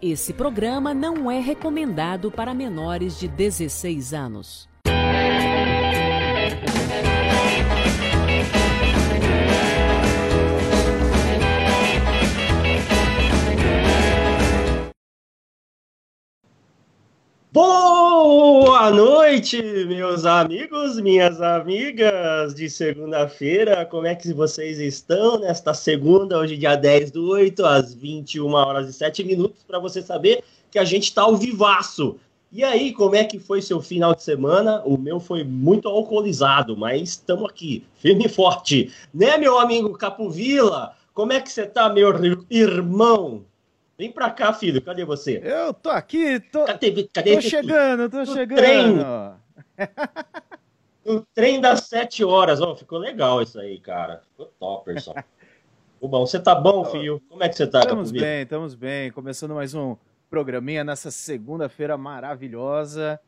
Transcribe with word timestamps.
Esse 0.00 0.32
programa 0.32 0.94
não 0.94 1.28
é 1.28 1.40
recomendado 1.40 2.30
para 2.30 2.54
menores 2.54 3.18
de 3.18 3.26
16 3.26 4.14
anos. 4.14 4.68
Noite, 19.38 19.62
meus 19.86 20.26
amigos, 20.26 21.00
minhas 21.00 21.40
amigas 21.40 22.52
de 22.56 22.68
segunda-feira. 22.68 23.86
Como 23.86 24.04
é 24.04 24.12
que 24.12 24.32
vocês 24.32 24.80
estão 24.80 25.38
nesta 25.38 25.72
segunda, 25.72 26.36
hoje 26.36 26.56
dia 26.56 26.74
10 26.74 27.12
do 27.12 27.30
8, 27.30 27.64
às 27.64 27.94
21 27.94 28.52
horas 28.52 28.88
e 28.88 28.92
7 28.92 29.22
minutos, 29.22 29.62
para 29.62 29.78
você 29.78 30.02
saber 30.02 30.42
que 30.72 30.78
a 30.78 30.84
gente 30.84 31.04
está 31.04 31.22
ao 31.22 31.36
vivaço. 31.36 32.16
E 32.50 32.64
aí, 32.64 32.92
como 32.92 33.14
é 33.14 33.22
que 33.22 33.38
foi 33.38 33.62
seu 33.62 33.80
final 33.80 34.12
de 34.12 34.24
semana? 34.24 34.82
O 34.84 34.98
meu 34.98 35.20
foi 35.20 35.44
muito 35.44 35.88
alcoolizado, 35.88 36.76
mas 36.76 37.10
estamos 37.10 37.48
aqui, 37.48 37.84
firme 37.94 38.24
e 38.24 38.28
forte. 38.28 38.92
Né, 39.14 39.38
meu 39.38 39.56
amigo 39.60 39.92
Capovila? 39.92 40.96
Como 41.14 41.32
é 41.32 41.40
que 41.40 41.52
você 41.52 41.64
tá, 41.64 41.88
meu 41.88 42.12
irmão? 42.50 43.44
Vem 43.98 44.12
pra 44.12 44.30
cá, 44.30 44.52
filho. 44.52 44.80
Cadê 44.80 45.04
você? 45.04 45.42
Eu 45.42 45.74
tô 45.74 45.90
aqui, 45.90 46.38
tô. 46.38 46.64
Cadê? 46.64 47.08
cadê 47.12 47.34
tô 47.34 47.40
chegando, 47.40 48.08
tô 48.08 48.24
chegando. 48.24 48.58
Trem. 48.58 48.96
o 51.04 51.20
trem 51.34 51.60
das 51.60 51.80
sete 51.80 52.22
horas. 52.24 52.60
Oh, 52.60 52.76
ficou 52.76 52.96
legal 52.96 53.42
isso 53.42 53.58
aí, 53.58 53.80
cara. 53.80 54.22
Ficou 54.30 54.46
top, 54.60 54.94
pessoal. 54.94 55.16
bom, 56.00 56.24
você 56.24 56.38
tá 56.38 56.54
bom, 56.54 56.84
filho? 56.84 57.20
Como 57.28 57.42
é 57.42 57.48
que 57.48 57.56
você 57.56 57.66
tá, 57.66 57.80
Estamos 57.80 58.12
bem, 58.12 58.42
estamos 58.42 58.76
bem. 58.76 59.10
Começando 59.10 59.56
mais 59.56 59.74
um 59.74 59.96
programinha 60.30 60.84
nessa 60.84 61.10
segunda-feira 61.10 61.98
maravilhosa. 61.98 63.18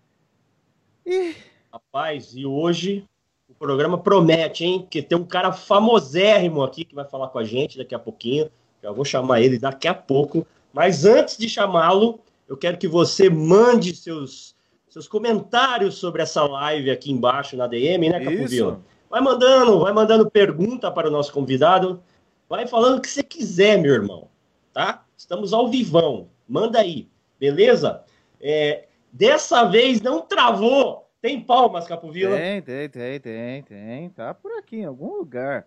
E... 1.05 1.35
Rapaz, 1.73 2.37
e 2.37 2.47
hoje 2.47 3.05
o 3.49 3.55
programa 3.55 3.99
promete, 3.99 4.65
hein? 4.65 4.87
Que 4.89 5.03
tem 5.03 5.19
um 5.19 5.27
cara 5.27 5.51
famosérrimo 5.51 6.63
aqui 6.63 6.85
que 6.85 6.95
vai 6.95 7.05
falar 7.05 7.27
com 7.27 7.41
a 7.41 7.45
gente 7.45 7.77
daqui 7.77 7.95
a 7.95 7.99
pouquinho. 7.99 8.49
Já 8.81 8.93
vou 8.93 9.05
chamar 9.05 9.41
ele 9.41 9.59
daqui 9.59 9.89
a 9.89 9.95
pouco. 9.95 10.47
Mas 10.73 11.05
antes 11.05 11.37
de 11.37 11.49
chamá-lo, 11.49 12.21
eu 12.49 12.57
quero 12.57 12.79
que 12.79 12.89
você 12.89 13.29
mande 13.29 13.95
seus, 13.95 14.57
seus 14.89 15.07
comentários 15.09 15.97
sobre 15.97 16.23
essa 16.23 16.45
live 16.45 16.91
aqui 16.91 17.11
embaixo 17.11 17.57
na 17.57 17.67
DM, 17.67 18.09
né, 18.09 18.21
Capovila? 18.21 18.81
Vai 19.09 19.21
mandando, 19.21 19.81
vai 19.81 19.93
mandando 19.93 20.31
pergunta 20.31 20.91
para 20.91 21.09
o 21.09 21.11
nosso 21.11 21.33
convidado. 21.33 22.03
Vai 22.49 22.67
falando 22.67 22.99
o 22.99 23.01
que 23.01 23.09
você 23.09 23.23
quiser, 23.23 23.79
meu 23.79 23.95
irmão. 23.95 24.29
Tá? 24.73 25.05
Estamos 25.17 25.53
ao 25.53 25.69
vivão. 25.69 26.29
Manda 26.49 26.81
aí, 26.81 27.09
beleza? 27.39 28.05
É, 28.41 28.87
dessa 29.13 29.65
vez 29.65 30.01
não 30.01 30.23
travou. 30.23 31.09
Tem 31.21 31.41
palmas, 31.41 31.87
Capovila? 31.87 32.37
Tem, 32.37 32.63
tem, 32.63 32.89
tem, 32.89 33.21
tem, 33.21 33.63
tem. 33.63 34.09
Tá 34.11 34.33
por 34.33 34.53
aqui, 34.53 34.77
em 34.77 34.85
algum 34.87 35.19
lugar. 35.19 35.67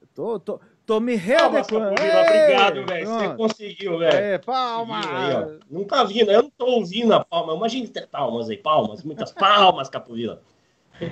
Eu 0.00 0.08
tô, 0.12 0.40
tô, 0.40 0.60
Tô 0.92 1.00
me 1.00 1.16
readequando. 1.16 1.86
Obrigado, 1.92 2.84
velho. 2.84 3.06
Você 3.06 3.28
conseguiu, 3.34 3.98
velho. 3.98 4.14
É, 4.14 4.36
palma. 4.36 5.00
Aí, 5.00 5.58
não 5.70 5.84
tá 5.84 6.04
vindo, 6.04 6.30
eu 6.30 6.42
não 6.42 6.50
tô 6.50 6.66
ouvindo 6.66 7.14
a 7.14 7.24
palma. 7.24 7.54
Imagina 7.54 7.88
palmas 8.10 8.50
aí, 8.50 8.58
palmas, 8.58 9.02
muitas 9.02 9.32
palmas, 9.32 9.88
Capovila. 9.88 10.42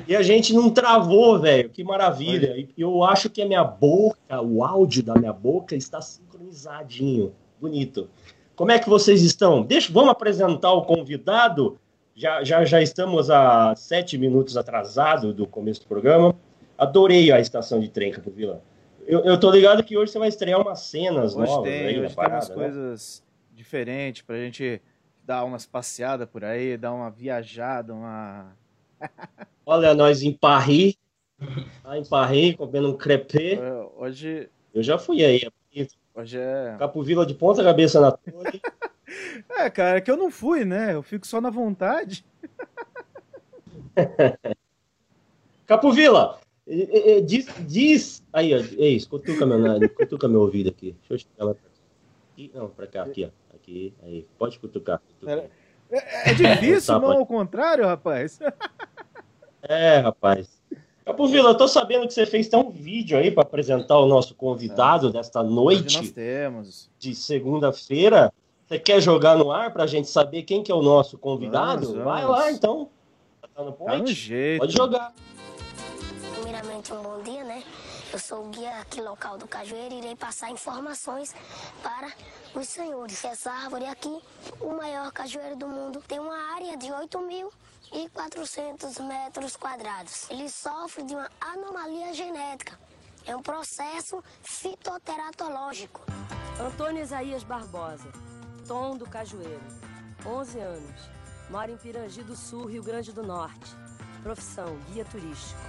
E 0.07 0.15
a 0.15 0.21
gente 0.21 0.53
não 0.53 0.69
travou, 0.69 1.39
velho. 1.39 1.71
Que 1.71 1.83
maravilha. 1.83 2.59
E 2.59 2.69
eu 2.77 3.03
acho 3.03 3.31
que 3.31 3.41
a 3.41 3.47
minha 3.47 3.65
boca, 3.65 4.43
o 4.43 4.63
áudio 4.63 5.03
da 5.03 5.15
minha 5.15 5.33
boca 5.33 5.75
está 5.75 6.03
sincronizadinho. 6.03 7.33
Bonito. 7.59 8.11
Como 8.55 8.73
é 8.73 8.79
que 8.79 8.87
vocês 8.87 9.23
estão? 9.23 9.63
Deixa, 9.63 9.91
vamos 9.91 10.11
apresentar 10.11 10.75
o 10.75 10.83
convidado. 10.83 11.79
Já, 12.15 12.45
já, 12.45 12.67
já 12.67 12.83
estamos 12.83 13.31
a 13.31 13.75
sete 13.75 14.19
minutos 14.19 14.59
atrasado 14.59 15.33
do 15.33 15.47
começo 15.47 15.81
do 15.81 15.87
programa. 15.87 16.37
Adorei 16.77 17.33
a 17.33 17.41
estação 17.41 17.81
de 17.81 17.89
trem, 17.89 18.13
Capovila. 18.13 18.63
Eu, 19.11 19.25
eu 19.25 19.41
tô 19.41 19.51
ligado 19.51 19.83
que 19.83 19.99
hoje 19.99 20.13
você 20.13 20.21
vai 20.21 20.29
estrear 20.29 20.61
umas 20.61 20.83
cenas 20.83 21.35
hoje 21.35 21.51
novas 21.51 21.69
tem, 21.69 21.87
aí 21.87 22.01
hoje 22.01 22.15
tem 22.15 22.27
umas 22.29 22.49
né? 22.49 22.55
coisas 22.55 23.25
diferentes 23.53 24.23
pra 24.23 24.37
gente 24.37 24.81
dar 25.25 25.43
umas 25.43 25.67
passeadas 25.67 26.29
por 26.29 26.45
aí, 26.45 26.77
dar 26.77 26.93
uma 26.93 27.11
viajada, 27.11 27.93
uma... 27.93 28.57
Olha, 29.67 29.95
nós 29.95 30.23
em 30.23 30.33
Paris, 30.33 30.97
lá 31.83 31.99
em 31.99 32.05
Paris, 32.05 32.55
comendo 32.55 32.89
um 32.89 32.97
crepê. 32.97 33.59
Hoje... 33.97 34.49
Eu 34.73 34.81
já 34.81 34.97
fui 34.97 35.25
aí. 35.25 35.43
É 35.45 35.87
hoje 36.15 36.39
é... 36.39 36.77
Capovila 36.79 37.27
de 37.27 37.35
ponta 37.35 37.65
cabeça 37.65 38.01
na 38.01 38.13
torre. 38.13 38.63
é, 39.59 39.69
cara, 39.71 39.99
é 39.99 40.01
que 40.01 40.11
eu 40.11 40.17
não 40.17 40.31
fui, 40.31 40.65
né? 40.65 40.95
Eu 40.95 41.03
fico 41.03 41.27
só 41.27 41.41
na 41.41 41.51
vontade. 41.51 42.25
Capovila, 45.67 46.39
Diz, 47.27 47.47
diz. 47.67 48.23
Aí, 48.33 48.55
ó. 48.55 48.59
É 48.59 48.89
isso, 48.89 49.09
cutuca 49.09 49.45
meu, 49.45 49.59
cutuca 49.91 50.29
meu 50.29 50.41
ouvido 50.43 50.69
aqui. 50.69 50.95
Deixa 51.09 51.15
eu 51.15 51.19
chegar 51.19 51.45
lá 51.45 51.51
aqui. 52.33 52.51
Não, 52.55 52.69
pra 52.69 52.87
cá, 52.87 53.03
aqui, 53.03 53.25
ó. 53.25 53.55
Aqui, 53.55 53.93
aí. 54.03 54.27
Pode 54.39 54.59
cutucar. 54.59 55.01
cutucar. 55.19 55.51
É, 55.91 56.31
é, 56.31 56.35
difícil, 56.35 56.95
tá, 56.95 57.01
não 57.01 57.11
ao 57.11 57.27
contrário, 57.27 57.85
rapaz. 57.85 58.39
É, 59.63 59.99
rapaz. 59.99 60.49
Capovila, 61.05 61.51
eu 61.51 61.57
tô 61.57 61.67
sabendo 61.67 62.07
que 62.07 62.15
você 62.15 62.25
fez 62.25 62.47
até 62.47 62.57
um 62.57 62.71
vídeo 62.71 63.19
aí 63.19 63.31
para 63.31 63.43
apresentar 63.43 63.99
o 63.99 64.07
nosso 64.07 64.35
convidado 64.35 65.09
é. 65.09 65.13
desta 65.13 65.43
noite. 65.43 65.99
nós 65.99 66.11
temos. 66.13 66.91
De 66.99 67.15
segunda-feira. 67.15 68.33
Você 68.67 68.79
quer 68.79 69.01
jogar 69.01 69.37
no 69.37 69.51
ar 69.51 69.73
pra 69.73 69.87
gente 69.89 70.09
saber 70.09 70.45
quem 70.45 70.63
que 70.63 70.71
é 70.71 70.75
o 70.75 70.83
nosso 70.83 71.19
convidado? 71.19 71.89
Vamos, 71.89 72.05
vamos. 72.05 72.05
Vai 72.05 72.25
lá, 72.25 72.53
então. 72.53 72.89
Tá 73.55 73.65
no, 73.65 73.73
tá 73.73 73.99
no 73.99 74.07
jeito. 74.07 74.61
Pode 74.61 74.73
jogar 74.73 75.13
primeiramente 76.81 76.93
um 76.93 77.03
bom 77.03 77.23
dia, 77.23 77.45
né? 77.45 77.63
Eu 78.13 78.19
sou 78.19 78.45
o 78.45 78.49
guia 78.49 78.81
aqui 78.81 79.01
local 79.01 79.39
do 79.39 79.47
Cajueiro 79.47 79.95
e 79.95 79.99
irei 79.99 80.17
passar 80.17 80.51
informações 80.51 81.33
para 81.83 82.13
os 82.55 82.69
senhores. 82.69 83.25
Essa 83.25 83.53
árvore 83.53 83.87
aqui, 83.87 84.21
o 84.61 84.73
maior 84.73 85.13
cajueiro 85.13 85.55
do 85.57 85.69
mundo, 85.69 86.03
tem 86.09 86.19
uma 86.19 86.37
área 86.55 86.77
de 86.77 86.89
8.400 86.89 89.01
metros 89.07 89.55
quadrados. 89.57 90.29
Ele 90.31 90.49
sofre 90.49 91.05
de 91.05 91.15
uma 91.15 91.31
anomalia 91.41 92.13
genética. 92.15 92.77
É 93.27 93.37
um 93.37 93.43
processo 93.43 94.25
fitoteratológico. 94.43 96.01
Antônio 96.59 97.03
Isaías 97.03 97.45
Barbosa, 97.45 98.11
Tom 98.67 98.97
do 98.97 99.07
Cajueiro, 99.07 99.61
11 100.27 100.59
anos, 100.59 101.11
mora 101.49 101.71
em 101.71 101.77
Pirangi 101.77 102.23
do 102.23 102.35
Sul, 102.37 102.67
Rio 102.67 102.83
Grande 102.83 103.13
do 103.13 103.23
Norte. 103.23 103.77
Profissão, 104.23 104.79
guia 104.93 105.05
turístico. 105.07 105.61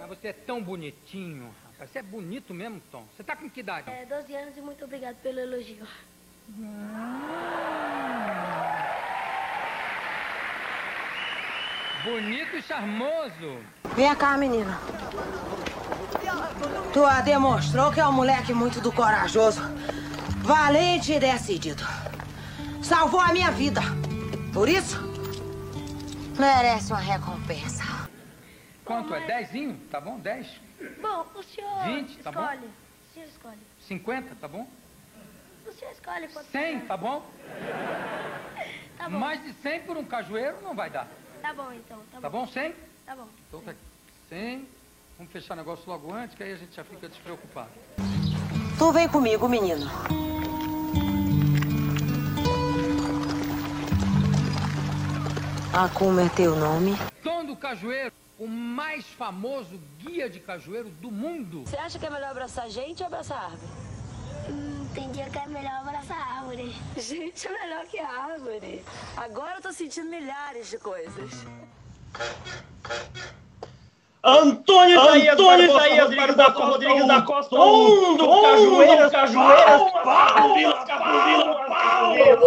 Ah, 0.00 0.06
você 0.06 0.28
é 0.28 0.32
tão 0.32 0.62
bonitinho, 0.62 1.50
rapaz. 1.64 1.90
Você 1.90 1.98
é 1.98 2.02
bonito 2.02 2.52
mesmo, 2.52 2.82
Tom. 2.90 3.04
Você 3.16 3.24
tá 3.24 3.34
com 3.34 3.48
que 3.48 3.60
idade? 3.60 3.90
É, 3.90 4.04
12 4.04 4.34
anos 4.34 4.56
e 4.56 4.60
muito 4.60 4.84
obrigado 4.84 5.16
pelo 5.16 5.40
elogio. 5.40 5.86
Bonito 12.04 12.56
e 12.56 12.62
charmoso. 12.62 13.58
Vem 13.94 14.14
cá, 14.16 14.36
menina. 14.36 14.78
Tu 16.92 17.22
demonstrou 17.24 17.90
que 17.90 18.00
é 18.00 18.06
um 18.06 18.12
moleque 18.12 18.52
muito 18.52 18.80
do 18.80 18.92
corajoso, 18.92 19.62
valente 20.42 21.12
e 21.12 21.20
decidido. 21.20 21.82
Salvou 22.82 23.20
a 23.20 23.32
minha 23.32 23.50
vida. 23.50 23.80
Por 24.52 24.68
isso, 24.68 25.11
Merece 26.38 26.92
uma 26.92 27.00
recompensa. 27.00 27.82
Quanto 28.84 29.14
é? 29.14 29.20
Dezinho? 29.26 29.78
Tá 29.90 30.00
bom? 30.00 30.18
Dez? 30.18 30.48
Bom, 31.00 31.26
o 31.34 31.42
senhor 31.42 31.84
20, 31.84 32.18
tá 32.18 32.30
escolhe. 32.30 32.58
bom? 32.58 32.66
O 32.66 33.14
senhor 33.14 33.28
escolhe. 33.28 33.58
50, 33.86 34.34
tá 34.36 34.48
bom? 34.48 34.66
O 35.66 35.72
senhor 35.72 35.92
escolhe 35.92 36.28
quanto 36.28 36.50
100, 36.50 36.80
tá 36.80 36.96
bom? 36.96 37.24
Tá 38.98 39.08
bom. 39.08 39.18
Mais 39.18 39.42
de 39.42 39.52
100 39.54 39.80
por 39.80 39.96
um 39.96 40.04
cajueiro 40.04 40.58
não 40.62 40.76
vai 40.76 40.88
dar. 40.88 41.08
Tá 41.40 41.52
bom, 41.52 41.72
então. 41.72 41.98
Tá, 42.12 42.20
tá 42.20 42.30
bom. 42.30 42.46
100? 42.46 42.72
Tá 43.04 43.16
bom. 43.16 43.26
Então 43.48 43.60
tá 43.62 43.74
100. 44.28 44.68
Vamos 45.18 45.32
fechar 45.32 45.54
o 45.54 45.56
negócio 45.56 45.82
logo 45.88 46.12
antes, 46.12 46.36
que 46.36 46.42
aí 46.44 46.52
a 46.52 46.56
gente 46.56 46.76
já 46.76 46.84
fica 46.84 47.08
despreocupado. 47.08 47.70
Tu 48.78 48.92
vem 48.92 49.08
comigo, 49.08 49.48
menino. 49.48 49.90
Ah, 55.74 55.88
como 55.94 56.20
é 56.20 56.28
teu 56.28 56.54
nome? 56.54 56.94
Tom 57.24 57.46
do 57.46 57.56
Cajueiro, 57.56 58.12
o 58.38 58.46
mais 58.46 59.06
famoso 59.06 59.80
guia 60.00 60.28
de 60.28 60.38
cajueiro 60.38 60.90
do 61.00 61.10
mundo. 61.10 61.62
Você 61.64 61.78
acha 61.78 61.98
que 61.98 62.04
é 62.04 62.10
melhor 62.10 62.32
abraçar 62.32 62.68
gente 62.68 63.00
ou 63.00 63.06
abraçar 63.06 63.44
árvore? 63.44 63.70
Hum, 64.50 64.86
tem 64.94 65.10
dia 65.12 65.30
que 65.30 65.38
é 65.38 65.46
melhor 65.46 65.72
abraçar 65.80 66.18
árvore. 66.36 66.76
Gente 66.98 67.46
é 67.46 67.50
melhor 67.50 67.86
que 67.86 67.98
árvore. 67.98 68.84
Agora 69.16 69.54
eu 69.56 69.62
tô 69.62 69.72
sentindo 69.72 70.10
milhares 70.10 70.68
de 70.68 70.76
coisas. 70.76 71.46
Antônio 74.22 75.00
Isaías 75.00 75.32
Antônio 75.34 75.70
Isaías 75.70 76.04
Rodrigues 76.04 76.36
da 76.36 76.52
Costa, 76.52 76.64
Rodrigues 76.66 77.06
da 77.06 77.22
Costa, 77.22 77.56
Tom 77.56 78.16
do 78.16 78.42
Cajueira, 78.42 79.10
Cajueira, 79.10 79.78
palmas, 80.04 80.74
palmas, 81.68 82.42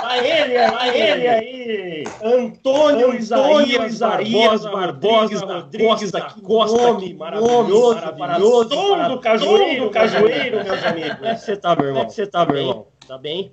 Vai 0.00 0.30
ele, 0.30 0.70
vai 0.70 1.00
ele 1.00 1.28
aí! 1.28 2.04
Antônio 2.22 3.14
Isaías 3.14 3.98
Barbosa, 3.98 4.70
Barbosa 4.70 5.46
Rodrigues 5.46 6.12
da 6.12 6.20
Costa, 6.30 6.76
nome 6.76 7.14
maravilhoso, 7.14 8.00
maravilhoso, 8.16 8.68
Tom 8.68 9.08
do 9.08 9.20
Cajueiro, 9.20 9.90
Cajueiro, 9.90 10.64
meus 10.64 10.84
amigos. 10.84 11.16
Como 11.16 11.26
é 11.26 11.34
que 11.34 11.40
você 11.40 11.56
tá, 11.56 11.76
meu 11.76 11.86
irmão? 11.86 11.94
Como 11.94 12.06
é 12.06 12.06
que 12.06 12.14
você 12.14 12.26
tá, 12.26 12.46
meu 12.46 12.56
irmão? 12.56 12.86
Tá 13.06 13.18
bem? 13.18 13.52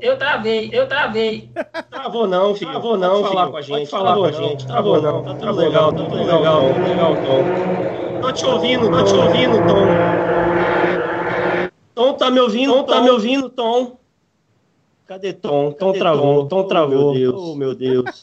Eu 0.00 0.18
travei, 0.18 0.68
eu 0.72 0.86
travei. 0.88 1.50
Travou 1.88 2.26
não, 2.26 2.54
filho. 2.54 2.72
Travou 2.72 2.98
não, 2.98 3.22
Pode 3.22 3.28
falar 3.28 3.50
com 3.50 3.56
a 3.56 3.62
gente. 3.62 3.78
Pode 3.78 3.90
falar 3.90 4.14
com 4.16 4.24
a 4.24 4.32
gente. 4.32 4.66
Travou 4.66 5.00
não. 5.00 5.22
Tá 5.22 5.34
tudo 5.34 5.52
legal, 5.52 5.92
tá 5.92 6.04
tudo 6.04 6.16
legal, 6.16 6.42
tá 6.42 6.80
legal, 6.88 7.14
Tom. 7.16 8.20
Tô 8.20 8.32
te 8.32 8.44
ouvindo, 8.44 8.90
tô 8.90 9.04
te 9.04 9.14
ouvindo, 9.14 9.56
Tom. 9.66 9.86
Tom 11.94 12.14
tá 12.14 12.30
me 12.30 12.40
ouvindo, 12.40 12.72
Tom 12.72 12.84
tá 12.84 13.00
me 13.00 13.10
ouvindo, 13.10 13.48
Tom. 13.48 14.01
Cadê 15.06 15.32
Tom? 15.32 15.72
Tom 15.72 15.92
travou, 15.92 16.46
Tom 16.46 16.64
travou. 16.64 17.14
Oh, 17.34 17.54
meu 17.54 17.74
Deus. 17.74 18.22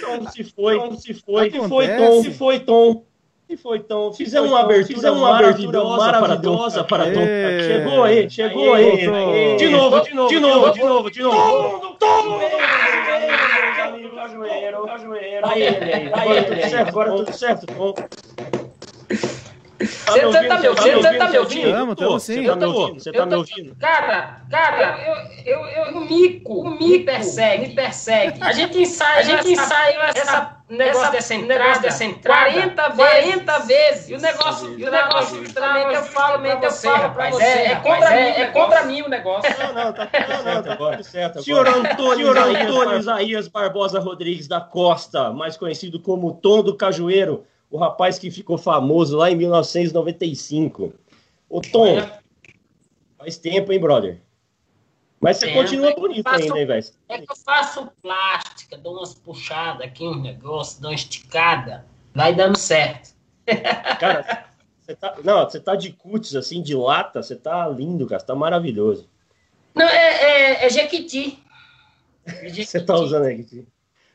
Tom 0.00 0.30
se 0.30 0.44
foi, 0.44 0.78
Tom 0.78 0.96
se 0.96 1.14
foi. 1.14 1.50
Se 1.50 1.68
foi, 1.68 1.88
Tom, 1.88 2.22
se 2.22 2.30
foi, 2.32 2.60
Tom. 2.60 3.04
E 3.46 3.58
foi 3.58 3.76
então, 3.76 4.10
fizemos 4.12 4.50
uma 4.50 4.60
abertura, 4.60 4.94
fizemos 4.94 5.20
uma 5.20 5.36
abertura 5.36 5.84
maravilhosa 5.84 6.82
para 6.82 7.04
Tom. 7.04 7.20
Chegou 7.20 8.02
aí, 8.02 8.30
chegou 8.30 8.72
aí. 8.72 9.56
De 9.56 9.68
novo, 9.68 10.00
de 10.00 10.14
novo, 10.14 10.28
de 10.28 10.40
novo, 10.40 10.72
de 10.72 10.80
novo, 10.82 11.10
de 11.10 11.22
novo. 11.22 11.96
Todo 11.98 12.30
mundo. 12.30 12.44
Cajueiro, 14.16 14.86
cajueiro. 14.86 15.46
Aí 15.46 15.62
ele 15.62 16.12
aí, 16.14 16.74
agora 16.74 17.12
tudo 17.12 17.32
certo, 17.34 17.66
agora 17.70 18.08
certo, 19.80 20.20
Tom. 20.20 20.32
Você 20.32 20.48
tá, 20.48 20.56
tá 20.56 20.60
me 20.60 20.68
ouvindo? 20.68 21.02
Você 21.02 21.18
tá 21.18 21.28
me 21.28 21.38
ouvindo? 21.38 21.70
Tamo, 21.72 21.96
tamo 21.96 22.20
sim. 22.20 22.34
Você 22.34 22.44
tá 22.44 22.56
me 22.56 22.64
ouvindo? 22.64 23.00
Você 23.00 23.12
tá 23.12 23.26
me 23.26 23.34
ouvindo? 23.34 23.76
Cara, 23.76 24.40
cara, 24.50 24.98
eu, 25.44 25.56
eu, 25.56 25.66
eu, 25.66 25.98
o 25.98 26.00
mico, 26.04 26.60
o 26.60 26.70
mico 26.70 26.84
me 26.84 26.98
persegue, 27.00 27.68
me 27.68 27.74
persegue. 27.74 28.42
A 28.42 28.52
gente 28.52 28.78
ensaia, 28.80 29.18
a 29.18 29.22
gente 29.22 29.52
ensaiou 29.52 30.02
essa, 30.02 30.20
essa 30.20 30.64
negócio 30.68 31.12
dessa 31.12 31.34
entrada, 31.34 31.78
dessa 31.80 32.04
entrada 32.04 32.50
40 32.50 32.88
vezes. 32.88 33.44
40 33.44 33.58
vezes. 33.60 34.08
E 34.08 34.14
o 34.14 34.20
negócio, 34.20 34.78
e 34.78 34.84
o 34.84 34.90
negócio 34.90 35.44
justamente 35.44 35.94
eu 35.94 36.02
falo 36.04 36.40
mesmo 36.40 36.60
pra 36.60 36.70
você. 36.70 36.88
É, 37.44 37.72
é 37.72 37.76
contra 37.76 38.14
é, 38.14 38.32
mim, 38.32 38.40
é 38.40 38.46
contra 38.46 38.84
mim 38.84 39.02
o 39.02 39.08
negócio. 39.08 39.54
Não, 39.58 39.84
não, 39.84 39.92
tá 39.92 40.08
certo 40.42 40.70
agora. 40.70 41.02
certo 41.02 41.42
Senhor 41.42 41.68
Antônio, 41.68 42.32
Senhor 42.32 42.38
Antônio 42.38 42.98
Isaías 42.98 43.48
Barbosa 43.48 44.00
Rodrigues 44.00 44.48
da 44.48 44.60
Costa, 44.60 45.32
mais 45.32 45.56
conhecido 45.56 46.00
como 46.00 46.32
Tom 46.34 46.62
do 46.62 46.76
Cajueiro 46.76 47.44
o 47.74 47.76
rapaz 47.76 48.20
que 48.20 48.30
ficou 48.30 48.56
famoso 48.56 49.16
lá 49.16 49.32
em 49.32 49.34
1995. 49.34 50.94
Ô, 51.48 51.60
Tom, 51.60 52.08
faz 53.18 53.36
tempo, 53.36 53.72
hein, 53.72 53.80
brother? 53.80 54.20
Mas 55.20 55.38
você 55.38 55.46
tempo, 55.46 55.58
continua 55.58 55.90
é 55.90 55.94
bonito 55.96 56.22
faço, 56.22 56.44
ainda, 56.44 56.60
hein, 56.60 56.66
velho? 56.66 56.86
É 57.08 57.18
que 57.18 57.32
eu 57.32 57.34
faço 57.34 57.90
plástica, 58.00 58.78
dou 58.78 58.96
umas 58.96 59.14
puxadas 59.14 59.84
aqui, 59.84 60.04
um 60.04 60.22
negócio, 60.22 60.80
dou 60.80 60.92
uma 60.92 60.94
esticada, 60.94 61.84
vai 62.14 62.32
dando 62.32 62.56
certo. 62.56 63.12
Cara, 63.98 64.46
você 64.80 64.94
tá, 64.94 65.16
não, 65.24 65.42
você 65.42 65.58
tá 65.58 65.74
de 65.74 65.90
cutis, 65.90 66.36
assim, 66.36 66.62
de 66.62 66.76
lata, 66.76 67.24
você 67.24 67.34
tá 67.34 67.66
lindo, 67.66 68.06
cara, 68.06 68.20
você 68.20 68.26
tá 68.26 68.36
maravilhoso. 68.36 69.10
Não, 69.74 69.88
é, 69.88 70.62
é, 70.62 70.66
é 70.66 70.70
Jequiti. 70.70 71.42
Você 72.64 72.80
tá 72.80 72.94
usando 72.94 73.24
Jequiti? 73.24 73.66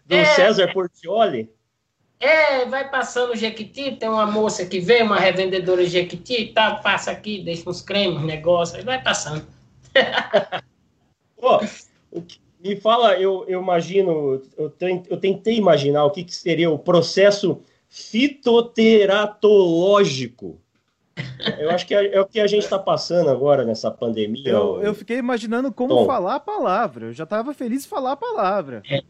Do 0.06 0.16
é, 0.16 0.26
César 0.26 0.72
Portioli? 0.72 1.54
É, 2.20 2.66
vai 2.66 2.90
passando 2.90 3.32
o 3.32 3.36
Jequiti, 3.36 3.96
tem 3.96 4.10
uma 4.10 4.26
moça 4.26 4.66
que 4.66 4.80
vem, 4.80 5.04
uma 5.04 5.18
revendedora 5.18 5.86
de 5.86 5.90
Jequiti, 5.90 6.48
tá, 6.48 6.76
passa 6.76 7.12
aqui, 7.12 7.42
deixa 7.42 7.70
uns 7.70 7.82
cremes, 7.82 8.22
negócio, 8.24 8.78
aí 8.78 8.84
vai 8.84 9.02
passando. 9.02 9.46
Pô, 11.40 11.62
me 12.60 12.76
fala, 12.76 13.18
eu, 13.18 13.46
eu 13.48 13.62
imagino, 13.62 14.42
eu, 14.58 14.74
eu 15.10 15.18
tentei 15.18 15.56
imaginar 15.56 16.04
o 16.04 16.12
que, 16.12 16.26
que 16.26 16.36
seria 16.36 16.70
o 16.70 16.78
processo 16.78 17.62
fitoteratológico. 17.88 20.60
Eu 21.60 21.70
acho 21.72 21.86
que 21.86 21.94
é, 21.94 22.16
é 22.16 22.22
o 22.22 22.26
que 22.26 22.40
a 22.40 22.48
gente 22.48 22.64
está 22.64 22.80
passando 22.80 23.30
agora 23.30 23.66
nessa 23.66 23.92
pandemia. 23.92 24.52
Eu, 24.52 24.82
eu 24.82 24.94
fiquei 24.94 25.18
imaginando 25.18 25.70
como 25.70 25.94
Tom. 25.94 26.06
falar 26.06 26.36
a 26.36 26.40
palavra. 26.40 27.08
Eu 27.08 27.14
já 27.14 27.26
estava 27.26 27.54
feliz 27.54 27.84
de 27.84 27.90
falar 27.90 28.14
a 28.14 28.16
palavra. 28.16 28.82
É. 28.90 29.02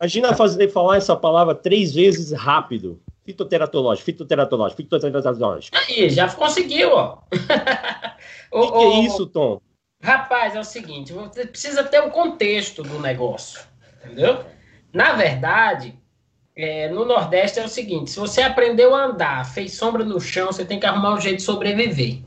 Imagina 0.00 0.34
fazer, 0.34 0.68
falar 0.68 0.96
essa 0.96 1.14
palavra 1.14 1.54
três 1.54 1.94
vezes 1.94 2.32
rápido. 2.32 3.00
Fitoteratológico, 3.22 4.06
fitoteratológico, 4.06 4.82
fitoteratológico. 4.82 5.76
Aí, 5.76 6.08
já 6.08 6.28
conseguiu, 6.30 6.92
ó. 6.94 7.18
O 8.50 8.62
que, 8.66 8.72
que 8.72 8.84
é 8.84 9.00
isso, 9.02 9.26
Tom? 9.26 9.60
Rapaz, 10.02 10.56
é 10.56 10.60
o 10.60 10.64
seguinte, 10.64 11.12
você 11.12 11.46
precisa 11.46 11.84
ter 11.84 12.00
um 12.02 12.08
contexto 12.08 12.82
do 12.82 12.98
negócio, 12.98 13.60
entendeu? 14.02 14.42
Na 14.90 15.12
verdade, 15.12 15.94
é, 16.56 16.88
no 16.88 17.04
Nordeste 17.04 17.60
é 17.60 17.64
o 17.64 17.68
seguinte, 17.68 18.10
se 18.10 18.18
você 18.18 18.40
aprendeu 18.40 18.94
a 18.94 19.04
andar, 19.04 19.44
fez 19.44 19.74
sombra 19.74 20.02
no 20.02 20.18
chão, 20.18 20.46
você 20.46 20.64
tem 20.64 20.80
que 20.80 20.86
arrumar 20.86 21.12
um 21.12 21.20
jeito 21.20 21.36
de 21.36 21.42
sobreviver, 21.42 22.20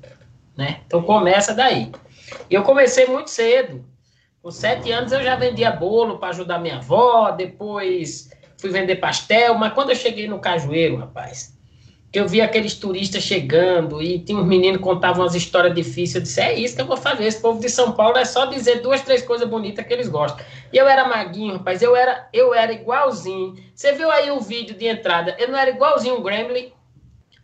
né? 0.56 0.82
Então 0.86 1.02
começa 1.02 1.56
daí. 1.56 1.92
E 2.48 2.54
eu 2.54 2.62
comecei 2.62 3.08
muito 3.08 3.32
cedo, 3.32 3.84
com 4.44 4.52
sete 4.52 4.92
anos 4.92 5.14
eu 5.14 5.24
já 5.24 5.38
vendia 5.38 5.72
bolo 5.72 6.18
para 6.18 6.28
ajudar 6.30 6.60
minha 6.60 6.76
avó, 6.76 7.32
depois 7.32 8.30
fui 8.58 8.70
vender 8.70 8.98
pastel, 8.98 9.56
mas 9.56 9.72
quando 9.72 9.92
eu 9.92 9.96
cheguei 9.96 10.28
no 10.28 10.38
Cajueiro, 10.38 10.98
rapaz, 10.98 11.58
que 12.12 12.20
eu 12.20 12.28
vi 12.28 12.42
aqueles 12.42 12.76
turistas 12.76 13.24
chegando 13.24 14.02
e 14.02 14.20
tinha 14.20 14.38
uns 14.38 14.46
meninos 14.46 14.80
que 14.80 14.84
contavam 14.84 15.24
umas 15.24 15.34
histórias 15.34 15.74
difíceis, 15.74 16.16
eu 16.16 16.22
disse, 16.22 16.42
é 16.42 16.60
isso 16.60 16.76
que 16.76 16.82
eu 16.82 16.86
vou 16.86 16.98
fazer, 16.98 17.24
esse 17.24 17.42
povo 17.42 17.62
de 17.62 17.70
São 17.70 17.94
Paulo 17.94 18.18
é 18.18 18.26
só 18.26 18.46
dizer 18.46 18.82
duas, 18.82 19.00
três 19.02 19.22
coisas 19.22 19.48
bonitas 19.48 19.86
que 19.86 19.94
eles 19.94 20.10
gostam. 20.10 20.46
E 20.74 20.78
eu 20.78 20.90
era 20.90 21.08
maguinho, 21.08 21.54
rapaz, 21.54 21.82
eu 21.82 21.96
era, 21.96 22.28
eu 22.34 22.54
era 22.54 22.74
igualzinho. 22.74 23.56
Você 23.74 23.94
viu 23.94 24.12
aí 24.12 24.30
o 24.30 24.42
vídeo 24.42 24.76
de 24.76 24.86
entrada, 24.86 25.38
eu 25.40 25.48
não 25.48 25.58
era 25.58 25.70
igualzinho 25.70 26.20
um 26.20 26.22
Gremlin, 26.22 26.73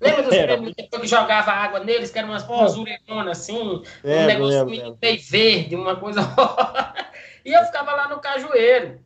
Lembra 0.01 0.24
dos 0.24 0.36
prêmios 0.36 0.74
que 0.75 1.07
jogava 1.07 1.51
água 1.51 1.81
neles, 1.81 2.10
que 2.10 2.18
era 2.18 2.28
umas, 2.28 2.48
umas 2.48 2.78
ureonas 2.78 3.40
assim, 3.40 3.84
é, 4.04 4.19
um 4.19 4.25
negócio 4.25 4.66
meio 4.66 4.98
verde, 5.30 5.76
uma 5.76 5.95
coisa. 5.97 6.21
e 7.44 7.52
eu 7.52 7.66
ficava 7.66 7.92
lá 7.92 8.07
no 8.07 8.19
Cajueiro. 8.19 9.00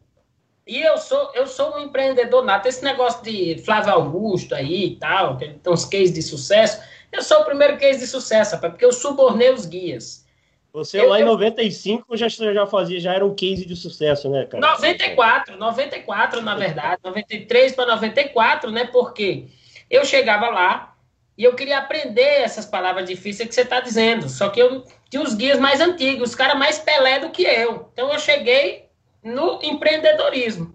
E 0.65 0.81
eu 0.81 0.97
sou, 0.97 1.31
eu 1.33 1.45
sou 1.45 1.75
um 1.75 1.79
empreendedor 1.79 2.43
nato. 2.43 2.67
Esse 2.67 2.83
negócio 2.83 3.23
de 3.23 3.61
Flávio 3.65 3.91
Augusto 3.91 4.55
aí 4.55 4.85
e 4.85 4.95
tal, 4.95 5.37
que 5.37 5.47
tem 5.47 5.73
uns 5.73 5.83
cases 5.83 6.13
de 6.13 6.21
sucesso. 6.21 6.81
Eu 7.11 7.21
sou 7.21 7.41
o 7.41 7.45
primeiro 7.45 7.77
case 7.77 7.99
de 7.99 8.07
sucesso, 8.07 8.55
rapaz, 8.55 8.73
porque 8.73 8.85
eu 8.85 8.93
subornei 8.93 9.51
os 9.51 9.65
guias. 9.65 10.23
Você 10.71 10.99
eu, 10.99 11.09
lá 11.09 11.19
em 11.19 11.25
95 11.25 12.17
já, 12.17 12.27
já 12.27 12.65
fazia, 12.65 12.99
já 12.99 13.13
era 13.13 13.23
um 13.23 13.35
case 13.35 13.63
de 13.65 13.75
sucesso, 13.75 14.27
né, 14.29 14.45
cara? 14.45 14.65
94, 14.65 15.55
94, 15.55 16.41
na 16.41 16.55
verdade. 16.57 16.99
93 17.03 17.75
para 17.75 17.85
94, 17.87 18.71
né? 18.71 18.85
Porque 18.85 19.47
eu 19.89 20.05
chegava 20.05 20.49
lá 20.49 20.95
e 21.37 21.43
eu 21.43 21.55
queria 21.55 21.79
aprender 21.79 22.41
essas 22.41 22.65
palavras 22.65 23.05
difíceis 23.07 23.47
que 23.49 23.55
você 23.55 23.61
está 23.61 23.79
dizendo. 23.79 24.29
Só 24.29 24.49
que 24.49 24.59
eu 24.59 24.83
tinha 25.09 25.21
os 25.21 25.33
guias 25.33 25.59
mais 25.59 25.81
antigos, 25.81 26.29
os 26.29 26.35
caras 26.35 26.57
mais 26.57 26.79
pelé 26.79 27.19
do 27.19 27.29
que 27.29 27.43
eu. 27.43 27.89
Então 27.93 28.11
eu 28.11 28.19
cheguei 28.19 28.89
no 29.23 29.59
empreendedorismo. 29.61 30.73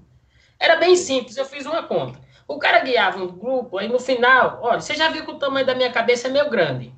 Era 0.59 0.77
bem 0.77 0.97
simples, 0.97 1.37
eu 1.37 1.45
fiz 1.45 1.67
uma 1.67 1.83
conta. 1.85 2.19
O 2.47 2.59
cara 2.59 2.81
guiava 2.81 3.23
um 3.23 3.29
grupo, 3.29 3.79
aí 3.79 3.89
no 3.89 3.99
final, 3.99 4.59
olha, 4.63 4.81
você 4.81 4.95
já 4.95 5.09
viu 5.11 5.25
que 5.25 5.31
o 5.31 5.39
tamanho 5.39 5.67
da 5.67 5.75
minha 5.75 5.93
cabeça 5.93 6.29
é 6.29 6.31
meio 6.31 6.49
grande. 6.49 6.93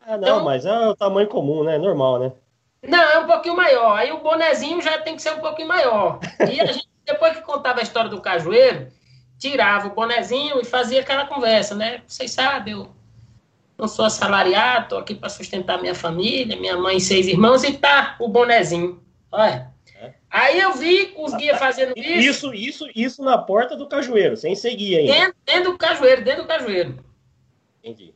Ah, 0.00 0.16
não, 0.16 0.28
então, 0.28 0.44
mas 0.44 0.64
é 0.64 0.72
o 0.72 0.96
tamanho 0.96 1.28
comum, 1.28 1.64
né? 1.64 1.76
Normal, 1.76 2.18
né? 2.20 2.32
Não, 2.82 3.02
é 3.02 3.18
um 3.18 3.26
pouquinho 3.26 3.56
maior. 3.56 3.96
Aí 3.96 4.12
o 4.12 4.20
bonezinho 4.20 4.80
já 4.80 4.98
tem 4.98 5.16
que 5.16 5.22
ser 5.22 5.32
um 5.32 5.40
pouquinho 5.40 5.68
maior. 5.68 6.20
E 6.50 6.60
a 6.60 6.64
gente, 6.72 6.88
depois 7.04 7.34
que 7.36 7.42
contava 7.42 7.80
a 7.80 7.82
história 7.82 8.08
do 8.08 8.20
cajueiro, 8.20 8.88
tirava 9.38 9.86
o 9.86 9.94
bonezinho 9.94 10.60
e 10.60 10.64
fazia 10.64 11.00
aquela 11.00 11.26
conversa, 11.26 11.74
né? 11.74 12.02
Vocês 12.06 12.32
sabem, 12.32 12.74
eu 12.74 12.90
não 13.78 13.86
sou 13.86 14.04
assalariado, 14.04 14.84
estou 14.84 14.98
aqui 14.98 15.14
para 15.14 15.28
sustentar 15.28 15.80
minha 15.80 15.94
família, 15.94 16.56
minha 16.56 16.76
mãe 16.76 16.96
e 16.96 17.00
seis 17.00 17.28
irmãos, 17.28 17.62
e 17.62 17.72
tá 17.74 18.16
o 18.18 18.28
bonezinho. 18.28 19.00
Olha. 19.30 19.72
É. 20.00 20.14
Aí 20.30 20.60
eu 20.60 20.74
vi 20.74 21.14
os 21.16 21.32
guias 21.34 21.58
fazendo 21.58 21.92
isso. 21.96 22.52
Isso, 22.52 22.54
isso, 22.54 22.86
isso 22.94 23.22
na 23.22 23.38
porta 23.38 23.76
do 23.76 23.88
cajueiro, 23.88 24.36
sem 24.36 24.54
seguir 24.56 24.98
ainda. 24.98 25.12
Dentro, 25.12 25.36
dentro 25.46 25.72
do 25.72 25.78
cajueiro, 25.78 26.24
dentro 26.24 26.42
do 26.42 26.48
cajueiro. 26.48 27.04
Entendi. 27.82 28.14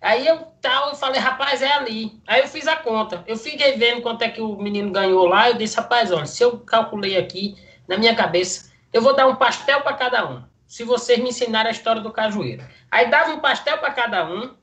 Aí 0.00 0.26
eu 0.26 0.38
tal, 0.60 0.90
eu 0.90 0.94
falei, 0.94 1.20
rapaz, 1.20 1.62
é 1.62 1.72
ali. 1.72 2.20
Aí 2.26 2.42
eu 2.42 2.48
fiz 2.48 2.66
a 2.66 2.76
conta. 2.76 3.24
Eu 3.26 3.36
fiquei 3.36 3.72
vendo 3.76 4.02
quanto 4.02 4.22
é 4.22 4.28
que 4.28 4.40
o 4.40 4.56
menino 4.56 4.90
ganhou 4.90 5.26
lá. 5.26 5.48
Eu 5.48 5.54
disse, 5.54 5.76
rapaz, 5.76 6.10
olha, 6.12 6.26
se 6.26 6.42
eu 6.42 6.58
calculei 6.58 7.16
aqui 7.16 7.56
na 7.88 7.96
minha 7.96 8.14
cabeça, 8.14 8.70
eu 8.92 9.00
vou 9.00 9.16
dar 9.16 9.26
um 9.26 9.36
pastel 9.36 9.80
para 9.80 9.94
cada 9.94 10.30
um 10.30 10.42
se 10.74 10.82
vocês 10.82 11.20
me 11.20 11.28
ensinarem 11.28 11.68
a 11.68 11.70
história 11.70 12.02
do 12.02 12.10
cajueiro. 12.10 12.66
Aí 12.90 13.08
dava 13.08 13.30
um 13.30 13.38
pastel 13.38 13.78
para 13.78 13.92
cada 13.92 14.28
um. 14.28 14.56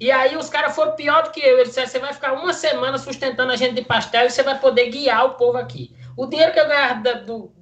E 0.00 0.10
aí 0.10 0.34
os 0.38 0.48
caras 0.48 0.74
foram 0.74 0.96
pior 0.96 1.24
do 1.24 1.30
que 1.30 1.40
eu. 1.40 1.58
Eles 1.58 1.68
disseram, 1.68 1.86
você 1.86 1.98
vai 1.98 2.14
ficar 2.14 2.32
uma 2.32 2.54
semana 2.54 2.96
sustentando 2.96 3.52
a 3.52 3.56
gente 3.56 3.74
de 3.74 3.82
pastel 3.82 4.24
e 4.24 4.30
você 4.30 4.42
vai 4.42 4.58
poder 4.58 4.88
guiar 4.88 5.26
o 5.26 5.34
povo 5.34 5.58
aqui. 5.58 5.94
O 6.16 6.24
dinheiro 6.24 6.54
que 6.54 6.58
eu 6.58 6.66
ganhava 6.66 7.14
do, 7.16 7.52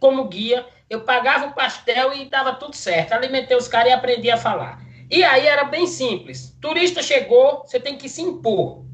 como 0.00 0.26
guia, 0.26 0.66
eu 0.90 1.02
pagava 1.02 1.46
o 1.46 1.54
pastel 1.54 2.14
e 2.14 2.24
estava 2.24 2.52
tudo 2.54 2.74
certo. 2.74 3.12
Alimentei 3.12 3.56
os 3.56 3.68
caras 3.68 3.92
e 3.92 3.94
aprendi 3.94 4.28
a 4.28 4.36
falar. 4.36 4.82
E 5.08 5.22
aí 5.22 5.46
era 5.46 5.62
bem 5.62 5.86
simples. 5.86 6.58
Turista 6.60 7.00
chegou, 7.00 7.60
você 7.60 7.78
tem 7.78 7.96
que 7.96 8.08
se 8.08 8.22
impor. 8.22 8.84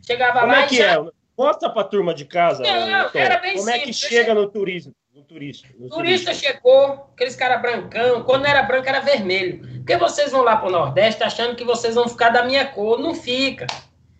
Chegava 0.00 0.40
Como 0.40 0.52
lá 0.52 0.62
é 0.62 0.66
que 0.66 0.76
e 0.76 0.78
já... 0.78 0.94
é? 0.94 1.04
Mostra 1.36 1.68
pra 1.68 1.84
turma 1.84 2.14
de 2.14 2.24
casa. 2.24 2.62
Não, 2.62 3.10
era 3.12 3.36
bem 3.36 3.56
Como 3.56 3.68
é 3.68 3.80
que 3.80 3.92
simples. 3.92 3.98
chega 3.98 4.32
no 4.32 4.48
turismo? 4.48 4.94
Turista. 5.34 5.68
no 5.76 5.88
Turista 5.88 6.32
chegou, 6.32 7.10
aqueles 7.12 7.34
caras 7.34 7.60
brancão, 7.60 8.22
quando 8.22 8.42
não 8.42 8.50
era 8.50 8.62
branco 8.62 8.88
era 8.88 9.00
vermelho. 9.00 9.66
Porque 9.78 9.96
vocês 9.96 10.30
vão 10.30 10.42
lá 10.42 10.56
pro 10.56 10.70
Nordeste 10.70 11.24
achando 11.24 11.56
que 11.56 11.64
vocês 11.64 11.96
vão 11.96 12.08
ficar 12.08 12.28
da 12.28 12.44
minha 12.44 12.64
cor. 12.66 13.00
Não 13.00 13.14
fica. 13.16 13.66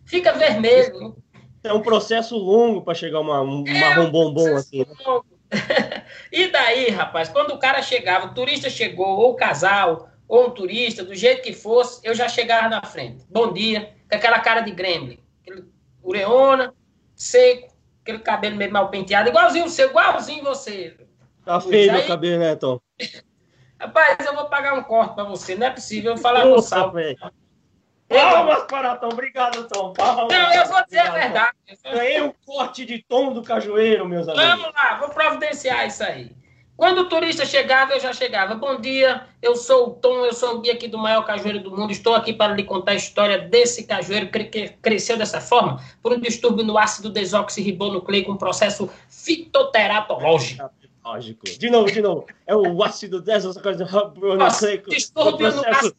Fica 0.04 0.32
vermelho. 0.32 1.16
É 1.62 1.72
um 1.72 1.80
processo 1.80 2.36
longo 2.36 2.82
para 2.82 2.94
chegar 2.94 3.20
uma, 3.20 3.40
um 3.42 3.64
É, 3.66 3.80
marrom 3.80 4.10
bombom 4.10 4.56
assim. 4.56 4.80
né? 4.80 4.86
e 6.32 6.48
daí, 6.48 6.90
rapaz, 6.90 7.28
quando 7.28 7.52
o 7.52 7.58
cara 7.58 7.80
chegava, 7.80 8.26
o 8.26 8.34
turista 8.34 8.68
chegou, 8.68 9.06
ou 9.06 9.30
o 9.30 9.36
casal, 9.36 10.08
ou 10.26 10.48
um 10.48 10.50
turista, 10.50 11.04
do 11.04 11.14
jeito 11.14 11.42
que 11.42 11.52
fosse, 11.52 12.00
eu 12.02 12.12
já 12.12 12.28
chegava 12.28 12.68
na 12.68 12.82
frente. 12.82 13.24
Bom 13.30 13.52
dia, 13.52 13.94
com 14.10 14.16
aquela 14.16 14.40
cara 14.40 14.62
de 14.62 14.72
gremlin. 14.72 15.18
Aquele 15.40 15.64
ureona, 16.02 16.74
seco, 17.14 17.72
aquele 18.02 18.18
cabelo 18.18 18.56
meio 18.56 18.72
mal 18.72 18.90
penteado, 18.90 19.28
igualzinho 19.28 19.66
o 19.66 19.70
seu, 19.70 19.90
igualzinho 19.90 20.42
você. 20.42 20.96
Tá 21.44 21.60
feio 21.60 21.90
Aí- 21.92 21.98
meu 21.98 22.06
cabelo, 22.06 22.38
né, 22.40 22.56
Tom? 22.56 22.80
Rapaz, 23.80 24.16
eu 24.24 24.34
vou 24.34 24.46
pagar 24.46 24.74
um 24.74 24.82
corte 24.82 25.14
pra 25.14 25.24
você, 25.24 25.54
não 25.54 25.66
é 25.66 25.70
possível 25.70 26.12
eu 26.12 26.16
falar 26.18 26.42
com 26.42 26.48
o 26.48 26.56
Nossa, 26.56 26.68
Sal. 26.68 26.92
velho. 26.92 27.18
Palmas 28.08 28.62
para 28.64 28.96
Tom. 28.96 29.08
Obrigado, 29.08 29.66
Tom. 29.68 29.92
Palmas. 29.92 30.28
Não, 30.28 30.52
eu 30.54 30.66
vou 30.66 30.84
dizer 30.84 30.98
a 31.00 31.08
Obrigado, 31.08 31.12
verdade. 31.12 31.52
Tom. 31.82 31.90
Ganhei 31.92 32.22
um 32.22 32.32
corte 32.46 32.84
de 32.84 33.04
tom 33.08 33.32
do 33.32 33.42
cajueiro, 33.42 34.06
meus 34.08 34.28
amigos. 34.28 34.46
Vamos 34.46 34.72
lá, 34.74 34.96
vou 34.98 35.08
providenciar 35.10 35.86
isso 35.86 36.02
aí. 36.04 36.30
Quando 36.76 36.98
o 37.02 37.08
turista 37.08 37.44
chegava, 37.46 37.92
eu 37.92 38.00
já 38.00 38.12
chegava. 38.12 38.54
Bom 38.56 38.80
dia, 38.80 39.26
eu 39.40 39.54
sou 39.54 39.88
o 39.88 39.90
Tom, 39.90 40.24
eu 40.24 40.32
sou 40.32 40.56
o 40.56 40.60
guia 40.60 40.72
aqui 40.72 40.88
do 40.88 40.98
maior 40.98 41.22
cajueiro 41.24 41.60
do 41.60 41.70
mundo. 41.70 41.92
Estou 41.92 42.14
aqui 42.14 42.32
para 42.32 42.52
lhe 42.52 42.64
contar 42.64 42.92
a 42.92 42.96
história 42.96 43.38
desse 43.38 43.86
cajueiro 43.86 44.28
que 44.28 44.44
que 44.44 44.68
cresceu 44.82 45.16
dessa 45.16 45.40
forma 45.40 45.80
por 46.02 46.12
um 46.12 46.18
distúrbio 46.20 46.64
no 46.64 46.76
ácido 46.76 47.10
desoxirribonucleico, 47.10 48.30
um 48.32 48.36
processo 48.36 48.90
fitoteratológico. 49.08 50.68
Lógico. 51.04 51.44
De 51.44 51.70
novo, 51.70 51.90
de 51.92 52.00
novo. 52.00 52.26
É 52.46 52.56
o 52.56 52.82
ácido 52.82 53.20
desoxirribonucleico. 53.20 54.90
Distúrbio 54.90 55.50
do 55.50 55.56
no 55.56 55.62
processo 55.62 55.94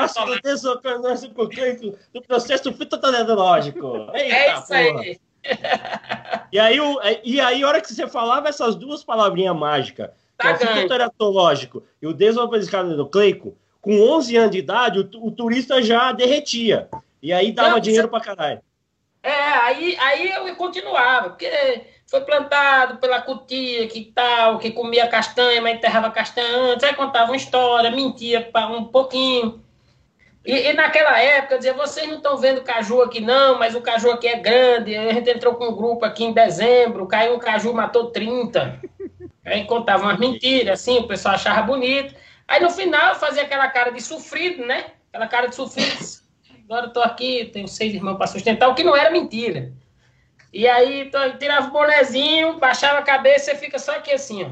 ácido 0.00 0.34
do 0.36 0.40
desoxirribonucleico 0.42 1.98
processo 2.26 2.72
fitoteratológico. 2.72 4.10
Eita, 4.14 4.34
É 4.34 4.54
isso 4.54 4.66
porra. 4.66 5.00
aí. 5.00 5.18
E 6.52 6.58
aí, 6.58 6.80
o, 6.80 6.98
e 7.22 7.38
aí, 7.40 7.62
a 7.62 7.68
hora 7.68 7.80
que 7.80 7.92
você 7.92 8.06
falava 8.06 8.48
essas 8.48 8.74
duas 8.74 9.04
palavrinhas 9.04 9.54
mágicas, 9.54 10.08
que 10.40 10.46
é 10.46 10.54
Tá 10.54 10.64
o 10.64 10.68
fitoteratológico 10.76 11.82
e 12.00 12.06
o 12.06 12.14
desoxirribonucleico, 12.14 13.56
com 13.80 14.00
11 14.00 14.36
anos 14.36 14.50
de 14.52 14.58
idade, 14.58 14.98
o, 15.00 15.10
o 15.26 15.30
turista 15.30 15.82
já 15.82 16.12
derretia. 16.12 16.88
E 17.22 17.30
aí 17.32 17.52
dava 17.52 17.70
Não, 17.70 17.80
dinheiro 17.80 18.06
você- 18.06 18.10
pra 18.10 18.20
caralho. 18.20 18.60
É, 19.22 19.32
aí, 19.32 19.96
aí 19.98 20.30
eu 20.32 20.54
continuava, 20.56 21.30
porque 21.30 21.46
foi 22.06 22.20
plantado 22.20 22.98
pela 22.98 23.20
cutia 23.20 23.86
que 23.88 24.12
tal, 24.14 24.58
que 24.58 24.70
comia 24.70 25.08
castanha, 25.08 25.60
mas 25.60 25.76
enterrava 25.76 26.10
castanha 26.10 26.72
antes, 26.72 26.84
aí 26.84 26.94
contava 26.94 27.30
uma 27.30 27.36
história, 27.36 27.90
mentia 27.90 28.50
um 28.70 28.84
pouquinho. 28.84 29.62
E, 30.44 30.52
e 30.52 30.72
naquela 30.74 31.18
época 31.18 31.56
dizia, 31.56 31.72
vocês 31.72 32.06
não 32.06 32.18
estão 32.18 32.36
vendo 32.36 32.62
caju 32.62 33.02
aqui 33.02 33.20
não, 33.20 33.58
mas 33.58 33.74
o 33.74 33.80
caju 33.80 34.10
aqui 34.10 34.28
é 34.28 34.36
grande, 34.36 34.94
a 34.94 35.12
gente 35.12 35.30
entrou 35.30 35.54
com 35.54 35.68
um 35.68 35.74
grupo 35.74 36.04
aqui 36.04 36.24
em 36.24 36.32
dezembro, 36.32 37.06
caiu 37.06 37.34
um 37.34 37.38
caju, 37.38 37.72
matou 37.72 38.10
30. 38.10 38.80
Aí 39.44 39.64
contava 39.64 40.04
umas 40.04 40.18
mentiras, 40.18 40.80
assim, 40.80 40.98
o 40.98 41.08
pessoal 41.08 41.34
achava 41.34 41.62
bonito. 41.62 42.14
Aí 42.46 42.60
no 42.60 42.70
final 42.70 43.14
fazia 43.14 43.42
aquela 43.42 43.68
cara 43.68 43.90
de 43.90 44.02
sofrido, 44.02 44.64
né? 44.66 44.86
Aquela 45.08 45.26
cara 45.26 45.48
de 45.48 45.54
sofrido. 45.54 46.22
Agora 46.64 46.86
eu 46.86 46.92
tô 46.92 47.00
aqui, 47.00 47.50
tenho 47.52 47.68
seis 47.68 47.94
irmãos 47.94 48.16
para 48.16 48.26
sustentar, 48.26 48.68
o 48.68 48.74
que 48.74 48.84
não 48.84 48.96
era 48.96 49.10
mentira. 49.10 49.72
E 50.54 50.68
aí 50.68 51.10
tô, 51.10 51.18
tirava 51.36 51.66
o 51.66 51.72
bonezinho, 51.72 52.60
baixava 52.60 53.00
a 53.00 53.02
cabeça 53.02 53.50
e 53.52 53.56
fica 53.56 53.76
só 53.76 53.96
aqui 53.96 54.12
assim, 54.12 54.44
ó. 54.44 54.50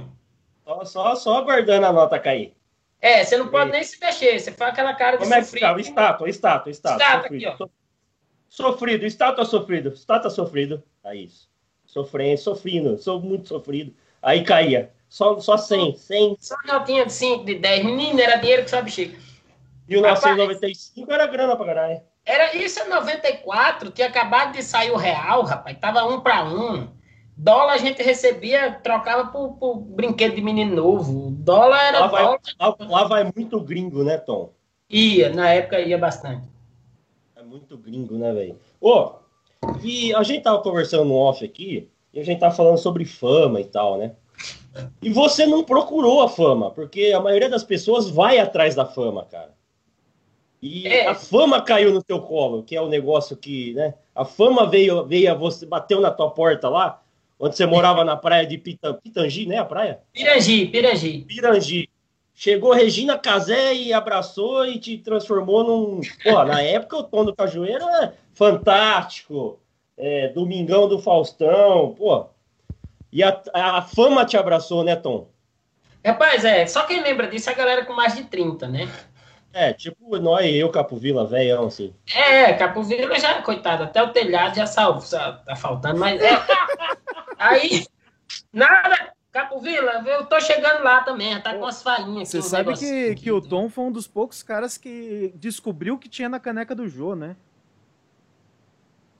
Só, 0.64 0.84
só, 0.84 1.14
só 1.14 1.36
aguardando 1.38 1.86
a 1.86 1.92
nota 1.92 2.18
cair. 2.18 2.54
É, 3.00 3.24
você 3.24 3.36
não 3.36 3.48
pode 3.48 3.70
nem 3.70 3.84
se 3.84 4.00
mexer, 4.00 4.38
você 4.38 4.50
faz 4.50 4.72
aquela 4.72 4.94
cara 4.94 5.16
de 5.16 5.22
Como 5.22 5.32
é 5.34 5.40
que 5.40 5.46
ficava? 5.46 5.80
Estátua, 5.80 6.28
estátua, 6.28 6.70
estátua. 6.70 6.96
Estátua 7.04 7.22
sofrido. 7.22 7.48
aqui, 7.48 7.62
ó. 7.62 7.66
So- 7.66 7.70
Sofrido, 8.48 9.06
estátua 9.06 9.44
sofrido, 9.44 9.88
estátua 9.90 10.30
sofrido. 10.30 10.82
Aí 11.04 11.24
isso. 11.24 11.48
Sofrendo, 11.86 12.38
sofrendo, 12.40 12.98
sou 12.98 13.20
muito 13.20 13.48
sofrido. 13.48 13.94
Aí 14.20 14.42
caía. 14.44 14.92
Só, 15.08 15.38
só 15.40 15.56
100, 15.56 15.96
100. 15.96 16.36
Só 16.40 16.56
notinha 16.66 17.06
de 17.06 17.12
5, 17.12 17.44
de 17.44 17.54
10. 17.56 17.84
Menino, 17.84 18.20
era 18.20 18.36
dinheiro 18.36 18.64
que 18.64 18.70
só 18.70 18.82
bexiga. 18.82 19.16
1995 19.88 21.12
era 21.12 21.26
grana 21.26 21.56
pra 21.56 21.66
caralho. 21.66 22.00
Era, 22.24 22.56
isso 22.56 22.78
é 22.80 22.88
94, 22.88 23.90
tinha 23.90 24.06
acabado 24.06 24.52
de 24.52 24.62
sair 24.62 24.90
o 24.90 24.96
real, 24.96 25.42
rapaz. 25.42 25.76
Tava 25.78 26.04
um 26.04 26.20
para 26.20 26.44
um. 26.44 26.88
Dólar 27.36 27.72
a 27.72 27.78
gente 27.78 28.02
recebia, 28.02 28.72
trocava 28.82 29.30
por, 29.30 29.54
por 29.54 29.76
brinquedo 29.76 30.34
de 30.36 30.40
menino 30.40 30.76
novo. 30.76 31.30
Dólar 31.30 31.82
era 31.82 32.00
Lá 32.00 32.06
vai, 32.06 32.22
dólar. 32.22 32.40
lá, 32.60 32.76
lá 32.80 33.04
vai 33.04 33.32
muito 33.34 33.60
gringo, 33.60 34.04
né, 34.04 34.18
Tom? 34.18 34.52
Ia, 34.88 35.30
na 35.30 35.48
época 35.50 35.80
ia 35.80 35.98
bastante. 35.98 36.46
É 37.34 37.42
muito 37.42 37.76
gringo, 37.76 38.16
né, 38.16 38.32
velho? 38.32 38.60
Ô, 38.80 39.14
e 39.82 40.14
a 40.14 40.22
gente 40.22 40.42
tava 40.42 40.62
conversando 40.62 41.06
no 41.06 41.14
off 41.16 41.44
aqui, 41.44 41.90
e 42.12 42.20
a 42.20 42.24
gente 42.24 42.38
tava 42.38 42.54
falando 42.54 42.78
sobre 42.78 43.04
fama 43.04 43.60
e 43.60 43.64
tal, 43.64 43.98
né? 43.98 44.12
E 45.02 45.10
você 45.10 45.46
não 45.46 45.64
procurou 45.64 46.22
a 46.22 46.28
fama, 46.28 46.70
porque 46.70 47.12
a 47.14 47.20
maioria 47.20 47.48
das 47.48 47.64
pessoas 47.64 48.08
vai 48.08 48.38
atrás 48.38 48.74
da 48.74 48.84
fama, 48.86 49.24
cara. 49.24 49.54
E 50.62 50.86
É. 50.86 51.08
a 51.08 51.14
fama 51.14 51.60
caiu 51.60 51.92
no 51.92 52.02
teu 52.02 52.20
colo, 52.20 52.62
que 52.62 52.76
é 52.76 52.80
o 52.80 52.88
negócio 52.88 53.36
que, 53.36 53.74
né? 53.74 53.94
A 54.14 54.24
fama 54.24 54.64
veio, 54.66 55.04
veio 55.04 55.30
a 55.30 55.34
você, 55.34 55.66
bateu 55.66 56.00
na 56.00 56.10
tua 56.10 56.30
porta 56.30 56.68
lá, 56.68 57.02
onde 57.38 57.56
você 57.56 57.66
morava 57.66 58.04
na 58.04 58.16
praia 58.16 58.46
de 58.46 58.56
Pita- 58.56 58.94
Pitangi, 58.94 59.44
né? 59.46 59.58
A 59.58 59.64
praia? 59.64 59.98
Pirangi, 60.12 60.66
Pirangi. 60.66 61.24
Pirangi. 61.26 61.88
Chegou 62.34 62.72
Regina 62.72 63.18
Casé 63.18 63.74
e 63.74 63.92
abraçou 63.92 64.64
e 64.64 64.78
te 64.78 64.96
transformou 64.98 65.64
num. 65.64 66.00
Pô, 66.22 66.44
na 66.44 66.62
época 66.62 66.96
o 66.96 67.02
Tom 67.02 67.24
do 67.24 67.34
Cajueiro 67.34 67.84
é 67.84 68.12
fantástico. 68.32 69.58
É, 69.98 70.28
Domingão 70.28 70.88
do 70.88 70.98
Faustão, 70.98 71.94
pô. 71.96 72.26
E 73.12 73.22
a, 73.22 73.40
a 73.52 73.82
fama 73.82 74.24
te 74.24 74.36
abraçou, 74.36 74.82
né, 74.82 74.96
Tom? 74.96 75.28
Rapaz, 76.04 76.44
é, 76.44 76.66
só 76.66 76.84
quem 76.84 77.02
lembra 77.02 77.28
disso 77.28 77.50
é 77.50 77.52
a 77.52 77.56
galera 77.56 77.84
com 77.84 77.92
mais 77.92 78.14
de 78.16 78.24
30, 78.24 78.66
né? 78.68 78.88
É, 79.52 79.72
tipo 79.72 80.18
nós, 80.18 80.46
eu, 80.54 80.70
Capo 80.70 80.96
Vila, 80.96 81.26
velhão, 81.26 81.66
assim. 81.66 81.94
É, 82.14 82.52
Capovila 82.54 83.18
já, 83.18 83.42
coitado, 83.42 83.84
até 83.84 84.02
o 84.02 84.10
telhado 84.12 84.56
já 84.56 84.66
salvo, 84.66 85.06
tá 85.10 85.54
faltando, 85.56 85.98
mas 86.00 86.20
é. 86.20 86.30
Aí, 87.38 87.84
nada, 88.52 89.12
Capovila, 89.30 90.02
eu 90.06 90.24
tô 90.26 90.40
chegando 90.40 90.82
lá 90.82 91.02
também, 91.02 91.38
tá 91.40 91.54
com 91.54 91.66
as 91.66 91.82
falinhas 91.82 92.28
aqui. 92.28 92.42
Você 92.42 92.48
sabe 92.48 92.74
que, 92.74 93.14
que 93.14 93.30
o 93.30 93.40
Tom 93.40 93.68
foi 93.68 93.84
um 93.84 93.92
dos 93.92 94.06
poucos 94.06 94.42
caras 94.42 94.78
que 94.78 95.32
descobriu 95.36 95.94
o 95.94 95.98
que 95.98 96.08
tinha 96.08 96.28
na 96.28 96.40
caneca 96.40 96.74
do 96.74 96.88
Jô, 96.88 97.14
né? 97.14 97.36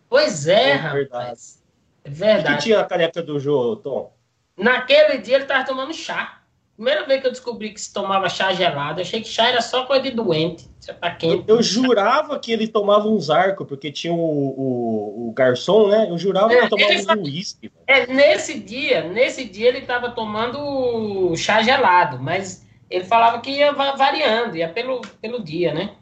Pois 0.09 0.47
é, 0.47 0.71
É 0.71 0.75
rapaz. 0.75 1.63
É 2.05 2.09
O 2.09 2.13
que 2.13 2.19
verdade. 2.19 2.63
tinha 2.65 2.81
a 2.81 2.85
caneca 2.85 3.23
do 3.23 3.39
Jô, 3.39 3.77
Tom? 3.77 4.13
Naquele 4.57 5.19
dia 5.19 5.37
ele 5.37 5.47
tava 5.47 5.65
tomando 5.65 5.95
chá. 5.95 6.42
Primeira 6.77 7.07
vez 7.07 7.21
que 7.21 7.27
eu 7.27 7.31
descobri 7.31 7.73
que 7.73 7.81
se 7.81 7.93
tomava 7.93 8.29
chá 8.29 8.53
gelado, 8.53 9.01
eu 9.01 9.03
achei 9.03 9.21
que 9.21 9.29
chá 9.29 9.49
era 9.49 9.61
só 9.61 9.85
coisa 9.87 10.03
de 10.03 10.11
doente. 10.11 10.69
Você 10.81 10.93
tá 10.93 11.15
quente. 11.15 11.45
Eu 11.47 11.63
jurava 11.63 12.39
que 12.39 12.51
ele 12.51 12.67
tomava 12.67 13.07
uns 13.09 13.31
arcos, 13.31 13.67
porque 13.67 13.93
tinha 13.93 14.13
o, 14.13 14.19
o, 14.19 15.29
o 15.29 15.33
garçom, 15.33 15.89
né? 15.89 16.09
Eu 16.11 16.19
jurava 16.19 16.49
que 16.49 16.55
É, 16.55 16.59
ele 16.61 16.69
tomava 16.69 16.93
ele 16.93 17.21
um 17.21 17.25
uísque. 17.25 17.71
É, 17.87 18.07
nesse 18.07 18.59
dia, 18.59 19.03
nesse 19.09 19.45
dia 19.45 19.69
ele 19.69 19.83
tava 19.83 20.11
tomando 20.13 21.35
chá 21.37 21.63
gelado, 21.63 22.19
mas 22.19 22.67
ele 22.89 23.05
falava 23.05 23.41
que 23.41 23.51
ia 23.51 23.73
va- 23.73 23.95
variando, 23.97 24.57
ia 24.57 24.69
pelo, 24.69 25.01
pelo 25.21 25.43
dia, 25.43 25.75
né? 25.75 25.95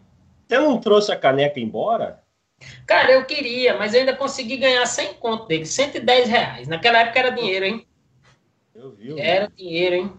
Você 0.46 0.58
não 0.58 0.80
trouxe 0.80 1.12
a 1.12 1.16
caneca 1.16 1.60
embora? 1.60 2.22
Cara, 2.86 3.12
eu 3.12 3.24
queria, 3.24 3.76
mas 3.78 3.94
eu 3.94 4.00
ainda 4.00 4.14
consegui 4.14 4.56
ganhar 4.58 4.84
100 4.86 5.14
conto 5.14 5.46
dele, 5.46 5.64
110 5.64 6.28
reais. 6.28 6.68
Naquela 6.68 6.98
época 7.00 7.18
era 7.18 7.30
dinheiro, 7.30 7.64
hein? 7.64 7.86
Eu 8.74 8.90
vi. 8.92 9.18
Era 9.18 9.48
dinheiro, 9.48 9.94
hein? 9.96 10.12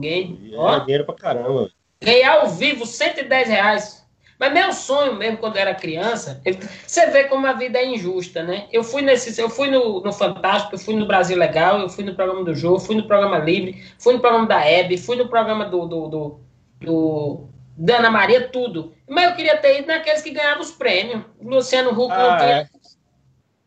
Ganhei, 0.00 0.50
Era 0.52 0.60
ó, 0.60 0.78
dinheiro 0.80 1.04
pra 1.04 1.14
caramba. 1.14 1.70
ganhei 2.02 2.24
ao 2.24 2.48
vivo 2.48 2.86
110 2.86 3.48
reais. 3.48 3.98
Mas 4.40 4.52
meu 4.52 4.72
sonho 4.72 5.16
mesmo, 5.16 5.38
quando 5.38 5.56
eu 5.56 5.62
era 5.62 5.74
criança, 5.74 6.40
você 6.86 7.06
vê 7.10 7.24
como 7.24 7.44
a 7.44 7.54
vida 7.54 7.76
é 7.78 7.86
injusta, 7.86 8.40
né? 8.44 8.68
Eu 8.72 8.84
fui 8.84 9.02
nesse, 9.02 9.40
eu 9.40 9.50
fui 9.50 9.68
no, 9.68 10.00
no 10.00 10.12
Fantástico, 10.12 10.76
eu 10.76 10.78
fui 10.78 10.94
no 10.94 11.06
Brasil 11.08 11.36
Legal, 11.36 11.80
eu 11.80 11.88
fui 11.88 12.04
no 12.04 12.14
programa 12.14 12.44
do 12.44 12.54
Jô, 12.54 12.78
fui 12.78 12.94
no 12.94 13.04
programa 13.08 13.38
Livre, 13.38 13.82
fui 13.98 14.14
no 14.14 14.20
programa 14.20 14.46
da 14.46 14.64
Hebe, 14.64 14.96
fui 14.96 15.16
no 15.16 15.28
programa 15.28 15.64
do, 15.64 15.86
do, 15.86 16.08
do, 16.08 16.40
do- 16.80 17.48
da 17.76 17.98
Ana 17.98 18.10
Maria, 18.12 18.48
tudo. 18.48 18.92
Mas 19.08 19.28
eu 19.30 19.34
queria 19.34 19.56
ter 19.56 19.80
ido 19.80 19.88
naqueles 19.88 20.22
que 20.22 20.30
ganhavam 20.30 20.60
os 20.62 20.70
prêmios. 20.70 21.22
O 21.40 21.48
Luciano 21.48 21.90
Huck 21.90 22.08
não 22.16 22.30
Ah, 22.30 22.36
tinha. 22.36 22.50
é. 22.58 22.68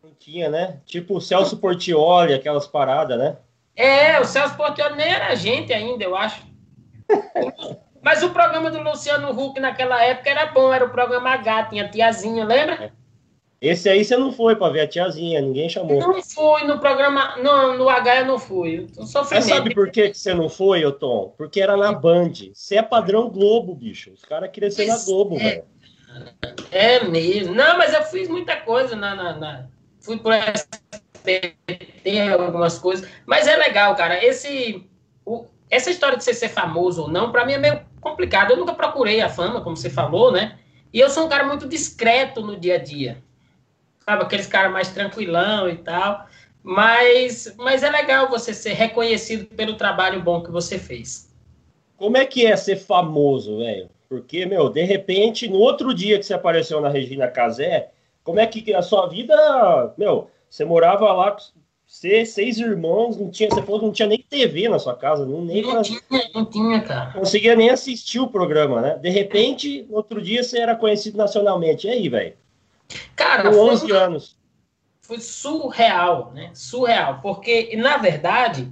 Não 0.04 0.14
tinha, 0.18 0.50
né? 0.50 0.80
Tipo 0.86 1.18
o 1.18 1.22
Celso 1.22 1.58
Portioli, 1.58 2.34
aquelas 2.34 2.66
paradas, 2.66 3.18
né? 3.18 3.36
É, 3.76 4.20
o 4.20 4.26
Celso 4.26 4.56
Portioli 4.56 4.96
nem 4.96 5.08
era 5.08 5.36
gente 5.36 5.74
ainda, 5.74 6.04
eu 6.04 6.16
acho. 6.16 6.42
Mas 8.02 8.24
o 8.24 8.32
programa 8.32 8.72
do 8.72 8.82
Luciano 8.82 9.30
Huck 9.32 9.60
naquela 9.60 10.04
época 10.04 10.30
era 10.30 10.48
bom, 10.48 10.74
era 10.74 10.86
o 10.86 10.90
programa 10.90 11.30
H, 11.32 11.66
tinha 11.66 11.88
tiazinha, 11.88 12.44
lembra? 12.44 12.92
Esse 13.62 13.88
aí 13.88 14.04
você 14.04 14.18
não 14.18 14.32
foi 14.32 14.56
para 14.56 14.74
ver 14.74 14.82
a 14.82 14.88
tiazinha, 14.88 15.40
ninguém 15.40 15.70
chamou. 15.70 16.00
Não 16.00 16.20
fui 16.24 16.64
no 16.64 16.80
programa, 16.80 17.38
não, 17.38 17.78
no 17.78 17.88
H 17.88 18.22
eu 18.22 18.26
não 18.26 18.40
fui. 18.40 18.88
Mas 18.98 19.46
sabe 19.46 19.76
por 19.76 19.92
que, 19.92 20.10
que 20.10 20.18
você 20.18 20.34
não 20.34 20.50
foi, 20.50 20.84
ô 20.84 20.92
Tom? 20.92 21.36
Porque 21.38 21.62
era 21.62 21.78
na 21.78 21.94
Band. 21.94 22.34
Você 22.56 22.78
é 22.78 22.82
padrão 22.82 23.30
Globo, 23.30 23.76
bicho. 23.76 24.12
Os 24.14 24.26
caras 24.26 24.50
queriam 24.50 24.72
ser 24.72 24.88
na 24.88 24.98
Globo, 25.06 25.36
é, 25.36 25.40
velho. 25.40 25.64
É 26.72 27.04
mesmo. 27.04 27.54
Não, 27.54 27.78
mas 27.78 27.94
eu 27.94 28.02
fiz 28.02 28.28
muita 28.28 28.56
coisa 28.58 28.96
na. 28.96 29.14
na, 29.14 29.38
na... 29.38 29.68
Fui 30.00 30.18
por 30.18 30.34
SBT, 31.24 32.20
algumas 32.34 32.78
coisas. 32.78 33.10
Mas 33.26 33.48
é 33.48 33.56
legal, 33.56 33.96
cara. 33.96 34.24
Esse. 34.24 34.88
O, 35.26 35.46
essa 35.70 35.90
história 35.90 36.18
de 36.18 36.24
você 36.24 36.34
ser 36.34 36.50
famoso 36.50 37.04
ou 37.04 37.08
não, 37.08 37.32
para 37.32 37.46
mim 37.46 37.54
é 37.54 37.58
meio 37.58 37.82
complicado. 38.00 38.52
Eu 38.52 38.58
nunca 38.58 38.74
procurei 38.74 39.22
a 39.22 39.30
fama, 39.30 39.62
como 39.62 39.78
você 39.78 39.90
falou, 39.90 40.32
né? 40.32 40.58
E 40.94 41.00
eu 41.00 41.10
sou 41.10 41.26
um 41.26 41.30
cara 41.30 41.46
muito 41.46 41.68
discreto 41.68 42.42
no 42.42 42.58
dia 42.58 42.76
a 42.76 42.78
dia 42.78 43.22
sabe? 44.06 44.24
Aqueles 44.24 44.48
caras 44.48 44.72
mais 44.72 44.90
tranquilão 44.90 45.70
e 45.70 45.78
tal. 45.78 46.26
Mas, 46.64 47.54
mas 47.58 47.82
é 47.82 47.90
legal 47.90 48.30
você 48.30 48.54
ser 48.54 48.74
reconhecido 48.74 49.46
pelo 49.46 49.76
trabalho 49.76 50.22
bom 50.22 50.44
que 50.44 50.52
você 50.52 50.78
fez. 50.78 51.32
Como 51.98 52.18
é 52.18 52.26
que 52.26 52.46
é 52.46 52.56
ser 52.56 52.78
famoso, 52.78 53.58
velho? 53.58 53.90
Porque, 54.08 54.46
meu, 54.46 54.70
de 54.70 54.84
repente, 54.84 55.48
no 55.48 55.58
outro 55.58 55.94
dia 55.94 56.20
que 56.20 56.26
você 56.26 56.34
apareceu 56.34 56.82
na 56.82 56.90
Regina 56.90 57.28
Casé, 57.28 57.92
como 58.24 58.40
é 58.40 58.46
que 58.46 58.74
a 58.74 58.82
sua 58.82 59.08
vida, 59.08 59.94
meu, 59.98 60.30
você 60.52 60.66
morava 60.66 61.12
lá 61.14 61.38
você, 61.88 62.26
seis 62.26 62.58
irmãos, 62.58 63.18
não 63.18 63.30
tinha, 63.30 63.50
você 63.50 63.62
falou 63.62 63.80
que 63.80 63.86
não 63.86 63.92
tinha 63.92 64.08
nem 64.08 64.18
TV 64.18 64.70
na 64.70 64.80
sua 64.80 64.96
casa, 64.96 65.26
não, 65.26 65.42
nem 65.44 65.62
não, 65.62 65.72
pra, 65.72 65.82
tinha, 65.82 66.00
não 66.34 66.46
tinha, 66.46 66.80
cara. 66.80 67.12
Conseguia 67.12 67.54
nem 67.54 67.70
assistir 67.70 68.20
o 68.20 68.30
programa, 68.30 68.80
né? 68.80 68.98
De 68.98 69.10
repente, 69.10 69.86
no 69.90 69.98
outro 69.98 70.22
dia 70.22 70.42
você 70.42 70.60
era 70.60 70.74
conhecido 70.74 71.18
nacionalmente. 71.18 71.88
E 71.88 71.90
aí, 71.90 72.08
velho? 72.08 72.34
Cara, 73.14 73.50
Com 73.50 73.58
11 73.58 73.88
foi, 73.88 73.98
anos. 73.98 74.38
Foi 75.02 75.20
surreal, 75.20 76.32
né? 76.34 76.52
Surreal, 76.54 77.20
porque, 77.22 77.76
na 77.76 77.98
verdade, 77.98 78.72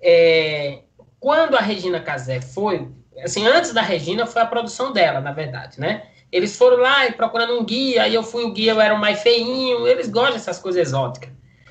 é, 0.00 0.80
quando 1.20 1.56
a 1.56 1.60
Regina 1.60 2.00
Casé 2.00 2.40
foi, 2.40 2.88
assim, 3.22 3.46
antes 3.46 3.72
da 3.72 3.82
Regina 3.82 4.26
foi 4.26 4.42
a 4.42 4.46
produção 4.46 4.92
dela, 4.92 5.20
na 5.20 5.30
verdade, 5.30 5.78
né? 5.80 6.08
Eles 6.30 6.56
foram 6.56 6.78
lá 6.78 7.06
e 7.06 7.12
procurando 7.12 7.58
um 7.58 7.64
guia, 7.64 8.02
aí 8.02 8.14
eu 8.14 8.22
fui 8.22 8.44
o 8.44 8.52
guia, 8.52 8.72
eu 8.72 8.80
era 8.80 8.94
o 8.94 8.98
mais 8.98 9.22
feinho, 9.22 9.86
eles 9.86 10.08
gostam 10.08 10.34
dessas 10.34 10.58
coisas 10.58 10.88
exóticas. 10.88 11.30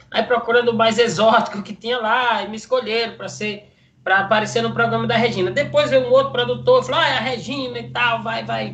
Aí 0.09 0.23
procurando 0.23 0.69
o 0.69 0.73
mais 0.73 0.97
exótico 0.97 1.61
que 1.61 1.73
tinha 1.73 1.99
lá, 1.99 2.43
e 2.43 2.49
me 2.49 2.55
escolheram 2.55 3.15
para 3.15 3.27
ser 3.27 3.71
para 4.03 4.19
aparecer 4.19 4.63
no 4.63 4.73
programa 4.73 5.05
da 5.05 5.17
Regina. 5.17 5.51
Depois 5.51 5.89
veio 5.89 6.07
um 6.07 6.11
outro 6.11 6.31
produtor, 6.31 6.81
falou: 6.83 7.01
"Ah, 7.01 7.09
é 7.09 7.17
a 7.17 7.19
Regina 7.19 7.77
e 7.77 7.89
tal, 7.89 8.23
vai, 8.23 8.43
vai 8.45 8.73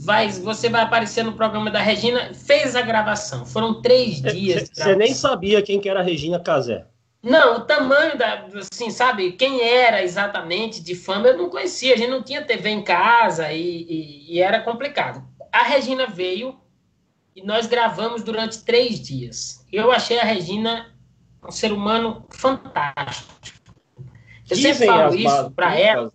vai, 0.00 0.30
você 0.30 0.68
vai 0.68 0.82
aparecer 0.82 1.22
no 1.22 1.32
programa 1.32 1.70
da 1.70 1.80
Regina, 1.80 2.32
fez 2.32 2.74
a 2.74 2.82
gravação. 2.82 3.44
Foram 3.44 3.80
três 3.82 4.20
dias. 4.22 4.70
Você 4.72 4.96
nem 4.96 5.14
sabia 5.14 5.62
quem 5.62 5.80
que 5.80 5.88
era 5.88 6.00
a 6.00 6.02
Regina 6.02 6.40
Casé. 6.40 6.86
Não, 7.22 7.58
o 7.58 7.60
tamanho 7.60 8.16
da, 8.16 8.46
assim, 8.72 8.90
sabe, 8.90 9.32
quem 9.32 9.60
era 9.60 10.02
exatamente 10.02 10.82
de 10.82 10.94
fama, 10.94 11.28
eu 11.28 11.36
não 11.36 11.50
conhecia. 11.50 11.94
A 11.94 11.96
gente 11.96 12.10
não 12.10 12.22
tinha 12.22 12.44
TV 12.44 12.70
em 12.70 12.82
casa 12.82 13.52
e, 13.52 13.82
e, 13.82 14.34
e 14.34 14.40
era 14.40 14.60
complicado. 14.60 15.22
A 15.52 15.62
Regina 15.62 16.06
veio 16.06 16.58
e 17.36 17.42
nós 17.42 17.66
gravamos 17.66 18.22
durante 18.22 18.64
três 18.64 19.00
dias. 19.00 19.66
Eu 19.70 19.92
achei 19.92 20.18
a 20.18 20.24
Regina 20.24 20.94
um 21.46 21.50
ser 21.50 21.72
humano 21.72 22.24
fantástico. 22.30 23.34
Eu 24.48 24.56
Dizem 24.56 24.74
sempre 24.74 24.86
falo 24.86 25.14
isso 25.14 25.50
para 25.50 25.78
ela. 25.78 26.12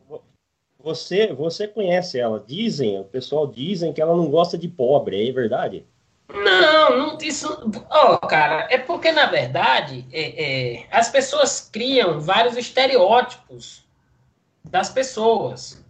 Você, 0.79 1.33
você 1.33 1.67
conhece 1.67 2.19
ela. 2.19 2.43
Dizem, 2.45 2.99
o 2.99 3.05
pessoal 3.05 3.47
dizem 3.47 3.93
que 3.93 4.01
ela 4.01 4.15
não 4.15 4.29
gosta 4.29 4.57
de 4.57 4.67
pobre, 4.67 5.27
é 5.27 5.31
verdade? 5.31 5.85
Não, 6.27 6.97
não 6.97 7.17
isso. 7.21 7.71
Ó, 7.89 8.13
oh, 8.13 8.27
cara, 8.27 8.67
é 8.69 8.77
porque 8.77 9.11
na 9.11 9.27
verdade 9.27 10.05
é, 10.11 10.43
é, 10.43 10.87
as 10.91 11.09
pessoas 11.09 11.69
criam 11.71 12.19
vários 12.19 12.57
estereótipos 12.57 13.85
das 14.63 14.89
pessoas. 14.89 15.83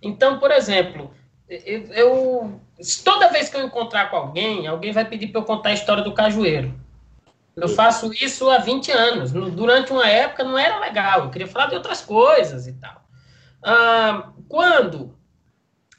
Então, 0.00 0.38
por 0.38 0.50
exemplo, 0.50 1.10
eu, 1.48 1.86
eu 1.92 2.60
toda 3.04 3.30
vez 3.30 3.48
que 3.48 3.56
eu 3.56 3.64
encontrar 3.64 4.10
com 4.10 4.16
alguém, 4.16 4.66
alguém 4.66 4.92
vai 4.92 5.04
pedir 5.04 5.28
para 5.28 5.40
eu 5.40 5.44
contar 5.44 5.70
a 5.70 5.74
história 5.74 6.02
do 6.02 6.14
cajueiro. 6.14 6.74
Eu 7.54 7.68
faço 7.68 8.12
isso 8.14 8.48
há 8.50 8.58
20 8.58 8.90
anos. 8.90 9.32
Durante 9.32 9.92
uma 9.92 10.08
época 10.08 10.42
não 10.42 10.58
era 10.58 10.78
legal, 10.78 11.24
eu 11.24 11.30
queria 11.30 11.46
falar 11.46 11.66
de 11.66 11.74
outras 11.74 12.00
coisas 12.00 12.66
e 12.66 12.72
tal. 12.74 13.02
Ah, 13.62 14.30
quando 14.48 15.14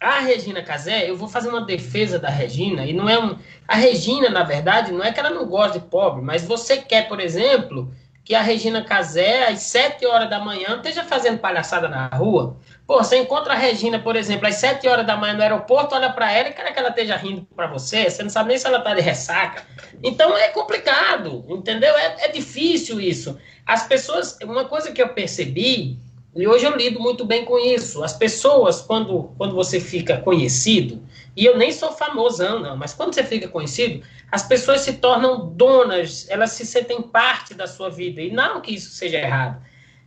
a 0.03 0.19
Regina 0.19 0.61
Casé, 0.61 1.09
eu 1.09 1.15
vou 1.15 1.29
fazer 1.29 1.47
uma 1.47 1.61
defesa 1.61 2.19
da 2.19 2.29
Regina, 2.29 2.85
e 2.85 2.91
não 2.91 3.07
é 3.07 3.17
um. 3.17 3.37
A 3.65 3.75
Regina, 3.75 4.29
na 4.29 4.43
verdade, 4.43 4.91
não 4.91 5.01
é 5.01 5.13
que 5.13 5.19
ela 5.19 5.29
não 5.29 5.45
gosta 5.45 5.79
de 5.79 5.85
pobre, 5.85 6.21
mas 6.21 6.43
você 6.43 6.77
quer, 6.77 7.07
por 7.07 7.21
exemplo, 7.21 7.89
que 8.25 8.35
a 8.35 8.41
Regina 8.41 8.83
Casé, 8.83 9.47
às 9.47 9.61
7 9.61 10.05
horas 10.05 10.29
da 10.29 10.39
manhã, 10.39 10.75
esteja 10.75 11.05
fazendo 11.05 11.39
palhaçada 11.39 11.87
na 11.87 12.07
rua. 12.07 12.57
Pô, 12.85 12.97
você 12.97 13.17
encontra 13.17 13.53
a 13.53 13.57
Regina, 13.57 13.97
por 13.97 14.17
exemplo, 14.17 14.45
às 14.45 14.55
7 14.55 14.85
horas 14.89 15.07
da 15.07 15.15
manhã 15.15 15.35
no 15.35 15.41
aeroporto, 15.41 15.95
olha 15.95 16.11
para 16.11 16.31
ela 16.31 16.49
e 16.49 16.53
quer 16.53 16.73
que 16.73 16.79
ela 16.79 16.89
esteja 16.89 17.15
rindo 17.15 17.47
para 17.55 17.67
você, 17.67 18.09
você 18.09 18.23
não 18.23 18.29
sabe 18.29 18.49
nem 18.49 18.57
se 18.57 18.67
ela 18.67 18.81
tá 18.81 18.93
de 18.93 19.01
ressaca. 19.01 19.63
Então 20.03 20.37
é 20.37 20.49
complicado, 20.49 21.45
entendeu? 21.47 21.97
É, 21.97 22.25
é 22.25 22.27
difícil 22.27 22.99
isso. 22.99 23.37
As 23.65 23.87
pessoas, 23.87 24.37
uma 24.43 24.65
coisa 24.65 24.91
que 24.91 25.01
eu 25.01 25.09
percebi 25.09 25.97
e 26.35 26.47
hoje 26.47 26.65
eu 26.65 26.75
lido 26.75 26.99
muito 26.99 27.23
bem 27.25 27.45
com 27.45 27.59
isso. 27.59 28.03
As 28.03 28.13
pessoas, 28.13 28.81
quando, 28.81 29.33
quando 29.37 29.53
você 29.53 29.79
fica 29.79 30.17
conhecido, 30.17 31.03
e 31.35 31.45
eu 31.45 31.57
nem 31.57 31.71
sou 31.71 31.91
famosão, 31.91 32.59
não, 32.59 32.75
mas 32.75 32.93
quando 32.93 33.13
você 33.13 33.23
fica 33.23 33.47
conhecido, 33.47 34.03
as 34.31 34.43
pessoas 34.43 34.81
se 34.81 34.93
tornam 34.93 35.47
donas, 35.49 36.27
elas 36.29 36.51
se 36.51 36.65
sentem 36.65 37.01
parte 37.01 37.53
da 37.53 37.67
sua 37.67 37.89
vida. 37.89 38.19
E 38.19 38.31
não 38.31 38.61
que 38.61 38.73
isso 38.73 38.91
seja 38.91 39.19
errado. 39.19 39.61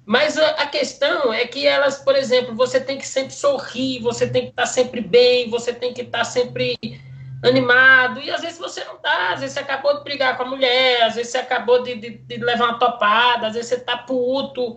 Mas 0.04 0.36
a, 0.36 0.48
a 0.50 0.66
questão 0.66 1.32
é 1.32 1.46
que 1.46 1.66
elas, 1.66 1.98
por 1.98 2.16
exemplo, 2.16 2.54
você 2.54 2.80
tem 2.80 2.98
que 2.98 3.06
sempre 3.06 3.32
sorrir, 3.32 4.00
você 4.00 4.26
tem 4.26 4.44
que 4.44 4.50
estar 4.50 4.66
sempre 4.66 5.00
bem, 5.00 5.48
você 5.48 5.72
tem 5.72 5.92
que 5.92 6.02
estar 6.02 6.24
sempre 6.24 6.76
animado, 7.44 8.20
e 8.20 8.30
às 8.30 8.40
vezes 8.40 8.58
você 8.58 8.82
não 8.84 8.94
está, 8.94 9.34
às 9.34 9.40
vezes 9.40 9.54
você 9.54 9.60
acabou 9.60 9.96
de 9.96 10.04
brigar 10.04 10.36
com 10.36 10.44
a 10.44 10.46
mulher, 10.46 11.02
às 11.02 11.14
vezes 11.14 11.32
você 11.32 11.38
acabou 11.38 11.82
de, 11.82 11.94
de, 11.96 12.10
de 12.10 12.36
levar 12.38 12.70
uma 12.70 12.78
topada, 12.78 13.46
às 13.46 13.54
vezes 13.54 13.68
você 13.68 13.74
está 13.76 13.96
puto, 13.98 14.76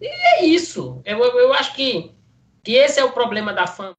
e 0.00 0.06
é 0.06 0.44
isso. 0.44 1.02
Eu, 1.04 1.18
eu 1.18 1.52
acho 1.52 1.74
que, 1.74 2.14
que 2.64 2.72
esse 2.72 2.98
é 2.98 3.04
o 3.04 3.12
problema 3.12 3.52
da 3.52 3.66
fama. 3.66 3.94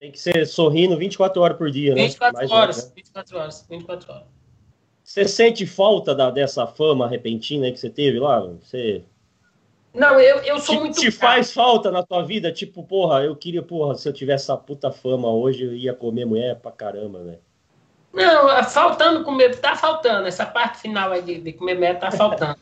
Tem 0.00 0.10
que 0.10 0.18
ser 0.18 0.46
sorrindo 0.46 0.96
24 0.96 1.40
horas 1.40 1.56
por 1.56 1.70
dia, 1.70 1.94
né? 1.94 2.02
24 2.02 2.36
Mais 2.36 2.50
horas, 2.50 2.86
né? 2.86 2.92
24 2.96 3.38
horas, 3.38 3.66
24 3.68 4.12
horas. 4.12 4.26
Você 5.04 5.28
sente 5.28 5.66
falta 5.66 6.14
da, 6.14 6.30
dessa 6.30 6.66
fama 6.66 7.08
repentina 7.08 7.70
que 7.70 7.78
você 7.78 7.90
teve 7.90 8.18
lá? 8.18 8.40
Você... 8.40 9.04
Não, 9.92 10.18
eu, 10.20 10.38
eu 10.38 10.58
sou 10.58 10.76
te, 10.76 10.80
muito. 10.80 11.00
Te 11.00 11.10
faz 11.10 11.52
falta 11.52 11.90
na 11.90 12.02
tua 12.02 12.22
vida? 12.22 12.50
Tipo, 12.50 12.82
porra, 12.82 13.22
eu 13.22 13.36
queria, 13.36 13.62
porra, 13.62 13.94
se 13.94 14.08
eu 14.08 14.12
tivesse 14.12 14.44
essa 14.44 14.56
puta 14.56 14.90
fama 14.90 15.30
hoje, 15.30 15.64
eu 15.64 15.74
ia 15.74 15.94
comer 15.94 16.24
mulher 16.24 16.58
pra 16.58 16.72
caramba, 16.72 17.22
né? 17.22 17.38
Não, 18.12 18.50
é 18.50 18.62
faltando 18.62 19.24
comer, 19.24 19.58
tá 19.58 19.74
faltando. 19.74 20.28
Essa 20.28 20.44
parte 20.44 20.78
final 20.78 21.12
aí 21.12 21.22
de, 21.22 21.40
de 21.40 21.52
comer 21.52 21.74
merda 21.74 22.00
tá 22.00 22.10
faltando. 22.10 22.58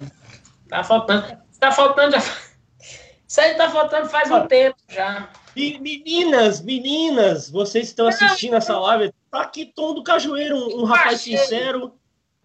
Tá 0.69 0.85
faltando. 0.85 1.39
Tá 1.59 1.73
faltando 1.73 2.13
já. 2.13 2.23
Isso 3.27 3.41
aí 3.41 3.55
tá 3.55 3.69
faltando 3.69 4.09
faz 4.09 4.31
um 4.31 4.47
tempo 4.47 4.77
já. 4.89 5.29
Meninas, 5.55 6.61
meninas, 6.61 7.51
vocês 7.51 7.89
estão 7.89 8.07
assistindo 8.07 8.55
essa 8.55 8.79
live. 8.79 9.13
Tá 9.31 9.43
aqui 9.43 9.67
Tom 9.67 9.95
do 9.95 10.03
Cajueiro, 10.03 10.57
um, 10.57 10.83
um 10.83 10.85
rapaz 10.85 11.21
sincero, 11.21 11.93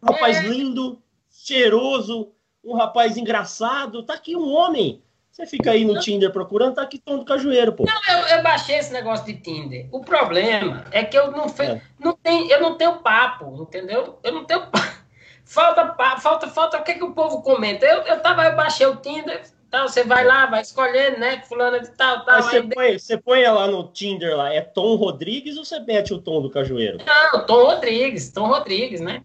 um 0.01 0.11
rapaz 0.11 0.37
é. 0.37 0.41
lindo, 0.41 1.01
cheiroso, 1.29 2.31
um 2.63 2.75
rapaz 2.75 3.17
engraçado. 3.17 4.03
Tá 4.03 4.15
aqui 4.15 4.35
um 4.35 4.51
homem 4.51 5.03
você 5.35 5.45
fica 5.45 5.71
aí 5.71 5.83
no 5.83 5.99
Tinder 5.99 6.31
procurando, 6.31 6.75
tá 6.75 6.81
aqui 6.81 6.97
Tom 6.97 7.17
do 7.17 7.25
Cajueiro, 7.25 7.73
pô. 7.73 7.83
Não, 7.83 8.17
eu, 8.17 8.37
eu, 8.37 8.41
baixei 8.41 8.77
esse 8.77 8.93
negócio 8.93 9.25
de 9.25 9.33
Tinder. 9.33 9.85
O 9.91 9.99
problema 9.99 10.87
é 10.91 11.03
que 11.03 11.17
eu 11.17 11.29
não, 11.29 11.49
fe... 11.49 11.63
é. 11.63 11.81
não, 11.99 12.13
tenho, 12.13 12.49
eu 12.49 12.61
não 12.61 12.77
tenho 12.77 12.99
papo, 12.99 13.53
entendeu? 13.61 14.17
Eu 14.23 14.31
não 14.31 14.45
tenho 14.45 14.61
papo. 14.67 15.03
Falta 15.43 15.85
papo, 15.85 16.21
falta, 16.21 16.47
falta 16.47 16.77
o 16.79 16.83
que, 16.83 16.95
que 16.95 17.03
o 17.03 17.13
povo 17.13 17.43
comenta. 17.43 17.85
Eu, 17.85 18.01
eu 18.01 18.19
tava, 18.19 18.45
eu 18.45 18.55
baixei 18.55 18.87
o 18.87 18.95
Tinder, 18.95 19.43
tal, 19.69 19.87
você 19.87 20.03
vai 20.03 20.25
lá, 20.25 20.47
vai 20.47 20.61
escolhendo, 20.61 21.19
né? 21.19 21.39
Fulano 21.43 21.79
de 21.79 21.91
tal, 21.91 22.25
tal. 22.25 22.37
Mas 22.37 22.45
você, 22.45 22.57
aí... 22.57 22.69
põe, 22.69 22.97
você 22.97 23.17
põe 23.17 23.43
lá 23.45 23.67
no 23.67 23.87
Tinder 23.89 24.35
lá, 24.35 24.51
é 24.51 24.61
Tom 24.61 24.95
Rodrigues 24.95 25.55
ou 25.55 25.63
você 25.63 25.79
mete 25.81 26.15
o 26.15 26.19
Tom 26.19 26.41
do 26.41 26.49
Cajueiro? 26.49 26.97
Não, 27.05 27.45
Tom 27.45 27.65
Rodrigues, 27.65 28.31
Tom 28.31 28.47
Rodrigues, 28.47 29.01
né? 29.01 29.23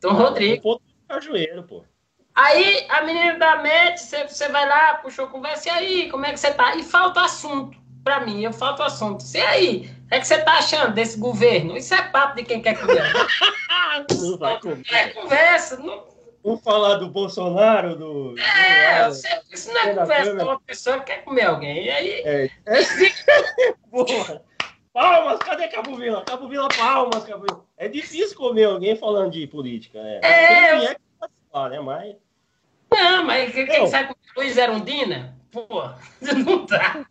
Tom 0.00 0.14
Rodrigues. 0.14 0.62
Tom 0.62 0.76
do 0.76 0.80
Cajueiro, 1.06 1.62
pô. 1.64 1.84
Aí 2.34 2.86
a 2.88 3.02
menina 3.02 3.38
da 3.38 3.56
MET, 3.56 4.00
você 4.00 4.48
vai 4.48 4.66
lá, 4.66 4.94
puxou 4.94 5.26
conversa, 5.28 5.68
e 5.68 5.70
aí, 5.70 6.10
como 6.10 6.24
é 6.24 6.32
que 6.32 6.40
você 6.40 6.52
tá? 6.52 6.74
E 6.76 6.82
falta 6.82 7.20
assunto 7.20 7.76
para 8.02 8.20
mim, 8.20 8.42
eu 8.42 8.52
falta 8.52 8.84
assunto. 8.84 9.24
E 9.34 9.40
aí, 9.40 9.90
o 10.04 10.08
que 10.08 10.14
é 10.14 10.20
que 10.20 10.26
você 10.26 10.38
tá 10.38 10.58
achando 10.58 10.94
desse 10.94 11.18
governo? 11.18 11.76
Isso 11.76 11.94
é 11.94 12.02
papo 12.02 12.36
de 12.36 12.44
quem 12.44 12.60
quer 12.60 12.78
cuidar. 12.78 13.12
Não 14.18 14.38
vai 14.38 14.58
comer. 14.60 14.82
É 14.90 15.08
conversa. 15.10 15.76
Não... 15.76 16.04
Vamos 16.42 16.62
falar 16.62 16.96
do 16.96 17.08
Bolsonaro, 17.08 17.94
do. 17.94 18.34
É, 18.36 19.08
do, 19.08 19.14
isso 19.52 19.72
não 19.72 19.80
é 19.80 19.94
conversa 19.94 20.34
com 20.34 20.42
uma 20.42 20.60
pessoa 20.60 20.98
que 20.98 21.04
quer 21.04 21.22
comer 21.22 21.42
alguém. 21.42 21.84
E 21.84 21.90
aí. 21.90 22.10
É. 22.24 22.50
é... 22.66 22.82
Porra. 23.88 24.42
Palmas, 24.92 25.38
cadê 25.38 25.68
Cabo 25.68 25.96
Vila? 25.96 26.22
Cabo 26.22 26.48
Vila, 26.48 26.68
palmas, 26.68 27.24
Cabo 27.24 27.46
Vila. 27.46 27.64
É 27.78 27.88
difícil 27.88 28.36
comer 28.36 28.64
alguém 28.64 28.94
falando 28.94 29.32
de 29.32 29.46
política, 29.46 30.02
né? 30.02 30.20
É. 30.22 30.78
Quem 30.78 30.86
é 30.88 30.96
falar, 31.52 31.70
né? 31.70 31.80
Mas. 31.80 32.16
Não, 32.90 33.24
mas 33.24 33.52
quem 33.52 33.66
não. 33.66 33.86
sabe 33.86 34.14
Luiz 34.36 34.56
Erundina? 34.56 35.36
Pô, 35.50 35.66
não 36.20 36.66
dá. 36.66 37.04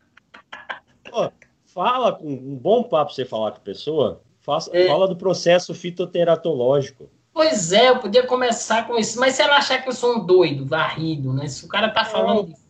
Pô, 1.10 1.32
fala 1.66 2.14
com 2.14 2.28
um 2.28 2.56
bom 2.56 2.84
papo 2.84 3.14
você 3.14 3.24
falar 3.24 3.52
com 3.52 3.58
a 3.58 3.62
pessoa. 3.62 4.22
Faça, 4.42 4.76
é. 4.76 4.88
Fala 4.88 5.08
do 5.08 5.16
processo 5.16 5.74
fitoteratológico. 5.74 7.10
Pois 7.34 7.72
é, 7.72 7.90
eu 7.90 8.00
podia 8.00 8.26
começar 8.26 8.88
com 8.88 8.98
isso, 8.98 9.20
mas 9.20 9.36
se 9.36 9.42
ela 9.42 9.58
achar 9.58 9.82
que 9.82 9.88
eu 9.88 9.94
sou 9.94 10.18
um 10.18 10.26
doido, 10.26 10.66
varrido, 10.66 11.32
né? 11.32 11.48
Se 11.48 11.64
o 11.64 11.68
cara 11.68 11.90
tá 11.90 12.04
falando 12.04 12.48
disso. 12.48 12.62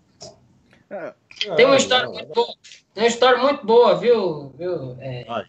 É. 0.89 1.13
Tem 1.55 1.65
uma 1.65 1.77
história 1.77 2.05
não, 2.05 2.13
muito 2.13 2.27
não. 2.27 2.35
boa. 2.35 2.53
Tem 2.93 3.03
uma 3.03 3.07
história 3.07 3.37
muito 3.39 3.65
boa, 3.65 3.95
viu? 3.95 4.53
viu? 4.57 4.97
É, 4.99 5.45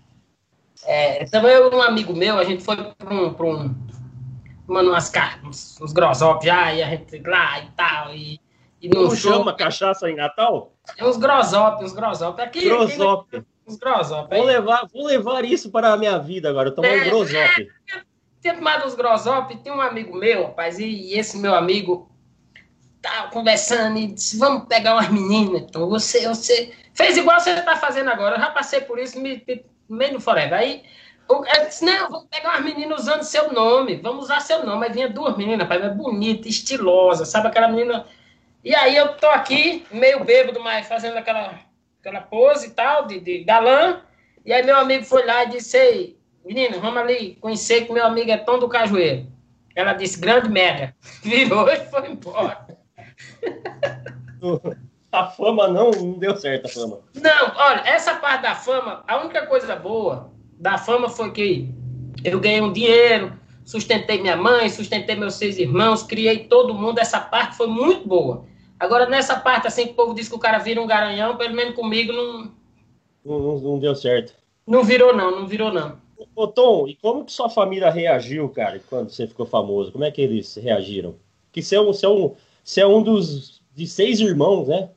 é, 0.85 1.25
também 1.27 1.59
um 1.61 1.83
amigo 1.83 2.15
meu, 2.15 2.39
a 2.39 2.45
gente 2.45 2.63
foi 2.63 2.77
para 2.77 3.13
um, 3.13 3.35
pra 3.35 3.47
um 3.47 3.75
tomando 4.67 4.91
umas 4.91 5.13
uns, 5.45 5.81
uns 5.81 5.93
grosop 5.93 6.45
já, 6.45 6.73
e 6.73 6.83
a 6.83 6.89
gente 6.89 7.19
lá 7.21 7.61
e 7.61 7.71
tal, 7.77 8.15
e, 8.15 8.41
e 8.81 8.89
não 8.89 9.15
chama 9.15 9.55
cachaça 9.55 10.11
em 10.11 10.17
Natal? 10.17 10.73
É 10.97 11.05
uns 11.05 11.17
grosop, 11.17 11.85
uns 11.85 11.93
grosop. 11.93 12.41
Aqui, 12.41 12.65
grosop. 12.65 13.37
Aqui, 13.37 13.47
uns 13.67 13.77
grosop. 13.77 14.35
Vou 14.35 14.45
levar, 14.45 14.87
vou 14.93 15.07
levar 15.07 15.45
isso 15.45 15.71
para 15.71 15.93
a 15.93 15.97
minha 15.97 16.19
vida 16.19 16.49
agora, 16.49 16.75
eu 16.77 16.85
é, 16.85 17.05
grosop. 17.05 17.37
É, 17.37 18.03
tinha 18.41 18.55
tomado 18.55 18.87
uns 18.87 18.95
grosop, 18.95 19.57
tem 19.59 19.73
um 19.73 19.81
amigo 19.81 20.17
meu, 20.17 20.47
rapaz, 20.47 20.79
e, 20.79 20.85
e 20.85 21.19
esse 21.19 21.39
meu 21.39 21.55
amigo 21.55 22.11
tava 23.01 23.31
conversando 23.31 23.99
e 23.99 24.07
disse, 24.09 24.39
vamos 24.39 24.67
pegar 24.69 24.95
umas 24.95 25.09
meninas, 25.09 25.63
então 25.63 25.89
você, 25.89 26.27
você 26.29 26.73
fez 26.95 27.17
igual 27.17 27.41
você 27.41 27.51
está 27.51 27.77
fazendo 27.77 28.11
agora, 28.11 28.37
eu 28.37 28.41
já 28.41 28.51
passei 28.51 28.81
por 28.81 28.99
isso, 28.99 29.21
me, 29.21 29.43
me, 29.47 29.65
meio 29.89 30.15
no 30.15 30.21
forever, 30.21 30.57
aí 30.57 30.85
eu 31.37 31.67
disse, 31.67 31.85
não, 31.85 32.11
vamos 32.11 32.27
pegar 32.29 32.51
umas 32.51 32.65
meninas 32.65 33.01
usando 33.01 33.23
seu 33.23 33.53
nome, 33.53 33.97
vamos 33.97 34.25
usar 34.25 34.41
seu 34.41 34.65
nome, 34.65 34.87
aí 34.87 34.93
vinha 34.93 35.09
duas 35.09 35.37
meninas, 35.37 35.71
é 35.71 35.89
bonita, 35.89 36.49
estilosa, 36.49 37.25
sabe 37.25 37.49
aquela 37.49 37.69
menina, 37.69 38.07
e 38.65 38.75
aí 38.75 38.97
eu 38.97 39.17
tô 39.17 39.29
aqui, 39.29 39.87
meio 39.91 40.25
bêbado, 40.25 40.61
mas 40.61 40.87
fazendo 40.87 41.17
aquela, 41.17 41.59
aquela 42.01 42.21
pose 42.21 42.69
e 42.69 42.71
tal, 42.71 43.07
de, 43.07 43.21
de 43.21 43.45
galã, 43.45 44.03
e 44.45 44.53
aí 44.53 44.63
meu 44.65 44.77
amigo 44.77 45.05
foi 45.05 45.25
lá 45.25 45.45
e 45.45 45.51
disse, 45.51 45.77
ei, 45.77 46.19
menino, 46.45 46.81
vamos 46.81 47.01
ali 47.01 47.37
conhecer 47.41 47.87
que 47.87 47.93
meu 47.93 48.05
amigo 48.05 48.31
é 48.31 48.37
Tom 48.37 48.59
do 48.59 48.69
Cajueiro. 48.69 49.27
Ela 49.75 49.93
disse, 49.95 50.21
grande 50.21 50.49
merda. 50.49 50.95
Virou 51.23 51.69
e 51.69 51.77
foi 51.87 52.11
embora. 52.11 52.67
A 55.13 55.27
fama 55.27 55.69
não, 55.69 55.91
não 55.91 56.13
deu 56.13 56.35
certo 56.35 56.65
a 56.65 56.69
fama. 56.71 57.01
Não, 57.15 57.55
olha, 57.55 57.83
essa 57.85 58.15
parte 58.15 58.41
da 58.41 58.55
fama, 58.55 59.05
a 59.07 59.19
única 59.19 59.45
coisa 59.47 59.77
boa 59.77 60.32
da 60.63 60.79
fama 60.79 61.09
foi 61.09 61.33
que 61.33 61.69
eu 62.23 62.39
ganhei 62.39 62.61
um 62.61 62.73
dinheiro, 62.73 63.33
sustentei 63.65 64.21
minha 64.21 64.37
mãe, 64.37 64.69
sustentei 64.69 65.17
meus 65.17 65.35
seis 65.35 65.59
irmãos, 65.59 66.05
criei 66.05 66.45
todo 66.45 66.73
mundo, 66.73 67.01
essa 67.01 67.19
parte 67.19 67.57
foi 67.57 67.67
muito 67.67 68.07
boa. 68.07 68.45
Agora, 68.79 69.07
nessa 69.07 69.39
parte, 69.39 69.67
assim, 69.67 69.87
que 69.87 69.93
o 69.93 69.97
povo 69.97 70.15
diz 70.15 70.29
que 70.29 70.35
o 70.37 70.39
cara 70.39 70.59
vira 70.59 70.81
um 70.81 70.87
garanhão, 70.87 71.37
pelo 71.37 71.55
menos 71.55 71.75
comigo 71.75 72.13
não... 72.13 72.53
Não, 73.25 73.39
não, 73.41 73.59
não 73.59 73.79
deu 73.81 73.95
certo. 73.97 74.35
Não 74.65 74.85
virou 74.85 75.15
não, 75.17 75.33
não 75.33 75.47
virou 75.49 75.73
não. 75.73 76.01
Ô, 76.37 76.47
Tom, 76.47 76.87
e 76.87 76.95
como 76.95 77.25
que 77.25 77.33
sua 77.33 77.51
família 77.51 77.91
reagiu, 77.91 78.49
cara, 78.49 78.81
quando 78.89 79.11
você 79.11 79.27
ficou 79.27 79.45
famoso? 79.45 79.91
Como 79.91 80.05
é 80.05 80.13
que 80.13 80.21
eles 80.21 80.55
reagiram? 80.55 81.17
Que 81.51 81.61
você 81.61 81.75
é 81.75 81.81
um, 81.81 81.87
você 81.87 82.07
é 82.07 82.09
um, 82.09 82.35
você 82.63 82.81
é 82.81 82.87
um 82.87 83.03
dos 83.03 83.61
de 83.75 83.87
seis 83.87 84.21
irmãos, 84.21 84.69
né? 84.69 84.91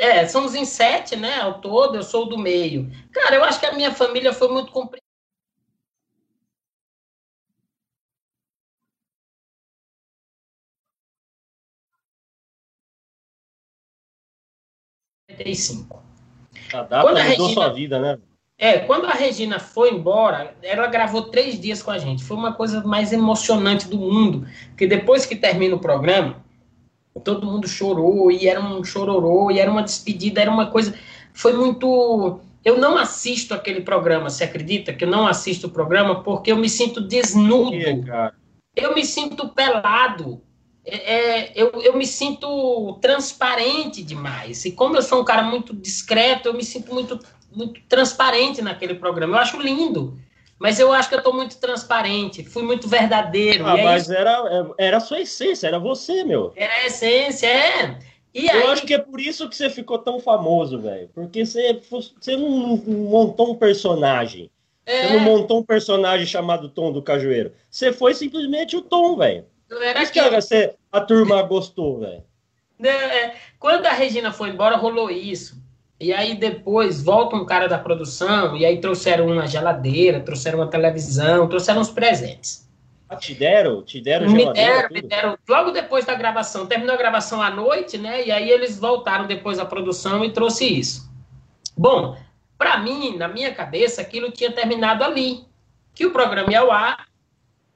É, 0.00 0.26
somos 0.26 0.54
em 0.54 0.64
sete, 0.64 1.16
né? 1.16 1.40
Ao 1.40 1.60
todo, 1.60 1.96
eu 1.96 2.02
sou 2.02 2.28
do 2.28 2.38
meio. 2.38 2.90
Cara, 3.12 3.36
eu 3.36 3.44
acho 3.44 3.60
que 3.60 3.66
a 3.66 3.72
minha 3.72 3.92
família 3.92 4.32
foi 4.32 4.48
muito 4.48 4.72
compreensível. 4.72 5.02
Quando 16.70 17.16
a 17.16 17.24
mudou 17.24 17.46
Regina... 17.46 17.52
sua 17.52 17.68
vida, 17.68 18.00
né? 18.00 18.18
É, 18.58 18.78
quando 18.78 19.06
a 19.06 19.12
Regina 19.12 19.58
foi 19.58 19.90
embora, 19.90 20.56
ela 20.62 20.86
gravou 20.86 21.30
três 21.30 21.58
dias 21.58 21.82
com 21.82 21.90
a 21.90 21.98
gente. 21.98 22.22
Foi 22.22 22.36
uma 22.36 22.52
coisa 22.52 22.82
mais 22.84 23.12
emocionante 23.12 23.88
do 23.88 23.98
mundo. 23.98 24.46
Porque 24.68 24.86
depois 24.86 25.26
que 25.26 25.34
termina 25.34 25.74
o 25.74 25.80
programa, 25.80 26.41
todo 27.20 27.46
mundo 27.46 27.68
chorou, 27.68 28.30
e 28.30 28.48
era 28.48 28.60
um 28.60 28.82
chororô, 28.82 29.50
e 29.50 29.58
era 29.58 29.70
uma 29.70 29.82
despedida, 29.82 30.40
era 30.40 30.50
uma 30.50 30.66
coisa. 30.66 30.94
Foi 31.32 31.52
muito. 31.52 32.40
Eu 32.64 32.78
não 32.78 32.96
assisto 32.96 33.54
aquele 33.54 33.80
programa, 33.80 34.30
você 34.30 34.44
acredita 34.44 34.92
que 34.92 35.04
eu 35.04 35.10
não 35.10 35.26
assisto 35.26 35.66
o 35.66 35.70
programa 35.70 36.22
porque 36.22 36.52
eu 36.52 36.56
me 36.56 36.68
sinto 36.68 37.00
desnudo. 37.00 37.74
É, 37.74 38.32
eu 38.76 38.94
me 38.94 39.04
sinto 39.04 39.48
pelado. 39.48 40.40
É, 40.84 41.14
é, 41.14 41.52
eu, 41.54 41.70
eu 41.82 41.96
me 41.96 42.06
sinto 42.06 42.98
transparente 43.00 44.02
demais. 44.02 44.64
E 44.64 44.72
como 44.72 44.96
eu 44.96 45.02
sou 45.02 45.20
um 45.20 45.24
cara 45.24 45.42
muito 45.42 45.74
discreto, 45.74 46.48
eu 46.48 46.54
me 46.54 46.64
sinto 46.64 46.92
muito, 46.92 47.18
muito 47.54 47.80
transparente 47.88 48.62
naquele 48.62 48.94
programa. 48.94 49.36
Eu 49.36 49.40
acho 49.40 49.60
lindo. 49.60 50.18
Mas 50.62 50.78
eu 50.78 50.92
acho 50.92 51.08
que 51.08 51.16
eu 51.16 51.18
estou 51.18 51.34
muito 51.34 51.58
transparente, 51.58 52.44
fui 52.44 52.62
muito 52.62 52.86
verdadeiro. 52.86 53.66
Ah, 53.66 53.76
é 53.76 53.82
mas 53.82 54.04
isso. 54.04 54.12
era, 54.12 54.72
era 54.78 54.96
a 54.98 55.00
sua 55.00 55.20
essência, 55.20 55.66
era 55.66 55.76
você, 55.76 56.22
meu. 56.22 56.52
Era 56.54 56.72
a 56.72 56.86
essência, 56.86 57.48
é. 57.48 57.98
E 58.32 58.46
eu 58.46 58.52
aí... 58.52 58.62
acho 58.68 58.86
que 58.86 58.94
é 58.94 58.98
por 58.98 59.20
isso 59.20 59.48
que 59.48 59.56
você 59.56 59.68
ficou 59.68 59.98
tão 59.98 60.20
famoso, 60.20 60.78
velho. 60.78 61.10
Porque 61.12 61.44
você, 61.44 61.80
você 61.90 62.36
não 62.36 62.76
montou 62.76 63.50
um 63.50 63.56
personagem. 63.56 64.52
É. 64.86 65.08
Você 65.08 65.14
não 65.14 65.20
montou 65.20 65.58
um 65.58 65.64
personagem 65.64 66.26
chamado 66.26 66.68
Tom 66.68 66.92
do 66.92 67.02
Cajueiro. 67.02 67.52
Você 67.68 67.92
foi 67.92 68.14
simplesmente 68.14 68.76
o 68.76 68.82
Tom, 68.82 69.16
velho. 69.16 69.44
Por 69.68 69.82
isso 70.00 70.12
que 70.12 70.20
a, 70.20 70.30
você, 70.30 70.76
a 70.92 71.00
turma 71.00 71.42
gostou, 71.42 71.98
velho. 71.98 72.22
É, 72.84 73.34
quando 73.58 73.86
a 73.86 73.92
Regina 73.92 74.32
foi 74.32 74.50
embora, 74.50 74.76
rolou 74.76 75.10
isso. 75.10 75.60
E 76.02 76.12
aí 76.12 76.34
depois 76.34 77.00
volta 77.00 77.36
um 77.36 77.46
cara 77.46 77.68
da 77.68 77.78
produção, 77.78 78.56
e 78.56 78.66
aí 78.66 78.80
trouxeram 78.80 79.28
uma 79.28 79.46
geladeira, 79.46 80.18
trouxeram 80.18 80.58
uma 80.58 80.66
televisão, 80.66 81.48
trouxeram 81.48 81.80
uns 81.80 81.90
presentes. 81.90 82.68
Ah, 83.08 83.14
te 83.14 83.32
deram? 83.32 83.84
Te 83.84 84.00
deram 84.00 84.28
me 84.28 84.52
deram, 84.52 84.88
me 84.90 85.00
deram. 85.00 85.38
Logo 85.48 85.70
depois 85.70 86.04
da 86.04 86.16
gravação. 86.16 86.66
Terminou 86.66 86.96
a 86.96 86.98
gravação 86.98 87.40
à 87.40 87.50
noite, 87.50 87.98
né? 87.98 88.26
E 88.26 88.32
aí 88.32 88.50
eles 88.50 88.80
voltaram 88.80 89.28
depois 89.28 89.58
da 89.58 89.64
produção 89.64 90.24
e 90.24 90.32
trouxe 90.32 90.66
isso. 90.66 91.08
Bom, 91.78 92.16
para 92.58 92.78
mim, 92.78 93.16
na 93.16 93.28
minha 93.28 93.54
cabeça, 93.54 94.00
aquilo 94.00 94.32
tinha 94.32 94.50
terminado 94.50 95.04
ali. 95.04 95.44
Que 95.94 96.04
o 96.04 96.10
programa 96.10 96.50
ia 96.50 96.62
ao 96.62 96.72
ar, 96.72 97.06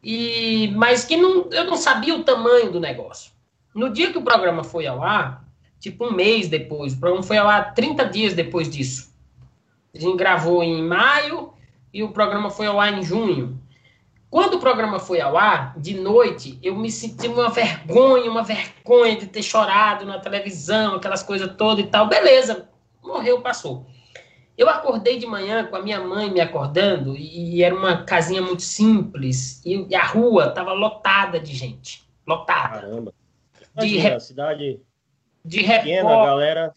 e, 0.02 0.72
mas 0.74 1.04
que 1.04 1.16
não, 1.16 1.48
eu 1.52 1.64
não 1.64 1.76
sabia 1.76 2.16
o 2.16 2.24
tamanho 2.24 2.72
do 2.72 2.80
negócio. 2.80 3.30
No 3.72 3.88
dia 3.88 4.10
que 4.10 4.18
o 4.18 4.22
programa 4.22 4.64
foi 4.64 4.84
ao 4.84 5.00
ar, 5.00 5.45
tipo 5.78 6.06
um 6.06 6.12
mês 6.12 6.48
depois. 6.48 6.92
O 6.92 7.00
programa 7.00 7.22
foi 7.22 7.38
ao 7.38 7.48
ar 7.48 7.74
30 7.74 8.04
dias 8.06 8.34
depois 8.34 8.68
disso. 8.68 9.14
A 9.94 9.98
gente 9.98 10.16
gravou 10.16 10.62
em 10.62 10.82
maio 10.82 11.52
e 11.92 12.02
o 12.02 12.10
programa 12.10 12.50
foi 12.50 12.66
ao 12.66 12.80
ar 12.80 12.92
em 12.92 13.02
junho. 13.02 13.60
Quando 14.28 14.54
o 14.54 14.60
programa 14.60 14.98
foi 14.98 15.20
ao 15.20 15.36
ar, 15.36 15.78
de 15.78 15.94
noite, 15.94 16.58
eu 16.62 16.76
me 16.76 16.90
senti 16.90 17.28
uma 17.28 17.48
vergonha, 17.48 18.30
uma 18.30 18.42
vergonha 18.42 19.16
de 19.16 19.26
ter 19.26 19.42
chorado 19.42 20.04
na 20.04 20.18
televisão, 20.18 20.96
aquelas 20.96 21.22
coisas 21.22 21.54
todas 21.56 21.84
e 21.84 21.88
tal. 21.88 22.08
Beleza, 22.08 22.68
morreu, 23.02 23.40
passou. 23.40 23.86
Eu 24.58 24.68
acordei 24.68 25.18
de 25.18 25.26
manhã 25.26 25.66
com 25.66 25.76
a 25.76 25.82
minha 25.82 26.00
mãe 26.00 26.30
me 26.30 26.40
acordando 26.40 27.14
e 27.16 27.62
era 27.62 27.74
uma 27.74 28.04
casinha 28.04 28.42
muito 28.42 28.62
simples 28.62 29.62
e 29.64 29.94
a 29.94 30.04
rua 30.04 30.46
estava 30.46 30.72
lotada 30.72 31.38
de 31.38 31.54
gente. 31.54 32.06
Lotada. 32.26 32.80
Caramba. 32.80 33.14
Imagina, 33.74 34.10
de... 34.10 34.16
a 34.16 34.20
cidade 34.20 34.80
de 35.46 35.58
pequena, 35.58 36.08
repórter, 36.08 36.26
galera. 36.26 36.74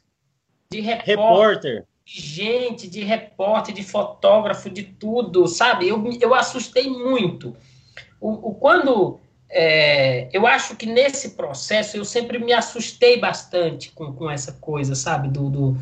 De 0.72 0.82
repórter, 0.82 1.16
repórter. 1.18 1.86
De 2.06 2.22
gente, 2.22 2.88
de 2.88 3.04
repórter, 3.04 3.74
de 3.74 3.84
fotógrafo, 3.84 4.70
de 4.70 4.84
tudo, 4.84 5.48
sabe? 5.48 5.88
Eu, 5.88 6.04
eu 6.22 6.36
assustei 6.36 6.90
muito. 6.90 7.56
O, 8.22 8.50
o 8.50 8.56
quando 8.56 9.20
é, 9.50 10.30
eu 10.32 10.46
acho 10.46 10.76
que 10.76 10.86
nesse 10.86 11.32
processo 11.32 11.98
eu 11.98 12.06
sempre 12.06 12.38
me 12.38 12.54
assustei 12.54 13.20
bastante 13.20 13.92
com, 13.92 14.14
com 14.14 14.30
essa 14.30 14.54
coisa, 14.54 14.94
sabe? 14.94 15.28
Do, 15.28 15.50
do, 15.50 15.78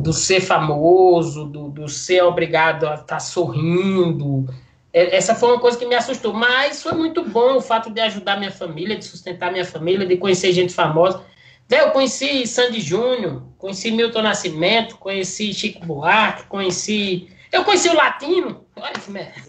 do 0.00 0.12
ser 0.12 0.40
famoso, 0.40 1.44
do, 1.44 1.68
do 1.68 1.88
ser 1.88 2.22
obrigado 2.24 2.86
a 2.86 2.94
estar 2.94 3.06
tá 3.06 3.20
sorrindo. 3.20 4.52
É, 4.92 5.16
essa 5.16 5.34
foi 5.34 5.50
uma 5.50 5.60
coisa 5.60 5.78
que 5.78 5.86
me 5.86 5.94
assustou, 5.94 6.32
mas 6.32 6.82
foi 6.82 6.92
muito 6.92 7.24
bom 7.24 7.56
o 7.56 7.60
fato 7.60 7.90
de 7.90 8.00
ajudar 8.00 8.38
minha 8.38 8.50
família, 8.50 8.96
de 8.96 9.04
sustentar 9.04 9.52
minha 9.52 9.64
família, 9.64 10.06
de 10.06 10.16
conhecer 10.16 10.52
gente 10.52 10.72
famosa. 10.72 11.22
Eu 11.70 11.90
conheci 11.90 12.46
Sandy 12.46 12.80
Júnior, 12.80 13.42
conheci 13.58 13.90
Milton 13.90 14.22
Nascimento, 14.22 14.98
conheci 14.98 15.52
Chico 15.54 15.84
Buarque, 15.84 16.46
conheci. 16.46 17.28
Eu 17.50 17.64
conheci 17.64 17.88
o 17.88 17.94
Latino. 17.94 18.66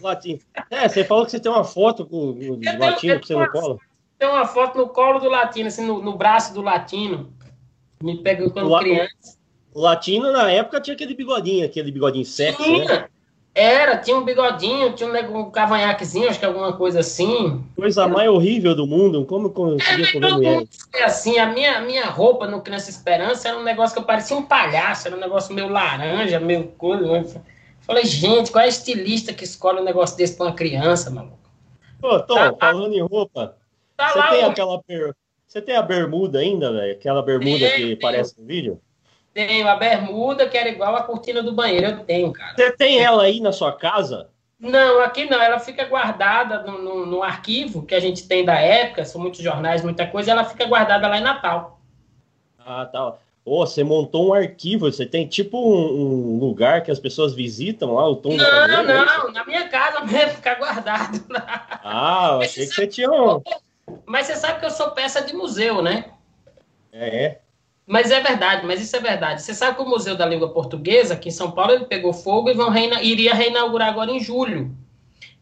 Latino. 0.01 0.39
É, 0.69 0.87
você 0.87 1.03
falou 1.03 1.25
que 1.25 1.31
você 1.31 1.39
tem 1.39 1.51
uma 1.51 1.63
foto 1.63 2.05
com 2.05 2.31
o 2.31 2.59
Latino 2.79 3.19
que 3.19 3.27
você 3.27 3.35
no 3.35 3.51
colo. 3.51 3.79
Tem 4.17 4.29
uma 4.29 4.45
foto 4.45 4.77
no 4.77 4.87
colo 4.89 5.19
do 5.19 5.29
Latino, 5.29 5.67
assim, 5.67 5.85
no, 5.85 6.01
no 6.01 6.17
braço 6.17 6.53
do 6.53 6.61
Latino. 6.61 7.33
Me 8.01 8.21
pega 8.21 8.49
quando 8.49 8.71
o 8.71 8.79
criança. 8.79 9.37
O 9.73 9.81
Latino, 9.81 10.31
na 10.31 10.49
época, 10.49 10.79
tinha 10.79 10.93
aquele 10.93 11.13
bigodinho, 11.13 11.65
aquele 11.65 11.91
bigodinho 11.91 12.25
sexy, 12.25 12.63
tinha. 12.63 12.85
né? 12.85 13.07
Era, 13.55 13.97
tinha 13.97 14.17
um 14.17 14.25
bigodinho, 14.25 14.91
tinha 14.91 15.09
um, 15.09 15.39
um 15.39 15.49
cavanhaquezinho, 15.49 16.27
acho 16.27 16.37
que 16.37 16.45
alguma 16.45 16.73
coisa 16.73 16.99
assim. 16.99 17.63
Coisa 17.73 18.05
mais 18.05 18.29
horrível 18.29 18.75
do 18.75 18.85
mundo, 18.85 19.23
como 19.23 19.49
conseguia 19.49 20.05
é, 20.05 20.11
comer 20.11 20.31
mulher? 20.33 20.63
Assim, 21.01 21.39
a 21.39 21.45
minha, 21.45 21.79
minha 21.79 22.03
roupa 22.07 22.47
no 22.47 22.59
Criança 22.59 22.89
Esperança 22.89 23.47
era 23.47 23.57
um 23.57 23.63
negócio 23.63 23.95
que 23.95 24.01
eu 24.01 24.05
parecia 24.05 24.35
um 24.35 24.43
palhaço, 24.43 25.07
era 25.07 25.15
um 25.15 25.19
negócio 25.21 25.55
meio 25.55 25.69
laranja, 25.69 26.37
meio 26.37 26.65
coisa. 26.77 27.41
Falei, 27.79 28.03
gente, 28.03 28.51
qual 28.51 28.61
é 28.61 28.65
a 28.65 28.69
estilista 28.69 29.31
que 29.31 29.45
escolhe 29.45 29.79
um 29.79 29.85
negócio 29.85 30.17
desse 30.17 30.35
pra 30.35 30.47
uma 30.47 30.53
criança, 30.53 31.09
maluco? 31.09 31.39
Pô, 32.01 32.19
Tom, 32.19 32.35
tá, 32.35 32.53
falando 32.59 32.93
em 32.93 33.01
roupa, 33.01 33.55
tá 33.95 34.09
você 34.09 34.21
tem 34.21 34.43
aquela 34.43 34.83
per... 34.83 35.15
Você 35.47 35.61
tem 35.61 35.77
a 35.77 35.81
bermuda 35.81 36.39
ainda, 36.39 36.73
velho? 36.73 36.91
Aquela 36.91 37.21
bermuda 37.23 37.69
que 37.69 37.81
tem. 37.81 37.99
parece 37.99 38.37
no 38.37 38.45
vídeo? 38.45 38.81
Tenho 39.35 39.67
a 39.67 39.75
bermuda, 39.75 40.47
que 40.47 40.57
era 40.57 40.69
igual 40.69 40.95
a 40.95 41.03
cortina 41.03 41.43
do 41.43 41.51
banheiro. 41.51 41.87
Eu 41.87 41.99
tenho, 42.05 42.31
cara. 42.31 42.55
Você 42.55 42.71
tem 42.71 43.03
ela 43.03 43.23
aí 43.23 43.41
na 43.41 43.51
sua 43.51 43.73
casa? 43.73 44.29
Não, 44.57 45.01
aqui 45.01 45.29
não. 45.29 45.41
Ela 45.41 45.59
fica 45.59 45.83
guardada 45.83 46.63
no, 46.63 46.81
no, 46.81 47.05
no 47.05 47.21
arquivo 47.21 47.85
que 47.85 47.93
a 47.93 47.99
gente 47.99 48.29
tem 48.29 48.45
da 48.45 48.57
época. 48.57 49.03
São 49.03 49.19
muitos 49.19 49.41
jornais, 49.41 49.83
muita 49.83 50.07
coisa. 50.07 50.31
ela 50.31 50.45
fica 50.45 50.65
guardada 50.65 51.09
lá 51.09 51.17
em 51.17 51.21
Natal. 51.21 51.81
Ah, 52.57 52.85
tá. 52.85 53.17
Oh, 53.43 53.65
você 53.65 53.83
montou 53.83 54.29
um 54.29 54.33
arquivo, 54.33 54.89
você 54.89 55.05
tem 55.05 55.27
tipo 55.27 55.59
um, 55.59 56.35
um, 56.35 56.39
lugar 56.39 56.81
que 56.81 56.89
as 56.89 56.97
pessoas 56.97 57.35
visitam 57.35 57.93
lá, 57.93 58.07
o 58.07 58.15
tom 58.15 58.37
Não, 58.37 58.67
não, 58.67 58.83
não, 58.83 59.31
na 59.33 59.45
minha 59.45 59.67
casa 59.67 59.99
mesmo, 60.07 60.29
fica 60.31 60.55
guardado 60.55 61.21
lá. 61.29 61.81
Ah, 61.83 62.29
eu 62.35 62.39
achei 62.39 62.65
que 62.65 62.73
você 62.73 62.87
tinha 62.87 63.11
um. 63.11 63.41
Mas 64.05 64.27
você 64.27 64.37
sabe 64.37 64.61
que 64.61 64.65
eu 64.65 64.71
sou 64.71 64.91
peça 64.91 65.21
de 65.21 65.35
museu, 65.35 65.81
né? 65.81 66.05
É, 66.91 67.25
é. 67.25 67.44
Mas 67.87 68.09
é 68.09 68.19
verdade, 68.19 68.65
mas 68.65 68.81
isso 68.81 68.95
é 68.95 68.99
verdade. 68.99 69.43
Você 69.43 69.53
sabe 69.53 69.77
que 69.77 69.83
o 69.83 69.89
Museu 69.89 70.15
da 70.15 70.25
Língua 70.25 70.49
Portuguesa, 70.49 71.13
aqui 71.13 71.29
em 71.29 71.31
São 71.31 71.51
Paulo, 71.51 71.71
ele 71.71 71.85
pegou 71.85 72.13
fogo 72.13 72.49
e 72.49 72.53
vão 72.53 72.69
reina, 72.69 73.01
iria 73.01 73.33
reinaugurar 73.33 73.89
agora 73.89 74.11
em 74.11 74.19
julho. 74.19 74.75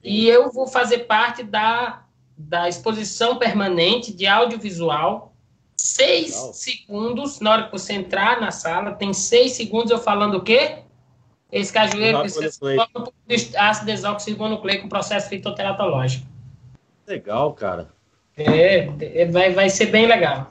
E 0.04 0.28
eu 0.28 0.52
vou 0.52 0.68
fazer 0.68 1.00
parte 1.00 1.42
da, 1.44 2.04
da 2.38 2.68
exposição 2.68 3.38
permanente 3.38 4.14
de 4.14 4.28
audiovisual. 4.28 5.34
Seis 5.78 6.36
Legal. 6.36 6.54
segundos, 6.54 7.40
na 7.40 7.52
hora 7.52 7.64
que 7.64 7.72
você 7.72 7.94
entrar 7.94 8.40
na 8.40 8.52
sala, 8.52 8.92
tem 8.92 9.14
seis 9.14 9.54
segundos 9.54 9.92
eu 9.92 9.98
falando 9.98 10.36
o 10.36 10.44
quê? 10.44 10.80
Esse 11.52 11.72
cajueiro 11.72 12.22
que 12.24 13.58
ácido 13.58 13.86
desoxirribonucleico, 13.86 14.90
processo 14.90 15.30
fitoteratológico. 15.30 16.26
Legal, 17.08 17.54
cara. 17.54 17.90
É, 18.36 18.90
é, 19.22 19.26
vai, 19.26 19.54
vai 19.54 19.70
ser 19.70 19.88
bem 19.88 20.08
legal. 20.08 20.50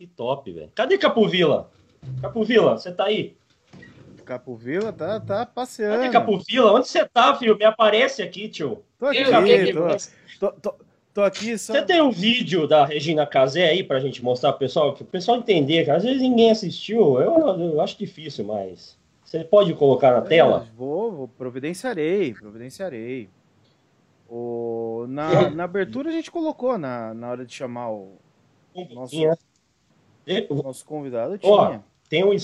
Que 0.00 0.06
top, 0.06 0.50
velho. 0.50 0.72
Cadê 0.74 0.96
Capovila? 0.96 1.70
Capovila, 2.22 2.78
você 2.78 2.90
tá 2.90 3.04
aí? 3.04 3.36
Capovila 4.24 4.94
tá, 4.94 5.20
tá 5.20 5.44
passeando. 5.44 5.96
Cadê 5.98 6.08
Capovila? 6.10 6.72
Onde 6.72 6.88
você 6.88 7.04
tá, 7.06 7.36
filho? 7.36 7.54
Me 7.58 7.66
aparece 7.66 8.22
aqui, 8.22 8.48
tio. 8.48 8.82
Tô 8.98 9.08
aqui, 9.08 9.22
tô, 9.74 9.90
tô, 10.38 10.52
tô, 10.52 10.74
tô, 11.12 11.22
aqui 11.22 11.58
só... 11.58 11.74
Você 11.74 11.82
tem 11.82 12.00
um 12.00 12.10
vídeo 12.10 12.66
da 12.66 12.82
Regina 12.86 13.26
Casé 13.26 13.68
aí 13.68 13.84
pra 13.84 14.00
gente 14.00 14.24
mostrar 14.24 14.52
pro 14.52 14.60
pessoal? 14.60 14.94
Que 14.94 15.02
o 15.02 15.04
pessoal 15.04 15.36
entender, 15.36 15.84
cara. 15.84 15.98
Às 15.98 16.04
vezes 16.04 16.22
ninguém 16.22 16.50
assistiu. 16.50 17.20
Eu, 17.20 17.60
eu 17.60 17.80
acho 17.82 17.98
difícil, 17.98 18.46
mas... 18.46 18.98
Você 19.22 19.44
pode 19.44 19.74
colocar 19.74 20.12
na 20.12 20.24
é, 20.24 20.28
tela? 20.30 20.66
Vou, 20.78 21.12
vou, 21.12 21.28
providenciarei, 21.28 22.32
providenciarei. 22.32 23.28
O, 24.30 25.04
na, 25.10 25.50
na 25.50 25.64
abertura 25.64 26.08
a 26.08 26.12
gente 26.12 26.30
colocou 26.30 26.78
na, 26.78 27.12
na 27.12 27.28
hora 27.28 27.44
de 27.44 27.52
chamar 27.52 27.90
o 27.90 28.16
nosso, 28.94 29.14
nosso 30.50 30.84
convidado. 30.84 31.38
Tinha. 31.38 31.52
Ó, 31.52 31.78
tem 32.08 32.24
um, 32.24 32.36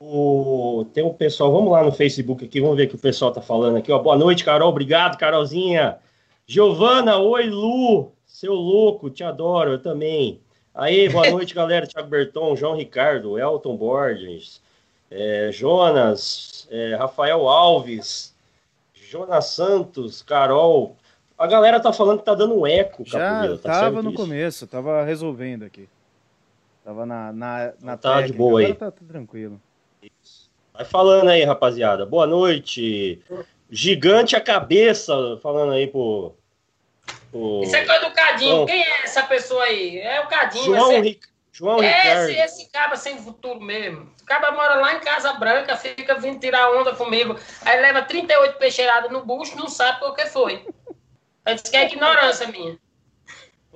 o, 0.00 0.86
tem 0.92 1.04
um 1.04 1.12
pessoal, 1.12 1.52
vamos 1.52 1.72
lá 1.72 1.82
no 1.82 1.92
Facebook 1.92 2.44
aqui, 2.44 2.60
vamos 2.60 2.76
ver 2.76 2.84
o 2.84 2.88
que 2.88 2.94
o 2.94 2.98
pessoal 2.98 3.32
tá 3.32 3.40
falando 3.40 3.76
aqui. 3.76 3.90
Ó. 3.90 3.98
Boa 3.98 4.16
noite, 4.16 4.44
Carol, 4.44 4.68
obrigado, 4.68 5.18
Carolzinha. 5.18 5.98
Giovana, 6.46 7.18
oi, 7.18 7.46
Lu, 7.48 8.12
seu 8.26 8.52
louco, 8.52 9.08
te 9.08 9.24
adoro, 9.24 9.72
eu 9.72 9.82
também. 9.82 10.40
Aí, 10.74 11.08
boa 11.08 11.30
noite, 11.30 11.54
galera. 11.56 11.86
Thiago 11.86 12.08
Berton, 12.08 12.54
João 12.56 12.76
Ricardo, 12.76 13.38
Elton 13.38 13.76
Borges, 13.76 14.60
é, 15.10 15.50
Jonas, 15.52 16.68
é, 16.70 16.96
Rafael 16.96 17.48
Alves, 17.48 18.34
Jonas 18.92 19.46
Santos, 19.46 20.22
Carol. 20.22 20.96
A 21.38 21.46
galera 21.46 21.80
tá 21.80 21.92
falando 21.92 22.18
que 22.18 22.24
tá 22.24 22.34
dando 22.34 22.54
um 22.54 22.66
eco, 22.66 23.04
Já 23.06 23.18
Capoeira, 23.18 23.58
tá 23.58 23.80
tava 23.80 24.02
no 24.02 24.10
isso? 24.10 24.18
começo, 24.18 24.66
tava 24.66 25.02
resolvendo 25.04 25.64
aqui. 25.64 25.88
Tava 26.84 27.06
na, 27.06 27.32
na, 27.32 27.72
na 27.80 27.96
tá 27.96 28.16
técnica, 28.16 28.32
de 28.32 28.38
boa 28.38 28.60
aí. 28.60 28.74
Tá, 28.74 28.90
tá 28.90 29.00
tranquilo. 29.08 29.58
Isso. 30.02 30.50
Vai 30.74 30.84
falando 30.84 31.30
aí, 31.30 31.42
rapaziada. 31.42 32.04
Boa 32.04 32.26
noite. 32.26 33.22
Gigante 33.70 34.36
a 34.36 34.40
cabeça, 34.40 35.38
falando 35.42 35.72
aí 35.72 35.86
pro. 35.86 36.34
pro... 37.30 37.62
Isso 37.62 37.74
é 37.74 37.86
coisa 37.86 38.06
do 38.06 38.14
Cadinho. 38.14 38.66
Quem 38.66 38.82
é 38.82 39.04
essa 39.04 39.22
pessoa 39.22 39.64
aí? 39.64 39.98
É 39.98 40.20
o 40.20 40.28
Cadinho. 40.28 40.64
João, 40.66 40.92
esse... 40.92 41.00
Ric... 41.00 41.26
João 41.50 41.82
esse, 41.82 41.96
Ricardo. 41.96 42.30
Esse 42.30 42.70
cara 42.70 42.96
sem 42.96 43.16
futuro 43.16 43.62
mesmo. 43.62 44.12
O 44.20 44.26
cara 44.26 44.52
mora 44.52 44.74
lá 44.74 44.94
em 44.94 45.00
Casa 45.00 45.32
Branca, 45.34 45.76
fica 45.76 46.16
vindo 46.16 46.38
tirar 46.38 46.70
onda 46.72 46.94
comigo. 46.94 47.38
Aí 47.64 47.80
leva 47.80 48.02
38 48.02 48.58
peixeiradas 48.58 49.10
no 49.10 49.24
bucho, 49.24 49.56
não 49.56 49.68
sabe 49.68 50.00
por 50.00 50.14
que 50.14 50.26
foi. 50.26 50.66
Aí 51.46 51.54
diz 51.54 51.62
que 51.62 51.76
é 51.76 51.86
ignorância 51.86 52.46
minha. 52.48 52.78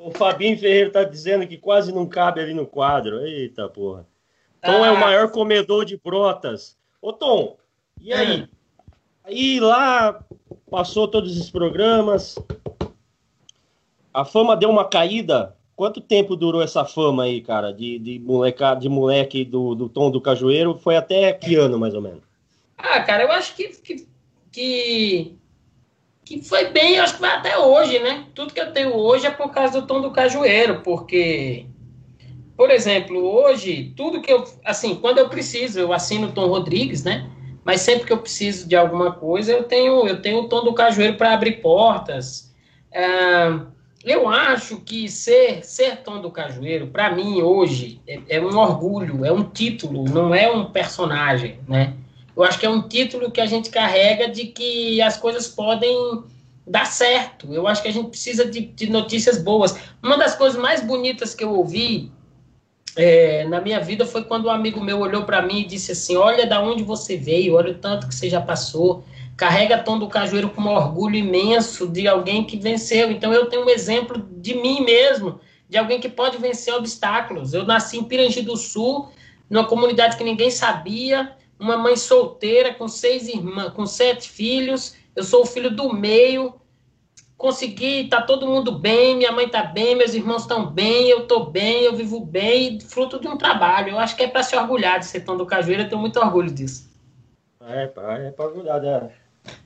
O 0.00 0.12
Fabinho 0.12 0.56
Ferreira 0.56 0.90
tá 0.90 1.04
dizendo 1.04 1.46
que 1.46 1.58
quase 1.58 1.92
não 1.92 2.06
cabe 2.06 2.40
ali 2.40 2.54
no 2.54 2.66
quadro. 2.66 3.20
Eita 3.26 3.68
porra. 3.68 4.06
Tom 4.62 4.84
ah. 4.84 4.86
é 4.86 4.90
o 4.90 4.96
ah. 4.96 5.00
maior 5.00 5.30
comedor 5.30 5.84
de 5.84 5.96
brotas. 5.96 6.76
Ô 7.02 7.12
Tom, 7.12 7.56
e 8.00 8.12
aí? 8.12 8.42
É. 8.42 8.48
Aí 9.24 9.60
lá 9.60 10.24
passou 10.70 11.08
todos 11.08 11.38
os 11.38 11.50
programas. 11.50 12.36
A 14.14 14.24
fama 14.24 14.56
deu 14.56 14.70
uma 14.70 14.84
caída. 14.84 15.56
Quanto 15.76 16.00
tempo 16.00 16.34
durou 16.34 16.62
essa 16.62 16.84
fama 16.84 17.24
aí, 17.24 17.40
cara? 17.40 17.72
De, 17.72 17.98
de, 17.98 18.18
moleca, 18.18 18.74
de 18.74 18.88
moleque 18.88 19.44
do, 19.44 19.74
do 19.74 19.88
Tom 19.88 20.10
do 20.10 20.20
Cajueiro? 20.20 20.78
Foi 20.78 20.96
até 20.96 21.32
que 21.32 21.54
ano, 21.54 21.78
mais 21.78 21.94
ou 21.94 22.00
menos? 22.00 22.22
Ah, 22.76 23.00
cara, 23.02 23.24
eu 23.24 23.32
acho 23.32 23.54
que, 23.54 23.68
que, 23.68 24.08
que 24.50 25.37
que 26.28 26.42
foi 26.42 26.66
bem, 26.66 27.00
acho 27.00 27.14
que 27.14 27.22
vai 27.22 27.36
até 27.36 27.56
hoje, 27.56 27.98
né? 28.00 28.26
Tudo 28.34 28.52
que 28.52 28.60
eu 28.60 28.70
tenho 28.70 28.94
hoje 28.94 29.26
é 29.26 29.30
por 29.30 29.50
causa 29.50 29.80
do 29.80 29.86
tom 29.86 30.02
do 30.02 30.10
cajueiro, 30.10 30.82
porque, 30.82 31.64
por 32.54 32.70
exemplo, 32.70 33.18
hoje, 33.18 33.94
tudo 33.96 34.20
que 34.20 34.30
eu, 34.30 34.44
assim, 34.62 34.96
quando 34.96 35.16
eu 35.16 35.30
preciso, 35.30 35.80
eu 35.80 35.90
assino 35.90 36.26
o 36.26 36.32
Tom 36.32 36.46
Rodrigues, 36.48 37.02
né? 37.02 37.30
Mas 37.64 37.80
sempre 37.80 38.04
que 38.04 38.12
eu 38.12 38.18
preciso 38.18 38.68
de 38.68 38.76
alguma 38.76 39.10
coisa, 39.12 39.52
eu 39.52 39.64
tenho, 39.64 40.06
eu 40.06 40.20
tenho 40.20 40.40
o 40.40 40.48
tom 40.50 40.62
do 40.62 40.74
cajueiro 40.74 41.16
para 41.16 41.32
abrir 41.32 41.62
portas. 41.62 42.54
Eu 44.04 44.28
acho 44.28 44.80
que 44.82 45.08
ser, 45.08 45.64
ser 45.64 46.02
tom 46.02 46.20
do 46.20 46.30
cajueiro, 46.30 46.88
para 46.88 47.10
mim, 47.10 47.40
hoje, 47.40 48.02
é, 48.06 48.20
é 48.36 48.40
um 48.40 48.54
orgulho, 48.58 49.24
é 49.24 49.32
um 49.32 49.44
título, 49.44 50.04
não 50.04 50.34
é 50.34 50.50
um 50.50 50.66
personagem, 50.66 51.58
né? 51.66 51.94
Eu 52.38 52.44
acho 52.44 52.56
que 52.56 52.64
é 52.64 52.70
um 52.70 52.86
título 52.86 53.32
que 53.32 53.40
a 53.40 53.46
gente 53.46 53.68
carrega 53.68 54.28
de 54.28 54.46
que 54.46 55.02
as 55.02 55.16
coisas 55.16 55.48
podem 55.48 56.22
dar 56.64 56.86
certo. 56.86 57.52
Eu 57.52 57.66
acho 57.66 57.82
que 57.82 57.88
a 57.88 57.92
gente 57.92 58.10
precisa 58.10 58.44
de, 58.44 58.60
de 58.60 58.88
notícias 58.88 59.38
boas. 59.38 59.74
Uma 60.00 60.16
das 60.16 60.36
coisas 60.36 60.56
mais 60.56 60.80
bonitas 60.80 61.34
que 61.34 61.42
eu 61.42 61.52
ouvi 61.52 62.12
é, 62.94 63.44
na 63.46 63.60
minha 63.60 63.80
vida 63.80 64.06
foi 64.06 64.22
quando 64.22 64.46
um 64.46 64.50
amigo 64.50 64.80
meu 64.80 65.00
olhou 65.00 65.24
para 65.24 65.42
mim 65.42 65.62
e 65.62 65.64
disse 65.64 65.90
assim: 65.90 66.16
Olha 66.16 66.46
da 66.46 66.62
onde 66.62 66.84
você 66.84 67.16
veio, 67.16 67.56
olha 67.56 67.72
o 67.72 67.78
tanto 67.78 68.06
que 68.06 68.14
você 68.14 68.30
já 68.30 68.40
passou. 68.40 69.04
Carrega 69.36 69.78
Tom 69.78 69.98
do 69.98 70.06
Cajueiro 70.06 70.50
com 70.50 70.60
um 70.60 70.68
orgulho 70.68 71.16
imenso 71.16 71.88
de 71.88 72.06
alguém 72.06 72.44
que 72.44 72.56
venceu. 72.56 73.10
Então 73.10 73.32
eu 73.32 73.46
tenho 73.46 73.64
um 73.64 73.68
exemplo 73.68 74.24
de 74.36 74.54
mim 74.54 74.84
mesmo, 74.84 75.40
de 75.68 75.76
alguém 75.76 75.98
que 75.98 76.08
pode 76.08 76.38
vencer 76.38 76.72
obstáculos. 76.72 77.52
Eu 77.52 77.64
nasci 77.64 77.98
em 77.98 78.04
Pirangi 78.04 78.42
do 78.42 78.56
Sul, 78.56 79.08
numa 79.50 79.64
comunidade 79.64 80.16
que 80.16 80.22
ninguém 80.22 80.52
sabia, 80.52 81.36
uma 81.58 81.76
mãe 81.76 81.96
solteira 81.96 82.72
com 82.74 82.86
seis 82.86 83.28
irmãs, 83.28 83.72
com 83.72 83.84
sete 83.86 84.28
filhos. 84.28 84.96
Eu 85.14 85.24
sou 85.24 85.42
o 85.42 85.46
filho 85.46 85.70
do 85.70 85.92
meio. 85.92 86.54
Consegui, 87.36 88.08
tá 88.08 88.20
todo 88.20 88.48
mundo 88.48 88.78
bem, 88.78 89.16
minha 89.16 89.30
mãe 89.30 89.48
tá 89.48 89.62
bem, 89.62 89.94
meus 89.94 90.12
irmãos 90.12 90.42
estão 90.42 90.66
bem, 90.66 91.08
eu 91.08 91.28
tô 91.28 91.44
bem, 91.44 91.84
eu 91.84 91.94
vivo 91.94 92.18
bem, 92.18 92.80
fruto 92.80 93.20
de 93.20 93.28
um 93.28 93.36
trabalho. 93.36 93.90
Eu 93.90 93.98
acho 93.98 94.16
que 94.16 94.24
é 94.24 94.28
para 94.28 94.42
se 94.42 94.56
orgulhar 94.56 94.98
de 94.98 95.06
ser 95.06 95.20
Tom 95.20 95.36
do 95.36 95.46
Cajueiro, 95.46 95.84
eu 95.84 95.88
tenho 95.88 96.00
muito 96.00 96.18
orgulho 96.18 96.50
disso. 96.50 96.90
É, 97.60 97.84
é 97.84 98.30
para 98.32 98.44
orgulhar 98.44 98.80
da, 98.80 99.10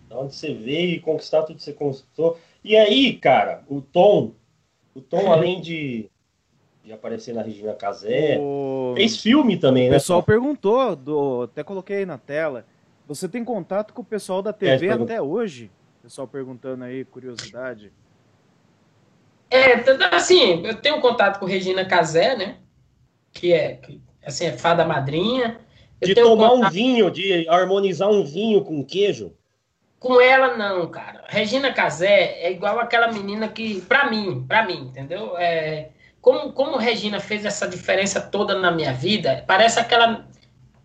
da 0.07 0.19
onde 0.19 0.35
você 0.35 0.53
veio 0.53 0.97
e 0.97 1.01
conquistar 1.01 1.45
tudo 1.45 1.57
que 1.57 1.63
você 1.63 1.73
conquistou. 1.73 2.39
E 2.63 2.77
aí, 2.77 3.15
cara, 3.17 3.65
o 3.67 3.81
Tom, 3.81 4.35
o 4.95 5.01
Tom, 5.01 5.31
além 5.33 5.61
de 5.61 6.11
de 6.85 6.93
aparecer 6.93 7.35
na 7.35 7.43
Regina 7.43 7.75
Casé. 7.75 8.39
O... 8.41 8.93
Fez 8.97 9.21
filme 9.21 9.57
também, 9.57 9.85
né? 9.85 9.97
O 9.97 10.01
pessoal 10.01 10.23
perguntou, 10.23 10.97
do... 10.97 11.43
até 11.43 11.63
coloquei 11.63 11.99
aí 11.99 12.07
na 12.07 12.19
tela. 12.19 12.67
Você 13.07 13.29
tem 13.29 13.45
contato 13.45 13.93
com 13.93 14.03
o 14.03 14.05
pessoal 14.05 14.43
da 14.43 14.53
TV 14.53 14.87
é, 14.87 14.93
até 14.93 15.23
hoje? 15.23 15.71
Pessoal 16.03 16.27
perguntando 16.27 16.85
aí, 16.85 17.05
curiosidade. 17.05 17.93
É, 19.51 19.75
assim, 20.15 20.65
eu 20.67 20.75
tenho 20.75 21.01
contato 21.01 21.39
com 21.39 21.47
Regina 21.47 21.85
Casé, 21.85 22.35
né? 22.35 22.57
Que 23.33 23.53
é, 23.53 23.81
assim, 24.25 24.47
é 24.47 24.53
fada 24.53 24.85
madrinha. 24.85 25.61
Eu 26.01 26.09
de 26.09 26.15
tomar 26.15 26.49
contato... 26.49 26.69
um 26.69 26.71
vinho, 26.71 27.11
de 27.11 27.47
harmonizar 27.49 28.09
um 28.11 28.25
vinho 28.25 28.65
com 28.65 28.85
queijo? 28.85 29.33
Com 30.01 30.21
ela, 30.21 30.57
não, 30.57 30.89
cara. 30.89 31.23
Regina 31.29 31.73
Casé 31.73 32.41
é 32.41 32.51
igual 32.51 32.81
aquela 32.81 33.13
menina 33.13 33.47
que, 33.47 33.81
pra 33.83 34.11
mim, 34.11 34.45
pra 34.49 34.67
mim, 34.67 34.89
entendeu? 34.89 35.37
É, 35.39 35.91
como, 36.23 36.53
como 36.53 36.79
Regina 36.79 37.21
fez 37.21 37.45
essa 37.45 37.69
diferença 37.69 38.21
toda 38.21 38.59
na 38.59 38.71
minha 38.71 38.95
vida, 38.95 39.45
parece 39.47 39.79
aquela, 39.79 40.27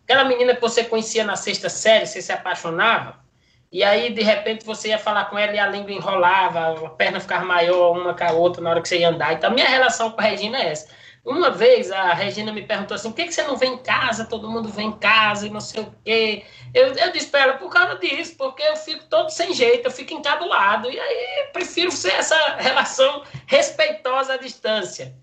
aquela 0.04 0.26
menina 0.26 0.54
que 0.56 0.62
você 0.62 0.84
conhecia 0.84 1.24
na 1.24 1.38
sexta 1.38 1.70
série, 1.70 2.06
você 2.06 2.22
se 2.22 2.34
apaixonava, 2.34 3.26
e 3.72 3.84
aí, 3.84 4.14
de 4.14 4.24
repente, 4.24 4.66
você 4.66 4.90
ia 4.90 4.98
falar 4.98 5.26
com 5.26 5.38
ela 5.38 5.54
e 5.54 5.60
a 5.60 5.68
língua 5.68 5.92
enrolava, 5.92 6.88
a 6.88 6.90
perna 6.92 7.20
ficava 7.20 7.46
maior 7.46 7.92
uma 7.98 8.14
com 8.14 8.24
a 8.24 8.32
outra 8.32 8.62
na 8.62 8.70
hora 8.70 8.82
que 8.82 8.88
você 8.88 9.00
ia 9.00 9.10
andar. 9.10 9.34
Então, 9.34 9.52
minha 9.52 9.68
relação 9.68 10.10
com 10.12 10.22
a 10.22 10.24
Regina 10.24 10.58
é 10.58 10.72
essa. 10.72 10.88
Uma 11.26 11.52
vez 11.52 11.92
a 11.92 12.14
Regina 12.14 12.54
me 12.54 12.62
perguntou 12.62 12.96
assim: 12.96 13.10
por 13.10 13.18
que, 13.18 13.26
que 13.26 13.34
você 13.34 13.44
não 13.44 13.58
vem 13.58 13.74
em 13.74 13.78
casa? 13.78 14.24
Todo 14.24 14.50
mundo 14.50 14.70
vem 14.70 14.88
em 14.88 14.98
casa 14.98 15.46
e 15.46 15.50
não 15.50 15.60
sei 15.60 15.84
o 15.84 15.94
quê. 16.06 16.46
Eu, 16.74 16.94
eu 16.94 17.12
disse 17.12 17.28
para 17.28 17.42
ela: 17.42 17.54
por 17.58 17.70
causa 17.70 17.96
disso, 17.96 18.36
porque 18.38 18.64
eu 18.64 18.78
fico 18.78 19.04
todo 19.10 19.30
sem 19.30 19.54
jeito, 19.54 19.86
eu 19.86 19.92
fico 19.92 20.14
encabulado. 20.14 20.90
E 20.90 20.98
aí 20.98 21.50
prefiro 21.52 21.92
ser 21.92 22.14
essa 22.14 22.56
relação 22.56 23.24
respeitosa 23.46 24.36
à 24.36 24.38
distância. 24.38 25.14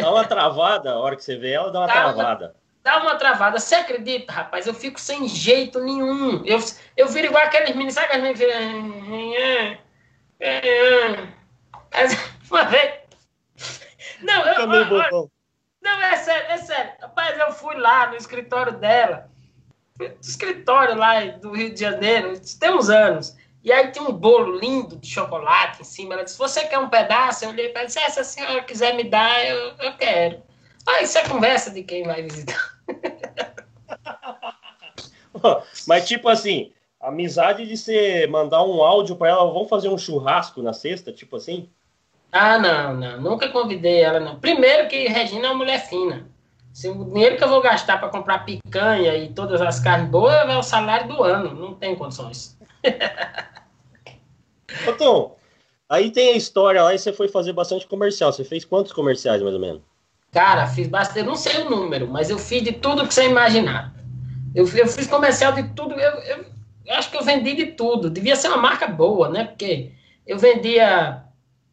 Dá 0.00 0.10
uma 0.10 0.24
travada, 0.24 0.92
a 0.92 0.98
hora 0.98 1.16
que 1.16 1.24
você 1.24 1.36
vê 1.36 1.52
ela, 1.52 1.70
dá 1.70 1.80
uma 1.80 1.86
dá 1.86 1.92
travada. 1.92 2.44
Uma, 2.46 2.54
dá 2.82 3.02
uma 3.02 3.14
travada. 3.16 3.58
Você 3.58 3.74
acredita, 3.74 4.32
rapaz? 4.32 4.66
Eu 4.66 4.74
fico 4.74 5.00
sem 5.00 5.28
jeito 5.28 5.80
nenhum. 5.80 6.44
Eu, 6.44 6.58
eu 6.96 7.08
viro 7.08 7.28
igual 7.28 7.44
aqueles 7.44 7.70
meninos, 7.70 7.94
sabe 7.94 8.06
aqueles 8.06 8.38
meninos? 8.38 9.78
Uma 12.50 12.64
vez. 12.64 12.94
Não, 14.22 14.46
eu, 14.46 14.72
eu, 14.72 15.30
não, 15.82 16.02
é 16.02 16.16
sério, 16.16 16.50
é 16.50 16.58
sério. 16.58 16.92
Rapaz, 17.00 17.38
eu 17.38 17.52
fui 17.52 17.76
lá 17.76 18.08
no 18.08 18.16
escritório 18.16 18.72
dela. 18.72 19.30
No 19.98 20.06
escritório 20.20 20.96
lá 20.96 21.24
do 21.26 21.52
Rio 21.52 21.72
de 21.72 21.80
Janeiro, 21.80 22.34
tem 22.58 22.70
uns 22.70 22.90
anos. 22.90 23.36
E 23.66 23.72
aí 23.72 23.88
tem 23.88 24.00
um 24.00 24.12
bolo 24.12 24.60
lindo 24.60 24.96
de 24.96 25.08
chocolate 25.08 25.82
em 25.82 25.84
cima. 25.84 26.14
Ela 26.14 26.22
disse: 26.22 26.38
Você 26.38 26.64
quer 26.66 26.78
um 26.78 26.88
pedaço? 26.88 27.44
Eu 27.44 27.50
olhei 27.50 27.70
para 27.70 27.80
ela 27.80 27.90
e 27.90 27.92
disse: 27.92 28.12
Se 28.12 28.20
a 28.20 28.24
senhora 28.24 28.62
quiser 28.62 28.94
me 28.94 29.02
dar, 29.02 29.44
eu, 29.44 29.72
eu 29.80 29.96
quero. 29.96 30.40
Aí 30.86 31.02
isso 31.02 31.18
é 31.18 31.28
conversa 31.28 31.72
de 31.72 31.82
quem 31.82 32.04
vai 32.04 32.22
visitar. 32.22 32.78
Mas, 35.88 36.06
tipo 36.06 36.28
assim, 36.28 36.72
amizade 37.00 37.66
de 37.66 37.76
você 37.76 38.28
mandar 38.28 38.62
um 38.62 38.84
áudio 38.84 39.16
para 39.16 39.30
ela, 39.30 39.52
vamos 39.52 39.68
fazer 39.68 39.88
um 39.88 39.98
churrasco 39.98 40.62
na 40.62 40.72
sexta, 40.72 41.12
tipo 41.12 41.34
assim? 41.34 41.68
Ah, 42.30 42.60
não, 42.60 42.94
não. 42.94 43.20
Nunca 43.20 43.48
convidei 43.48 44.00
ela, 44.00 44.20
não. 44.20 44.38
Primeiro 44.38 44.86
que 44.86 45.08
Regina 45.08 45.48
é 45.48 45.50
uma 45.50 45.58
mulher 45.58 45.88
fina. 45.88 46.30
Se 46.72 46.88
o 46.88 47.04
dinheiro 47.04 47.36
que 47.36 47.42
eu 47.42 47.48
vou 47.48 47.60
gastar 47.60 47.98
para 47.98 48.10
comprar 48.10 48.44
picanha 48.44 49.16
e 49.16 49.32
todas 49.32 49.60
as 49.60 49.80
carnes 49.80 50.08
boas 50.08 50.48
é 50.48 50.56
o 50.56 50.62
salário 50.62 51.08
do 51.08 51.20
ano. 51.24 51.52
Não 51.52 51.74
tem 51.74 51.96
condições. 51.96 52.55
Tom, 54.98 55.36
aí 55.88 56.10
tem 56.10 56.30
a 56.30 56.36
história 56.36 56.82
lá 56.82 56.94
e 56.94 56.98
você 56.98 57.12
foi 57.12 57.28
fazer 57.28 57.52
bastante 57.52 57.86
comercial. 57.86 58.32
Você 58.32 58.44
fez 58.44 58.64
quantos 58.64 58.92
comerciais, 58.92 59.42
mais 59.42 59.54
ou 59.54 59.60
menos? 59.60 59.82
Cara, 60.32 60.66
fiz 60.66 60.88
bastante. 60.88 61.20
Eu 61.20 61.26
não 61.26 61.36
sei 61.36 61.62
o 61.62 61.70
número, 61.70 62.08
mas 62.08 62.30
eu 62.30 62.38
fiz 62.38 62.62
de 62.62 62.72
tudo 62.72 63.06
que 63.06 63.14
você 63.14 63.28
imaginar. 63.28 63.94
Eu, 64.54 64.66
eu 64.76 64.86
fiz 64.86 65.06
comercial 65.06 65.52
de 65.52 65.62
tudo. 65.74 65.94
Eu, 65.94 66.12
eu, 66.22 66.44
eu 66.86 66.94
acho 66.94 67.10
que 67.10 67.16
eu 67.16 67.24
vendi 67.24 67.54
de 67.54 67.66
tudo. 67.66 68.10
Devia 68.10 68.36
ser 68.36 68.48
uma 68.48 68.56
marca 68.56 68.86
boa, 68.86 69.28
né? 69.28 69.44
Porque 69.44 69.92
eu 70.26 70.38
vendia 70.38 71.26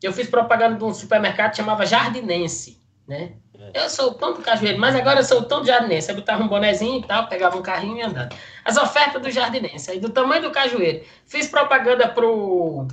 eu 0.04 0.13
fiz 0.13 0.30
propaganda 0.30 0.78
de 0.78 0.84
um 0.84 0.93
supermercado 0.93 1.52
que 1.52 1.58
chamava 1.58 1.86
Jardinense, 1.86 2.82
né? 3.08 3.34
É. 3.73 3.86
Eu 3.86 3.89
sou 3.89 4.12
o 4.12 4.13
tão 4.13 4.33
do 4.33 4.41
cajueiro, 4.41 4.79
mas 4.79 4.95
agora 4.95 5.19
eu 5.19 5.23
sou 5.23 5.39
o 5.39 5.43
tão 5.43 5.62
do 5.62 5.67
jardinense. 5.67 6.09
Eu 6.09 6.15
botava 6.15 6.43
um 6.43 6.47
bonezinho 6.47 6.99
e 6.99 7.07
tal, 7.07 7.27
pegava 7.27 7.57
um 7.57 7.62
carrinho 7.62 7.97
e 7.97 8.01
andava. 8.01 8.29
As 8.63 8.77
ofertas 8.77 9.21
do 9.21 9.31
jardinense, 9.31 9.91
aí 9.91 9.99
do 9.99 10.09
tamanho 10.09 10.43
do 10.43 10.51
cajueiro. 10.51 11.03
Fiz 11.25 11.47
propaganda 11.47 12.07
pro 12.07 12.88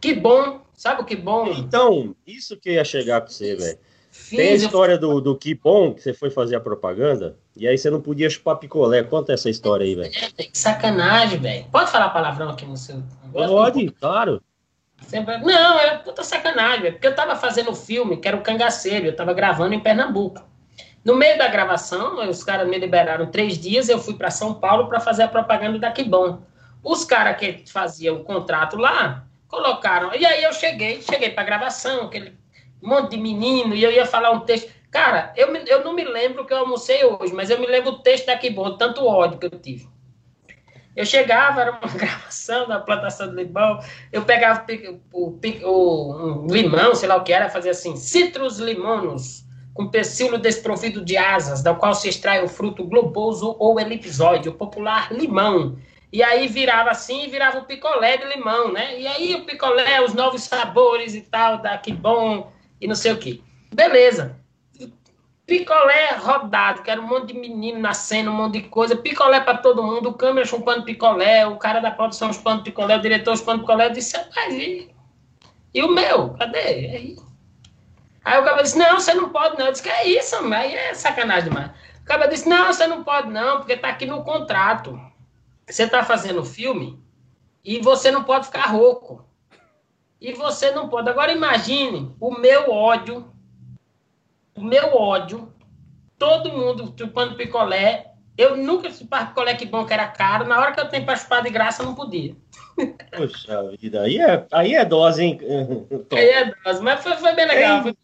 Que 0.00 0.14
Bom, 0.14 0.60
sabe 0.74 1.02
o 1.02 1.04
Que 1.04 1.16
Bom? 1.16 1.46
Então, 1.48 2.14
isso 2.26 2.56
que 2.56 2.72
ia 2.72 2.84
chegar 2.84 3.20
pra 3.20 3.30
você, 3.30 3.54
velho. 3.54 3.78
Tem 4.28 4.48
a 4.48 4.54
história 4.54 4.98
do, 4.98 5.20
do 5.20 5.36
Que 5.36 5.54
Bom, 5.54 5.94
que 5.94 6.02
você 6.02 6.12
foi 6.12 6.30
fazer 6.30 6.56
a 6.56 6.60
propaganda, 6.60 7.38
e 7.56 7.66
aí 7.66 7.78
você 7.78 7.88
não 7.88 8.00
podia 8.00 8.28
chupar 8.28 8.56
picolé. 8.56 9.04
Conta 9.04 9.32
essa 9.32 9.48
história 9.48 9.84
aí, 9.84 9.94
velho. 9.94 10.10
É, 10.36 10.44
que 10.44 10.58
sacanagem, 10.58 11.38
velho. 11.38 11.66
Pode 11.70 11.90
falar 11.90 12.10
palavrão 12.10 12.50
aqui 12.50 12.66
no 12.66 12.76
seu... 12.76 13.02
Pode, 13.32 13.88
claro. 13.92 14.42
Sempre... 15.00 15.38
Não, 15.38 15.78
era 15.78 15.98
puta 15.98 16.22
sacanagem, 16.22 16.92
porque 16.92 17.06
eu 17.06 17.14
tava 17.14 17.34
fazendo 17.36 17.70
o 17.70 17.74
filme, 17.74 18.16
que 18.16 18.28
era 18.28 18.36
o 18.36 18.42
Cangaceiro, 18.42 19.06
eu 19.06 19.16
tava 19.16 19.32
gravando 19.32 19.74
em 19.74 19.80
Pernambuco. 19.80 20.48
No 21.04 21.16
meio 21.16 21.38
da 21.38 21.48
gravação, 21.48 22.28
os 22.28 22.44
caras 22.44 22.68
me 22.68 22.78
liberaram 22.78 23.30
três 23.30 23.58
dias, 23.58 23.88
eu 23.88 23.98
fui 23.98 24.14
para 24.14 24.30
São 24.30 24.54
Paulo 24.54 24.88
para 24.88 25.00
fazer 25.00 25.22
a 25.22 25.28
propaganda 25.28 25.78
da 25.78 25.92
Bom. 26.06 26.42
Os 26.82 27.04
caras 27.04 27.36
que 27.38 27.64
faziam 27.66 28.16
o 28.16 28.24
contrato 28.24 28.76
lá, 28.76 29.24
colocaram. 29.48 30.14
E 30.14 30.24
aí 30.24 30.44
eu 30.44 30.52
cheguei, 30.52 31.02
cheguei 31.02 31.30
para 31.30 31.44
gravação, 31.44 32.04
aquele 32.04 32.38
monte 32.82 33.10
de 33.10 33.16
menino, 33.18 33.74
e 33.74 33.82
eu 33.82 33.90
ia 33.90 34.06
falar 34.06 34.30
um 34.30 34.40
texto. 34.40 34.70
Cara, 34.90 35.32
eu, 35.36 35.54
eu 35.54 35.84
não 35.84 35.92
me 35.92 36.04
lembro 36.04 36.44
que 36.44 36.52
eu 36.52 36.58
almocei 36.58 37.04
hoje, 37.04 37.32
mas 37.32 37.50
eu 37.50 37.60
me 37.60 37.66
lembro 37.66 37.92
o 37.92 37.98
texto 37.98 38.26
da 38.26 38.38
Bom, 38.50 38.76
tanto 38.76 39.06
ódio 39.06 39.38
que 39.38 39.46
eu 39.46 39.58
tive. 39.58 39.88
Eu 40.96 41.04
chegava, 41.06 41.60
era 41.60 41.70
uma 41.72 41.80
gravação 41.94 42.66
da 42.66 42.80
plantação 42.80 43.28
de 43.28 43.36
limão, 43.36 43.78
eu 44.12 44.22
pegava 44.22 44.64
o, 45.12 45.38
o, 45.64 46.44
um 46.44 46.46
limão, 46.46 46.94
sei 46.94 47.08
lá 47.08 47.16
o 47.16 47.22
que 47.22 47.32
era, 47.32 47.48
fazia 47.48 47.70
assim, 47.70 47.96
citrus 47.96 48.58
limonos, 48.58 49.44
com 49.72 49.88
pecíolo 49.88 50.36
desprovido 50.36 51.04
de 51.04 51.16
asas, 51.16 51.62
da 51.62 51.74
qual 51.74 51.94
se 51.94 52.08
extrai 52.08 52.42
o 52.42 52.48
fruto 52.48 52.84
globoso 52.84 53.54
ou 53.58 53.78
elipsoide, 53.78 54.48
o 54.48 54.54
popular 54.54 55.12
limão. 55.12 55.78
E 56.12 56.24
aí 56.24 56.48
virava 56.48 56.90
assim, 56.90 57.28
virava 57.28 57.58
o 57.58 57.64
picolé 57.64 58.16
de 58.16 58.26
limão, 58.26 58.72
né? 58.72 59.00
E 59.00 59.06
aí 59.06 59.34
o 59.36 59.44
picolé, 59.44 60.02
os 60.02 60.12
novos 60.12 60.42
sabores 60.42 61.14
e 61.14 61.20
tal, 61.20 61.58
da 61.58 61.78
que 61.78 61.92
bom, 61.92 62.52
e 62.80 62.88
não 62.88 62.96
sei 62.96 63.12
o 63.12 63.16
que. 63.16 63.44
Beleza 63.72 64.39
picolé 65.50 66.14
rodado, 66.14 66.80
que 66.80 66.90
era 66.92 67.00
um 67.00 67.08
monte 67.08 67.32
de 67.32 67.40
menino 67.40 67.80
nascendo, 67.80 68.30
um 68.30 68.34
monte 68.34 68.62
de 68.62 68.68
coisa, 68.68 68.94
picolé 68.94 69.40
para 69.40 69.58
todo 69.58 69.82
mundo, 69.82 70.10
o 70.10 70.14
câmera 70.14 70.46
chupando 70.46 70.84
picolé, 70.84 71.44
o 71.44 71.56
cara 71.56 71.80
da 71.80 71.90
produção 71.90 72.32
chupando 72.32 72.62
picolé, 72.62 72.96
o 72.96 73.00
diretor 73.00 73.36
chupando 73.36 73.62
picolé, 73.62 73.86
eu 73.86 73.90
disse, 73.90 74.16
rapaz, 74.16 74.54
e, 74.54 74.94
e 75.74 75.82
o 75.82 75.92
meu? 75.92 76.34
Cadê? 76.34 76.60
Aí, 76.60 77.16
aí 78.24 78.40
o 78.40 78.44
cara 78.44 78.62
disse, 78.62 78.78
não, 78.78 79.00
você 79.00 79.12
não 79.12 79.30
pode 79.30 79.58
não, 79.58 79.66
eu 79.66 79.72
disse, 79.72 79.82
que 79.82 79.88
é 79.88 80.06
isso, 80.06 80.36
aí 80.36 80.72
é 80.72 80.94
sacanagem 80.94 81.48
demais. 81.48 81.72
O 82.00 82.04
cara 82.04 82.28
disse, 82.28 82.48
não, 82.48 82.68
você 82.68 82.86
não 82.86 83.02
pode 83.02 83.28
não, 83.28 83.58
porque 83.58 83.76
tá 83.76 83.88
aqui 83.88 84.06
no 84.06 84.22
contrato. 84.22 85.00
Você 85.68 85.88
tá 85.88 86.04
fazendo 86.04 86.44
filme 86.44 87.02
e 87.64 87.80
você 87.80 88.12
não 88.12 88.22
pode 88.22 88.46
ficar 88.46 88.66
rouco. 88.66 89.24
E 90.20 90.32
você 90.32 90.70
não 90.70 90.88
pode. 90.88 91.08
Agora 91.08 91.32
imagine 91.32 92.14
o 92.20 92.38
meu 92.38 92.70
ódio 92.70 93.32
o 94.54 94.62
meu 94.62 94.94
ódio, 94.94 95.52
todo 96.18 96.52
mundo 96.52 96.94
chupando 96.98 97.36
picolé. 97.36 98.06
Eu 98.36 98.56
nunca 98.56 98.90
chupava 98.90 99.26
picolé 99.26 99.54
que 99.54 99.66
bom 99.66 99.84
que 99.84 99.92
era 99.92 100.08
caro. 100.08 100.46
Na 100.46 100.58
hora 100.58 100.72
que 100.72 100.80
eu 100.80 100.88
tenho 100.88 101.04
para 101.04 101.16
chupar 101.16 101.42
de 101.42 101.50
graça, 101.50 101.82
eu 101.82 101.86
não 101.86 101.94
podia. 101.94 102.34
Poxa 103.16 103.70
vida, 103.78 104.02
aí 104.02 104.18
é, 104.18 104.46
aí 104.50 104.74
é 104.74 104.84
dose, 104.84 105.22
hein? 105.22 105.38
aí 106.12 106.28
é 106.28 106.54
dose, 106.64 106.82
mas 106.82 107.02
foi, 107.02 107.16
foi 107.16 107.34
bem 107.34 107.46
legal. 107.46 107.82
Sem, 107.82 107.94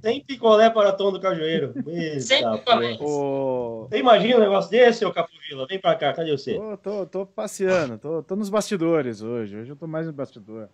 sem 0.00 0.24
picolé 0.24 0.70
para 0.70 0.92
tom 0.92 1.10
do 1.10 1.20
cajueiro. 1.20 1.72
sem 2.20 2.48
picolé. 2.52 2.96
Você 2.96 3.98
imagina 3.98 4.36
um 4.36 4.40
negócio 4.40 4.70
desse, 4.70 5.04
ô 5.04 5.12
Capovila? 5.12 5.66
Vem 5.66 5.80
para 5.80 5.96
cá, 5.96 6.12
cadê 6.12 6.30
você? 6.30 6.54
Tô, 6.54 6.76
tô, 6.76 7.06
tô 7.06 7.26
passeando, 7.26 7.98
tô, 7.98 8.22
tô 8.22 8.36
nos 8.36 8.50
bastidores 8.50 9.22
hoje. 9.22 9.56
Hoje 9.56 9.70
eu 9.70 9.76
tô 9.76 9.86
mais 9.86 10.06
no 10.06 10.12
bastidor. 10.12 10.68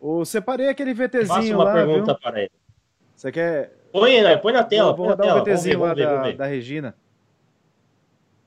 O, 0.00 0.24
separei 0.24 0.68
aquele 0.68 0.94
VTzinho 0.94 1.26
Faça 1.26 1.54
uma 1.54 1.64
lá, 1.64 1.72
pergunta 1.72 2.12
viu? 2.12 2.20
para 2.20 2.40
ele. 2.40 2.52
Você 3.14 3.32
quer, 3.32 3.72
Põe, 3.96 4.20
né? 4.20 4.36
põe 4.36 4.52
na 4.52 4.62
tela. 4.62 4.92
Vou, 4.92 5.06
vou 5.06 5.16
dar 5.16 5.34
um 5.34 5.42
VTzinho 5.42 5.80
lá 5.80 5.94
da, 5.94 6.32
da 6.32 6.44
Regina. 6.44 6.94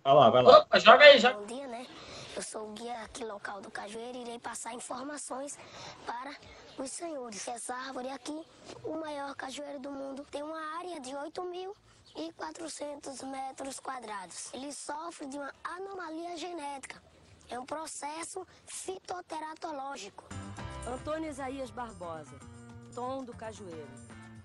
Vai 0.03 0.13
lá, 0.13 0.29
vai 0.29 0.43
lá. 0.43 0.59
Opa, 0.59 0.77
joga 0.77 1.05
aí, 1.05 1.17
joga. 1.17 1.39
Bom 1.39 1.47
dia, 1.47 1.67
né? 1.67 1.87
Eu 2.35 2.43
sou 2.43 2.69
o 2.69 2.73
guia 2.73 2.93
aqui 3.03 3.25
local 3.25 3.59
do 3.59 3.71
Cajueiro 3.71 4.19
e 4.19 4.21
irei 4.21 4.37
passar 4.37 4.75
informações 4.75 5.57
para 6.05 6.35
os 6.77 6.91
senhores. 6.91 7.47
Essa 7.47 7.73
árvore 7.73 8.09
aqui, 8.09 8.39
o 8.83 8.93
maior 8.97 9.33
cajueiro 9.33 9.79
do 9.79 9.89
mundo, 9.89 10.23
tem 10.29 10.43
uma 10.43 10.77
área 10.77 10.99
de 10.99 11.09
8.400 11.09 13.25
metros 13.25 13.79
quadrados. 13.79 14.53
Ele 14.53 14.71
sofre 14.71 15.25
de 15.25 15.37
uma 15.37 15.51
anomalia 15.63 16.37
genética. 16.37 17.01
É 17.49 17.59
um 17.59 17.65
processo 17.65 18.45
fitoteratológico. 18.67 20.25
Antônio 20.87 21.27
Isaías 21.27 21.71
Barbosa, 21.71 22.37
Tom 22.93 23.23
do 23.23 23.33
Cajueiro. 23.33 23.89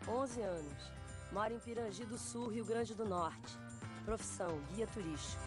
11 0.08 0.42
anos. 0.42 0.93
Mora 1.34 1.52
em 1.52 1.58
Pirangi 1.58 2.04
do 2.04 2.16
Sul, 2.16 2.46
Rio 2.46 2.64
Grande 2.64 2.94
do 2.94 3.04
Norte. 3.04 3.58
Profissão: 4.04 4.56
guia 4.72 4.86
turístico. 4.86 5.42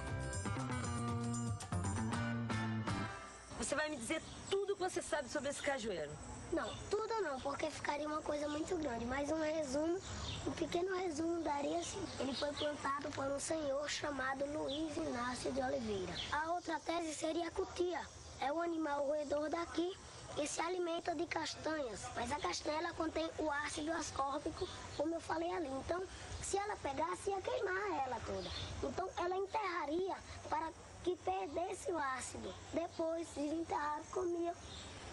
Você 3.57 3.73
vai 3.73 3.89
me 3.89 3.95
dizer 3.95 4.21
tudo 4.49 4.75
que 4.75 4.81
você 4.81 5.01
sabe 5.01 5.29
sobre 5.29 5.49
esse 5.49 5.61
cajueiro. 5.61 6.11
Não, 6.51 6.69
tudo 6.89 7.21
não, 7.21 7.39
porque 7.39 7.71
ficaria 7.71 8.05
uma 8.05 8.21
coisa 8.21 8.49
muito 8.49 8.75
grande. 8.75 9.05
Mas 9.05 9.31
um 9.31 9.39
resumo, 9.39 9.97
um 10.45 10.51
pequeno 10.51 10.93
resumo 10.97 11.41
daria 11.41 11.79
assim. 11.79 12.05
Ele 12.19 12.35
foi 12.35 12.51
plantado 12.51 13.09
por 13.11 13.23
um 13.23 13.39
senhor 13.39 13.89
chamado 13.89 14.43
Luiz 14.45 14.97
Inácio 14.97 15.53
de 15.53 15.61
Oliveira. 15.61 16.13
A 16.33 16.51
outra 16.51 16.81
tese 16.81 17.13
seria 17.13 17.47
a 17.47 17.51
cutia. 17.51 18.01
É 18.41 18.51
o 18.51 18.61
animal 18.61 19.07
roedor 19.07 19.49
daqui 19.49 19.95
e 20.41 20.47
se 20.47 20.61
alimenta 20.61 21.15
de 21.15 21.25
castanhas. 21.25 22.01
Mas 22.15 22.31
a 22.31 22.39
castanha 22.39 22.93
contém 22.93 23.29
o 23.39 23.49
ácido 23.49 23.91
ascórbico, 23.91 24.67
como 24.95 25.15
eu 25.15 25.21
falei 25.21 25.51
ali. 25.53 25.69
Então, 25.69 26.03
se 26.41 26.57
ela 26.57 26.75
pegasse, 26.77 27.29
ia 27.29 27.41
queimar 27.41 28.05
ela 28.05 28.19
toda. 28.25 28.49
Então, 28.83 29.09
ela 29.17 29.35
enterraria 29.35 30.15
para 30.49 30.71
que 31.03 31.15
perdesse 31.17 31.91
o 31.91 31.97
ácido. 31.97 32.53
Depois, 32.73 33.27
desenterrado, 33.35 34.03
comia 34.11 34.53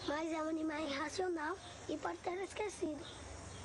mas 0.06 0.30
é 0.32 0.42
um 0.42 0.48
animal 0.48 0.80
irracional 0.80 1.56
e 1.88 1.96
pode 1.96 2.18
ter 2.18 2.42
esquecido. 2.42 3.02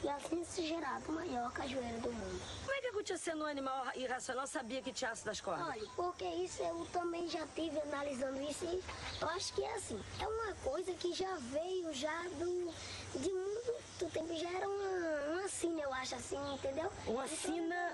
E 0.01 0.07
assim 0.09 0.43
se 0.45 0.65
gerado 0.65 1.03
o 1.09 1.11
maior 1.11 1.51
cajueiro 1.51 1.99
do 1.99 2.11
mundo. 2.11 2.41
Como 2.65 2.77
é 2.77 2.81
que 2.81 2.87
a 2.87 2.93
Cutia, 2.93 3.17
sendo 3.17 3.43
um 3.43 3.47
animal 3.47 3.85
irracional, 3.95 4.47
sabia 4.47 4.81
que 4.81 4.93
tinha 4.93 5.13
das 5.25 5.41
cordas? 5.41 5.67
Olha, 5.67 5.87
porque 5.95 6.23
isso 6.23 6.63
eu 6.63 6.87
também 6.93 7.27
já 7.27 7.45
tive 7.53 7.77
analisando 7.81 8.41
isso 8.41 8.63
e 8.63 8.81
eu 9.21 9.29
acho 9.29 9.53
que 9.53 9.61
é 9.63 9.75
assim. 9.75 10.01
É 10.21 10.27
uma 10.27 10.53
coisa 10.63 10.93
que 10.93 11.13
já 11.13 11.35
veio 11.35 11.93
já 11.93 12.23
do, 12.37 12.73
de 13.19 13.29
muito 13.29 14.13
tempo. 14.13 14.33
Já 14.37 14.49
era 14.51 14.69
uma, 14.69 15.33
uma 15.33 15.49
sina, 15.49 15.81
eu 15.81 15.93
acho 15.93 16.15
assim, 16.15 16.53
entendeu? 16.53 16.89
Uma 17.05 17.27
sina? 17.27 17.93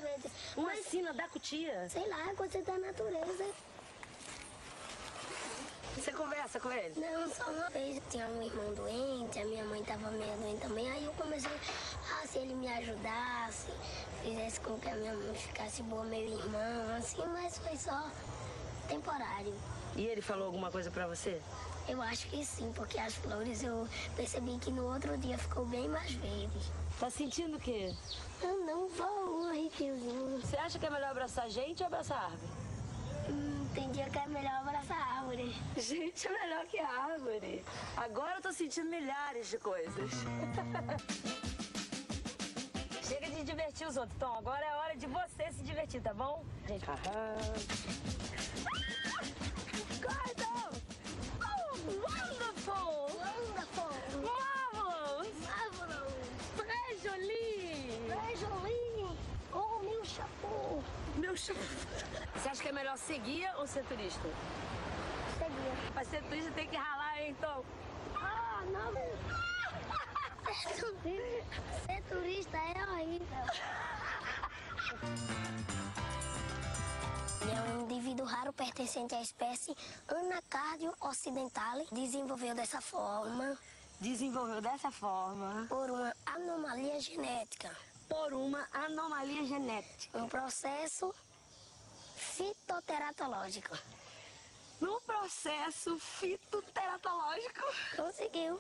Uma 0.56 0.68
Mas, 0.68 0.86
sina 0.86 1.12
da 1.14 1.28
Cutia? 1.28 1.90
Sei 1.90 2.08
lá, 2.08 2.30
é 2.30 2.36
coisa 2.36 2.62
da 2.62 2.78
natureza. 2.78 3.46
Você 5.96 6.12
conversa 6.12 6.60
com 6.60 6.70
ele? 6.72 6.94
Não, 7.00 7.28
só 7.34 7.50
uma 7.50 7.70
vez. 7.70 8.02
Tinha 8.10 8.28
um 8.28 8.42
irmão 8.44 8.74
doente, 8.74 9.40
a 9.40 9.46
minha 9.46 9.64
mãe 9.64 9.80
estava 9.80 10.12
meio 10.12 10.38
doente 10.38 10.62
também. 10.62 10.92
Aí 10.92 11.06
eu 11.06 11.14
comecei, 11.14 11.50
se 12.26 12.40
ele 12.40 12.56
me 12.56 12.68
ajudasse, 12.68 13.72
fizesse 14.24 14.60
com 14.60 14.78
que 14.80 14.90
a 14.90 14.96
minha 14.96 15.14
mãe 15.14 15.34
ficasse 15.36 15.84
boa, 15.84 16.04
meu 16.06 16.20
irmão, 16.20 16.96
assim, 16.98 17.24
mas 17.28 17.58
foi 17.58 17.78
só 17.78 18.10
temporário. 18.88 19.54
E 19.96 20.06
ele 20.06 20.22
falou 20.22 20.48
alguma 20.48 20.72
coisa 20.72 20.90
pra 20.92 21.08
você? 21.08 21.42
Eu 21.88 22.02
acho 22.02 22.28
que 22.28 22.44
sim, 22.44 22.72
porque 22.76 22.98
as 22.98 23.14
flores 23.16 23.64
eu 23.64 23.88
percebi 24.16 24.58
que 24.58 24.72
no 24.72 24.92
outro 24.92 25.16
dia 25.18 25.38
ficou 25.38 25.66
bem 25.66 25.88
mais 25.88 26.12
verde. 26.14 26.60
Tá 27.00 27.10
sentindo 27.10 27.58
o 27.58 27.60
quê? 27.60 27.94
Não, 28.42 28.66
não, 28.66 29.40
um 29.40 29.50
arrepiozinho. 29.50 30.42
Você 30.42 30.58
acha 30.58 30.80
que 30.80 30.86
é 30.86 30.90
melhor 30.90 31.12
abraçar 31.12 31.50
gente 31.50 31.82
ou 31.82 31.88
abraçar 31.88 32.24
árvore? 32.24 32.66
Hum, 33.30 33.68
tem 33.74 33.92
dia 33.92 34.10
que 34.10 34.18
é 34.18 34.28
melhor 34.28 34.54
abraçar 34.62 34.98
árvore. 34.98 35.56
Gente, 35.78 36.28
é 36.28 36.32
melhor 36.32 36.66
que 36.68 36.80
árvore. 36.80 37.66
Agora 37.98 38.36
eu 38.36 38.42
tô 38.42 38.52
sentindo 38.52 38.90
milhares 38.90 39.50
de 39.50 39.58
coisas. 39.58 40.12
Divertir 43.46 43.88
os 43.88 43.96
outros, 43.96 44.18
Tom. 44.18 44.34
Agora 44.40 44.66
é 44.66 44.76
hora 44.76 44.98
de 44.98 45.06
você 45.06 45.52
se 45.52 45.62
divertir, 45.62 46.02
tá 46.02 46.12
bom? 46.16 46.44
Gente, 46.68 46.84
haha. 46.84 47.36
Gordon! 50.02 50.72
Oh, 51.40 51.78
wonderful! 52.06 53.08
Wonderful! 53.22 53.92
Marvelous! 54.24 55.36
Marvelous! 55.46 56.14
Très 56.58 57.04
joli! 57.04 58.02
Très 58.08 58.40
joli! 58.40 59.18
Oh, 59.54 59.80
meu 59.84 60.04
chapeau! 60.04 60.84
Meu 61.16 61.38
chapeau! 61.38 61.62
Você 62.34 62.50
acha 62.50 62.64
que 62.64 62.70
é 62.70 62.72
melhor 62.72 62.98
ser 62.98 63.20
guia 63.20 63.54
ou 63.58 63.68
ser 63.68 63.84
turista? 63.84 64.28
Ser 65.38 65.46
guia. 65.46 65.74
Mas 65.94 66.08
ser 66.08 66.24
turista 66.24 66.52
tem 66.52 66.68
que 66.68 66.78
ralar, 66.78 67.22
hein, 67.22 67.36
Tom? 67.40 67.64
Ah, 68.16 68.64
não! 68.74 69.55
Ser 70.54 72.02
turista 72.10 72.58
é 72.58 72.84
horrível. 72.84 73.46
Ele 77.42 77.52
é 77.52 77.62
um 77.62 77.82
indivíduo 77.82 78.26
raro 78.26 78.54
pertencente 78.54 79.16
à 79.16 79.22
espécie 79.22 79.76
Anacardium 80.08 80.94
occidentale. 81.02 81.88
Desenvolveu 81.92 82.54
dessa 82.54 82.80
forma. 82.80 83.58
Desenvolveu 84.00 84.62
dessa 84.62 84.92
forma. 84.92 85.66
Por 85.68 85.90
uma 85.90 86.14
anomalia 86.26 87.00
genética. 87.00 87.76
Por 88.08 88.34
uma 88.34 88.68
anomalia 88.72 89.46
genética. 89.46 90.18
Um 90.18 90.28
processo 90.28 91.14
fitoteratológico. 92.16 93.76
No 94.80 95.02
processo 95.02 95.98
fitoteratológico. 96.00 97.64
Conseguiu. 97.96 98.60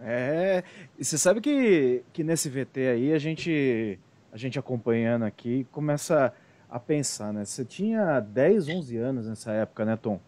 É, 0.00 0.62
e 0.98 1.04
você 1.04 1.16
sabe 1.16 1.40
que, 1.40 2.02
que 2.12 2.24
nesse 2.24 2.48
VT 2.48 2.88
aí 2.88 3.12
a 3.12 3.18
gente, 3.18 3.98
a 4.32 4.36
gente 4.36 4.58
acompanhando 4.58 5.24
aqui 5.24 5.66
começa 5.70 6.32
a 6.68 6.80
pensar, 6.80 7.32
né? 7.32 7.44
Você 7.44 7.64
tinha 7.64 8.18
10, 8.20 8.68
11 8.68 8.96
anos 8.96 9.26
nessa 9.28 9.52
época, 9.52 9.84
né, 9.84 9.96
Tom? 9.96 10.20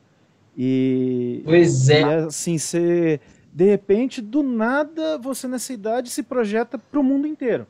E, 0.57 1.43
pois 1.45 1.89
é. 1.91 2.01
E 2.01 2.05
assim, 2.05 2.57
você, 2.57 3.21
de 3.53 3.65
repente, 3.65 4.23
do 4.23 4.43
nada, 4.43 5.19
você 5.19 5.49
nessa 5.49 5.73
idade 5.73 6.09
se 6.09 6.23
projeta 6.23 6.79
para 6.79 7.01
o 7.01 7.03
mundo 7.03 7.27
inteiro. 7.27 7.67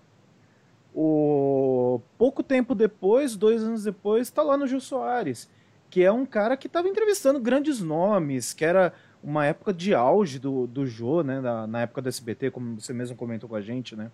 O, 0.94 2.00
pouco 2.16 2.42
tempo 2.42 2.74
depois, 2.74 3.34
dois 3.34 3.62
anos 3.62 3.84
depois, 3.84 4.28
está 4.28 4.42
lá 4.42 4.56
no 4.56 4.66
Gil 4.66 4.80
Soares, 4.80 5.48
que 5.90 6.02
é 6.02 6.12
um 6.12 6.24
cara 6.24 6.56
que 6.56 6.66
estava 6.66 6.88
entrevistando 6.88 7.40
grandes 7.40 7.80
nomes, 7.80 8.52
que 8.52 8.64
era 8.64 8.92
uma 9.26 9.44
época 9.44 9.74
de 9.74 9.92
auge 9.92 10.38
do, 10.38 10.68
do 10.68 10.86
Jô, 10.86 11.24
né, 11.24 11.40
na, 11.40 11.66
na, 11.66 11.80
época 11.80 12.00
do 12.00 12.08
SBT, 12.08 12.52
como 12.52 12.80
você 12.80 12.92
mesmo 12.92 13.16
comentou 13.16 13.48
com 13.48 13.56
a 13.56 13.60
gente, 13.60 13.96
né? 13.96 14.12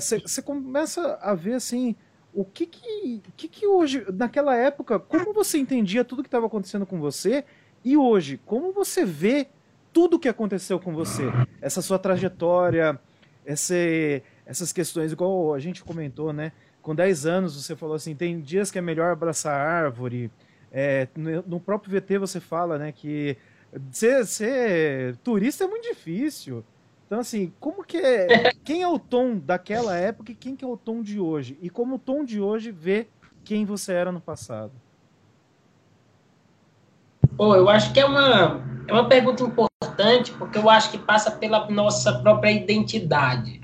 Você 0.00 0.40
uh, 0.40 0.42
começa 0.44 1.18
a 1.20 1.34
ver, 1.34 1.54
assim, 1.54 1.96
o 2.32 2.44
que 2.44 2.64
que, 2.64 3.20
que 3.36 3.48
que 3.48 3.66
hoje, 3.66 4.06
naquela 4.12 4.54
época, 4.54 5.00
como 5.00 5.32
você 5.32 5.58
entendia 5.58 6.04
tudo 6.04 6.22
que 6.22 6.28
estava 6.28 6.46
acontecendo 6.46 6.86
com 6.86 7.00
você 7.00 7.44
e 7.84 7.96
hoje, 7.96 8.40
como 8.46 8.72
você 8.72 9.04
vê 9.04 9.48
tudo 9.92 10.18
que 10.18 10.28
aconteceu 10.28 10.78
com 10.78 10.94
você? 10.94 11.24
Essa 11.60 11.82
sua 11.82 11.98
trajetória, 11.98 12.98
esse, 13.44 14.22
essas 14.46 14.72
questões, 14.72 15.10
igual 15.10 15.54
a 15.54 15.58
gente 15.58 15.82
comentou, 15.82 16.32
né? 16.32 16.52
Com 16.80 16.94
10 16.94 17.26
anos 17.26 17.60
você 17.60 17.74
falou 17.74 17.96
assim, 17.96 18.14
tem 18.14 18.40
dias 18.40 18.70
que 18.70 18.78
é 18.78 18.82
melhor 18.82 19.10
abraçar 19.10 19.60
árvore. 19.60 20.30
É, 20.70 21.08
no 21.16 21.58
próprio 21.58 22.00
VT 22.00 22.18
você 22.18 22.38
fala, 22.38 22.78
né, 22.78 22.92
que 22.92 23.36
Ser, 23.90 24.26
ser 24.26 25.16
turista 25.16 25.64
é 25.64 25.66
muito 25.66 25.88
difícil. 25.88 26.64
Então, 27.06 27.20
assim, 27.20 27.52
como 27.60 27.84
que 27.84 27.96
é. 27.96 28.52
Quem 28.64 28.82
é 28.82 28.88
o 28.88 28.98
tom 28.98 29.36
daquela 29.36 29.96
época 29.96 30.32
e 30.32 30.34
quem 30.34 30.56
que 30.56 30.64
é 30.64 30.68
o 30.68 30.76
tom 30.76 31.02
de 31.02 31.20
hoje? 31.20 31.58
E 31.60 31.68
como 31.68 31.96
o 31.96 31.98
tom 31.98 32.24
de 32.24 32.40
hoje 32.40 32.70
vê 32.70 33.08
quem 33.44 33.64
você 33.64 33.92
era 33.92 34.10
no 34.10 34.20
passado? 34.20 34.72
Pô, 37.36 37.54
eu 37.54 37.68
acho 37.68 37.92
que 37.92 38.00
é 38.00 38.06
uma, 38.06 38.62
é 38.86 38.92
uma 38.92 39.08
pergunta 39.08 39.42
importante, 39.42 40.32
porque 40.32 40.56
eu 40.56 40.70
acho 40.70 40.90
que 40.90 40.98
passa 40.98 41.30
pela 41.30 41.68
nossa 41.68 42.20
própria 42.20 42.50
identidade. 42.50 43.60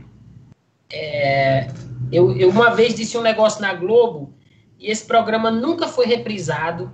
É, 0.93 1.69
eu, 2.13 2.37
eu 2.37 2.51
uma 2.51 2.71
vez 2.71 2.95
disse 2.95 3.17
um 3.17 3.23
negócio 3.23 3.61
na 3.63 3.73
Globo, 3.73 4.35
e 4.79 4.91
esse 4.91 5.07
programa 5.07 5.51
nunca 5.51 5.87
foi 5.87 6.07
reprisado, 6.07 6.93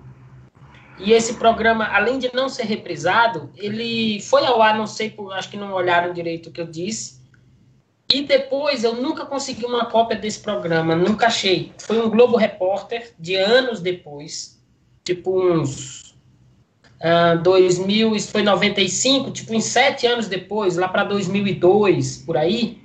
e 0.98 1.12
esse 1.12 1.34
programa, 1.34 1.86
além 1.92 2.18
de 2.18 2.30
não 2.32 2.48
ser 2.48 2.64
reprisado, 2.64 3.50
ele 3.56 4.20
foi 4.22 4.46
ao 4.46 4.62
ar, 4.62 4.76
não 4.76 4.86
sei, 4.86 5.14
acho 5.32 5.50
que 5.50 5.56
não 5.56 5.72
olharam 5.72 6.12
direito 6.12 6.48
o 6.48 6.52
que 6.52 6.60
eu 6.60 6.66
disse. 6.66 7.20
E 8.12 8.22
depois 8.22 8.82
eu 8.82 8.94
nunca 8.94 9.26
consegui 9.26 9.66
uma 9.66 9.86
cópia 9.86 10.16
desse 10.16 10.40
programa, 10.40 10.94
nunca 10.94 11.26
achei. 11.26 11.72
Foi 11.78 12.00
um 12.00 12.08
Globo 12.08 12.36
Repórter 12.36 13.12
de 13.18 13.34
anos 13.34 13.80
depois, 13.80 14.62
tipo 15.04 15.42
uns 15.42 16.14
uh, 17.02 17.42
2000, 17.42 18.16
isso 18.16 18.30
foi 18.30 18.42
95, 18.42 19.32
tipo 19.32 19.54
uns 19.54 19.64
sete 19.64 20.06
anos 20.06 20.28
depois, 20.28 20.76
lá 20.76 20.88
para 20.88 21.04
2002, 21.04 22.18
por 22.18 22.38
aí. 22.38 22.80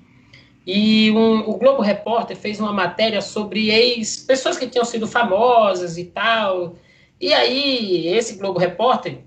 E 0.68 1.12
um, 1.12 1.49
o 1.49 1.57
Globo 1.57 1.82
Repórter 1.82 2.36
fez 2.36 2.59
uma 2.59 2.74
matéria 2.74 3.22
sobre 3.22 3.70
ex 3.70 4.18
pessoas 4.18 4.57
que 4.57 4.68
tinham 4.68 4.86
sido 4.86 5.07
famosas 5.07 5.97
e 5.97 6.05
tal 6.05 6.76
e 7.22 7.34
aí, 7.34 8.08
esse 8.08 8.36
Globo 8.36 8.60
Repórter, 8.60 9.20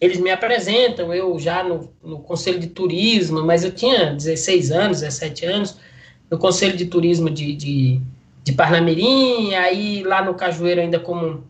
eles 0.00 0.18
me 0.18 0.30
apresentam, 0.30 1.14
eu 1.14 1.38
já 1.38 1.62
no, 1.62 1.92
no 2.02 2.18
Conselho 2.18 2.58
de 2.58 2.66
Turismo, 2.66 3.44
mas 3.44 3.62
eu 3.62 3.70
tinha 3.70 4.12
16 4.12 4.72
anos, 4.72 5.00
17 5.00 5.46
anos, 5.46 5.78
no 6.28 6.36
Conselho 6.38 6.76
de 6.76 6.86
Turismo 6.86 7.30
de, 7.30 7.54
de, 7.54 8.00
de 8.42 8.52
Parnamirim, 8.52 9.54
aí 9.54 10.02
lá 10.02 10.24
no 10.24 10.34
Cajueiro 10.34 10.80
ainda 10.80 10.98
como 10.98 11.44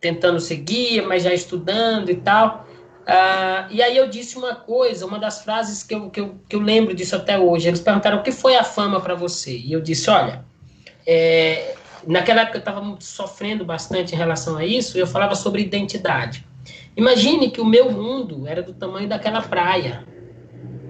tentando 0.00 0.40
seguir, 0.40 1.02
mas 1.02 1.22
já 1.22 1.34
estudando 1.34 2.10
e 2.10 2.14
tal. 2.14 2.66
Uh, 3.02 3.68
e 3.70 3.82
aí 3.82 3.96
eu 3.96 4.08
disse 4.08 4.38
uma 4.38 4.54
coisa, 4.54 5.04
uma 5.04 5.18
das 5.18 5.42
frases 5.42 5.82
que 5.82 5.94
eu, 5.94 6.08
que, 6.08 6.20
eu, 6.20 6.34
que 6.48 6.56
eu 6.56 6.60
lembro 6.60 6.94
disso 6.94 7.14
até 7.14 7.38
hoje. 7.38 7.68
Eles 7.68 7.80
perguntaram 7.80 8.18
o 8.18 8.22
que 8.22 8.32
foi 8.32 8.56
a 8.56 8.64
fama 8.64 8.98
para 9.00 9.14
você. 9.14 9.54
E 9.56 9.72
eu 9.72 9.80
disse, 9.82 10.08
olha, 10.08 10.42
é, 11.06 11.74
Naquela 12.06 12.42
época 12.42 12.58
eu 12.58 12.60
estava 12.60 12.96
sofrendo 13.00 13.64
bastante 13.64 14.14
em 14.14 14.18
relação 14.18 14.56
a 14.56 14.64
isso, 14.66 14.98
eu 14.98 15.06
falava 15.06 15.34
sobre 15.34 15.62
identidade. 15.62 16.46
Imagine 16.96 17.50
que 17.50 17.60
o 17.60 17.64
meu 17.66 17.90
mundo 17.90 18.46
era 18.46 18.62
do 18.62 18.74
tamanho 18.74 19.08
daquela 19.08 19.42
praia, 19.42 20.06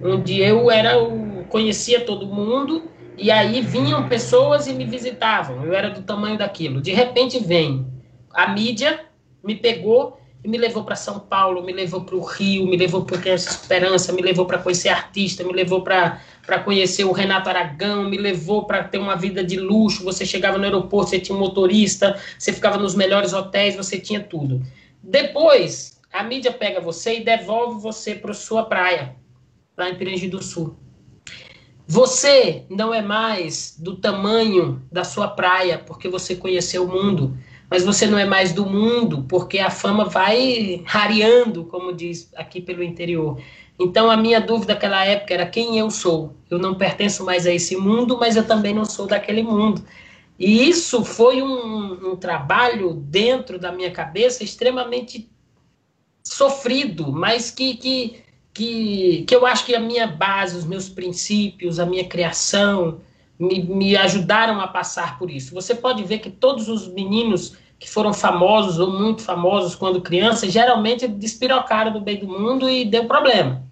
onde 0.01 0.39
eu 0.41 0.69
era 0.71 0.99
o, 0.99 1.45
conhecia 1.47 2.05
todo 2.05 2.27
mundo 2.27 2.91
e 3.17 3.31
aí 3.31 3.61
vinham 3.61 4.07
pessoas 4.07 4.67
e 4.67 4.73
me 4.73 4.85
visitavam. 4.85 5.63
Eu 5.65 5.73
era 5.73 5.89
do 5.89 6.03
tamanho 6.03 6.37
daquilo. 6.37 6.81
De 6.81 6.93
repente 6.93 7.39
vem 7.39 7.87
a 8.33 8.47
mídia, 8.53 9.05
me 9.43 9.55
pegou 9.55 10.24
me 10.47 10.57
levou 10.57 10.83
para 10.83 10.95
São 10.95 11.19
Paulo, 11.19 11.63
me 11.63 11.73
levou 11.73 12.01
para 12.01 12.15
o 12.15 12.21
Rio, 12.21 12.65
me 12.65 12.77
levou 12.77 13.03
para 13.03 13.17
Criança 13.17 13.49
Esperança, 13.49 14.13
me 14.13 14.21
levou 14.21 14.45
para 14.45 14.57
conhecer 14.57 14.89
artista, 14.89 15.43
me 15.43 15.53
levou 15.53 15.81
para 15.81 16.19
conhecer 16.63 17.03
o 17.03 17.11
Renato 17.11 17.49
Aragão, 17.49 18.09
me 18.09 18.17
levou 18.17 18.65
para 18.65 18.83
ter 18.83 18.97
uma 18.97 19.15
vida 19.15 19.43
de 19.43 19.57
luxo. 19.57 20.03
Você 20.03 20.25
chegava 20.25 20.57
no 20.57 20.63
aeroporto, 20.63 21.09
você 21.09 21.19
tinha 21.19 21.35
um 21.35 21.39
motorista, 21.39 22.19
você 22.37 22.53
ficava 22.53 22.77
nos 22.77 22.95
melhores 22.95 23.33
hotéis, 23.33 23.75
você 23.75 23.99
tinha 23.99 24.19
tudo. 24.19 24.61
Depois, 25.01 25.99
a 26.11 26.23
mídia 26.23 26.51
pega 26.51 26.79
você 26.79 27.19
e 27.19 27.23
devolve 27.23 27.81
você 27.81 28.15
para 28.15 28.33
sua 28.33 28.63
praia, 28.63 29.15
lá 29.77 29.89
em 29.89 29.95
Pirangi 29.95 30.27
do 30.27 30.41
Sul. 30.41 30.77
Você 31.87 32.65
não 32.67 32.91
é 32.91 33.01
mais 33.01 33.75
do 33.77 33.95
tamanho 33.95 34.81
da 34.91 35.03
sua 35.03 35.27
praia 35.27 35.77
porque 35.77 36.09
você 36.09 36.35
conheceu 36.35 36.83
o 36.83 36.87
mundo 36.87 37.37
mas 37.69 37.83
você 37.83 38.05
não 38.05 38.17
é 38.17 38.25
mais 38.25 38.53
do 38.53 38.65
mundo, 38.65 39.25
porque 39.27 39.59
a 39.59 39.69
fama 39.69 40.05
vai 40.05 40.81
rareando, 40.85 41.65
como 41.65 41.93
diz 41.93 42.31
aqui 42.35 42.61
pelo 42.61 42.83
interior. 42.83 43.39
Então 43.79 44.09
a 44.09 44.15
minha 44.15 44.39
dúvida 44.39 44.73
naquela 44.73 45.05
época 45.05 45.33
era 45.33 45.45
quem 45.45 45.77
eu 45.77 45.89
sou. 45.89 46.33
Eu 46.49 46.57
não 46.57 46.75
pertenço 46.75 47.25
mais 47.25 47.45
a 47.45 47.53
esse 47.53 47.75
mundo, 47.75 48.17
mas 48.17 48.35
eu 48.35 48.45
também 48.45 48.73
não 48.73 48.85
sou 48.85 49.07
daquele 49.07 49.43
mundo. 49.43 49.83
E 50.37 50.67
isso 50.69 51.03
foi 51.03 51.41
um, 51.41 52.11
um 52.11 52.15
trabalho 52.15 52.93
dentro 52.93 53.57
da 53.57 53.71
minha 53.71 53.91
cabeça 53.91 54.43
extremamente 54.43 55.29
sofrido, 56.23 57.11
mas 57.11 57.51
que, 57.51 57.75
que, 57.75 58.21
que, 58.53 59.23
que 59.27 59.35
eu 59.35 59.45
acho 59.45 59.65
que 59.65 59.75
a 59.75 59.79
minha 59.79 60.07
base, 60.07 60.57
os 60.57 60.65
meus 60.65 60.89
princípios, 60.89 61.79
a 61.79 61.85
minha 61.85 62.05
criação, 62.05 62.99
me, 63.37 63.63
me 63.63 63.95
ajudaram 63.95 64.59
a 64.59 64.67
passar 64.67 65.17
por 65.17 65.29
isso. 65.29 65.53
Você 65.53 65.75
pode 65.75 66.03
ver 66.03 66.19
que 66.19 66.29
todos 66.29 66.69
os 66.69 66.87
meninos 66.87 67.57
que 67.79 67.89
foram 67.89 68.13
famosos 68.13 68.79
ou 68.79 68.91
muito 68.91 69.21
famosos 69.21 69.75
quando 69.75 70.01
crianças, 70.01 70.51
geralmente 70.51 71.07
despirocaram 71.07 71.91
do 71.91 72.01
meio 72.01 72.21
do 72.21 72.27
mundo 72.27 72.69
e 72.69 72.85
deu 72.85 73.05
problema. 73.05 73.63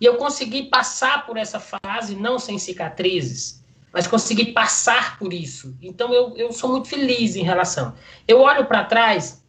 E 0.00 0.04
eu 0.04 0.16
consegui 0.16 0.64
passar 0.64 1.26
por 1.26 1.36
essa 1.36 1.60
fase, 1.60 2.16
não 2.16 2.38
sem 2.38 2.58
cicatrizes, 2.58 3.62
mas 3.92 4.06
consegui 4.06 4.46
passar 4.52 5.18
por 5.18 5.32
isso. 5.32 5.76
Então 5.82 6.12
eu, 6.12 6.36
eu 6.36 6.50
sou 6.50 6.70
muito 6.70 6.88
feliz 6.88 7.36
em 7.36 7.42
relação. 7.42 7.94
Eu 8.26 8.40
olho 8.40 8.66
para 8.66 8.84
trás 8.84 9.44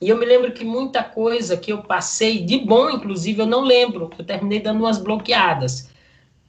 e 0.00 0.08
eu 0.08 0.16
me 0.16 0.26
lembro 0.26 0.52
que 0.52 0.64
muita 0.64 1.04
coisa 1.04 1.56
que 1.56 1.72
eu 1.72 1.82
passei, 1.82 2.44
de 2.44 2.58
bom 2.58 2.90
inclusive, 2.90 3.40
eu 3.40 3.46
não 3.46 3.62
lembro. 3.62 4.10
Eu 4.18 4.24
terminei 4.24 4.58
dando 4.58 4.80
umas 4.80 4.98
bloqueadas. 4.98 5.90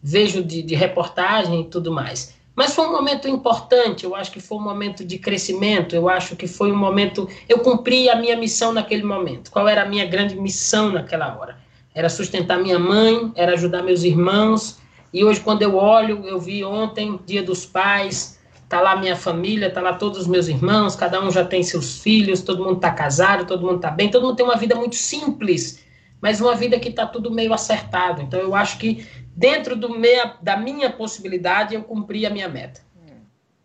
Vejo 0.01 0.43
de, 0.43 0.61
de 0.63 0.75
reportagem 0.75 1.61
e 1.61 1.65
tudo 1.65 1.91
mais. 1.91 2.34
Mas 2.55 2.73
foi 2.73 2.87
um 2.87 2.91
momento 2.91 3.27
importante, 3.27 4.05
eu 4.05 4.15
acho 4.15 4.31
que 4.31 4.39
foi 4.39 4.57
um 4.57 4.61
momento 4.61 5.03
de 5.03 5.17
crescimento, 5.17 5.93
eu 5.93 6.07
acho 6.07 6.37
que 6.37 6.47
foi 6.47 6.71
um 6.71 6.77
momento. 6.77 7.27
Eu 7.49 7.59
cumpri 7.59 8.09
a 8.09 8.15
minha 8.15 8.37
missão 8.37 8.71
naquele 8.71 9.03
momento. 9.03 9.51
Qual 9.51 9.67
era 9.67 9.83
a 9.83 9.85
minha 9.85 10.05
grande 10.05 10.35
missão 10.39 10.89
naquela 10.89 11.37
hora? 11.37 11.57
Era 11.93 12.07
sustentar 12.07 12.57
minha 12.57 12.79
mãe, 12.79 13.31
era 13.35 13.53
ajudar 13.53 13.83
meus 13.83 14.03
irmãos. 14.03 14.79
E 15.13 15.23
hoje, 15.23 15.41
quando 15.41 15.61
eu 15.63 15.75
olho, 15.75 16.25
eu 16.25 16.39
vi 16.39 16.63
ontem, 16.63 17.19
Dia 17.25 17.43
dos 17.43 17.65
Pais, 17.65 18.39
tá 18.67 18.79
lá 18.81 18.95
minha 18.95 19.15
família, 19.15 19.69
tá 19.69 19.81
lá 19.81 19.93
todos 19.93 20.19
os 20.19 20.27
meus 20.27 20.47
irmãos, 20.47 20.95
cada 20.95 21.21
um 21.21 21.29
já 21.29 21.43
tem 21.43 21.61
seus 21.61 21.99
filhos, 21.99 22.41
todo 22.41 22.63
mundo 22.63 22.79
tá 22.79 22.91
casado, 22.91 23.45
todo 23.45 23.65
mundo 23.65 23.79
tá 23.79 23.91
bem, 23.91 24.09
todo 24.09 24.25
mundo 24.25 24.35
tem 24.35 24.45
uma 24.45 24.57
vida 24.57 24.75
muito 24.75 24.95
simples, 24.95 25.84
mas 26.25 26.41
uma 26.41 26.55
vida 26.55 26.79
que 26.79 26.89
tá 26.89 27.05
tudo 27.05 27.29
meio 27.29 27.53
acertado. 27.53 28.19
Então 28.19 28.39
eu 28.39 28.55
acho 28.55 28.79
que 28.79 29.05
dentro 29.35 29.75
do 29.75 29.91
meia, 29.91 30.35
da 30.41 30.57
minha 30.57 30.89
possibilidade, 30.91 31.75
eu 31.75 31.83
cumpri 31.83 32.25
a 32.25 32.31
minha 32.31 32.49
meta. 32.49 32.81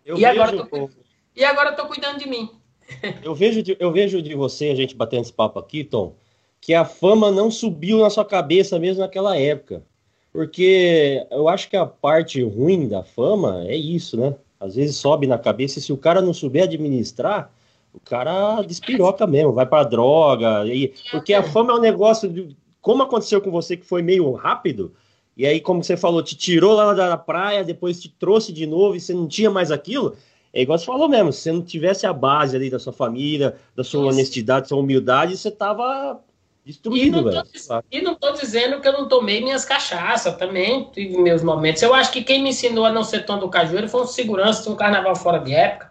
Eu 0.04 0.18
e, 0.18 0.20
vejo, 0.20 0.42
agora 0.42 0.66
tô, 0.66 0.90
e 1.34 1.42
agora 1.42 1.70
estou 1.70 1.86
cuidando 1.86 2.18
de 2.18 2.28
mim. 2.28 2.50
Eu 3.24 3.34
vejo 3.34 3.62
de, 3.62 3.76
eu 3.80 3.90
vejo 3.90 4.20
de 4.20 4.34
você, 4.34 4.68
a 4.68 4.74
gente 4.74 4.94
batendo 4.94 5.22
esse 5.22 5.32
papo 5.32 5.58
aqui, 5.58 5.84
Tom, 5.84 6.16
que 6.60 6.74
a 6.74 6.84
fama 6.84 7.30
não 7.30 7.50
subiu 7.50 8.00
na 8.00 8.10
sua 8.10 8.26
cabeça 8.26 8.78
mesmo 8.78 9.00
naquela 9.00 9.38
época. 9.38 9.82
Porque 10.30 11.24
eu 11.30 11.48
acho 11.48 11.70
que 11.70 11.76
a 11.76 11.86
parte 11.86 12.42
ruim 12.42 12.88
da 12.88 13.02
fama 13.02 13.64
é 13.66 13.76
isso, 13.76 14.18
né? 14.18 14.34
Às 14.58 14.74
vezes 14.74 14.96
sobe 14.96 15.26
na 15.26 15.38
cabeça 15.38 15.78
e 15.78 15.82
se 15.82 15.92
o 15.92 15.96
cara 15.96 16.20
não 16.20 16.34
souber 16.34 16.64
administrar, 16.64 17.50
o 17.92 18.00
cara 18.00 18.62
despiroca 18.62 19.26
mesmo, 19.26 19.52
vai 19.52 19.66
para 19.66 19.84
droga. 19.84 20.66
E, 20.66 20.92
porque 21.10 21.34
a 21.34 21.42
fama 21.42 21.72
é 21.72 21.76
um 21.76 21.80
negócio, 21.80 22.28
de, 22.28 22.56
como 22.80 23.02
aconteceu 23.02 23.40
com 23.40 23.50
você, 23.50 23.76
que 23.76 23.86
foi 23.86 24.02
meio 24.02 24.30
rápido, 24.32 24.92
e 25.36 25.46
aí, 25.46 25.60
como 25.60 25.82
você 25.82 25.96
falou, 25.96 26.22
te 26.22 26.36
tirou 26.36 26.74
lá 26.74 26.92
da 26.92 27.16
praia, 27.16 27.64
depois 27.64 28.00
te 28.00 28.10
trouxe 28.10 28.52
de 28.52 28.66
novo 28.66 28.94
e 28.94 29.00
você 29.00 29.14
não 29.14 29.26
tinha 29.26 29.50
mais 29.50 29.70
aquilo. 29.70 30.14
É 30.52 30.60
igual 30.60 30.78
você 30.78 30.84
falou 30.84 31.08
mesmo, 31.08 31.32
se 31.32 31.42
você 31.42 31.52
não 31.52 31.62
tivesse 31.62 32.06
a 32.06 32.12
base 32.12 32.56
ali 32.56 32.68
da 32.68 32.78
sua 32.78 32.92
família, 32.92 33.56
da 33.74 33.84
sua 33.84 34.00
Isso. 34.00 34.08
honestidade, 34.10 34.62
da 34.62 34.68
sua 34.68 34.78
humildade, 34.78 35.36
você 35.36 35.50
tava 35.50 36.20
destruído, 36.64 37.24
velho. 37.24 37.42
E 37.90 38.02
não 38.02 38.16
tô 38.16 38.32
dizendo 38.32 38.80
que 38.80 38.88
eu 38.88 38.92
não 38.92 39.08
tomei 39.08 39.40
minhas 39.40 39.64
cachaças, 39.64 40.36
também 40.36 40.90
tive 40.92 41.16
meus 41.16 41.42
momentos. 41.42 41.80
Eu 41.80 41.94
acho 41.94 42.12
que 42.12 42.22
quem 42.22 42.42
me 42.42 42.50
ensinou 42.50 42.84
a 42.84 42.92
não 42.92 43.04
ser 43.04 43.24
tão 43.24 43.38
do 43.38 43.48
cajueiro 43.48 43.88
foi 43.88 44.02
um 44.02 44.06
segurança 44.06 44.64
de 44.64 44.68
um 44.68 44.76
carnaval 44.76 45.14
fora 45.14 45.38
de 45.38 45.54
época. 45.54 45.89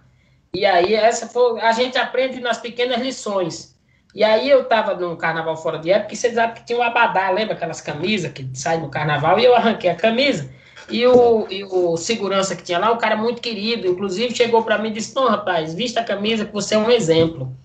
E 0.53 0.65
aí, 0.65 0.93
essa 0.93 1.27
foi. 1.27 1.59
A 1.61 1.71
gente 1.71 1.97
aprende 1.97 2.39
nas 2.39 2.57
pequenas 2.57 2.99
lições. 2.99 3.77
E 4.13 4.23
aí 4.23 4.49
eu 4.49 4.65
tava 4.65 4.95
num 4.95 5.15
carnaval 5.15 5.55
fora 5.55 5.77
de 5.77 5.91
época 5.91 6.13
e 6.13 6.17
você 6.17 6.33
sabe 6.33 6.55
que 6.59 6.65
tinha 6.65 6.79
um 6.79 6.81
abadá, 6.81 7.29
lembra 7.29 7.53
aquelas 7.53 7.79
camisas 7.79 8.31
que 8.31 8.49
saem 8.55 8.81
no 8.81 8.89
carnaval? 8.89 9.39
E 9.39 9.45
eu 9.45 9.55
arranquei 9.55 9.89
a 9.89 9.95
camisa. 9.95 10.49
E 10.89 11.05
o, 11.05 11.45
e 11.51 11.63
o 11.63 11.95
segurança 11.95 12.55
que 12.55 12.63
tinha 12.63 12.79
lá, 12.79 12.91
um 12.91 12.97
cara 12.97 13.15
muito 13.15 13.41
querido, 13.41 13.87
inclusive 13.87 14.35
chegou 14.35 14.63
para 14.63 14.79
mim 14.79 14.89
e 14.89 14.93
disse: 14.93 15.15
Não, 15.15 15.27
rapaz, 15.27 15.75
vista 15.75 15.99
a 15.99 16.03
camisa 16.03 16.45
que 16.45 16.51
você 16.51 16.73
é 16.73 16.77
um 16.79 16.89
exemplo. 16.89 17.55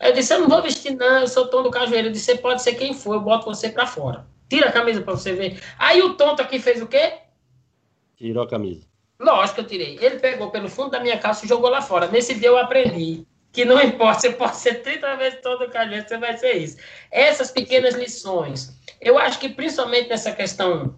Aí 0.00 0.10
eu 0.10 0.14
disse: 0.14 0.32
Eu 0.32 0.40
não 0.40 0.48
vou 0.48 0.62
vestir, 0.62 0.96
não, 0.96 1.20
eu 1.20 1.28
sou 1.28 1.48
Tom 1.48 1.62
do 1.62 1.70
Cajueiro. 1.70 2.08
Eu 2.08 2.12
disse: 2.12 2.24
Você 2.24 2.36
pode 2.38 2.62
ser 2.62 2.74
quem 2.74 2.94
for, 2.94 3.14
eu 3.14 3.20
boto 3.20 3.44
você 3.44 3.68
para 3.68 3.86
fora. 3.86 4.26
Tira 4.48 4.68
a 4.68 4.72
camisa 4.72 5.02
para 5.02 5.14
você 5.14 5.34
ver. 5.34 5.60
Aí 5.78 6.00
o 6.00 6.14
tonto 6.14 6.40
aqui 6.40 6.58
fez 6.58 6.80
o 6.80 6.86
quê? 6.86 7.18
Tirou 8.16 8.44
a 8.44 8.48
camisa. 8.48 8.86
Lógico 9.24 9.54
que 9.54 9.60
eu 9.62 9.66
tirei. 9.66 9.98
Ele 10.00 10.18
pegou 10.18 10.50
pelo 10.50 10.68
fundo 10.68 10.90
da 10.90 11.00
minha 11.00 11.18
calça 11.18 11.44
e 11.44 11.48
jogou 11.48 11.70
lá 11.70 11.80
fora. 11.80 12.08
Nesse 12.08 12.34
dia 12.34 12.48
eu 12.48 12.58
aprendi 12.58 13.26
que 13.50 13.64
não 13.64 13.80
importa, 13.80 14.20
você 14.20 14.30
pode 14.30 14.56
ser 14.56 14.82
30 14.82 15.16
vezes 15.16 15.38
todo 15.40 15.70
cajueiro, 15.70 16.06
você 16.06 16.18
vai 16.18 16.36
ser 16.36 16.54
isso. 16.54 16.76
Essas 17.10 17.50
pequenas 17.50 17.94
lições. 17.94 18.76
Eu 19.00 19.16
acho 19.16 19.38
que 19.38 19.48
principalmente 19.48 20.08
nessa 20.08 20.32
questão 20.32 20.96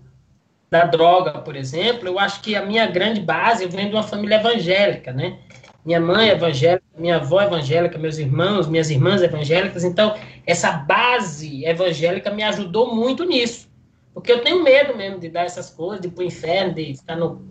da 0.70 0.84
droga, 0.86 1.38
por 1.38 1.54
exemplo, 1.54 2.08
eu 2.08 2.18
acho 2.18 2.40
que 2.40 2.56
a 2.56 2.64
minha 2.64 2.86
grande 2.86 3.20
base 3.20 3.66
vem 3.66 3.88
de 3.88 3.94
uma 3.94 4.02
família 4.02 4.36
evangélica, 4.36 5.12
né? 5.12 5.38
Minha 5.84 6.00
mãe 6.00 6.30
é 6.30 6.32
evangélica, 6.32 6.84
minha 6.98 7.16
avó 7.16 7.40
é 7.40 7.44
evangélica, 7.44 7.98
meus 7.98 8.18
irmãos, 8.18 8.66
minhas 8.66 8.90
irmãs 8.90 9.22
evangélicas, 9.22 9.84
então 9.84 10.16
essa 10.44 10.72
base 10.72 11.64
evangélica 11.64 12.30
me 12.30 12.42
ajudou 12.42 12.92
muito 12.92 13.24
nisso. 13.24 13.68
Porque 14.12 14.32
eu 14.32 14.40
tenho 14.40 14.62
medo 14.64 14.96
mesmo 14.96 15.20
de 15.20 15.28
dar 15.28 15.44
essas 15.44 15.68
coisas, 15.70 16.00
de 16.00 16.08
ir 16.08 16.10
pro 16.10 16.24
inferno, 16.24 16.74
de 16.74 16.94
ficar 16.94 17.16
no, 17.16 17.46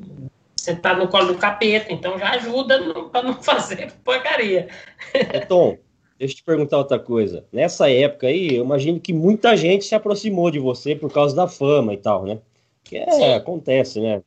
você 0.55 0.75
tá 0.75 0.95
no 0.95 1.07
colo 1.07 1.33
do 1.33 1.37
capeta, 1.37 1.93
então 1.93 2.17
já 2.17 2.31
ajuda 2.31 2.81
para 3.11 3.23
não 3.23 3.33
fazer 3.41 3.91
porcaria. 4.03 4.67
Tom, 5.47 5.77
deixa 6.17 6.33
eu 6.33 6.37
te 6.37 6.43
perguntar 6.43 6.77
outra 6.77 6.99
coisa. 6.99 7.45
Nessa 7.51 7.89
época 7.89 8.27
aí, 8.27 8.55
eu 8.55 8.63
imagino 8.63 8.99
que 8.99 9.13
muita 9.13 9.55
gente 9.55 9.85
se 9.85 9.95
aproximou 9.95 10.49
de 10.49 10.59
você 10.59 10.95
por 10.95 11.11
causa 11.11 11.35
da 11.35 11.47
fama 11.47 11.93
e 11.93 11.97
tal, 11.97 12.25
né? 12.25 12.39
Que 12.83 12.97
é, 12.97 13.35
acontece, 13.35 13.99
né? 13.99 14.21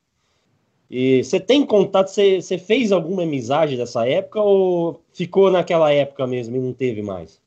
E 0.91 1.22
você 1.22 1.39
tem 1.39 1.66
contato, 1.66 2.09
você, 2.09 2.41
você 2.41 2.57
fez 2.57 2.93
alguma 2.93 3.22
amizade 3.22 3.76
dessa 3.76 4.09
época 4.09 4.41
ou 4.41 5.03
ficou 5.12 5.51
naquela 5.51 5.93
época 5.93 6.26
mesmo 6.26 6.57
e 6.57 6.61
não 6.61 6.72
teve 6.72 7.03
mais? 7.03 7.41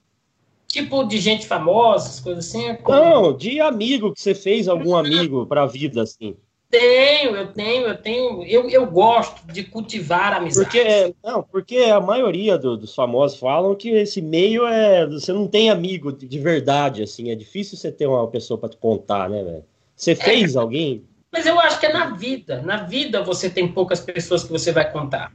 Tipo 0.68 1.04
de 1.04 1.18
gente 1.18 1.48
famosa, 1.48 2.22
coisas 2.22 2.48
assim? 2.48 2.76
Como... 2.76 2.98
Não, 2.98 3.36
de 3.36 3.60
amigo 3.60 4.14
que 4.14 4.22
você 4.22 4.36
fez 4.36 4.68
algum 4.68 4.96
amigo 4.96 5.46
para 5.46 5.64
a 5.64 5.66
vida, 5.66 6.04
assim. 6.04 6.36
Tenho, 6.72 7.36
eu 7.36 7.47
tenho, 7.47 7.88
eu 7.88 7.97
tenho. 7.97 8.43
Eu, 8.45 8.69
eu 8.69 8.86
gosto 8.86 9.45
de 9.45 9.61
cultivar 9.61 10.32
amizade. 10.32 10.65
Porque, 10.65 11.15
não, 11.22 11.43
porque 11.43 11.78
a 11.80 11.99
maioria 11.99 12.57
do, 12.57 12.78
dos 12.78 12.95
famosos 12.95 13.38
falam 13.38 13.76
que 13.76 13.89
esse 13.89 14.22
meio 14.22 14.65
é. 14.65 15.05
Você 15.05 15.34
não 15.34 15.47
tem 15.47 15.69
amigo 15.69 16.13
de, 16.13 16.26
de 16.26 16.39
verdade, 16.39 17.03
assim. 17.03 17.30
É 17.30 17.36
difícil 17.36 17.78
você 17.78 17.91
ter 17.91 18.07
uma 18.07 18.26
pessoa 18.30 18.57
para 18.57 18.69
te 18.69 18.78
contar, 18.78 19.30
né, 19.30 19.43
velho? 19.43 19.65
Você 19.93 20.11
é. 20.11 20.15
fez 20.15 20.55
é, 20.55 20.59
alguém? 20.59 21.03
Mas 21.30 21.45
eu 21.45 21.59
acho 21.59 21.78
que 21.78 21.88
é 21.88 21.91
na 21.91 22.11
vida. 22.11 22.61
Na 22.61 22.78
vida 22.78 23.22
você 23.22 23.49
tem 23.49 23.67
poucas 23.67 23.99
pessoas 23.99 24.41
que 24.45 24.51
você 24.51 24.72
vai 24.72 24.89
contar. 24.89 25.34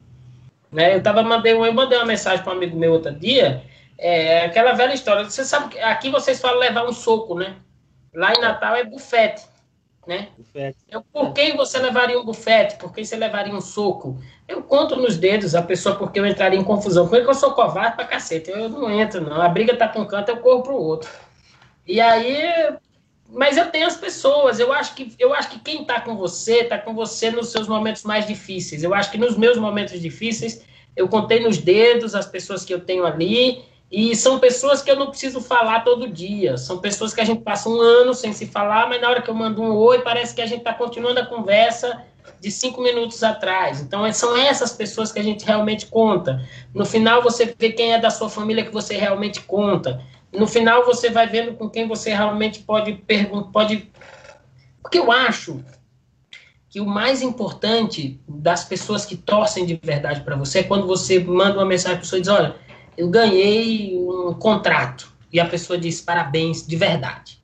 Né? 0.73 0.97
Eu 0.97 1.03
tava 1.03 1.23
mandei, 1.23 1.53
eu 1.53 1.73
mandei 1.75 1.99
uma 1.99 2.07
mensagem 2.07 2.43
para 2.43 2.55
um 2.55 2.57
amigo 2.57 2.79
meu 2.79 2.93
outro 2.93 3.13
dia. 3.13 3.63
É 3.99 4.47
aquela 4.47 4.73
velha 4.73 4.95
história. 4.95 5.23
Você 5.25 5.45
sabe 5.45 5.75
que 5.75 5.79
aqui 5.81 6.09
vocês 6.09 6.41
falam 6.41 6.59
levar 6.59 6.87
um 6.87 6.95
soco, 6.95 7.35
né? 7.35 7.57
Lá 8.15 8.33
em 8.33 8.41
Natal 8.41 8.75
é 8.75 8.85
bufete 8.85 9.43
né? 10.07 10.29
Bufete. 10.39 10.79
Eu, 10.89 11.03
por 11.03 11.33
quem 11.33 11.57
você 11.57 11.79
levaria 11.79 12.19
um 12.19 12.25
bufete? 12.25 12.77
Por 12.77 12.93
quem 12.93 13.05
você 13.05 13.17
levaria 13.17 13.55
um 13.55 13.61
soco? 13.61 14.21
Eu 14.47 14.63
conto 14.63 14.97
nos 14.97 15.17
dedos 15.17 15.55
a 15.55 15.63
pessoa 15.63 15.97
porque 15.97 16.21
eu 16.21 16.27
entraria 16.27 16.59
em 16.59 16.65
confusão. 16.65 17.09
Por 17.09 17.21
que 17.21 17.29
eu 17.29 17.35
sou 17.35 17.53
covarde 17.53 17.97
pra 17.97 18.05
cacete? 18.05 18.51
Eu 18.51 18.69
não 18.69 18.91
entro, 18.91 19.21
não. 19.21 19.41
A 19.43 19.49
briga 19.49 19.77
tá 19.77 19.89
com 19.89 20.01
um 20.01 20.07
canto, 20.07 20.29
eu 20.29 20.37
corro 20.37 20.63
pro 20.63 20.77
outro. 20.77 21.11
E 21.87 22.01
aí, 22.01 22.73
mas 23.29 23.57
eu 23.57 23.71
tenho 23.71 23.87
as 23.87 23.97
pessoas. 23.97 24.61
Eu 24.61 24.73
acho 24.73 24.95
que 24.95 25.15
eu 25.19 25.35
acho 25.35 25.51
que 25.51 25.59
quem 25.59 25.83
está 25.83 26.01
com 26.01 26.17
você 26.17 26.61
está 26.61 26.79
com 26.79 26.95
você 26.95 27.31
nos 27.31 27.49
seus 27.49 27.67
momentos 27.67 28.05
mais 28.05 28.27
difíceis. 28.27 28.83
Eu 28.83 28.95
acho 28.95 29.11
que 29.11 29.19
nos 29.19 29.37
meus 29.37 29.59
momentos 29.59 30.01
difíceis 30.01 30.65
eu 30.95 31.09
contei 31.09 31.41
nos 31.41 31.59
dedos 31.59 32.15
as 32.15 32.27
pessoas 32.27 32.65
que 32.65 32.73
eu 32.73 32.81
tenho 32.81 33.05
ali 33.05 33.65
e 33.91 34.17
são 34.17 34.39
pessoas 34.39 34.83
que 34.83 34.91
eu 34.91 34.97
não 34.97 35.09
preciso 35.09 35.41
falar 35.41 35.81
todo 35.81 36.09
dia. 36.09 36.57
São 36.57 36.79
pessoas 36.79 37.15
que 37.15 37.21
a 37.21 37.25
gente 37.25 37.43
passa 37.43 37.69
um 37.69 37.81
ano 37.81 38.15
sem 38.15 38.33
se 38.33 38.47
falar, 38.47 38.89
mas 38.89 39.01
na 39.01 39.09
hora 39.09 39.23
que 39.23 39.31
eu 39.31 39.35
mando 39.35 39.63
um 39.63 39.75
oi 39.75 40.01
parece 40.01 40.35
que 40.35 40.43
a 40.43 40.47
gente 40.47 40.59
está 40.59 40.75
continuando 40.75 41.21
a 41.21 41.27
conversa 41.27 42.03
de 42.41 42.51
cinco 42.51 42.83
minutos 42.83 43.23
atrás. 43.23 43.81
Então 43.81 44.11
são 44.13 44.37
essas 44.37 44.73
pessoas 44.73 45.13
que 45.13 45.19
a 45.19 45.23
gente 45.23 45.45
realmente 45.45 45.87
conta. 45.87 46.45
No 46.75 46.85
final 46.85 47.23
você 47.23 47.55
vê 47.59 47.71
quem 47.71 47.93
é 47.93 47.99
da 47.99 48.11
sua 48.11 48.29
família 48.29 48.65
que 48.65 48.73
você 48.73 48.97
realmente 48.97 49.41
conta 49.43 50.03
no 50.37 50.47
final 50.47 50.85
você 50.85 51.11
vai 51.11 51.27
vendo 51.27 51.55
com 51.55 51.69
quem 51.69 51.89
você 51.89 52.15
realmente 52.15 52.61
pode 52.61 52.93
perguntar, 52.93 53.51
pode. 53.51 53.91
Porque 54.83 54.99
eu 54.99 55.11
acho 55.11 55.65
que 56.69 56.81
o 56.81 56.87
mais 56.87 57.23
importante 57.23 58.21
das 58.29 58.65
pessoas 58.65 59.05
que 59.05 59.17
torcem 59.17 59.65
de 59.65 59.81
verdade 59.83 60.21
para 60.21 60.37
você 60.37 60.61
é 60.61 60.63
quando 60.63 60.87
você 60.87 61.19
manda 61.19 61.59
uma 61.59 61.65
mensagem 61.65 61.97
para 61.97 62.01
a 62.01 62.03
pessoa 62.03 62.19
e 62.19 62.23
diz: 62.23 62.31
Olha, 62.31 62.57
eu 62.97 63.09
ganhei 63.09 63.97
um 63.99 64.35
contrato. 64.35 65.13
E 65.33 65.41
a 65.41 65.47
pessoa 65.47 65.79
diz 65.79 66.01
parabéns 66.01 66.67
de 66.67 66.77
verdade. 66.77 67.43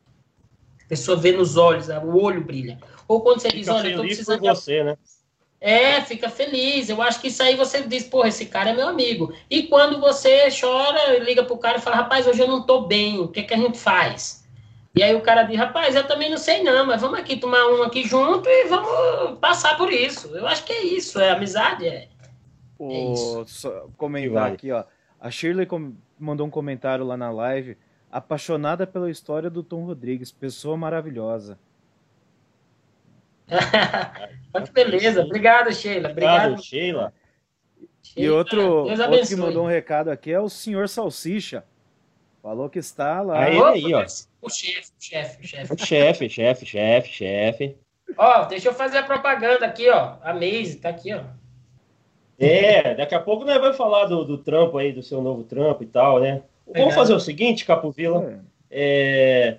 A 0.85 0.89
pessoa 0.89 1.17
vê 1.17 1.33
nos 1.33 1.57
olhos, 1.57 1.89
o 1.89 2.17
olho 2.17 2.43
brilha. 2.43 2.79
Ou 3.07 3.21
quando 3.21 3.41
você 3.41 3.49
diz: 3.49 3.69
Olha, 3.69 3.87
eu 3.87 3.91
estou 3.91 4.05
precisando. 4.05 4.41
Por 4.41 4.55
você, 4.55 4.85
né? 4.85 4.97
É, 5.61 6.01
fica 6.01 6.29
feliz. 6.29 6.89
Eu 6.89 7.01
acho 7.01 7.21
que 7.21 7.29
isso 7.29 7.41
aí 7.41 7.55
você 7.55 7.83
diz, 7.83 8.03
porra, 8.03 8.29
esse 8.29 8.47
cara 8.47 8.71
é 8.71 8.75
meu 8.75 8.89
amigo. 8.89 9.33
E 9.49 9.63
quando 9.65 10.01
você 10.01 10.49
chora, 10.51 11.21
liga 11.21 11.45
pro 11.45 11.57
cara 11.57 11.79
e 11.79 11.81
fala, 11.81 11.97
rapaz, 11.97 12.27
hoje 12.27 12.41
eu 12.41 12.49
não 12.49 12.67
tô 12.67 12.81
bem, 12.81 13.21
o 13.21 13.29
que, 13.29 13.45
que 13.45 13.55
a 13.55 13.57
gente 13.57 13.79
faz? 13.79 14.45
E 14.93 15.03
aí 15.05 15.15
o 15.15 15.21
cara 15.21 15.45
diz, 15.45 15.57
rapaz, 15.57 15.95
eu 15.95 16.05
também 16.05 16.29
não 16.29 16.37
sei 16.37 16.65
não, 16.65 16.85
mas 16.85 17.01
vamos 17.01 17.17
aqui 17.17 17.37
tomar 17.37 17.65
um 17.69 17.83
aqui 17.85 18.03
junto 18.03 18.49
e 18.49 18.65
vamos 18.65 19.39
passar 19.39 19.77
por 19.77 19.93
isso. 19.93 20.37
Eu 20.37 20.49
acho 20.49 20.65
que 20.65 20.73
é 20.73 20.83
isso, 20.83 21.21
é 21.21 21.31
amizade, 21.31 21.87
é. 21.87 22.09
O... 22.77 22.91
é 22.91 23.13
isso. 23.13 23.89
comentar 23.97 24.53
aqui, 24.53 24.73
ó. 24.73 24.83
A 25.23 25.31
Shirley 25.31 25.69
mandou 26.19 26.45
um 26.45 26.51
comentário 26.51 27.05
lá 27.05 27.17
na 27.17 27.31
live, 27.31 27.79
apaixonada 28.11 28.89
pela 28.89 29.09
história 29.09 29.49
do 29.49 29.63
Tom 29.63 29.85
Rodrigues, 29.85 30.33
pessoa 30.33 30.77
maravilhosa. 30.77 31.57
que 33.47 34.73
beleza. 34.73 35.23
Obrigado, 35.23 35.73
Sheila. 35.73 36.11
Obrigado, 36.11 36.55
Obrigado 36.55 36.65
Sheila. 36.65 37.15
E 38.17 38.29
outro, 38.29 38.63
outro 38.63 39.29
que 39.29 39.37
mandou 39.37 39.63
um 39.63 39.69
recado 39.69 40.11
aqui 40.11 40.33
é 40.33 40.41
o 40.41 40.49
senhor 40.49 40.89
Salsicha. 40.89 41.65
Falou 42.43 42.69
que 42.69 42.81
está 42.81 43.21
lá. 43.21 43.45
Aí, 43.45 43.63
aí, 43.63 43.95
ó. 43.95 44.05
O 44.41 44.51
chefe, 44.51 44.91
o 44.91 45.05
chefe, 45.05 45.41
o 45.41 45.47
chefe. 45.47 45.73
O 45.73 45.79
chefe, 45.79 46.29
chefe, 46.29 46.67
chefe, 46.67 47.09
chefe. 47.11 47.77
Ó, 48.19 48.47
deixa 48.47 48.71
eu 48.71 48.75
fazer 48.75 48.99
a 48.99 49.05
propaganda 49.05 49.67
aqui, 49.67 49.89
ó. 49.89 50.17
A 50.21 50.35
Maze 50.35 50.81
tá 50.81 50.89
aqui, 50.89 51.15
ó. 51.15 51.23
É, 52.39 52.95
daqui 52.95 53.15
a 53.15 53.21
pouco 53.21 53.45
nós 53.45 53.61
vamos 53.61 53.77
falar 53.77 54.07
do, 54.07 54.25
do 54.25 54.39
trampo 54.39 54.79
aí, 54.79 54.93
do 54.93 55.03
seu 55.03 55.23
novo 55.23 55.45
trampo 55.45 55.83
e 55.83 55.87
tal, 55.87 56.21
né? 56.21 56.43
Vamos 56.75 56.95
fazer 56.95 57.15
o 57.15 57.21
seguinte, 57.21 57.65
Capovila. 57.65 58.41
É. 58.71 59.59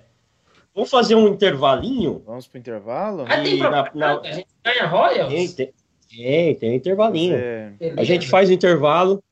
Vamos 0.74 0.90
fazer 0.90 1.14
um 1.14 1.28
intervalinho? 1.28 2.20
Vamos 2.26 2.48
pro 2.48 2.58
intervalo? 2.58 3.24
Ah, 3.28 3.40
tem 3.40 3.58
na, 3.58 3.90
na... 3.94 4.20
A 4.20 4.32
gente 4.32 4.48
ganha 4.64 4.86
royalties? 4.86 5.54
Tem, 5.54 5.72
tem, 6.10 6.54
tem 6.56 6.70
um 6.72 6.74
intervalinho. 6.74 7.36
A 7.96 8.02
gente 8.02 8.28
faz 8.28 8.50
o 8.50 8.52
intervalo. 8.52 9.22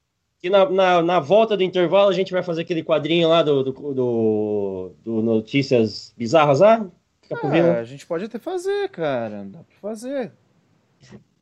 E 0.40 0.49
na, 0.49 0.68
na, 0.68 1.03
na, 1.03 1.20
volta 1.20 1.57
do 1.57 1.62
intervalo 1.62 2.11
a 2.11 2.12
gente 2.12 2.32
vai 2.32 2.43
fazer 2.43 2.62
aquele 2.62 2.82
quadrinho 2.82 3.28
lá 3.28 3.43
do, 3.43 3.62
do, 3.62 3.72
do, 3.72 4.93
do 5.05 5.22
Notícias 5.22 6.12
Bizarras 6.16 6.61
lá? 6.61 6.84
Ah, 7.30 7.78
a 7.78 7.84
gente 7.84 8.07
pode 8.07 8.24
até 8.24 8.38
fazer, 8.38 8.88
cara. 8.90 9.45
Dá 9.45 9.61
pra 9.61 9.90
fazer. 9.90 10.32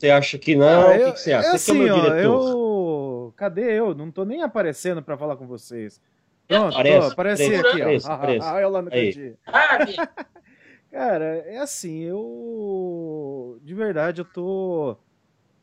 Você 0.01 0.11
acha 0.11 0.39
que 0.39 0.57
não? 0.57 0.89
Ah, 0.89 0.97
eu, 0.97 1.11
o 1.11 1.13
que, 1.13 1.21
você 1.21 1.33
acha? 1.35 1.49
É 1.49 1.53
assim, 1.53 1.87
é 1.87 1.93
ó, 1.93 2.15
eu... 2.17 3.35
Cadê 3.37 3.79
eu? 3.79 3.95
Não 3.95 4.11
tô 4.11 4.25
nem 4.25 4.43
aparecendo 4.43 5.03
pra 5.03 5.15
falar 5.19 5.37
com 5.37 5.47
vocês. 5.47 6.01
Pronto, 6.49 6.75
aparece, 6.75 7.13
aparece 7.13 7.55
aqui, 7.55 7.83
aparece, 7.83 8.09
ó. 8.09 8.13
Aparece. 8.13 8.47
Ah, 8.47 8.55
ah, 8.57 8.61
eu 8.63 8.71
lá 8.71 8.81
no 8.81 8.91
cantinho. 8.91 9.37
Cara, 10.91 11.25
é 11.47 11.59
assim, 11.59 12.01
eu. 12.01 13.61
De 13.63 13.75
verdade, 13.75 14.23
eu 14.23 14.25
tô. 14.25 14.97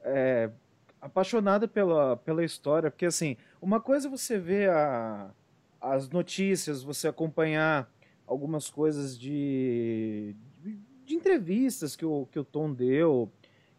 É, 0.03 0.51
apaixonado 1.01 1.67
pela, 1.67 2.15
pela 2.17 2.45
história, 2.45 2.91
porque 2.91 3.07
assim, 3.07 3.37
uma 3.59 3.81
coisa 3.81 4.07
é 4.07 4.11
você 4.11 4.37
ver 4.37 4.69
a, 4.69 5.31
as 5.81 6.09
notícias, 6.09 6.83
você 6.83 7.07
acompanhar 7.07 7.91
algumas 8.27 8.69
coisas 8.69 9.17
de, 9.17 10.35
de, 10.61 10.79
de 11.05 11.15
entrevistas 11.15 11.95
que 11.95 12.05
o, 12.05 12.27
que 12.31 12.37
o 12.39 12.45
Tom 12.45 12.71
deu, 12.71 13.31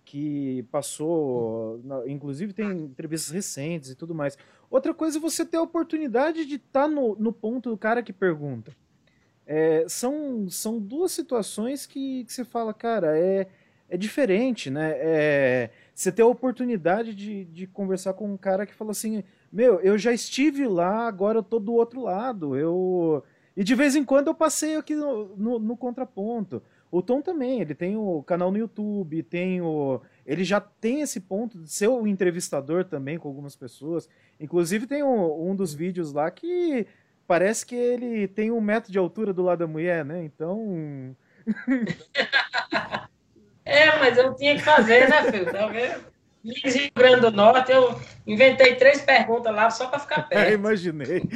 que 0.08 0.62
passou, 0.72 1.82
inclusive 2.06 2.54
tem 2.54 2.70
entrevistas 2.70 3.30
recentes 3.30 3.90
e 3.90 3.94
tudo 3.94 4.14
mais. 4.14 4.38
Outra 4.70 4.94
coisa 4.94 5.18
é 5.18 5.20
você 5.20 5.44
ter 5.44 5.58
a 5.58 5.62
oportunidade 5.62 6.46
de 6.46 6.54
estar 6.54 6.84
tá 6.84 6.88
no, 6.88 7.14
no 7.16 7.30
ponto 7.30 7.68
do 7.68 7.76
cara 7.76 8.02
que 8.02 8.10
pergunta. 8.10 8.74
É, 9.46 9.84
são, 9.86 10.48
são 10.48 10.78
duas 10.78 11.12
situações 11.12 11.84
que, 11.84 12.24
que 12.24 12.32
você 12.32 12.42
fala, 12.42 12.72
cara, 12.72 13.18
é, 13.18 13.48
é 13.86 13.98
diferente, 13.98 14.70
né? 14.70 14.94
É, 14.96 15.70
você 15.94 16.10
ter 16.10 16.22
a 16.22 16.26
oportunidade 16.26 17.14
de, 17.14 17.44
de 17.44 17.66
conversar 17.66 18.14
com 18.14 18.32
um 18.32 18.36
cara 18.38 18.64
que 18.64 18.74
fala 18.74 18.92
assim, 18.92 19.22
meu, 19.52 19.78
eu 19.80 19.98
já 19.98 20.10
estive 20.10 20.66
lá, 20.66 21.06
agora 21.06 21.40
eu 21.40 21.42
tô 21.42 21.58
do 21.58 21.74
outro 21.74 22.00
lado. 22.00 22.56
Eu 22.56 23.22
e 23.54 23.62
de 23.62 23.74
vez 23.74 23.94
em 23.94 24.04
quando 24.04 24.28
eu 24.28 24.34
passei 24.34 24.76
aqui 24.76 24.94
no, 24.94 25.36
no, 25.36 25.58
no 25.58 25.76
contraponto. 25.76 26.62
O 26.90 27.02
Tom 27.02 27.20
também, 27.20 27.60
ele 27.60 27.74
tem 27.74 27.96
o 27.96 28.22
canal 28.22 28.50
no 28.50 28.58
YouTube, 28.58 29.22
tem 29.22 29.60
o 29.60 30.00
ele 30.24 30.44
já 30.44 30.60
tem 30.60 31.00
esse 31.00 31.20
ponto 31.20 31.58
de 31.58 31.70
ser 31.70 31.88
o 31.88 32.06
entrevistador 32.06 32.84
também 32.84 33.18
com 33.18 33.28
algumas 33.28 33.56
pessoas. 33.56 34.08
Inclusive 34.38 34.86
tem 34.86 35.02
um, 35.02 35.50
um 35.50 35.56
dos 35.56 35.72
vídeos 35.72 36.12
lá 36.12 36.30
que 36.30 36.86
parece 37.26 37.64
que 37.64 37.74
ele 37.74 38.28
tem 38.28 38.50
um 38.50 38.60
metro 38.60 38.92
de 38.92 38.98
altura 38.98 39.32
do 39.32 39.42
lado 39.42 39.60
da 39.60 39.66
mulher, 39.66 40.04
né? 40.04 40.22
Então. 40.22 41.16
é, 43.64 43.98
mas 43.98 44.18
eu 44.18 44.34
tinha 44.34 44.56
que 44.56 44.62
fazer, 44.62 45.08
né, 45.08 45.30
filho? 45.30 45.50
Tá 45.50 45.66
vendo? 45.66 46.04
Rio 46.44 46.90
Grande 46.94 47.20
do 47.22 47.30
Norte, 47.30 47.72
eu 47.72 47.98
inventei 48.26 48.76
três 48.76 49.00
perguntas 49.02 49.54
lá 49.54 49.70
só 49.70 49.86
para 49.86 49.98
ficar 49.98 50.22
perto. 50.28 50.52
imaginei. 50.52 51.22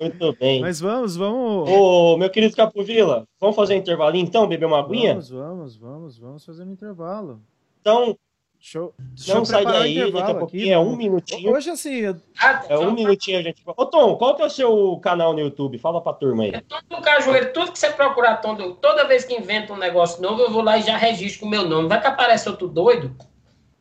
Muito 0.00 0.32
bem. 0.38 0.60
Mas 0.60 0.80
vamos, 0.80 1.16
vamos. 1.16 1.68
Ô, 1.68 2.16
meu 2.16 2.30
querido 2.30 2.54
Capovila, 2.54 3.26
vamos 3.40 3.56
fazer 3.56 3.74
um 3.74 3.78
intervalinho 3.78 4.24
então, 4.24 4.46
beber 4.46 4.66
uma 4.66 4.78
aguinha? 4.78 5.14
Vamos, 5.14 5.30
vamos, 5.30 5.76
vamos, 5.76 6.18
vamos 6.18 6.44
fazer 6.44 6.64
um 6.64 6.72
intervalo. 6.72 7.40
Então, 7.80 8.16
Show. 8.60 8.92
Não 9.28 9.44
sai 9.44 9.64
daí, 9.64 10.10
daqui 10.10 10.30
a 10.30 10.34
pouquinho 10.34 10.62
aqui, 10.62 10.72
é 10.72 10.78
um 10.78 10.96
minutinho. 10.96 11.52
Hoje, 11.52 11.70
assim. 11.70 12.06
Ah, 12.40 12.64
é 12.68 12.76
um 12.76 12.92
minutinho 12.92 13.38
a 13.38 13.42
gente. 13.42 13.62
Ô, 13.64 13.86
Tom, 13.86 14.16
qual 14.16 14.34
que 14.34 14.42
é 14.42 14.46
o 14.46 14.50
seu 14.50 14.98
canal 14.98 15.32
no 15.32 15.38
YouTube? 15.38 15.78
Fala 15.78 16.00
pra 16.00 16.12
turma 16.12 16.42
aí. 16.42 16.50
É 16.50 16.60
Tom 16.60 16.80
do 16.88 17.00
Cajueiro. 17.00 17.52
Tudo 17.52 17.70
que 17.70 17.78
você 17.78 17.90
procurar, 17.90 18.38
Tom 18.38 18.56
do... 18.56 18.74
toda 18.74 19.06
vez 19.06 19.24
que 19.24 19.34
inventa 19.34 19.72
um 19.72 19.76
negócio 19.76 20.20
novo, 20.20 20.42
eu 20.42 20.50
vou 20.50 20.62
lá 20.62 20.76
e 20.76 20.82
já 20.82 20.96
registro 20.96 21.46
o 21.46 21.48
meu 21.48 21.68
nome. 21.68 21.88
Vai 21.88 22.00
que 22.00 22.08
aparece 22.08 22.48
outro 22.48 22.66
doido, 22.66 23.14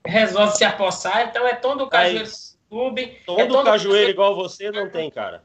resolve 0.05 0.55
se 0.55 0.63
apossar. 0.63 1.28
Então 1.28 1.47
é 1.47 1.55
Tom 1.55 1.76
do 1.76 1.88
Cajueiro 1.88 2.30
no 2.70 2.78
YouTube. 2.78 3.18
Tom 3.26 3.39
é 3.39 3.45
do 3.47 3.63
Cajueiro 3.63 4.11
igual 4.11 4.36
você 4.36 4.70
não 4.70 4.89
tem, 4.91 5.09
cara. 5.09 5.43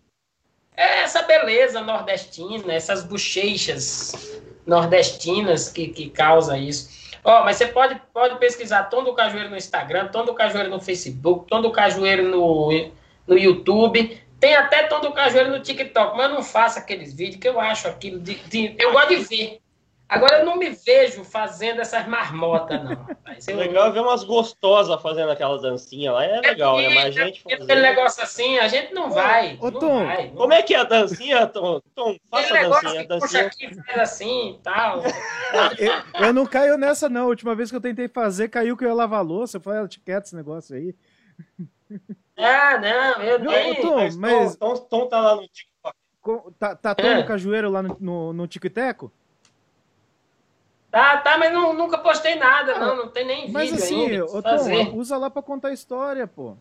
É 0.76 1.00
essa 1.00 1.22
beleza 1.22 1.80
nordestina, 1.80 2.72
essas 2.72 3.04
bochechas 3.04 4.40
nordestinas 4.66 5.68
que, 5.68 5.88
que 5.88 6.08
causa 6.10 6.56
isso. 6.56 7.02
Ó, 7.24 7.40
oh, 7.40 7.44
mas 7.44 7.56
você 7.56 7.66
pode, 7.66 8.00
pode 8.12 8.38
pesquisar 8.38 8.84
Tom 8.84 9.04
do 9.04 9.14
Cajueiro 9.14 9.50
no 9.50 9.56
Instagram, 9.56 10.08
Tom 10.08 10.24
do 10.24 10.34
Cajueiro 10.34 10.70
no 10.70 10.80
Facebook, 10.80 11.46
Tom 11.48 11.62
do 11.62 11.70
Cajueiro 11.70 12.24
no, 12.28 12.90
no 13.26 13.38
YouTube. 13.38 14.20
Tem 14.40 14.56
até 14.56 14.84
Tom 14.88 15.00
do 15.00 15.12
Cajueiro 15.12 15.50
no 15.50 15.60
TikTok, 15.60 16.16
mas 16.16 16.30
não 16.30 16.42
faço 16.42 16.78
aqueles 16.78 17.14
vídeos 17.14 17.40
que 17.40 17.48
eu 17.48 17.60
acho 17.60 17.86
aquilo 17.86 18.18
de, 18.18 18.34
de 18.34 18.74
eu 18.76 18.92
gosto 18.92 19.10
de 19.10 19.16
ver. 19.16 19.61
Agora 20.12 20.40
eu 20.40 20.44
não 20.44 20.58
me 20.58 20.68
vejo 20.68 21.24
fazendo 21.24 21.80
essas 21.80 22.06
marmotas, 22.06 22.84
não. 22.84 23.06
Eu... 23.48 23.56
Legal 23.56 23.90
ver 23.90 24.00
umas 24.00 24.22
gostosas 24.24 25.00
fazendo 25.00 25.30
aquela 25.30 25.58
dancinha 25.58 26.12
lá, 26.12 26.22
é 26.22 26.38
legal, 26.42 26.78
é, 26.78 26.88
né? 26.88 26.94
Mas 26.94 27.06
a 27.06 27.10
gente 27.24 27.42
fazer... 27.42 27.62
Aquele 27.62 27.80
negócio 27.80 28.22
assim, 28.22 28.58
a 28.58 28.68
gente 28.68 28.92
não 28.92 29.10
vai. 29.10 29.56
Ô, 29.58 29.70
não 29.70 29.80
Tom, 29.80 30.04
vai, 30.04 30.26
não 30.28 30.34
como 30.34 30.52
é 30.52 30.60
que 30.60 30.74
é 30.74 30.80
a 30.80 30.84
dancinha, 30.84 31.46
Tom? 31.46 31.80
Tom, 31.94 32.14
faça 32.30 32.58
a 32.58 32.68
dancinha. 32.68 33.00
A 33.00 33.04
dancinha. 33.04 33.46
Aqui, 33.46 33.74
faz 33.74 33.98
assim 34.00 34.50
e 34.50 34.58
tal. 34.62 35.02
eu, 35.78 36.26
eu, 36.26 36.32
não 36.34 36.44
caio 36.44 36.76
nessa, 36.76 37.08
não. 37.08 37.22
A 37.22 37.28
última 37.28 37.54
vez 37.54 37.70
que 37.70 37.76
eu 37.76 37.80
tentei 37.80 38.06
fazer, 38.06 38.50
caiu 38.50 38.76
que 38.76 38.84
eu 38.84 38.88
ia 38.88 38.94
lavar 38.94 39.24
louça. 39.24 39.56
Eu 39.56 39.62
falei, 39.62 39.82
etiqueta 39.82 40.26
esse 40.26 40.36
negócio 40.36 40.76
aí. 40.76 40.94
Ah, 42.34 42.78
não, 42.78 43.22
eu 43.22 43.46
tenho. 43.46 43.82
Tom, 43.82 44.08
mas... 44.16 44.56
Tom, 44.56 44.74
Tom 44.74 45.06
tá 45.06 45.20
lá 45.20 45.36
no 45.36 45.46
TikTok. 45.46 45.94
Tá, 46.58 46.74
tá 46.74 46.94
Tom 46.94 47.06
é. 47.06 47.16
no 47.16 47.26
cajueiro 47.26 47.70
lá 47.70 47.82
no, 47.82 47.96
no, 48.00 48.32
no 48.32 48.46
Tico 48.48 48.66
e 48.66 48.70
Teco? 48.70 49.12
Tá, 50.92 51.16
tá, 51.16 51.38
mas 51.38 51.50
não, 51.50 51.72
nunca 51.72 51.96
postei 51.96 52.34
nada, 52.34 52.78
não, 52.78 52.94
não 52.94 53.08
tem 53.08 53.26
nem 53.26 53.50
mas 53.50 53.70
vídeo 53.70 53.82
assim, 53.82 54.10
ainda. 54.10 54.26
Ô, 54.26 54.42
Tom, 54.42 54.94
usa 54.98 55.16
lá 55.16 55.30
pra 55.30 55.40
contar 55.40 55.72
história, 55.72 56.26
pô. 56.26 56.54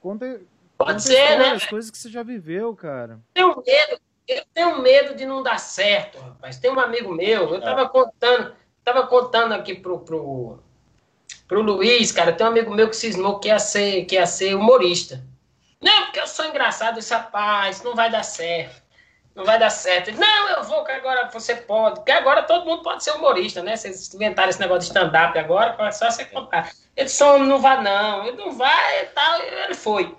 Conta, 0.00 0.40
Pode 0.78 0.92
conta 0.92 1.00
ser, 1.00 1.36
né? 1.36 1.50
As 1.50 1.66
coisas 1.66 1.90
que 1.90 1.98
você 1.98 2.08
já 2.08 2.22
viveu, 2.22 2.72
cara. 2.76 3.18
Tenho 3.34 3.60
medo, 3.66 4.00
tenho 4.54 4.80
medo 4.80 5.16
de 5.16 5.26
não 5.26 5.42
dar 5.42 5.58
certo, 5.58 6.20
rapaz. 6.20 6.56
Tem 6.60 6.70
um 6.70 6.78
amigo 6.78 7.12
meu, 7.12 7.52
eu 7.52 7.60
tava 7.60 7.88
contando, 7.88 8.54
tava 8.84 9.04
contando 9.08 9.54
aqui 9.54 9.74
pro, 9.74 9.98
pro, 9.98 10.60
pro 11.48 11.62
Luiz, 11.62 12.12
cara, 12.12 12.32
tem 12.32 12.46
um 12.46 12.50
amigo 12.50 12.72
meu 12.72 12.88
que 12.88 12.94
cismou 12.94 13.40
que 13.40 13.48
ia 13.48 13.58
ser, 13.58 14.04
que 14.04 14.14
ia 14.14 14.26
ser 14.26 14.54
humorista. 14.54 15.20
Não, 15.82 16.04
porque 16.04 16.20
eu 16.20 16.28
sou 16.28 16.44
engraçado, 16.44 17.00
esse 17.00 17.12
rapaz, 17.12 17.82
não 17.82 17.96
vai 17.96 18.08
dar 18.08 18.22
certo. 18.22 18.85
Não 19.36 19.44
vai 19.44 19.58
dar 19.58 19.68
certo. 19.68 20.08
Ele, 20.08 20.18
não, 20.18 20.48
eu 20.48 20.64
vou, 20.64 20.82
que 20.82 20.90
agora 20.90 21.28
você 21.30 21.54
pode. 21.54 21.96
Porque 21.96 22.10
agora 22.10 22.42
todo 22.44 22.64
mundo 22.64 22.82
pode 22.82 23.04
ser 23.04 23.10
humorista, 23.10 23.62
né? 23.62 23.76
Vocês 23.76 24.12
inventaram 24.14 24.48
esse 24.48 24.58
negócio 24.58 24.80
de 24.80 24.86
stand-up 24.86 25.38
agora, 25.38 25.76
é 25.78 25.90
só 25.90 26.10
você 26.10 26.24
contar. 26.24 26.70
Ele 26.96 27.08
só 27.10 27.38
não 27.38 27.58
vai, 27.58 27.82
não. 27.82 28.26
Ele 28.26 28.38
não 28.38 28.52
vai 28.52 29.02
e 29.02 29.06
tal. 29.08 29.42
Ele 29.42 29.74
foi. 29.74 30.16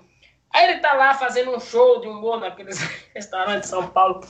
Aí 0.54 0.70
ele 0.70 0.78
tá 0.78 0.92
lá 0.92 1.14
fazendo 1.14 1.50
um 1.50 1.58
show 1.58 2.00
de 2.00 2.06
humor 2.06 2.38
naqueles 2.38 2.78
restaurantes 3.12 3.62
de 3.62 3.66
São 3.66 3.88
Paulo. 3.88 4.20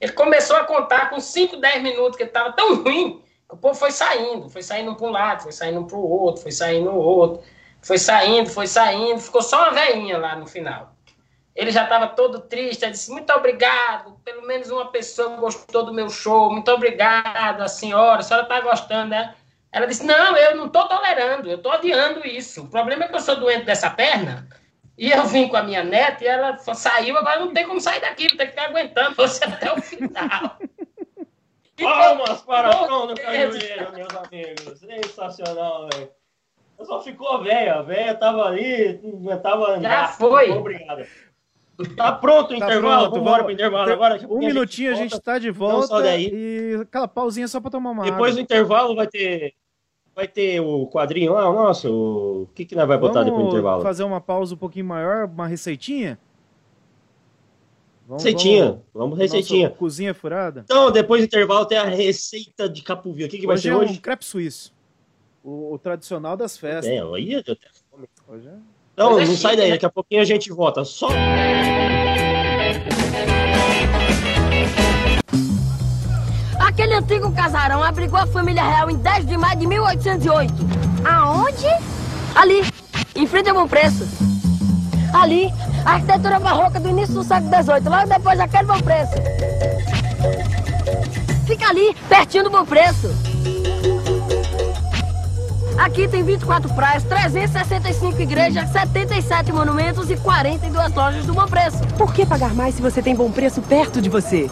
Ele 0.00 0.10
começou 0.10 0.56
a 0.56 0.64
contar 0.64 1.08
com 1.08 1.20
5, 1.20 1.58
10 1.58 1.80
minutos, 1.80 2.16
que 2.16 2.24
ele 2.24 2.30
tava 2.30 2.52
tão 2.52 2.82
ruim, 2.82 3.22
que 3.48 3.54
o 3.54 3.56
povo 3.56 3.76
foi 3.76 3.92
saindo. 3.92 4.50
Foi 4.50 4.62
saindo 4.62 4.96
para 4.96 5.06
um 5.06 5.10
lado, 5.12 5.44
foi 5.44 5.52
saindo 5.52 5.84
para 5.86 5.96
o 5.96 6.02
outro, 6.02 6.42
foi 6.42 6.50
saindo 6.50 6.90
o 6.90 6.98
outro. 6.98 7.44
Foi 7.80 7.96
saindo, 7.96 8.50
foi 8.50 8.66
saindo. 8.66 9.20
Ficou 9.20 9.40
só 9.40 9.68
uma 9.68 9.70
veinha 9.70 10.18
lá 10.18 10.34
no 10.34 10.48
final. 10.48 10.92
Ele 11.54 11.70
já 11.70 11.84
estava 11.84 12.08
todo 12.08 12.40
triste, 12.40 12.82
ele 12.82 12.92
disse, 12.92 13.10
muito 13.10 13.30
obrigado, 13.32 14.18
pelo 14.24 14.46
menos 14.46 14.70
uma 14.70 14.90
pessoa 14.90 15.36
gostou 15.36 15.84
do 15.84 15.92
meu 15.92 16.08
show, 16.08 16.50
muito 16.50 16.70
obrigado, 16.70 17.60
a 17.60 17.68
senhora, 17.68 18.20
a 18.20 18.22
senhora 18.22 18.44
está 18.44 18.60
gostando, 18.60 19.10
né? 19.10 19.34
Ela 19.70 19.86
disse, 19.86 20.04
não, 20.04 20.36
eu 20.36 20.56
não 20.56 20.66
estou 20.66 20.88
tolerando, 20.88 21.50
eu 21.50 21.56
estou 21.56 21.72
odiando 21.72 22.26
isso. 22.26 22.62
O 22.62 22.68
problema 22.68 23.04
é 23.04 23.08
que 23.08 23.14
eu 23.14 23.20
sou 23.20 23.36
doente 23.36 23.64
dessa 23.64 23.90
perna, 23.90 24.48
e 24.96 25.10
eu 25.10 25.24
vim 25.24 25.48
com 25.48 25.56
a 25.56 25.62
minha 25.62 25.84
neta, 25.84 26.24
e 26.24 26.26
ela 26.26 26.56
saiu, 26.58 27.16
agora 27.18 27.40
não 27.40 27.52
tem 27.52 27.66
como 27.66 27.80
sair 27.80 28.00
daqui, 28.00 28.28
tem 28.28 28.38
que 28.38 28.46
ficar 28.46 28.66
aguentando 28.68 29.16
você 29.16 29.44
até 29.44 29.72
o 29.72 29.80
final. 29.80 30.58
Palmas 31.82 32.42
para 32.42 32.70
o 32.70 32.86
som 32.86 33.06
do 33.08 33.14
Cajueiro, 33.14 33.92
meus 33.92 34.14
amigos. 34.14 34.78
Sensacional, 34.78 35.88
velho. 35.92 36.10
Só 36.82 37.00
ficou 37.00 37.42
velha, 37.42 37.76
a 37.76 37.82
velha 37.82 38.14
tava 38.14 38.44
ali, 38.44 39.00
não 39.02 39.20
aguentava 39.20 39.72
andar. 39.72 39.88
Já 39.88 40.08
foi. 40.08 40.50
Obrigado. 40.50 41.06
Tá 41.96 42.12
pronto 42.12 42.54
o 42.54 42.58
Tá 42.58 42.66
intervalo? 42.66 43.10
pronto, 43.10 43.24
Vamos 43.24 43.42
pro 43.42 43.50
intervalo 43.50 43.84
Tem- 43.86 43.94
agora. 43.94 44.20
Um 44.28 44.38
minutinho 44.38 44.92
a 44.92 44.94
gente 44.94 45.18
tá 45.20 45.38
de 45.38 45.50
volta 45.50 46.16
e 46.16 46.78
aquela 46.82 47.08
pausinha 47.08 47.48
só 47.48 47.60
pra 47.60 47.70
tomar 47.70 47.90
uma 47.90 48.04
Depois 48.04 48.34
do 48.34 48.38
água. 48.38 48.42
intervalo 48.42 48.94
vai 48.94 49.06
ter 49.06 49.54
vai 50.14 50.28
ter 50.28 50.60
o 50.60 50.86
quadrinho 50.88 51.32
lá, 51.32 51.48
o 51.48 51.54
nosso. 51.54 51.88
O 52.42 52.48
que 52.54 52.66
que 52.66 52.74
nós 52.76 52.86
vai 52.86 52.98
botar 52.98 53.20
depois 53.22 53.32
do 53.32 53.44
Vamos 53.46 53.54
intervalo? 53.54 53.82
fazer 53.82 54.04
uma 54.04 54.20
pausa 54.20 54.54
um 54.54 54.58
pouquinho 54.58 54.84
maior, 54.84 55.24
uma 55.26 55.46
receitinha? 55.46 56.18
Vamos, 58.06 58.22
Receitinha. 58.24 58.82
Vamos 58.92 59.18
receitinha. 59.18 59.68
nossa 59.68 59.78
cozinha 59.78 60.12
furada? 60.12 60.62
Então, 60.64 60.90
depois 60.90 61.22
do 61.22 61.24
intervalo 61.24 61.64
tem 61.64 61.78
a 61.78 61.84
receita 61.84 62.68
de 62.68 62.82
capovil. 62.82 63.26
O 63.26 63.30
que 63.30 63.38
que 63.38 63.46
vai 63.46 63.54
hoje 63.54 63.62
ser 63.62 63.68
é 63.70 63.76
hoje? 63.76 63.92
um 63.94 63.96
crepe 63.96 64.24
suíço. 64.24 64.74
O, 65.42 65.72
o 65.74 65.78
tradicional 65.78 66.36
das 66.36 66.58
festas. 66.58 66.86
É, 66.92 67.00
aí 67.00 67.32
eu 67.32 67.42
tenho 67.42 67.56
fome. 67.90 68.06
Hoje 68.28 68.48
é... 68.48 68.52
Então, 68.92 69.12
Mas 69.12 69.28
é 69.28 69.32
não 69.32 69.36
sai 69.38 69.56
daí, 69.56 69.66
né? 69.66 69.72
daqui 69.72 69.86
a 69.86 69.90
pouquinho 69.90 70.20
a 70.20 70.24
gente 70.24 70.50
volta. 70.52 70.84
Só 70.84 71.08
Aquele 76.58 76.94
antigo 76.94 77.32
casarão 77.32 77.82
abrigou 77.82 78.18
a 78.18 78.26
família 78.26 78.62
real 78.62 78.90
em 78.90 78.96
10 78.96 79.26
de 79.26 79.36
maio 79.36 79.58
de 79.58 79.66
1808. 79.66 80.54
Aonde? 81.04 81.66
Ali, 82.34 82.62
em 83.14 83.26
frente 83.26 83.50
a 83.50 83.54
Bom 83.54 83.66
Preço. 83.68 84.06
Ali, 85.12 85.52
a 85.84 85.92
arquitetura 85.94 86.38
barroca 86.40 86.80
do 86.80 86.88
início 86.88 87.14
do 87.14 87.22
século 87.24 87.50
XVIII, 87.50 87.88
logo 87.88 88.08
depois 88.08 88.38
daquele 88.38 88.64
Bom 88.64 88.80
Preço. 88.80 89.12
Fica 91.46 91.68
ali, 91.68 91.94
pertinho 92.08 92.44
do 92.44 92.50
Bom 92.50 92.64
Preço. 92.64 93.08
Aqui 95.82 96.06
tem 96.06 96.22
24 96.22 96.72
praias, 96.74 97.02
365 97.02 98.22
igrejas, 98.22 98.70
77 98.70 99.52
monumentos 99.52 100.08
e 100.12 100.16
42 100.16 100.94
lojas 100.94 101.26
do 101.26 101.34
Bom 101.34 101.44
Preço. 101.48 101.78
Por 101.98 102.14
que 102.14 102.24
pagar 102.24 102.54
mais 102.54 102.76
se 102.76 102.80
você 102.80 103.02
tem 103.02 103.16
bom 103.16 103.32
preço 103.32 103.60
perto 103.60 104.00
de 104.00 104.08
você? 104.08 104.48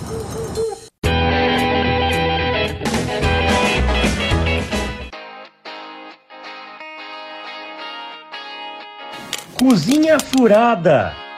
Cozinha 9.56 10.18
Furada. 10.18 11.29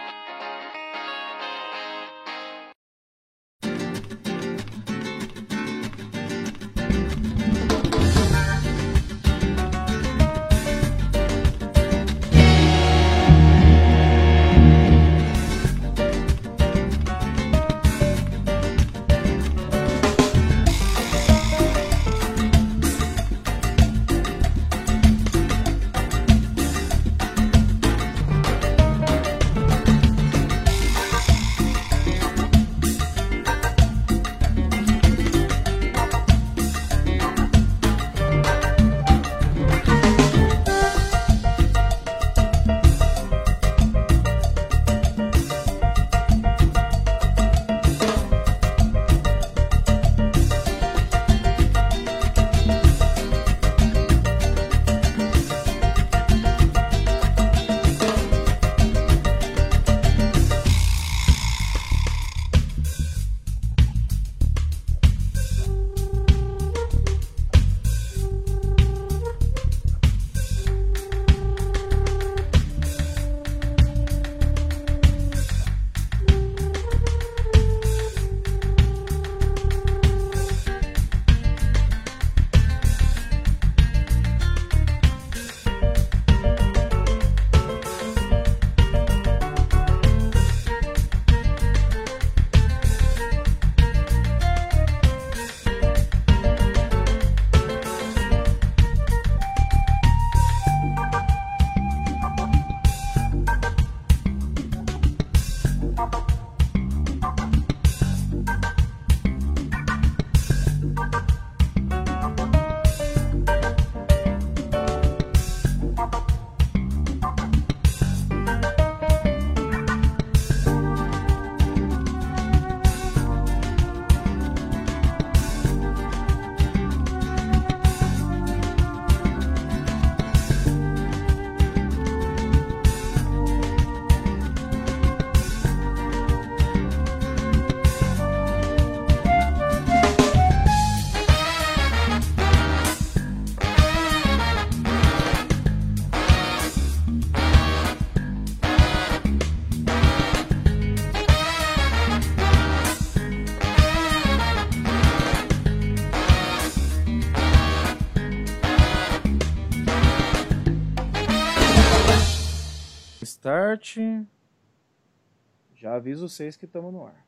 Já 165.74 165.94
aviso 165.94 166.28
vocês 166.28 166.56
que 166.56 166.64
estamos 166.64 166.92
no 166.92 167.06
ar. 167.06 167.26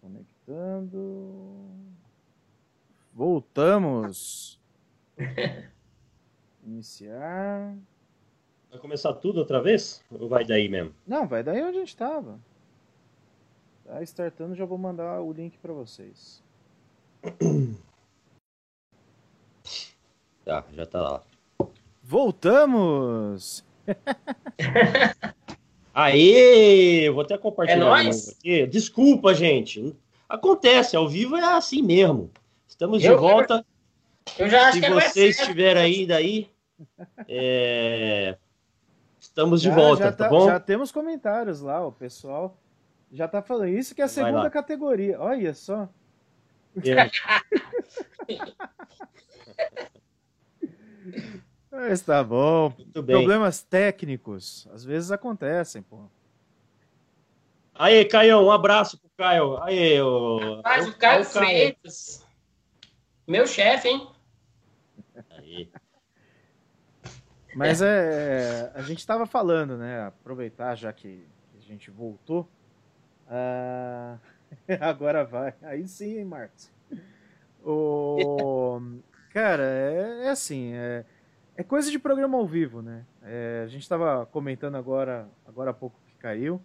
Conectando. 0.00 1.74
Voltamos. 3.12 4.60
Iniciar. 6.64 7.74
Vai 8.70 8.78
começar 8.78 9.14
tudo 9.14 9.38
outra 9.38 9.62
vez? 9.62 10.04
Ou 10.10 10.28
vai 10.28 10.44
daí 10.44 10.68
mesmo? 10.68 10.94
Não, 11.06 11.26
vai 11.26 11.42
daí 11.42 11.62
onde 11.62 11.78
a 11.78 11.80
gente 11.80 11.88
estava. 11.88 12.38
Tá 13.84 14.02
startando, 14.02 14.54
já 14.54 14.66
vou 14.66 14.76
mandar 14.76 15.22
o 15.22 15.32
link 15.32 15.56
para 15.58 15.72
vocês. 15.72 16.42
Tá, 20.44 20.64
já 20.72 20.86
tá 20.86 21.00
lá. 21.00 21.22
Voltamos! 22.08 23.62
Aê! 25.92 27.10
Vou 27.10 27.20
até 27.20 27.36
compartilhar 27.36 27.76
É 27.76 27.80
nóis. 27.84 28.30
aqui. 28.30 28.66
Desculpa, 28.66 29.34
gente. 29.34 29.94
Acontece, 30.26 30.96
ao 30.96 31.06
vivo 31.06 31.36
é 31.36 31.44
assim 31.44 31.82
mesmo. 31.82 32.30
Estamos 32.66 33.02
de 33.02 33.08
Eu- 33.08 33.18
volta. 33.18 33.62
Eu 34.38 34.48
já 34.48 34.68
acho 34.68 34.78
Se 34.78 34.80
que 34.80 34.86
é 34.86 35.00
certo. 35.00 35.18
estiverem 35.18 35.82
ainda 35.82 36.16
aí, 36.16 36.50
é, 37.28 38.38
estamos 39.20 39.60
de 39.60 39.68
Já- 39.68 39.74
volta, 39.74 40.04
já 40.04 40.12
tá, 40.12 40.30
bom? 40.30 40.46
Já 40.46 40.58
temos 40.58 40.90
comentários 40.90 41.60
lá, 41.60 41.86
o 41.86 41.92
pessoal 41.92 42.56
já 43.12 43.28
tá 43.28 43.42
falando. 43.42 43.68
Isso 43.68 43.94
que 43.94 44.00
é 44.00 44.06
a 44.06 44.08
segunda 44.08 44.48
categoria. 44.48 45.20
Olha 45.20 45.52
só. 45.52 45.86
É, 46.84 47.10
Mas 51.70 52.00
tá 52.02 52.22
bom. 52.24 52.72
muito 52.76 53.02
bem. 53.02 53.16
Problemas 53.16 53.62
técnicos. 53.62 54.66
Às 54.72 54.84
vezes 54.84 55.10
acontecem, 55.10 55.82
pô. 55.82 56.04
Aí, 57.74 58.04
Caio, 58.06 58.40
um 58.40 58.50
abraço 58.50 58.98
pro 58.98 59.10
Caio. 59.16 59.62
Aí, 59.62 60.00
o... 60.00 60.56
Rapaz, 60.56 60.86
o- 60.86 60.90
o 60.90 60.94
Caio 60.96 61.22
o 61.22 61.24
Freitas. 61.24 62.26
Meu 63.26 63.46
chefe, 63.46 63.88
hein? 63.88 64.08
Aí. 65.30 65.70
Mas 67.54 67.80
é, 67.82 68.70
a 68.74 68.82
gente 68.82 68.98
estava 68.98 69.26
falando, 69.26 69.76
né? 69.76 70.06
Aproveitar 70.06 70.74
já 70.74 70.92
que 70.92 71.24
a 71.56 71.60
gente 71.60 71.90
voltou. 71.90 72.48
Ah, 73.28 74.16
agora 74.80 75.24
vai. 75.24 75.54
Aí 75.62 75.86
sim, 75.86 76.18
hein, 76.18 76.24
Marcos. 76.24 76.70
O, 77.64 78.80
cara, 79.32 79.62
é, 79.62 80.26
é 80.26 80.28
assim, 80.30 80.72
é, 80.74 81.04
é 81.58 81.64
coisa 81.64 81.90
de 81.90 81.98
programa 81.98 82.38
ao 82.38 82.46
vivo, 82.46 82.80
né? 82.80 83.04
É, 83.20 83.62
a 83.64 83.66
gente 83.66 83.82
estava 83.82 84.24
comentando 84.26 84.76
agora, 84.76 85.28
agora 85.44 85.72
há 85.72 85.74
pouco 85.74 85.96
que 86.06 86.14
caiu. 86.14 86.62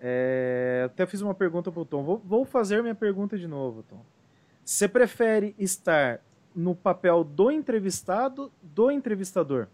É, 0.00 0.82
até 0.86 1.06
fiz 1.06 1.20
uma 1.20 1.34
pergunta 1.34 1.70
pro 1.70 1.84
Tom. 1.84 2.02
Vou, 2.02 2.18
vou 2.24 2.44
fazer 2.44 2.82
minha 2.82 2.96
pergunta 2.96 3.38
de 3.38 3.46
novo, 3.46 3.84
Tom. 3.88 4.00
Você 4.64 4.88
prefere 4.88 5.54
estar 5.56 6.20
no 6.52 6.74
papel 6.74 7.22
do 7.22 7.48
entrevistado, 7.48 8.50
do 8.60 8.90
entrevistador? 8.90 9.68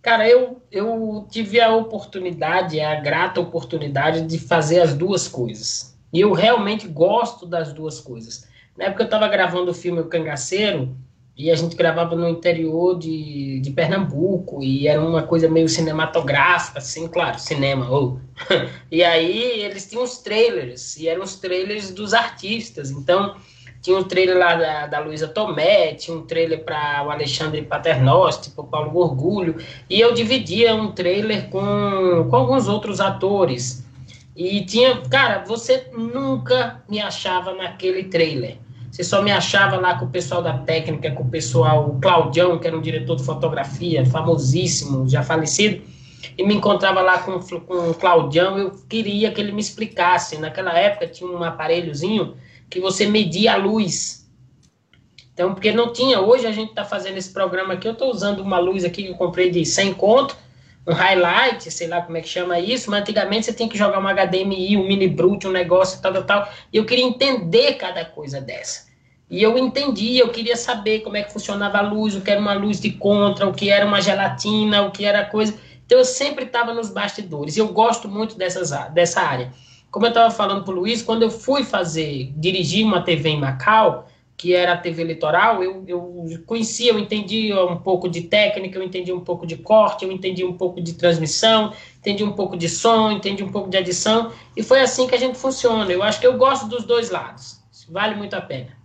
Cara, 0.00 0.26
eu, 0.26 0.62
eu 0.72 1.26
tive 1.30 1.60
a 1.60 1.76
oportunidade, 1.76 2.80
a 2.80 2.98
grata 2.98 3.42
oportunidade 3.42 4.22
de 4.22 4.38
fazer 4.38 4.80
as 4.80 4.94
duas 4.94 5.28
coisas. 5.28 5.94
E 6.10 6.22
eu 6.22 6.32
realmente 6.32 6.88
gosto 6.88 7.44
das 7.44 7.74
duas 7.74 8.00
coisas. 8.00 8.48
Na 8.74 8.86
época 8.86 9.02
eu 9.02 9.06
estava 9.06 9.28
gravando 9.28 9.70
o 9.70 9.74
filme 9.74 10.00
O 10.00 10.08
Cangaceiro, 10.08 10.96
e 11.36 11.50
a 11.50 11.54
gente 11.54 11.76
gravava 11.76 12.16
no 12.16 12.26
interior 12.26 12.98
de, 12.98 13.60
de 13.60 13.70
Pernambuco, 13.70 14.62
e 14.62 14.88
era 14.88 15.00
uma 15.00 15.22
coisa 15.22 15.48
meio 15.48 15.68
cinematográfica, 15.68 16.78
assim, 16.78 17.06
claro, 17.06 17.38
cinema, 17.38 17.90
ou. 17.90 18.18
e 18.90 19.04
aí 19.04 19.60
eles 19.60 19.86
tinham 19.86 20.02
os 20.02 20.18
trailers, 20.18 20.96
e 20.96 21.06
eram 21.08 21.22
os 21.22 21.36
trailers 21.36 21.90
dos 21.90 22.14
artistas. 22.14 22.90
Então, 22.90 23.36
tinha 23.82 23.98
um 23.98 24.04
trailer 24.04 24.38
lá 24.38 24.54
da, 24.54 24.86
da 24.86 24.98
Luísa 24.98 25.28
Tomé, 25.28 25.92
tinha 25.94 26.16
um 26.16 26.22
trailer 26.22 26.64
para 26.64 27.04
o 27.06 27.10
Alexandre 27.10 27.60
Paternosti, 27.62 28.50
para 28.50 28.64
o 28.64 28.66
Paulo 28.66 28.90
Gorgulho, 28.90 29.56
e 29.90 30.00
eu 30.00 30.14
dividia 30.14 30.74
um 30.74 30.90
trailer 30.90 31.50
com, 31.50 32.26
com 32.30 32.34
alguns 32.34 32.66
outros 32.66 32.98
atores. 32.98 33.84
E 34.34 34.64
tinha, 34.64 35.02
cara, 35.02 35.44
você 35.46 35.90
nunca 35.92 36.82
me 36.88 36.98
achava 36.98 37.54
naquele 37.54 38.04
trailer. 38.04 38.56
Você 38.96 39.04
só 39.04 39.20
me 39.20 39.30
achava 39.30 39.76
lá 39.76 39.98
com 39.98 40.06
o 40.06 40.08
pessoal 40.08 40.40
da 40.40 40.56
técnica, 40.56 41.10
com 41.10 41.22
o 41.22 41.28
pessoal, 41.28 41.86
o 41.86 42.00
Claudião, 42.00 42.58
que 42.58 42.66
era 42.66 42.74
um 42.74 42.80
diretor 42.80 43.14
de 43.16 43.24
fotografia, 43.24 44.06
famosíssimo, 44.06 45.06
já 45.06 45.22
falecido, 45.22 45.82
e 46.38 46.42
me 46.42 46.54
encontrava 46.54 47.02
lá 47.02 47.18
com, 47.18 47.38
com 47.38 47.90
o 47.90 47.94
Claudião, 47.94 48.56
eu 48.56 48.70
queria 48.88 49.30
que 49.30 49.38
ele 49.38 49.52
me 49.52 49.60
explicasse. 49.60 50.38
Naquela 50.38 50.72
época 50.78 51.06
tinha 51.06 51.28
um 51.28 51.44
aparelhozinho 51.44 52.38
que 52.70 52.80
você 52.80 53.06
media 53.06 53.52
a 53.52 53.56
luz. 53.56 54.26
Então, 55.34 55.52
porque 55.52 55.72
não 55.72 55.92
tinha, 55.92 56.18
hoje 56.18 56.46
a 56.46 56.52
gente 56.52 56.70
está 56.70 56.82
fazendo 56.82 57.18
esse 57.18 57.30
programa 57.30 57.74
aqui, 57.74 57.86
eu 57.86 57.92
estou 57.92 58.10
usando 58.10 58.40
uma 58.40 58.58
luz 58.58 58.82
aqui 58.82 59.02
que 59.02 59.10
eu 59.10 59.14
comprei 59.14 59.50
de 59.50 59.62
100 59.66 59.92
conto, 59.92 60.34
um 60.88 60.94
highlight, 60.94 61.70
sei 61.70 61.86
lá 61.86 62.00
como 62.00 62.16
é 62.16 62.22
que 62.22 62.28
chama 62.30 62.58
isso, 62.58 62.90
mas 62.90 63.02
antigamente 63.02 63.44
você 63.44 63.52
tinha 63.52 63.68
que 63.68 63.76
jogar 63.76 63.98
um 63.98 64.08
HDMI, 64.08 64.78
um 64.78 64.88
mini 64.88 65.06
brute, 65.06 65.46
um 65.46 65.52
negócio, 65.52 66.00
tal, 66.00 66.14
tal, 66.14 66.24
tal, 66.24 66.48
e 66.72 66.78
eu 66.78 66.86
queria 66.86 67.04
entender 67.04 67.74
cada 67.74 68.02
coisa 68.02 68.40
dessa. 68.40 68.85
E 69.28 69.42
eu 69.42 69.58
entendi, 69.58 70.18
eu 70.18 70.28
queria 70.28 70.56
saber 70.56 71.00
como 71.00 71.16
é 71.16 71.22
que 71.22 71.32
funcionava 71.32 71.78
a 71.78 71.80
luz, 71.80 72.14
o 72.14 72.20
que 72.20 72.30
era 72.30 72.40
uma 72.40 72.54
luz 72.54 72.80
de 72.80 72.92
contra, 72.92 73.48
o 73.48 73.52
que 73.52 73.68
era 73.68 73.84
uma 73.84 74.00
gelatina, 74.00 74.82
o 74.82 74.92
que 74.92 75.04
era 75.04 75.24
coisa. 75.24 75.58
Então 75.84 75.98
eu 75.98 76.04
sempre 76.04 76.44
estava 76.44 76.72
nos 76.72 76.90
bastidores, 76.90 77.56
eu 77.56 77.68
gosto 77.68 78.08
muito 78.08 78.36
dessas, 78.36 78.70
dessa 78.92 79.20
área. 79.20 79.52
Como 79.90 80.06
eu 80.06 80.10
estava 80.10 80.30
falando 80.30 80.64
para 80.64 80.74
o 80.74 80.76
Luiz, 80.76 81.02
quando 81.02 81.22
eu 81.22 81.30
fui 81.30 81.64
fazer, 81.64 82.32
dirigir 82.36 82.84
uma 82.84 83.02
TV 83.02 83.30
em 83.30 83.40
Macau, 83.40 84.06
que 84.36 84.54
era 84.54 84.74
a 84.74 84.76
TV 84.76 85.02
Litoral, 85.02 85.62
eu, 85.62 85.82
eu 85.88 86.42
conhecia, 86.44 86.92
eu 86.92 86.98
entendia 86.98 87.64
um 87.64 87.78
pouco 87.78 88.08
de 88.08 88.22
técnica, 88.22 88.78
eu 88.78 88.82
entendia 88.82 89.14
um 89.14 89.24
pouco 89.24 89.46
de 89.46 89.56
corte, 89.56 90.04
eu 90.04 90.12
entendia 90.12 90.46
um 90.46 90.52
pouco 90.52 90.80
de 90.80 90.92
transmissão, 90.92 91.72
entendi 91.98 92.22
um 92.22 92.32
pouco 92.32 92.56
de 92.56 92.68
som, 92.68 93.10
entendi 93.10 93.42
um 93.42 93.50
pouco 93.50 93.70
de 93.70 93.78
adição, 93.78 94.30
e 94.54 94.62
foi 94.62 94.80
assim 94.80 95.06
que 95.06 95.14
a 95.14 95.18
gente 95.18 95.38
funciona. 95.38 95.90
Eu 95.90 96.02
acho 96.02 96.20
que 96.20 96.26
eu 96.26 96.36
gosto 96.36 96.66
dos 96.68 96.84
dois 96.84 97.10
lados. 97.10 97.58
Vale 97.88 98.14
muito 98.14 98.34
a 98.34 98.40
pena. 98.40 98.75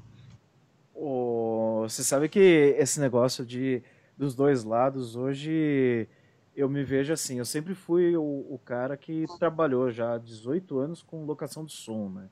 Você 1.89 2.03
sabe 2.03 2.29
que 2.29 2.75
esse 2.77 2.99
negócio 2.99 3.45
de 3.45 3.81
dos 4.17 4.35
dois 4.35 4.63
lados 4.63 5.15
hoje 5.15 6.07
eu 6.55 6.69
me 6.69 6.83
vejo 6.83 7.13
assim, 7.13 7.39
eu 7.39 7.45
sempre 7.45 7.73
fui 7.73 8.15
o, 8.15 8.21
o, 8.21 8.59
cara 8.63 8.97
que 8.97 9.25
trabalhou 9.39 9.89
já 9.89 10.15
há 10.15 10.17
18 10.17 10.77
anos 10.79 11.01
com 11.01 11.25
locação 11.25 11.65
de 11.65 11.71
som, 11.71 12.09
né? 12.09 12.29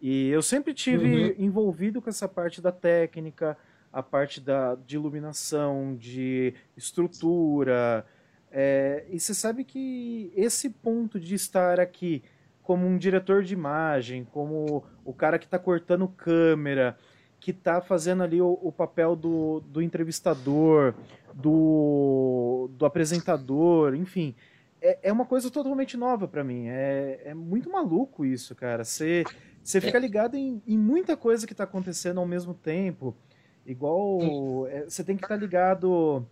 E 0.00 0.30
eu 0.30 0.42
sempre 0.42 0.74
tive 0.74 1.04
uhum. 1.06 1.34
envolvido 1.38 2.02
com 2.02 2.10
essa 2.10 2.26
parte 2.26 2.60
da 2.60 2.72
técnica, 2.72 3.56
a 3.92 4.02
parte 4.02 4.40
da, 4.40 4.74
de 4.74 4.96
iluminação, 4.96 5.94
de 5.94 6.54
estrutura. 6.76 8.04
É, 8.50 9.04
e 9.10 9.20
você 9.20 9.32
sabe 9.32 9.62
que 9.62 10.32
esse 10.34 10.70
ponto 10.70 11.20
de 11.20 11.34
estar 11.34 11.78
aqui 11.78 12.22
como 12.62 12.86
um 12.86 12.96
diretor 12.96 13.42
de 13.44 13.54
imagem, 13.54 14.24
como 14.24 14.84
o 15.04 15.12
cara 15.12 15.38
que 15.38 15.44
está 15.44 15.58
cortando 15.58 16.08
câmera, 16.08 16.96
que 17.42 17.50
está 17.50 17.80
fazendo 17.80 18.22
ali 18.22 18.40
o, 18.40 18.56
o 18.62 18.70
papel 18.70 19.16
do, 19.16 19.58
do 19.66 19.82
entrevistador, 19.82 20.94
do, 21.34 22.70
do 22.78 22.86
apresentador, 22.86 23.96
enfim. 23.96 24.32
É, 24.80 25.08
é 25.08 25.12
uma 25.12 25.26
coisa 25.26 25.50
totalmente 25.50 25.96
nova 25.96 26.28
para 26.28 26.44
mim. 26.44 26.68
É, 26.68 27.20
é 27.24 27.34
muito 27.34 27.68
maluco 27.68 28.24
isso, 28.24 28.54
cara. 28.54 28.84
Você, 28.84 29.24
fica 29.64 29.98
ligado 29.98 30.36
em, 30.36 30.62
em 30.64 30.78
muita 30.78 31.16
coisa 31.16 31.44
que 31.44 31.52
está 31.52 31.64
acontecendo 31.64 32.20
ao 32.20 32.26
mesmo 32.26 32.54
tempo. 32.54 33.12
Igual. 33.66 34.68
É, 34.68 34.84
você 34.84 35.02
tem 35.02 35.16
que 35.16 35.24
estar 35.24 35.34
tá 35.34 35.40
ligado 35.40 36.24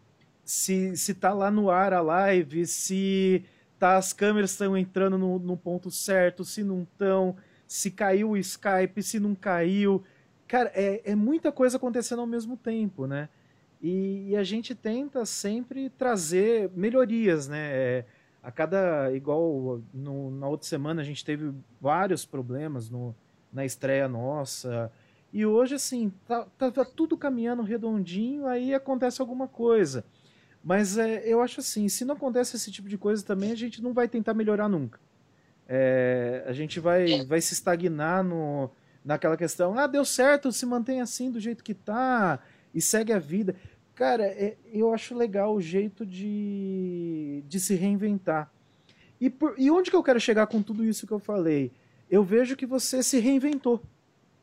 se, 0.44 0.96
se 0.96 1.12
tá 1.12 1.34
lá 1.34 1.50
no 1.50 1.70
ar 1.70 1.92
a 1.92 2.00
live, 2.00 2.64
se 2.68 3.44
tá, 3.80 3.96
as 3.96 4.12
câmeras 4.12 4.52
estão 4.52 4.76
entrando 4.76 5.18
no, 5.18 5.40
no 5.40 5.56
ponto 5.56 5.90
certo, 5.90 6.44
se 6.44 6.62
não 6.62 6.82
estão, 6.82 7.34
se 7.66 7.90
caiu 7.90 8.30
o 8.30 8.36
Skype, 8.36 9.02
se 9.02 9.18
não 9.18 9.34
caiu. 9.34 10.04
Cara, 10.50 10.72
é, 10.74 11.12
é 11.12 11.14
muita 11.14 11.52
coisa 11.52 11.76
acontecendo 11.76 12.18
ao 12.18 12.26
mesmo 12.26 12.56
tempo, 12.56 13.06
né? 13.06 13.28
E, 13.80 14.30
e 14.30 14.36
a 14.36 14.42
gente 14.42 14.74
tenta 14.74 15.24
sempre 15.24 15.88
trazer 15.90 16.68
melhorias, 16.74 17.46
né? 17.46 17.70
É, 17.72 18.04
a 18.42 18.50
cada. 18.50 19.12
Igual 19.12 19.80
no, 19.94 20.28
na 20.32 20.48
outra 20.48 20.66
semana 20.66 21.02
a 21.02 21.04
gente 21.04 21.24
teve 21.24 21.54
vários 21.80 22.24
problemas 22.24 22.90
no, 22.90 23.14
na 23.52 23.64
estreia 23.64 24.08
nossa. 24.08 24.90
E 25.32 25.46
hoje, 25.46 25.76
assim, 25.76 26.12
tá, 26.26 26.44
tá, 26.58 26.68
tá 26.72 26.84
tudo 26.84 27.16
caminhando 27.16 27.62
redondinho, 27.62 28.48
aí 28.48 28.74
acontece 28.74 29.20
alguma 29.20 29.46
coisa. 29.46 30.04
Mas 30.64 30.98
é, 30.98 31.22
eu 31.24 31.40
acho 31.40 31.60
assim, 31.60 31.88
se 31.88 32.04
não 32.04 32.16
acontece 32.16 32.56
esse 32.56 32.72
tipo 32.72 32.88
de 32.88 32.98
coisa 32.98 33.24
também, 33.24 33.52
a 33.52 33.56
gente 33.56 33.80
não 33.80 33.92
vai 33.92 34.08
tentar 34.08 34.34
melhorar 34.34 34.68
nunca. 34.68 34.98
É, 35.68 36.42
a 36.44 36.52
gente 36.52 36.80
vai, 36.80 37.24
vai 37.24 37.40
se 37.40 37.54
estagnar 37.54 38.24
no, 38.24 38.68
naquela 39.04 39.36
questão, 39.36 39.78
ah, 39.78 39.86
deu 39.86 40.04
certo, 40.04 40.52
se 40.52 40.66
mantém 40.66 41.00
assim 41.00 41.30
do 41.30 41.40
jeito 41.40 41.64
que 41.64 41.74
tá 41.74 42.38
e 42.74 42.80
segue 42.80 43.12
a 43.12 43.18
vida. 43.18 43.56
Cara, 43.94 44.24
é, 44.24 44.56
eu 44.72 44.92
acho 44.92 45.14
legal 45.14 45.54
o 45.54 45.60
jeito 45.60 46.06
de, 46.06 47.42
de 47.46 47.60
se 47.60 47.74
reinventar. 47.74 48.50
E, 49.20 49.28
por, 49.28 49.54
e 49.58 49.70
onde 49.70 49.90
que 49.90 49.96
eu 49.96 50.02
quero 50.02 50.18
chegar 50.18 50.46
com 50.46 50.62
tudo 50.62 50.84
isso 50.84 51.06
que 51.06 51.12
eu 51.12 51.18
falei? 51.18 51.70
Eu 52.10 52.24
vejo 52.24 52.56
que 52.56 52.64
você 52.64 53.02
se 53.02 53.18
reinventou. 53.18 53.82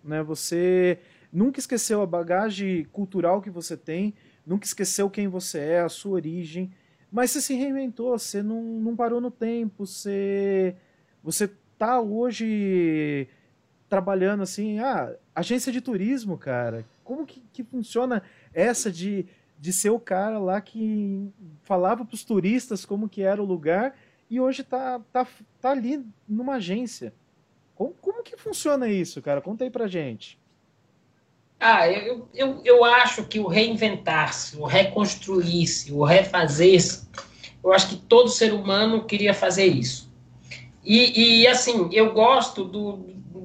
Né? 0.03 0.21
Você 0.21 0.99
nunca 1.33 1.59
esqueceu 1.59 2.01
a 2.01 2.05
bagagem 2.05 2.85
cultural 2.85 3.41
que 3.41 3.49
você 3.49 3.75
tem, 3.75 4.13
nunca 4.45 4.65
esqueceu 4.65 5.09
quem 5.09 5.27
você 5.27 5.59
é, 5.59 5.81
a 5.81 5.89
sua 5.89 6.13
origem, 6.13 6.71
mas 7.11 7.31
você 7.31 7.41
se 7.41 7.53
reinventou, 7.55 8.17
você 8.17 8.43
não, 8.43 8.61
não 8.61 8.95
parou 8.95 9.19
no 9.19 9.31
tempo, 9.31 9.85
você, 9.85 10.75
você 11.23 11.49
tá 11.77 11.99
hoje 11.99 13.27
trabalhando 13.89 14.43
assim, 14.43 14.79
ah, 14.79 15.13
agência 15.33 15.71
de 15.71 15.81
turismo, 15.81 16.37
cara, 16.37 16.85
como 17.03 17.25
que, 17.25 17.41
que 17.53 17.63
funciona 17.63 18.21
essa 18.53 18.91
de, 18.91 19.25
de 19.59 19.71
ser 19.71 19.89
o 19.89 19.99
cara 19.99 20.37
lá 20.39 20.59
que 20.59 21.29
falava 21.63 22.03
para 22.05 22.15
os 22.15 22.23
turistas 22.23 22.85
como 22.85 23.07
que 23.07 23.21
era 23.21 23.41
o 23.41 23.45
lugar 23.45 23.95
e 24.29 24.39
hoje 24.39 24.63
tá, 24.63 24.99
tá, 25.11 25.25
tá 25.61 25.71
ali 25.71 26.05
numa 26.27 26.55
agência. 26.55 27.13
Como, 27.75 27.93
como 28.01 28.23
que 28.23 28.35
funciona 28.35 28.89
isso, 28.89 29.21
cara? 29.21 29.41
Conta 29.41 29.63
aí 29.63 29.69
pra 29.69 29.87
gente. 29.87 30.37
Ah, 31.59 31.89
eu, 31.89 32.27
eu, 32.33 32.61
eu 32.63 32.85
acho 32.85 33.25
que 33.25 33.39
o 33.39 33.47
reinventar-se, 33.47 34.57
o 34.57 34.65
reconstruir-se, 34.65 35.91
o 35.91 36.03
refazer-se, 36.03 37.07
eu 37.63 37.73
acho 37.73 37.89
que 37.89 37.95
todo 37.95 38.29
ser 38.29 38.53
humano 38.53 39.05
queria 39.05 39.33
fazer 39.33 39.65
isso. 39.65 40.11
E, 40.83 41.41
e 41.41 41.47
assim, 41.47 41.89
eu 41.91 42.13
gosto 42.13 42.63
do, 42.63 42.97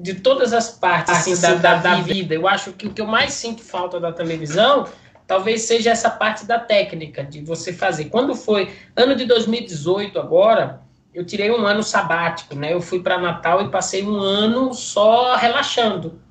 de 0.03 0.15
todas 0.15 0.51
as 0.51 0.69
partes 0.69 1.15
assim, 1.15 1.39
da, 1.39 1.55
da, 1.55 1.75
da 1.77 1.95
vida. 2.01 2.35
Eu 2.35 2.45
acho 2.45 2.73
que 2.73 2.85
o 2.85 2.93
que 2.93 3.01
eu 3.01 3.07
mais 3.07 3.33
sinto 3.33 3.63
falta 3.63 4.01
da 4.01 4.11
televisão 4.11 4.85
talvez 5.25 5.61
seja 5.61 5.91
essa 5.91 6.09
parte 6.09 6.45
da 6.45 6.59
técnica, 6.59 7.23
de 7.23 7.39
você 7.39 7.71
fazer. 7.71 8.05
Quando 8.05 8.35
foi 8.35 8.69
ano 8.97 9.15
de 9.15 9.23
2018 9.25 10.19
agora, 10.19 10.81
eu 11.13 11.25
tirei 11.25 11.49
um 11.49 11.65
ano 11.65 11.81
sabático, 11.81 12.53
né? 12.53 12.73
Eu 12.73 12.81
fui 12.81 13.01
para 13.01 13.17
Natal 13.17 13.63
e 13.63 13.71
passei 13.71 14.03
um 14.03 14.17
ano 14.17 14.73
só 14.73 15.37
relaxando 15.37 16.21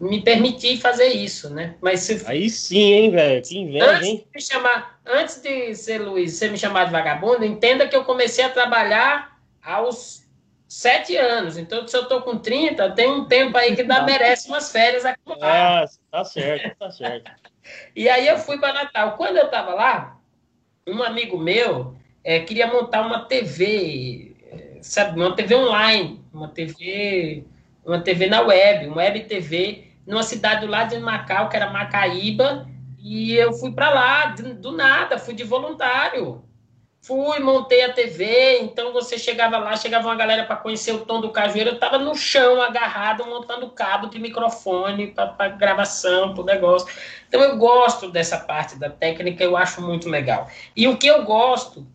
me 0.00 0.22
permitir 0.22 0.78
fazer 0.78 1.08
isso, 1.08 1.50
né? 1.50 1.74
Mas 1.80 2.00
se... 2.00 2.22
Aí 2.26 2.48
sim, 2.48 2.92
hein, 2.92 3.10
velho? 3.10 3.42
Que 3.42 3.58
inveja, 3.58 3.90
antes 3.90 4.08
hein? 4.08 4.26
De 4.34 4.42
chamar, 4.42 5.00
antes 5.06 5.40
de 5.42 5.74
ser 5.74 5.98
Luiz, 5.98 6.32
você 6.34 6.48
me 6.48 6.58
chamar 6.58 6.84
de 6.84 6.92
vagabundo, 6.92 7.44
entenda 7.44 7.86
que 7.86 7.96
eu 7.96 8.04
comecei 8.04 8.44
a 8.44 8.50
trabalhar 8.50 9.38
aos 9.62 10.25
sete 10.68 11.16
anos. 11.16 11.56
Então, 11.56 11.86
se 11.86 11.96
eu 11.96 12.06
tô 12.06 12.22
com 12.22 12.38
30, 12.38 12.90
tem 12.92 13.10
um 13.10 13.24
tempo 13.26 13.56
aí 13.56 13.74
que 13.74 13.82
dá, 13.82 14.02
merece 14.04 14.48
umas 14.48 14.70
férias 14.70 15.04
aqui. 15.04 15.20
Ah, 15.40 15.84
tá 16.10 16.24
certo, 16.24 16.76
tá 16.78 16.90
certo. 16.90 17.30
e 17.94 18.08
aí 18.08 18.26
eu 18.26 18.38
fui 18.38 18.58
para 18.58 18.72
Natal. 18.72 19.16
Quando 19.16 19.36
eu 19.36 19.48
tava 19.48 19.74
lá, 19.74 20.18
um 20.86 21.02
amigo 21.02 21.38
meu 21.38 21.96
é, 22.24 22.40
queria 22.40 22.66
montar 22.66 23.02
uma 23.02 23.24
TV, 23.24 24.36
é, 24.50 24.78
sabe, 24.82 25.20
uma 25.20 25.34
TV 25.34 25.54
online, 25.54 26.24
uma 26.32 26.48
TV 26.48 27.44
uma 27.86 28.00
TV 28.00 28.26
na 28.26 28.40
web, 28.40 28.88
uma 28.88 28.96
web 28.96 29.20
TV, 29.24 29.84
numa 30.06 30.24
cidade 30.24 30.62
do 30.62 30.70
lado 30.70 30.90
de 30.90 30.98
Macau, 31.00 31.48
que 31.48 31.56
era 31.56 31.70
Macaíba, 31.70 32.68
e 32.98 33.34
eu 33.34 33.52
fui 33.52 33.70
para 33.70 33.90
lá 33.90 34.26
do 34.26 34.72
nada, 34.72 35.18
fui 35.18 35.34
de 35.34 35.44
voluntário. 35.44 36.42
Fui, 37.06 37.38
montei 37.38 37.84
a 37.84 37.92
TV, 37.92 38.58
então 38.62 38.92
você 38.92 39.16
chegava 39.16 39.58
lá, 39.58 39.76
chegava 39.76 40.08
uma 40.08 40.16
galera 40.16 40.42
para 40.42 40.56
conhecer 40.56 40.90
o 40.90 41.04
tom 41.04 41.20
do 41.20 41.30
cajueiro, 41.30 41.70
eu 41.70 41.74
estava 41.74 41.98
no 41.98 42.16
chão, 42.16 42.60
agarrado, 42.60 43.24
montando 43.24 43.70
cabo 43.70 44.08
de 44.08 44.18
microfone 44.18 45.14
para 45.14 45.50
gravação, 45.50 46.34
para 46.34 46.42
o 46.42 46.44
negócio. 46.44 46.88
Então 47.28 47.40
eu 47.40 47.56
gosto 47.58 48.10
dessa 48.10 48.38
parte 48.38 48.76
da 48.76 48.90
técnica, 48.90 49.44
eu 49.44 49.56
acho 49.56 49.80
muito 49.80 50.08
legal. 50.08 50.50
E 50.74 50.88
o 50.88 50.96
que 50.96 51.06
eu 51.06 51.22
gosto 51.22 51.86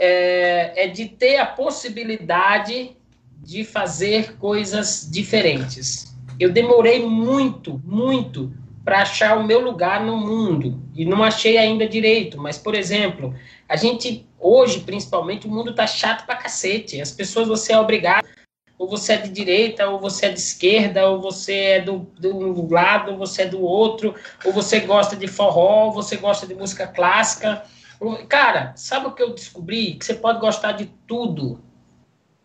é, 0.00 0.84
é 0.84 0.86
de 0.86 1.10
ter 1.10 1.36
a 1.36 1.44
possibilidade 1.44 2.96
de 3.36 3.64
fazer 3.64 4.38
coisas 4.38 5.06
diferentes. 5.12 6.16
Eu 6.40 6.50
demorei 6.50 7.04
muito, 7.04 7.82
muito 7.84 8.50
para 8.84 9.02
achar 9.02 9.38
o 9.38 9.44
meu 9.44 9.60
lugar 9.60 10.02
no 10.02 10.16
mundo 10.16 10.80
e 10.94 11.04
não 11.04 11.22
achei 11.22 11.56
ainda 11.58 11.86
direito. 11.86 12.38
Mas, 12.38 12.58
por 12.58 12.74
exemplo, 12.74 13.34
a 13.72 13.76
gente 13.76 14.28
hoje, 14.38 14.80
principalmente, 14.80 15.46
o 15.46 15.50
mundo 15.50 15.74
tá 15.74 15.86
chato 15.86 16.26
pra 16.26 16.36
cacete. 16.36 17.00
As 17.00 17.10
pessoas 17.10 17.48
você 17.48 17.72
é 17.72 17.78
obrigado, 17.78 18.28
ou 18.76 18.86
você 18.86 19.14
é 19.14 19.16
de 19.16 19.30
direita, 19.30 19.88
ou 19.88 19.98
você 19.98 20.26
é 20.26 20.28
de 20.28 20.38
esquerda, 20.38 21.08
ou 21.08 21.22
você 21.22 21.54
é 21.54 21.80
do, 21.80 22.00
do 22.18 22.70
lado, 22.70 23.12
ou 23.12 23.16
você 23.16 23.42
é 23.42 23.46
do 23.46 23.62
outro, 23.62 24.14
ou 24.44 24.52
você 24.52 24.80
gosta 24.80 25.16
de 25.16 25.26
forró, 25.26 25.86
ou 25.86 25.92
você 25.92 26.18
gosta 26.18 26.46
de 26.46 26.54
música 26.54 26.86
clássica. 26.86 27.62
Cara, 28.28 28.74
sabe 28.76 29.06
o 29.06 29.12
que 29.12 29.22
eu 29.22 29.32
descobri? 29.32 29.94
Que 29.94 30.04
você 30.04 30.12
pode 30.12 30.38
gostar 30.38 30.72
de 30.72 30.92
tudo 31.06 31.58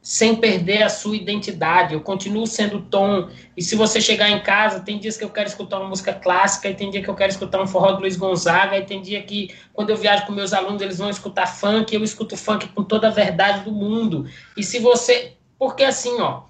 sem 0.07 0.37
perder 0.37 0.83
a 0.83 0.89
sua 0.89 1.17
identidade. 1.17 1.93
Eu 1.93 1.99
continuo 1.99 2.47
sendo 2.47 2.81
Tom. 2.83 3.27
E 3.57 3.61
se 3.61 3.75
você 3.75 3.99
chegar 3.99 4.29
em 4.29 4.41
casa, 4.41 4.79
tem 4.79 4.97
dias 4.97 5.17
que 5.17 5.23
eu 5.25 5.29
quero 5.29 5.49
escutar 5.49 5.79
uma 5.79 5.89
música 5.89 6.13
clássica, 6.13 6.69
e 6.69 6.73
tem 6.73 6.89
dia 6.89 7.03
que 7.03 7.09
eu 7.09 7.13
quero 7.13 7.29
escutar 7.29 7.61
um 7.61 7.67
forró 7.67 7.91
do 7.91 7.99
Luiz 7.99 8.15
Gonzaga, 8.15 8.77
e 8.77 8.85
tem 8.85 9.01
dia 9.01 9.21
que, 9.21 9.53
quando 9.73 9.89
eu 9.89 9.97
viajo 9.97 10.25
com 10.25 10.31
meus 10.31 10.53
alunos, 10.53 10.81
eles 10.81 10.97
vão 10.97 11.09
escutar 11.09 11.45
funk, 11.45 11.93
eu 11.93 12.05
escuto 12.05 12.37
funk 12.37 12.69
com 12.69 12.85
toda 12.85 13.09
a 13.09 13.11
verdade 13.11 13.65
do 13.65 13.71
mundo. 13.73 14.25
E 14.55 14.63
se 14.63 14.79
você. 14.79 15.33
Porque 15.59 15.83
assim, 15.83 16.21
ó, 16.21 16.43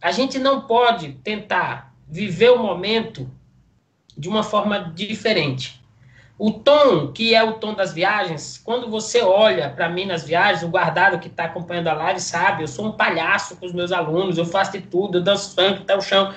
a 0.00 0.12
gente 0.12 0.38
não 0.38 0.60
pode 0.60 1.14
tentar 1.24 1.92
viver 2.08 2.50
o 2.50 2.62
momento 2.62 3.28
de 4.16 4.28
uma 4.28 4.44
forma 4.44 4.92
diferente. 4.94 5.79
O 6.42 6.50
tom, 6.52 7.12
que 7.12 7.34
é 7.34 7.44
o 7.44 7.52
tom 7.52 7.74
das 7.74 7.92
viagens, 7.92 8.56
quando 8.64 8.88
você 8.88 9.20
olha 9.20 9.68
para 9.68 9.90
mim 9.90 10.06
nas 10.06 10.24
viagens, 10.24 10.62
o 10.62 10.70
guardado 10.70 11.18
que 11.18 11.28
está 11.28 11.44
acompanhando 11.44 11.88
a 11.88 11.92
live 11.92 12.18
sabe, 12.18 12.62
eu 12.62 12.66
sou 12.66 12.86
um 12.86 12.92
palhaço 12.92 13.56
com 13.56 13.66
os 13.66 13.74
meus 13.74 13.92
alunos, 13.92 14.38
eu 14.38 14.46
faço 14.46 14.72
de 14.72 14.80
tudo, 14.80 15.18
eu 15.18 15.22
danço 15.22 15.54
funk 15.54 15.82
até 15.82 15.94
o 15.94 16.00
chão. 16.00 16.32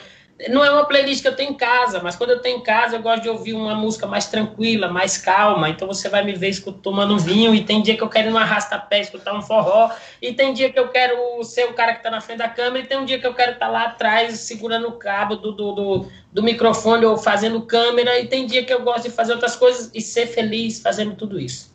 Não 0.50 0.64
é 0.64 0.72
uma 0.72 0.86
playlist 0.86 1.22
que 1.22 1.28
eu 1.28 1.36
tenho 1.36 1.52
em 1.52 1.56
casa, 1.56 2.02
mas 2.02 2.16
quando 2.16 2.32
eu 2.32 2.40
tenho 2.40 2.58
em 2.58 2.64
casa, 2.64 2.96
eu 2.96 3.02
gosto 3.02 3.24
de 3.24 3.30
ouvir 3.30 3.54
uma 3.54 3.76
música 3.76 4.08
mais 4.08 4.28
tranquila, 4.28 4.88
mais 4.88 5.18
calma. 5.18 5.70
Então 5.70 5.88
você 5.88 6.10
vai 6.10 6.24
me 6.24 6.34
ver 6.34 6.54
tomando 6.82 7.18
vinho, 7.18 7.54
e 7.54 7.64
tem 7.64 7.82
dia 7.82 7.96
que 7.96 8.04
eu 8.04 8.10
quero 8.10 8.30
ir 8.30 8.32
no 8.32 8.38
arrasta-pé 8.38 9.02
escutar 9.02 9.34
um 9.34 9.42
forró, 9.42 9.92
e 10.22 10.34
tem 10.34 10.54
dia 10.54 10.72
que 10.72 10.80
eu 10.80 10.90
quero 10.90 11.44
ser 11.44 11.66
o 11.66 11.74
cara 11.74 11.94
que 11.94 12.00
está 12.00 12.12
na 12.12 12.22
frente 12.22 12.40
da 12.40 12.50
câmera, 12.50 12.86
e 12.86 12.88
tem 12.88 12.98
um 12.98 13.06
dia 13.06 13.20
que 13.20 13.28
eu 13.28 13.34
quero 13.34 13.54
estar 13.54 13.68
tá 13.68 13.72
lá 13.72 13.84
atrás 13.86 14.40
segurando 14.40 14.88
o 14.88 14.94
cabo 14.94 15.36
do, 15.36 15.52
do, 15.52 15.72
do, 15.72 16.08
do 16.32 16.44
microfone 16.44 17.06
ou 17.06 17.18
fazendo 17.18 17.62
câmera, 17.62 18.20
e 18.20 18.28
tem 18.28 18.46
dia 18.46 18.64
que 18.64 18.74
eu 18.74 18.82
gosto 18.82 19.04
de 19.04 19.12
fazer 19.12 19.34
outras 19.34 19.56
coisas 19.56 19.92
e 19.94 20.02
ser 20.02 20.28
feliz 20.28 20.82
fazendo 20.82 21.16
tudo 21.16 21.40
isso. 21.40 21.74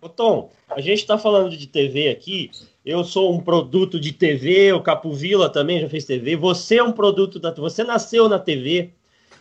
Ô 0.00 0.08
Tom, 0.08 0.50
a 0.70 0.80
gente 0.80 1.00
está 1.00 1.18
falando 1.18 1.56
de 1.56 1.66
TV 1.66 2.08
aqui, 2.08 2.50
eu 2.88 3.04
sou 3.04 3.34
um 3.34 3.38
produto 3.38 4.00
de 4.00 4.12
TV, 4.14 4.72
o 4.72 4.80
Capovila 4.80 5.50
também 5.50 5.78
já 5.78 5.90
fez 5.90 6.06
TV. 6.06 6.36
Você 6.36 6.78
é 6.78 6.82
um 6.82 6.90
produto 6.90 7.38
da 7.38 7.52
você 7.52 7.84
nasceu 7.84 8.30
na 8.30 8.38
TV. 8.38 8.92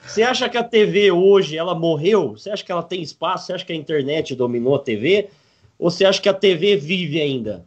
Você 0.06 0.22
acha 0.22 0.50
que 0.50 0.58
a 0.58 0.64
TV 0.64 1.12
hoje 1.12 1.58
ela 1.58 1.74
morreu? 1.74 2.32
Você 2.32 2.50
acha 2.50 2.62
que 2.62 2.72
ela 2.74 2.84
tem 2.84 3.02
espaço? 3.02 3.46
Você 3.46 3.54
acha 3.54 3.66
que 3.66 3.72
a 3.72 3.76
internet 3.76 4.36
dominou 4.36 4.76
a 4.76 4.80
TV? 4.80 5.30
Ou 5.80 5.90
você 5.90 6.04
acha 6.04 6.22
que 6.22 6.28
a 6.28 6.34
TV 6.34 6.76
vive 6.76 7.22
ainda? 7.22 7.66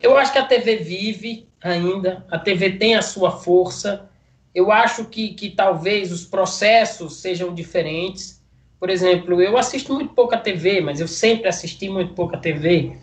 Eu 0.00 0.16
acho 0.16 0.32
que 0.32 0.38
a 0.38 0.44
TV 0.44 0.76
vive 0.76 1.48
ainda. 1.60 2.24
A 2.30 2.38
TV 2.38 2.70
tem 2.70 2.94
a 2.94 3.02
sua 3.02 3.32
força. 3.32 4.08
Eu 4.54 4.70
acho 4.70 5.06
que, 5.06 5.30
que 5.30 5.50
talvez 5.50 6.12
os 6.12 6.24
processos 6.24 7.16
sejam 7.16 7.52
diferentes. 7.52 8.40
Por 8.78 8.90
exemplo, 8.90 9.42
eu 9.42 9.58
assisto 9.58 9.92
muito 9.92 10.14
pouco 10.14 10.36
a 10.36 10.38
TV, 10.38 10.80
mas 10.80 11.00
eu 11.00 11.08
sempre 11.08 11.48
assisti 11.48 11.88
muito 11.88 12.14
pouco 12.14 12.36
a 12.36 12.38
TV. 12.38 12.96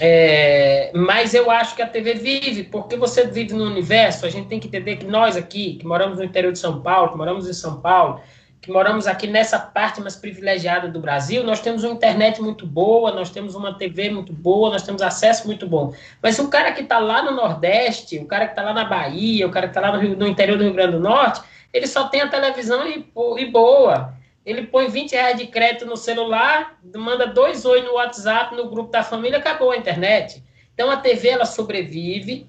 É, 0.00 0.90
mas 0.94 1.34
eu 1.34 1.50
acho 1.50 1.76
que 1.76 1.82
a 1.82 1.86
TV 1.86 2.14
vive, 2.14 2.64
porque 2.64 2.96
você 2.96 3.26
vive 3.26 3.54
no 3.54 3.64
universo, 3.64 4.26
a 4.26 4.28
gente 4.28 4.48
tem 4.48 4.58
que 4.58 4.66
entender 4.66 4.96
que 4.96 5.06
nós 5.06 5.36
aqui, 5.36 5.74
que 5.74 5.86
moramos 5.86 6.18
no 6.18 6.24
interior 6.24 6.52
de 6.52 6.58
São 6.58 6.80
Paulo, 6.80 7.12
que 7.12 7.16
moramos 7.16 7.48
em 7.48 7.52
São 7.52 7.80
Paulo, 7.80 8.20
que 8.60 8.72
moramos 8.72 9.06
aqui 9.06 9.26
nessa 9.26 9.58
parte 9.58 10.00
mais 10.00 10.16
privilegiada 10.16 10.88
do 10.88 10.98
Brasil, 10.98 11.44
nós 11.44 11.60
temos 11.60 11.84
uma 11.84 11.92
internet 11.92 12.40
muito 12.40 12.66
boa, 12.66 13.12
nós 13.12 13.30
temos 13.30 13.54
uma 13.54 13.74
TV 13.74 14.10
muito 14.10 14.32
boa, 14.32 14.70
nós 14.70 14.82
temos 14.82 15.02
acesso 15.02 15.46
muito 15.46 15.66
bom. 15.66 15.94
Mas 16.20 16.38
o 16.38 16.48
cara 16.48 16.72
que 16.72 16.80
está 16.80 16.98
lá 16.98 17.22
no 17.22 17.32
Nordeste, 17.32 18.18
o 18.18 18.26
cara 18.26 18.46
que 18.46 18.52
está 18.52 18.62
lá 18.62 18.72
na 18.72 18.84
Bahia, 18.84 19.46
o 19.46 19.50
cara 19.50 19.68
que 19.68 19.78
está 19.78 19.80
lá 19.80 19.96
no, 19.96 20.16
no, 20.16 20.26
interior 20.26 20.56
do 20.56 20.64
Rio 20.64 20.72
Grande 20.72 20.92
do 20.92 21.00
Norte, 21.00 21.42
ele 21.72 21.86
só 21.86 22.08
tem 22.08 22.22
a 22.22 22.28
televisão 22.28 22.88
e, 22.88 23.06
e 23.38 23.44
boa 23.50 24.14
ele 24.44 24.66
põe 24.66 24.88
20 24.88 25.12
reais 25.12 25.38
de 25.38 25.46
crédito 25.46 25.86
no 25.86 25.96
celular, 25.96 26.78
manda 26.94 27.26
dois 27.26 27.64
oi 27.64 27.82
no 27.82 27.94
WhatsApp, 27.94 28.54
no 28.54 28.68
grupo 28.68 28.90
da 28.90 29.02
família, 29.02 29.38
acabou 29.38 29.70
a 29.70 29.76
internet. 29.76 30.42
Então 30.74 30.90
a 30.90 30.98
TV 30.98 31.28
ela 31.28 31.46
sobrevive. 31.46 32.46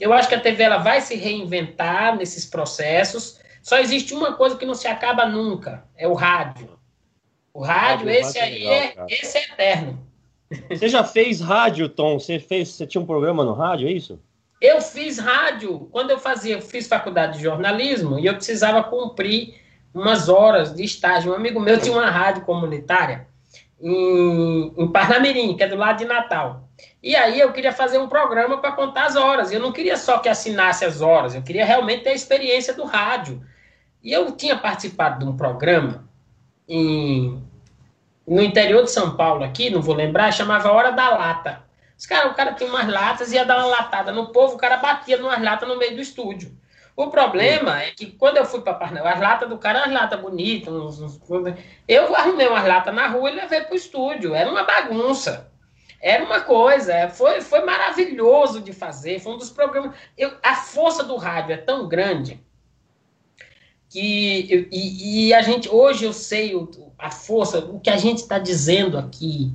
Eu 0.00 0.12
acho 0.12 0.28
que 0.28 0.34
a 0.34 0.40
TV 0.40 0.62
ela 0.62 0.78
vai 0.78 1.00
se 1.00 1.16
reinventar 1.16 2.16
nesses 2.16 2.46
processos. 2.46 3.40
Só 3.62 3.78
existe 3.78 4.14
uma 4.14 4.32
coisa 4.32 4.56
que 4.56 4.64
não 4.64 4.74
se 4.74 4.86
acaba 4.86 5.26
nunca, 5.26 5.84
é 5.96 6.08
o 6.08 6.14
rádio. 6.14 6.78
O 7.52 7.62
rádio, 7.62 8.10
esse 8.10 8.38
aí 8.38 8.64
legal, 8.64 9.06
é, 9.08 9.14
esse 9.14 9.38
é 9.38 9.44
eterno. 9.44 10.06
Você 10.68 10.88
já 10.88 11.04
fez 11.04 11.40
rádio, 11.40 11.88
Tom? 11.88 12.18
Você 12.18 12.38
fez, 12.38 12.70
você 12.70 12.86
tinha 12.86 13.00
um 13.00 13.06
programa 13.06 13.44
no 13.44 13.52
rádio, 13.52 13.88
é 13.88 13.92
isso? 13.92 14.20
Eu 14.60 14.80
fiz 14.80 15.18
rádio 15.18 15.88
quando 15.92 16.10
eu 16.10 16.18
fazia, 16.18 16.54
eu 16.54 16.60
fiz 16.62 16.88
faculdade 16.88 17.38
de 17.38 17.44
jornalismo 17.44 18.18
e 18.18 18.26
eu 18.26 18.34
precisava 18.34 18.82
cumprir 18.82 19.54
umas 19.94 20.28
horas 20.28 20.74
de 20.74 20.82
estágio. 20.82 21.32
Um 21.32 21.36
amigo 21.36 21.60
meu 21.60 21.80
tinha 21.80 21.96
uma 21.96 22.10
rádio 22.10 22.42
comunitária 22.44 23.28
em, 23.80 24.74
em 24.76 24.88
Parnamirim, 24.88 25.56
que 25.56 25.62
é 25.62 25.68
do 25.68 25.76
lado 25.76 25.98
de 25.98 26.04
Natal. 26.04 26.68
E 27.02 27.14
aí 27.14 27.38
eu 27.38 27.52
queria 27.52 27.72
fazer 27.72 27.98
um 27.98 28.08
programa 28.08 28.58
para 28.58 28.72
contar 28.72 29.04
as 29.04 29.14
horas. 29.14 29.52
Eu 29.52 29.60
não 29.60 29.70
queria 29.70 29.96
só 29.96 30.18
que 30.18 30.28
assinasse 30.28 30.84
as 30.84 31.00
horas, 31.00 31.34
eu 31.34 31.42
queria 31.42 31.64
realmente 31.64 32.02
ter 32.02 32.10
a 32.10 32.14
experiência 32.14 32.74
do 32.74 32.84
rádio. 32.84 33.40
E 34.02 34.12
eu 34.12 34.32
tinha 34.32 34.56
participado 34.56 35.20
de 35.20 35.30
um 35.30 35.36
programa 35.36 36.04
em, 36.68 37.42
no 38.26 38.42
interior 38.42 38.82
de 38.82 38.90
São 38.90 39.16
Paulo, 39.16 39.44
aqui, 39.44 39.70
não 39.70 39.80
vou 39.80 39.94
lembrar, 39.94 40.32
chamava 40.32 40.72
Hora 40.72 40.90
da 40.90 41.10
Lata. 41.10 41.62
Os 41.96 42.06
cara, 42.06 42.28
o 42.28 42.34
cara 42.34 42.52
tinha 42.52 42.68
umas 42.68 42.88
latas 42.88 43.32
e 43.32 43.36
ia 43.36 43.44
dar 43.44 43.58
uma 43.58 43.66
latada 43.66 44.12
no 44.12 44.32
povo, 44.32 44.54
o 44.54 44.58
cara 44.58 44.78
batia 44.78 45.16
numas 45.16 45.40
latas 45.40 45.68
no 45.68 45.78
meio 45.78 45.94
do 45.94 46.02
estúdio. 46.02 46.54
O 46.96 47.08
problema 47.08 47.82
é 47.82 47.90
que 47.90 48.06
quando 48.06 48.36
eu 48.36 48.44
fui 48.44 48.60
para 48.60 48.74
Parnaíba, 48.74 49.10
as 49.10 49.20
latas 49.20 49.48
do 49.48 49.58
cara, 49.58 49.84
as 49.84 49.92
latas 49.92 50.20
bonitas, 50.20 50.72
uns, 50.72 51.00
uns, 51.00 51.20
eu 51.88 52.14
arrumei 52.14 52.46
umas 52.46 52.66
latas 52.66 52.94
na 52.94 53.08
rua 53.08 53.30
e 53.30 53.34
levei 53.34 53.62
para 53.62 53.72
o 53.72 53.76
estúdio. 53.76 54.34
Era 54.34 54.48
uma 54.48 54.62
bagunça. 54.62 55.50
Era 56.00 56.22
uma 56.22 56.40
coisa, 56.40 57.08
foi, 57.08 57.40
foi 57.40 57.64
maravilhoso 57.64 58.60
de 58.60 58.72
fazer. 58.72 59.18
Foi 59.18 59.32
um 59.32 59.38
dos 59.38 59.50
programas. 59.50 59.96
Eu, 60.16 60.34
a 60.42 60.54
força 60.54 61.02
do 61.02 61.16
rádio 61.16 61.54
é 61.54 61.56
tão 61.56 61.88
grande 61.88 62.40
que 63.88 64.68
e, 64.70 65.28
e 65.28 65.34
a 65.34 65.40
gente 65.40 65.68
hoje 65.68 66.04
eu 66.04 66.12
sei 66.12 66.54
o, 66.54 66.68
a 66.98 67.10
força, 67.10 67.60
o 67.60 67.80
que 67.80 67.90
a 67.90 67.96
gente 67.96 68.18
está 68.18 68.38
dizendo 68.38 68.98
aqui 68.98 69.52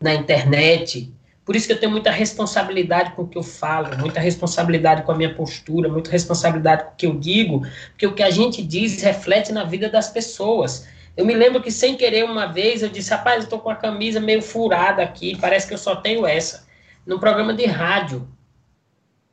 na 0.00 0.14
internet, 0.14 1.12
por 1.50 1.56
isso 1.56 1.66
que 1.66 1.72
eu 1.72 1.80
tenho 1.80 1.90
muita 1.90 2.12
responsabilidade 2.12 3.10
com 3.16 3.22
o 3.22 3.26
que 3.26 3.36
eu 3.36 3.42
falo, 3.42 3.98
muita 3.98 4.20
responsabilidade 4.20 5.02
com 5.02 5.10
a 5.10 5.16
minha 5.16 5.34
postura, 5.34 5.88
muita 5.88 6.08
responsabilidade 6.08 6.84
com 6.84 6.90
o 6.90 6.94
que 6.94 7.06
eu 7.06 7.18
digo, 7.18 7.66
porque 7.88 8.06
o 8.06 8.14
que 8.14 8.22
a 8.22 8.30
gente 8.30 8.62
diz 8.62 9.02
reflete 9.02 9.50
na 9.50 9.64
vida 9.64 9.88
das 9.88 10.08
pessoas. 10.08 10.86
Eu 11.16 11.26
me 11.26 11.34
lembro 11.34 11.60
que 11.60 11.72
sem 11.72 11.96
querer 11.96 12.24
uma 12.24 12.46
vez 12.46 12.84
eu 12.84 12.88
disse, 12.88 13.10
rapaz, 13.10 13.38
eu 13.38 13.42
estou 13.42 13.58
com 13.58 13.68
a 13.68 13.74
camisa 13.74 14.20
meio 14.20 14.40
furada 14.40 15.02
aqui, 15.02 15.36
parece 15.40 15.66
que 15.66 15.74
eu 15.74 15.78
só 15.78 15.96
tenho 15.96 16.24
essa. 16.24 16.68
Num 17.04 17.18
programa 17.18 17.52
de 17.52 17.66
rádio. 17.66 18.28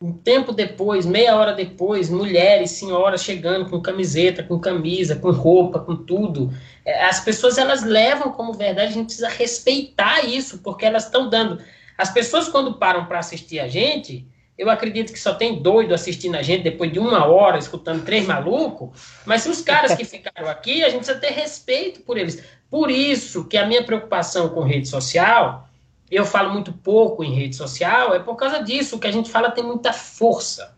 Um 0.01 0.11
tempo 0.11 0.51
depois, 0.51 1.05
meia 1.05 1.36
hora 1.36 1.53
depois, 1.53 2.09
mulheres, 2.09 2.72
senhoras 2.72 3.24
chegando 3.24 3.70
com 3.70 3.80
camiseta, 3.80 4.41
com 4.41 4.57
camisa, 4.59 5.15
com 5.18 5.30
roupa, 5.30 5.82
com 5.82 5.95
tudo. 5.95 6.51
É, 6.84 7.05
as 7.05 7.20
pessoas 7.20 7.59
elas 7.59 7.84
levam 7.84 8.32
como 8.32 8.53
verdade, 8.53 8.89
a 8.89 8.93
gente 8.93 9.05
precisa 9.05 9.30
respeitar 9.30 10.26
isso, 10.26 10.63
porque 10.63 10.84
elas 10.84 11.05
estão 11.05 11.30
dando 11.30 11.61
as 11.98 12.12
pessoas, 12.12 12.48
quando 12.48 12.78
param 12.78 13.06
para 13.06 13.20
assistir 13.20 13.60
a 13.60 13.68
gente, 13.68 14.28
eu 14.58 14.70
acredito 14.70 15.14
que 15.14 15.20
só 15.20 15.34
tem 15.34 15.62
doido 15.62 15.93
assistindo 15.93 16.36
a 16.36 16.41
gente 16.41 16.64
depois 16.64 16.91
de 16.91 17.00
uma 17.00 17.26
hora, 17.26 17.58
escutando 17.58 18.04
três 18.04 18.26
malucos, 18.26 18.89
mas 19.26 19.43
se 19.43 19.50
os 19.50 19.62
caras 19.62 19.95
que 19.95 20.04
ficaram 20.04 20.50
aqui, 20.50 20.84
a 20.84 20.89
gente 20.89 21.00
precisa 21.00 21.20
ter 21.20 21.32
respeito 21.32 22.02
por 22.02 22.18
eles. 22.18 22.43
Por 22.70 22.89
isso 22.89 23.45
que 23.45 23.56
a 23.56 23.66
minha 23.66 23.84
preocupação 23.84 24.50
com 24.50 24.62
rede 24.62 24.88
social, 24.88 25.70
eu 26.10 26.26
falo 26.26 26.52
muito 26.52 26.74
pouco 26.74 27.24
em 27.24 27.34
rede 27.34 27.56
social, 27.56 28.16
é 28.16 28.20
por 28.20 28.36
causa 28.36 28.64
disso. 28.64 28.95
O 28.95 29.00
que 29.00 29.08
a 29.08 29.12
gente 29.12 29.30
fala 29.30 29.52
tem 29.52 29.64
muita 29.64 29.93
força. 29.93 30.76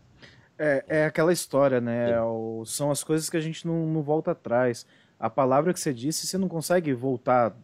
É, 0.58 0.84
é 0.88 1.04
aquela 1.06 1.32
história, 1.32 1.80
né? 1.80 2.10
É 2.10 2.20
o, 2.20 2.64
são 2.66 2.90
as 2.90 3.02
coisas 3.02 3.30
que 3.30 3.36
a 3.36 3.40
gente 3.40 3.66
não, 3.66 3.86
não 3.86 4.02
volta 4.02 4.32
atrás. 4.32 4.86
A 5.18 5.30
palavra 5.30 5.72
que 5.72 5.80
você 5.80 5.92
disse, 5.92 6.26
você 6.26 6.36
não 6.36 6.48
consegue 6.48 6.92
voltar 6.92 7.54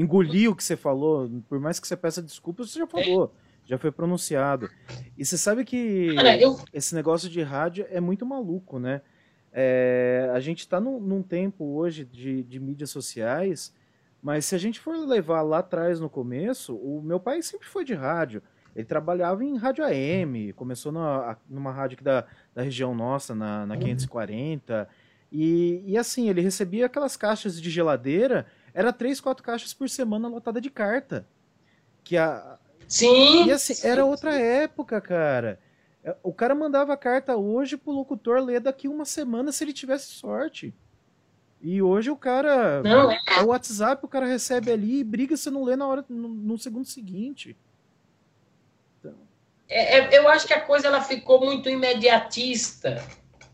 engolir 0.00 0.50
o 0.50 0.56
que 0.56 0.64
você 0.64 0.76
falou, 0.76 1.30
por 1.48 1.60
mais 1.60 1.78
que 1.78 1.86
você 1.86 1.96
peça 1.96 2.22
desculpas, 2.22 2.70
você 2.70 2.78
já 2.78 2.86
falou, 2.86 3.34
já 3.64 3.76
foi 3.76 3.92
pronunciado. 3.92 4.70
E 5.16 5.24
você 5.24 5.36
sabe 5.36 5.64
que 5.64 6.08
esse 6.72 6.94
negócio 6.94 7.28
de 7.28 7.42
rádio 7.42 7.86
é 7.90 8.00
muito 8.00 8.24
maluco, 8.24 8.78
né? 8.78 9.02
É, 9.52 10.30
a 10.32 10.40
gente 10.40 10.60
está 10.60 10.80
num, 10.80 11.00
num, 11.00 11.22
tempo 11.22 11.64
hoje 11.64 12.04
de, 12.04 12.42
de 12.44 12.60
mídias 12.60 12.90
sociais, 12.90 13.74
mas 14.22 14.44
se 14.44 14.54
a 14.54 14.58
gente 14.58 14.78
for 14.78 14.96
levar 14.96 15.42
lá 15.42 15.58
atrás 15.58 15.98
no 16.00 16.08
começo, 16.08 16.76
o 16.76 17.02
meu 17.02 17.18
pai 17.18 17.42
sempre 17.42 17.66
foi 17.66 17.84
de 17.84 17.92
rádio. 17.92 18.42
Ele 18.74 18.84
trabalhava 18.84 19.44
em 19.44 19.56
rádio 19.56 19.84
AM, 19.84 20.52
começou 20.52 20.92
na, 20.92 21.36
numa 21.48 21.72
rádio 21.72 21.96
aqui 21.96 22.04
da, 22.04 22.24
da 22.54 22.62
região 22.62 22.94
nossa, 22.94 23.34
na, 23.34 23.66
na 23.66 23.76
540. 23.76 24.88
E, 25.32 25.82
e 25.84 25.98
assim, 25.98 26.28
ele 26.28 26.40
recebia 26.40 26.86
aquelas 26.86 27.16
caixas 27.16 27.60
de 27.60 27.68
geladeira 27.68 28.46
era 28.72 28.92
três, 28.92 29.20
quatro 29.20 29.42
caixas 29.42 29.74
por 29.74 29.88
semana 29.88 30.28
lotada 30.28 30.60
de 30.60 30.70
carta. 30.70 31.26
Que 32.04 32.16
a... 32.16 32.58
Sim! 32.86 33.46
E 33.46 33.52
assim, 33.52 33.86
era 33.86 34.04
outra 34.04 34.34
época, 34.34 35.00
cara. 35.00 35.58
É, 36.02 36.16
o 36.22 36.32
cara 36.32 36.54
mandava 36.54 36.92
a 36.92 36.96
carta 36.96 37.36
hoje 37.36 37.76
pro 37.76 37.92
locutor 37.92 38.42
ler 38.42 38.60
daqui 38.60 38.88
uma 38.88 39.04
semana 39.04 39.52
se 39.52 39.62
ele 39.62 39.72
tivesse 39.72 40.06
sorte. 40.06 40.74
E 41.60 41.82
hoje 41.82 42.10
o 42.10 42.16
cara. 42.16 42.82
Não, 42.82 43.10
é. 43.10 43.18
o 43.42 43.48
WhatsApp, 43.48 44.04
o 44.04 44.08
cara 44.08 44.26
recebe 44.26 44.72
ali 44.72 45.00
e 45.00 45.04
briga 45.04 45.36
se 45.36 45.50
não 45.50 45.62
lê 45.62 45.76
na 45.76 45.86
hora, 45.86 46.04
no, 46.08 46.28
no 46.28 46.58
segundo 46.58 46.86
seguinte. 46.86 47.56
Então... 48.98 49.14
É, 49.68 49.98
é, 49.98 50.18
eu 50.18 50.26
acho 50.28 50.46
que 50.46 50.54
a 50.54 50.60
coisa 50.60 50.86
ela 50.86 51.02
ficou 51.02 51.44
muito 51.44 51.68
imediatista. 51.68 53.04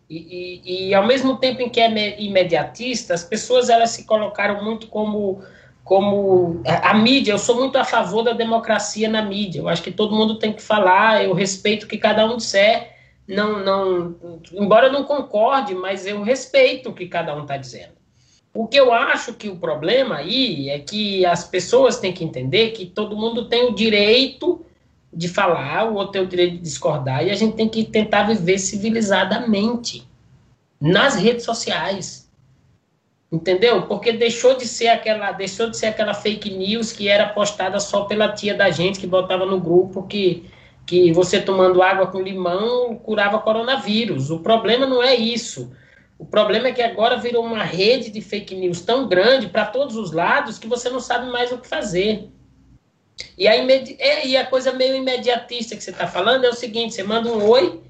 E, 0.08 0.62
e, 0.64 0.88
e, 0.88 0.94
ao 0.94 1.04
mesmo 1.04 1.36
tempo 1.36 1.60
em 1.60 1.68
que 1.68 1.80
é 1.80 2.20
imediatista, 2.20 3.12
as 3.12 3.24
pessoas 3.24 3.68
elas 3.68 3.90
se 3.90 4.04
colocaram 4.04 4.64
muito 4.64 4.86
como 4.86 5.42
como 5.82 6.62
a, 6.66 6.90
a, 6.90 6.94
mídia, 6.94 7.30
eu 7.30 7.38
sou 7.38 7.54
muito 7.54 7.78
a 7.78 7.84
favor 7.84 8.24
da 8.24 8.32
democracia 8.32 9.08
na 9.08 9.22
mídia. 9.22 9.60
Eu 9.60 9.68
acho 9.68 9.84
que 9.84 9.92
todo 9.92 10.16
mundo 10.16 10.36
tem 10.36 10.52
que 10.52 10.60
falar, 10.60 11.24
eu 11.24 11.32
respeito 11.32 11.84
o 11.84 11.86
que 11.86 11.96
cada 11.96 12.26
um 12.26 12.36
disser, 12.36 12.92
não 13.26 13.64
não 13.64 14.16
embora 14.52 14.88
eu 14.88 14.92
não 14.92 15.04
concorde, 15.04 15.76
mas 15.76 16.04
eu 16.04 16.22
respeito 16.22 16.90
o 16.90 16.92
que 16.92 17.06
cada 17.06 17.36
um 17.36 17.42
está 17.42 17.56
dizendo. 17.56 17.94
O 18.52 18.66
que 18.66 18.78
eu 18.80 18.92
acho 18.92 19.34
que 19.34 19.48
o 19.48 19.56
problema 19.56 20.16
aí 20.16 20.70
é 20.70 20.80
que 20.80 21.24
as 21.24 21.44
pessoas 21.44 22.00
têm 22.00 22.12
que 22.12 22.24
entender 22.24 22.70
que 22.70 22.86
todo 22.86 23.16
mundo 23.16 23.48
tem 23.48 23.66
o 23.66 23.74
direito 23.74 24.65
de 25.16 25.28
falar, 25.28 25.90
o 25.90 25.94
outro 25.94 26.12
tem 26.12 26.22
o 26.22 26.26
direito 26.26 26.56
de 26.56 26.62
discordar, 26.62 27.24
e 27.24 27.30
a 27.30 27.34
gente 27.34 27.56
tem 27.56 27.68
que 27.68 27.84
tentar 27.84 28.24
viver 28.24 28.58
civilizadamente 28.58 30.06
nas 30.78 31.16
redes 31.16 31.44
sociais. 31.44 32.30
Entendeu? 33.32 33.82
Porque 33.82 34.12
deixou 34.12 34.56
de 34.56 34.66
ser 34.66 34.88
aquela, 34.88 35.32
deixou 35.32 35.70
de 35.70 35.76
ser 35.76 35.86
aquela 35.86 36.14
fake 36.14 36.50
news 36.50 36.92
que 36.92 37.08
era 37.08 37.28
postada 37.28 37.80
só 37.80 38.04
pela 38.04 38.32
tia 38.32 38.54
da 38.54 38.70
gente 38.70 39.00
que 39.00 39.06
botava 39.06 39.44
no 39.46 39.58
grupo 39.58 40.06
que 40.06 40.48
que 40.86 41.12
você 41.12 41.40
tomando 41.40 41.82
água 41.82 42.06
com 42.06 42.22
limão 42.22 42.94
curava 42.94 43.40
coronavírus. 43.40 44.30
O 44.30 44.38
problema 44.38 44.86
não 44.86 45.02
é 45.02 45.16
isso. 45.16 45.72
O 46.16 46.24
problema 46.24 46.68
é 46.68 46.72
que 46.72 46.80
agora 46.80 47.16
virou 47.16 47.44
uma 47.44 47.64
rede 47.64 48.08
de 48.10 48.20
fake 48.20 48.54
news 48.54 48.80
tão 48.82 49.08
grande 49.08 49.48
para 49.48 49.66
todos 49.66 49.96
os 49.96 50.12
lados 50.12 50.58
que 50.58 50.68
você 50.68 50.88
não 50.88 51.00
sabe 51.00 51.28
mais 51.28 51.50
o 51.50 51.58
que 51.58 51.66
fazer. 51.66 52.30
E 53.36 53.48
a, 53.48 53.56
imedi 53.56 53.96
é, 53.98 54.26
e 54.26 54.36
a 54.36 54.46
coisa 54.46 54.72
meio 54.72 54.94
imediatista 54.94 55.76
que 55.76 55.82
você 55.82 55.90
está 55.90 56.06
falando 56.06 56.44
é 56.44 56.50
o 56.50 56.54
seguinte: 56.54 56.94
você 56.94 57.02
manda 57.02 57.30
um 57.30 57.48
oi, 57.48 57.80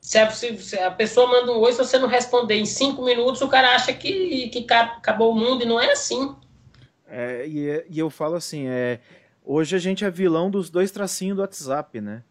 se 0.00 0.18
a, 0.18 0.30
se 0.30 0.78
a, 0.78 0.90
pessoa 0.90 1.26
manda 1.26 1.52
um 1.52 1.58
oi, 1.58 1.72
se 1.72 1.78
você 1.78 1.98
não 1.98 2.08
responder 2.08 2.56
em 2.56 2.66
cinco 2.66 3.04
minutos, 3.04 3.40
o 3.42 3.48
cara 3.48 3.74
acha 3.74 3.92
que, 3.92 4.48
que 4.48 4.66
acabou 4.72 5.32
o 5.32 5.38
mundo, 5.38 5.62
e 5.62 5.66
não 5.66 5.80
é 5.80 5.92
assim. 5.92 6.34
É, 7.06 7.46
e, 7.46 7.84
e 7.90 7.98
eu 7.98 8.10
falo 8.10 8.34
assim: 8.34 8.66
é, 8.66 9.00
hoje 9.44 9.76
a 9.76 9.78
gente 9.78 10.04
é 10.04 10.10
vilão 10.10 10.50
dos 10.50 10.68
dois 10.68 10.90
tracinhos 10.90 11.36
do 11.36 11.42
WhatsApp, 11.42 12.00
né? 12.00 12.22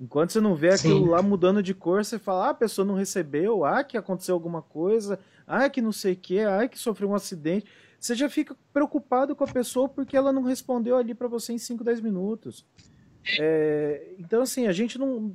Enquanto 0.00 0.32
você 0.32 0.40
não 0.40 0.54
vê 0.54 0.70
aquilo 0.70 1.06
Sim. 1.06 1.08
lá 1.08 1.20
mudando 1.20 1.60
de 1.60 1.74
cor, 1.74 2.04
você 2.04 2.20
fala, 2.20 2.46
ah, 2.46 2.50
a 2.50 2.54
pessoa 2.54 2.86
não 2.86 2.94
recebeu, 2.94 3.64
ah, 3.64 3.82
que 3.82 3.96
aconteceu 3.96 4.32
alguma 4.32 4.62
coisa, 4.62 5.18
ah, 5.44 5.68
que 5.68 5.82
não 5.82 5.90
sei 5.90 6.12
o 6.12 6.16
que, 6.16 6.38
ah, 6.38 6.68
que 6.68 6.78
sofreu 6.78 7.10
um 7.10 7.16
acidente 7.16 7.66
você 7.98 8.14
já 8.14 8.28
fica 8.28 8.56
preocupado 8.72 9.34
com 9.34 9.44
a 9.44 9.48
pessoa 9.48 9.88
porque 9.88 10.16
ela 10.16 10.32
não 10.32 10.42
respondeu 10.42 10.96
ali 10.96 11.14
para 11.14 11.28
você 11.28 11.52
em 11.52 11.58
5, 11.58 11.82
10 11.82 12.00
minutos. 12.00 12.64
É, 13.38 14.12
então, 14.18 14.42
assim, 14.42 14.66
a 14.66 14.72
gente 14.72 14.98
não. 14.98 15.34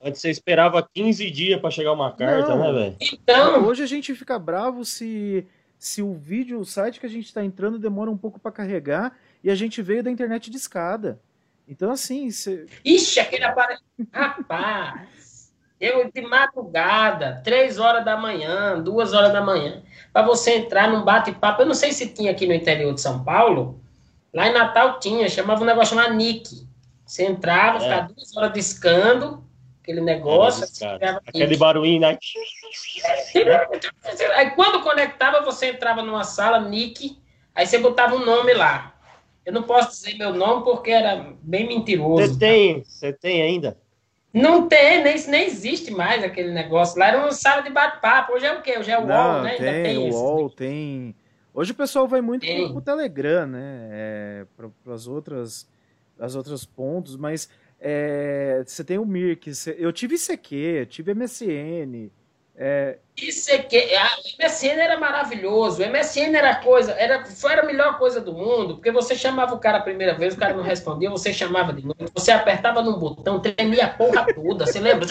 Antes 0.00 0.20
você 0.20 0.30
esperava 0.30 0.86
15 0.94 1.30
dias 1.30 1.60
para 1.60 1.70
chegar 1.70 1.92
uma 1.92 2.12
carta, 2.12 2.54
não. 2.54 2.72
né, 2.72 2.72
velho? 2.72 2.96
Então. 3.00 3.66
Hoje 3.66 3.82
a 3.82 3.86
gente 3.86 4.14
fica 4.14 4.38
bravo 4.38 4.84
se, 4.84 5.46
se 5.78 6.02
o 6.02 6.14
vídeo, 6.14 6.60
o 6.60 6.64
site 6.64 7.00
que 7.00 7.06
a 7.06 7.10
gente 7.10 7.26
está 7.26 7.44
entrando 7.44 7.78
demora 7.78 8.10
um 8.10 8.16
pouco 8.16 8.38
para 8.38 8.52
carregar 8.52 9.18
e 9.42 9.50
a 9.50 9.54
gente 9.54 9.82
veio 9.82 10.02
da 10.02 10.10
internet 10.10 10.50
de 10.50 10.56
escada. 10.56 11.20
Então, 11.66 11.90
assim. 11.90 12.30
Você... 12.30 12.66
Ixi, 12.84 13.18
aquele 13.18 13.44
aparelho. 13.44 13.80
Rapaz! 14.12 15.33
Eu 15.80 16.10
de 16.10 16.22
madrugada, 16.22 17.40
três 17.44 17.78
horas 17.78 18.04
da 18.04 18.16
manhã, 18.16 18.80
duas 18.80 19.12
horas 19.12 19.32
da 19.32 19.40
manhã, 19.40 19.82
para 20.12 20.22
você 20.22 20.56
entrar 20.56 20.88
num 20.88 21.04
bate-papo. 21.04 21.62
Eu 21.62 21.66
não 21.66 21.74
sei 21.74 21.92
se 21.92 22.08
tinha 22.08 22.30
aqui 22.30 22.46
no 22.46 22.54
interior 22.54 22.94
de 22.94 23.00
São 23.00 23.24
Paulo. 23.24 23.80
Lá 24.32 24.48
em 24.48 24.52
Natal 24.52 24.98
tinha, 24.98 25.28
chamava 25.28 25.62
um 25.62 25.66
negócio 25.66 25.96
chamado 25.96 26.14
Nick. 26.14 26.66
Você 27.04 27.24
entrava, 27.24 27.78
é. 27.78 27.80
ficava 27.80 28.12
duas 28.12 28.36
horas 28.36 28.52
discando, 28.52 29.44
aquele 29.82 30.00
negócio. 30.00 30.64
É, 31.00 31.20
aquele 31.26 31.56
barulhinho, 31.56 32.00
né? 32.00 32.18
Aí 34.36 34.50
quando 34.52 34.82
conectava, 34.82 35.42
você 35.42 35.70
entrava 35.70 36.02
numa 36.02 36.24
sala, 36.24 36.60
Nick, 36.60 37.18
aí 37.54 37.66
você 37.66 37.78
botava 37.78 38.16
um 38.16 38.24
nome 38.24 38.54
lá. 38.54 38.94
Eu 39.44 39.52
não 39.52 39.62
posso 39.62 39.90
dizer 39.90 40.16
meu 40.16 40.32
nome 40.32 40.64
porque 40.64 40.90
era 40.90 41.34
bem 41.42 41.68
mentiroso. 41.68 42.32
Você 42.32 42.38
tem, 42.38 42.82
você 42.82 43.12
tem 43.12 43.42
ainda? 43.42 43.76
Não 44.34 44.68
tem, 44.68 45.04
nem, 45.04 45.26
nem 45.28 45.46
existe 45.46 45.92
mais 45.92 46.24
aquele 46.24 46.50
negócio. 46.50 46.98
Lá 46.98 47.06
era 47.08 47.18
uma 47.18 47.30
sala 47.30 47.62
de 47.62 47.70
bate-papo. 47.70 48.32
Hoje 48.32 48.44
é 48.44 48.52
o 48.52 48.60
quê? 48.60 48.76
Hoje 48.76 48.90
é 48.90 48.98
o 48.98 49.06
Não, 49.06 49.36
UOL, 49.36 49.42
né? 49.42 49.54
Tem, 49.54 49.68
Ainda 49.68 49.88
tem 49.88 49.98
o 49.98 50.14
UOL, 50.14 50.50
tem 50.50 51.16
Hoje 51.54 51.70
o 51.70 51.74
pessoal 51.76 52.08
vai 52.08 52.20
muito 52.20 52.44
pro, 52.44 52.72
pro 52.72 52.80
Telegram, 52.80 53.46
né? 53.46 53.88
É, 53.92 54.46
para 54.56 54.92
as 54.92 55.06
outras, 55.06 55.70
as 56.18 56.34
outros 56.34 56.66
pontos, 56.66 57.16
mas 57.16 57.48
é, 57.78 58.60
você 58.66 58.82
tem 58.82 58.98
o 58.98 59.06
Mirk, 59.06 59.52
eu 59.78 59.92
tive 59.92 60.16
ICQ, 60.16 60.86
tive 60.90 61.14
MSN. 61.14 62.10
É... 62.56 62.98
ICQ, 63.16 63.94
a, 63.96 64.06
o 64.06 64.42
MSN 64.42 64.80
era 64.80 64.98
maravilhoso, 64.98 65.82
o 65.82 65.86
MSN 65.86 66.34
era 66.36 66.56
coisa, 66.56 66.92
era, 66.92 67.24
foi 67.24 67.54
a 67.54 67.64
melhor 67.64 67.98
coisa 67.98 68.20
do 68.20 68.32
mundo, 68.32 68.74
porque 68.74 68.90
você 68.90 69.14
chamava 69.14 69.54
o 69.54 69.58
cara 69.58 69.78
a 69.78 69.82
primeira 69.82 70.14
vez, 70.14 70.34
o 70.34 70.36
cara 70.36 70.54
não 70.54 70.62
respondia, 70.62 71.10
você 71.10 71.32
chamava 71.32 71.72
de 71.72 71.84
novo, 71.84 71.96
você 72.14 72.30
apertava 72.32 72.82
num 72.82 72.98
botão, 72.98 73.40
tremia 73.40 73.86
a 73.86 73.88
porra 73.88 74.26
toda, 74.32 74.66
você 74.66 74.80
lembra? 74.80 75.06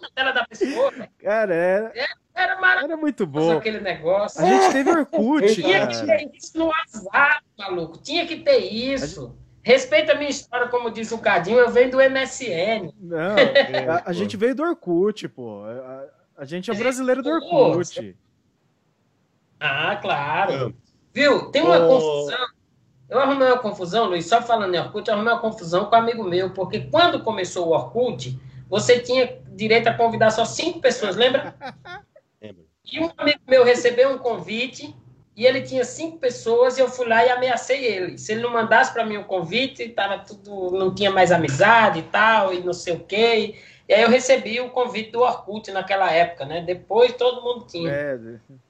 na 0.00 0.10
tela 0.14 0.32
da 0.32 0.46
pessoa. 0.46 0.92
Cara, 1.18 1.54
era... 1.54 1.92
era 1.94 2.08
era, 2.36 2.60
maravilhoso. 2.60 2.92
Era 2.92 2.96
muito 2.98 3.26
bom. 3.26 3.56
Aquele 3.56 3.80
negócio. 3.80 4.44
A 4.44 4.46
gente 4.46 4.72
teve 4.72 4.90
Orkut, 4.90 5.54
Tinha 5.54 5.86
que 5.86 6.06
ter 6.06 6.30
isso 6.34 6.58
no 6.58 6.66
WhatsApp, 6.66 7.40
maluco. 7.58 7.96
Tinha 7.96 8.26
que 8.26 8.36
ter 8.36 8.58
isso. 8.58 9.22
Gente... 9.22 9.46
Respeita 9.62 10.12
a 10.12 10.14
minha 10.14 10.30
história, 10.30 10.68
como 10.68 10.90
diz 10.90 11.10
o 11.10 11.18
Cadinho, 11.18 11.58
eu 11.58 11.70
venho 11.70 11.90
do 11.90 11.96
MSN. 11.96 12.92
Não, 13.00 13.34
é, 13.36 13.88
a, 13.88 14.02
a 14.06 14.12
gente 14.12 14.36
veio 14.36 14.54
do 14.54 14.62
Orkut, 14.62 15.28
pô. 15.28 15.64
A, 15.64 16.04
a 16.36 16.44
gente 16.44 16.70
é 16.70 16.74
brasileiro 16.74 17.22
do 17.22 17.30
Orkut. 17.30 18.16
Ah, 19.58 19.96
claro. 19.96 20.74
Viu? 21.12 21.50
Tem 21.50 21.62
uma 21.62 21.78
oh. 21.78 21.88
confusão. 21.88 22.46
Eu 23.08 23.20
arrumei 23.20 23.48
uma 23.48 23.58
confusão, 23.58 24.06
Luiz, 24.06 24.26
só 24.26 24.42
falando 24.42 24.74
em 24.74 24.78
Orkut, 24.78 25.08
eu 25.08 25.14
arrumei 25.14 25.32
uma 25.32 25.40
confusão 25.40 25.84
com 25.86 25.94
um 25.94 25.98
amigo 25.98 26.24
meu, 26.24 26.50
porque 26.50 26.80
quando 26.80 27.22
começou 27.22 27.68
o 27.68 27.70
Orkut, 27.70 28.38
você 28.68 28.98
tinha 28.98 29.40
direito 29.54 29.86
a 29.86 29.94
convidar 29.94 30.30
só 30.30 30.44
cinco 30.44 30.80
pessoas, 30.80 31.16
lembra? 31.16 31.54
E 32.92 33.00
um 33.00 33.10
amigo 33.16 33.40
meu 33.48 33.64
recebeu 33.64 34.10
um 34.10 34.18
convite 34.18 34.94
e 35.36 35.44
ele 35.44 35.60
tinha 35.62 35.84
cinco 35.84 36.18
pessoas 36.18 36.78
e 36.78 36.80
eu 36.80 36.88
fui 36.88 37.06
lá 37.06 37.26
e 37.26 37.30
ameacei 37.30 37.84
ele. 37.84 38.16
Se 38.16 38.32
ele 38.32 38.42
não 38.42 38.52
mandasse 38.52 38.92
para 38.92 39.04
mim 39.04 39.16
o 39.16 39.24
convite, 39.24 39.88
tava 39.88 40.18
tudo, 40.18 40.70
não 40.70 40.94
tinha 40.94 41.10
mais 41.10 41.32
amizade 41.32 41.98
e 41.98 42.02
tal, 42.04 42.54
e 42.54 42.60
não 42.60 42.72
sei 42.72 42.94
o 42.94 43.00
quê. 43.00 43.56
E 43.88 43.94
aí 43.94 44.02
eu 44.02 44.08
recebi 44.08 44.60
o 44.60 44.70
convite 44.70 45.12
do 45.12 45.20
Orkut 45.20 45.70
naquela 45.70 46.10
época, 46.10 46.44
né? 46.44 46.60
Depois 46.60 47.12
todo 47.14 47.42
mundo 47.42 47.66
tinha. 47.66 47.90
É, 47.90 48.18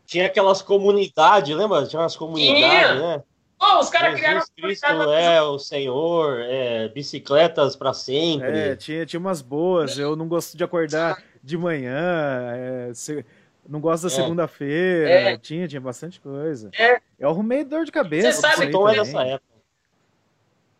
tinha 0.04 0.26
aquelas 0.26 0.60
comunidades, 0.60 1.56
lembra? 1.56 1.86
Tinha 1.86 2.00
umas 2.00 2.16
comunidades, 2.16 2.90
tinha. 2.90 2.94
né? 3.16 3.22
Oh, 3.58 3.78
os 3.78 3.88
caras 3.88 4.14
criaram 4.14 4.42
Cristo 4.54 4.84
é 4.86 5.42
o 5.42 5.58
Senhor, 5.58 6.40
é, 6.42 6.88
bicicletas 6.88 7.74
para 7.74 7.94
sempre. 7.94 8.46
É, 8.46 8.76
tinha, 8.76 9.06
tinha 9.06 9.18
umas 9.18 9.40
boas. 9.40 9.98
Eu 9.98 10.14
não 10.14 10.28
gosto 10.28 10.56
de 10.56 10.62
acordar 10.62 11.22
de 11.42 11.56
manhã. 11.56 12.52
É, 12.54 12.94
se, 12.94 13.24
não 13.66 13.80
gosto 13.80 14.02
da 14.02 14.08
é. 14.08 14.10
segunda-feira. 14.10 15.10
É. 15.10 15.38
Tinha, 15.38 15.66
tinha 15.66 15.80
bastante 15.80 16.20
coisa. 16.20 16.70
É. 16.78 17.00
Eu 17.18 17.30
arrumei 17.30 17.64
dor 17.64 17.86
de 17.86 17.92
cabeça. 17.92 18.30
Você 18.30 18.40
sabe 18.40 18.70
como 18.70 18.88
é 18.90 18.94
dessa 18.94 19.22
época. 19.22 19.56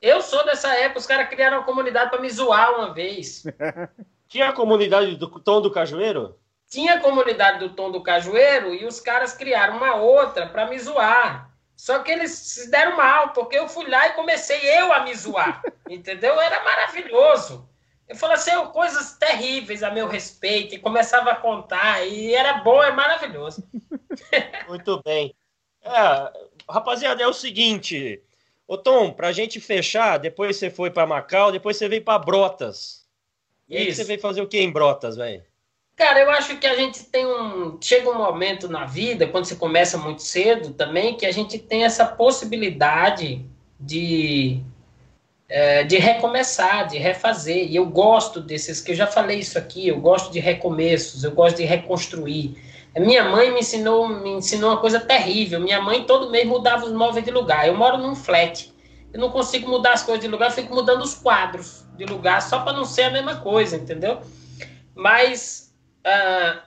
Eu 0.03 0.21
sou 0.21 0.45
dessa 0.45 0.75
época, 0.75 1.01
os 1.01 1.07
caras 1.07 1.29
criaram 1.29 1.59
uma 1.59 1.65
comunidade 1.65 2.11
para 2.11 2.21
me 2.21 2.29
zoar 2.29 2.75
uma 2.75 2.93
vez. 2.93 3.45
Tinha 4.29 4.49
a 4.49 4.53
comunidade 4.53 5.17
do 5.17 5.29
Tom 5.41 5.61
do 5.61 5.71
Cajueiro? 5.71 6.39
Tinha 6.69 6.95
a 6.95 7.01
comunidade 7.01 7.61
do 7.61 7.75
Tom 7.75 7.91
do 7.91 8.03
Cajueiro 8.03 8.75
e 8.75 8.85
os 8.85 9.01
caras 9.01 9.33
criaram 9.33 9.77
uma 9.77 9.95
outra 9.95 10.47
para 10.49 10.67
me 10.67 10.79
zoar. 10.79 11.51
Só 11.77 11.99
que 12.01 12.11
eles 12.11 12.33
se 12.33 12.71
deram 12.71 12.97
mal, 12.97 13.31
porque 13.31 13.57
eu 13.57 13.69
fui 13.69 13.89
lá 13.89 14.09
e 14.09 14.15
comecei 14.15 14.59
eu 14.79 14.93
a 14.93 15.01
me 15.01 15.15
zoar. 15.15 15.63
entendeu? 15.89 16.41
Era 16.41 16.65
maravilhoso. 16.65 17.69
Eu 18.09 18.17
falei 18.17 18.37
assim, 18.37 18.53
coisas 18.73 19.17
terríveis 19.19 19.83
a 19.83 19.91
meu 19.91 20.07
respeito, 20.07 20.75
e 20.75 20.79
começava 20.79 21.31
a 21.31 21.37
contar, 21.37 22.07
e 22.07 22.33
era 22.35 22.55
bom, 22.55 22.83
é 22.83 22.93
maravilhoso. 22.93 23.69
Muito 24.69 25.03
bem. 25.03 25.35
É, 25.83 26.33
rapaziada, 26.71 27.23
é 27.23 27.27
o 27.27 27.33
seguinte, 27.33 28.23
ô 28.67 28.79
Tom, 28.79 29.13
pra 29.13 29.33
gente 29.33 29.61
fechar, 29.61 30.19
depois 30.19 30.57
você 30.57 30.71
foi 30.71 30.89
para 30.89 31.07
Macau, 31.07 31.51
depois 31.51 31.77
você 31.77 31.89
veio 31.89 32.05
para 32.05 32.19
Brotas. 32.19 33.06
E 33.69 33.77
aí 33.77 33.93
você 33.93 34.05
veio 34.05 34.21
fazer 34.21 34.41
o 34.41 34.47
que 34.47 34.59
em 34.59 34.71
Brotas, 34.71 35.17
velho? 35.17 35.43
Cara, 35.97 36.21
eu 36.21 36.31
acho 36.31 36.59
que 36.59 36.67
a 36.67 36.77
gente 36.77 37.05
tem 37.05 37.27
um. 37.27 37.79
Chega 37.81 38.11
um 38.11 38.19
momento 38.19 38.69
na 38.69 38.85
vida, 38.85 39.27
quando 39.27 39.47
você 39.47 39.57
começa 39.57 39.97
muito 39.97 40.23
cedo 40.23 40.75
também, 40.75 41.17
que 41.17 41.25
a 41.25 41.33
gente 41.33 41.59
tem 41.59 41.85
essa 41.85 42.05
possibilidade 42.05 43.45
de 43.81 44.63
é, 45.49 45.85
de 45.85 45.97
recomeçar, 45.97 46.87
de 46.87 46.99
refazer. 46.99 47.71
E 47.71 47.77
eu 47.77 47.87
gosto 47.87 48.41
desses, 48.41 48.81
que 48.81 48.93
eu 48.93 48.95
já 48.95 49.07
falei 49.07 49.39
isso 49.39 49.59
aqui, 49.59 49.89
eu 49.89 49.99
gosto 49.99 50.31
de 50.31 50.39
recomeços, 50.39 51.25
eu 51.25 51.33
gosto 51.33 51.57
de 51.57 51.65
reconstruir. 51.65 52.63
Minha 52.95 53.25
mãe 53.25 53.51
me 53.51 53.61
ensinou, 53.61 54.09
me 54.09 54.31
ensinou 54.33 54.71
uma 54.71 54.81
coisa 54.81 55.01
terrível. 55.01 55.61
Minha 55.61 55.81
mãe 55.81 56.05
todo 56.05 56.31
mês 56.31 56.47
mudava 56.47 56.85
os 56.85 56.93
móveis 56.93 57.25
de 57.25 57.31
lugar. 57.31 57.67
Eu 57.67 57.77
moro 57.77 57.99
num 57.99 58.15
flat. 58.15 58.73
Eu 59.13 59.21
não 59.21 59.31
consigo 59.31 59.69
mudar 59.69 59.95
as 59.95 60.03
coisas 60.03 60.23
de 60.23 60.29
lugar, 60.29 60.51
eu 60.51 60.55
fico 60.55 60.75
mudando 60.75 61.03
os 61.03 61.15
quadros 61.15 61.86
de 61.97 62.05
lugar 62.05 62.43
só 62.43 62.61
para 62.61 62.73
não 62.73 62.85
ser 62.85 63.05
a 63.05 63.11
mesma 63.11 63.37
coisa, 63.37 63.77
entendeu? 63.77 64.21
Mas 64.95 65.75
uh, 66.07 66.61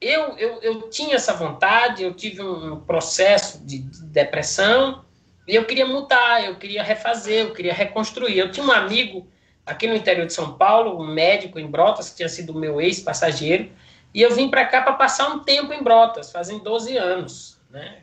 eu, 0.00 0.36
eu, 0.38 0.62
eu 0.62 0.90
tinha 0.90 1.16
essa 1.16 1.34
vontade, 1.34 2.02
eu 2.02 2.14
tive 2.14 2.42
um 2.42 2.80
processo 2.80 3.64
de, 3.64 3.78
de 3.78 4.02
depressão, 4.04 5.04
e 5.46 5.54
eu 5.54 5.64
queria 5.64 5.86
mudar, 5.86 6.44
eu 6.44 6.56
queria 6.56 6.82
refazer, 6.82 7.46
eu 7.46 7.52
queria 7.52 7.74
reconstruir. 7.74 8.38
Eu 8.38 8.50
tinha 8.50 8.64
um 8.64 8.70
amigo 8.70 9.26
aqui 9.66 9.86
no 9.86 9.94
interior 9.94 10.26
de 10.26 10.32
São 10.32 10.56
Paulo, 10.56 11.00
um 11.00 11.06
médico 11.06 11.58
em 11.58 11.66
Brotas, 11.66 12.10
que 12.10 12.16
tinha 12.16 12.28
sido 12.28 12.54
meu 12.54 12.80
ex-passageiro, 12.80 13.70
e 14.14 14.22
eu 14.22 14.34
vim 14.34 14.48
para 14.48 14.64
cá 14.66 14.82
para 14.82 14.92
passar 14.94 15.28
um 15.28 15.40
tempo 15.40 15.72
em 15.72 15.82
Brotas, 15.82 16.30
fazem 16.30 16.58
12 16.58 16.96
anos. 16.96 17.60
Né? 17.70 18.02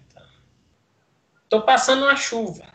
Estou 1.43 1.61
passando 1.61 2.03
uma 2.03 2.15
chuva. 2.15 2.65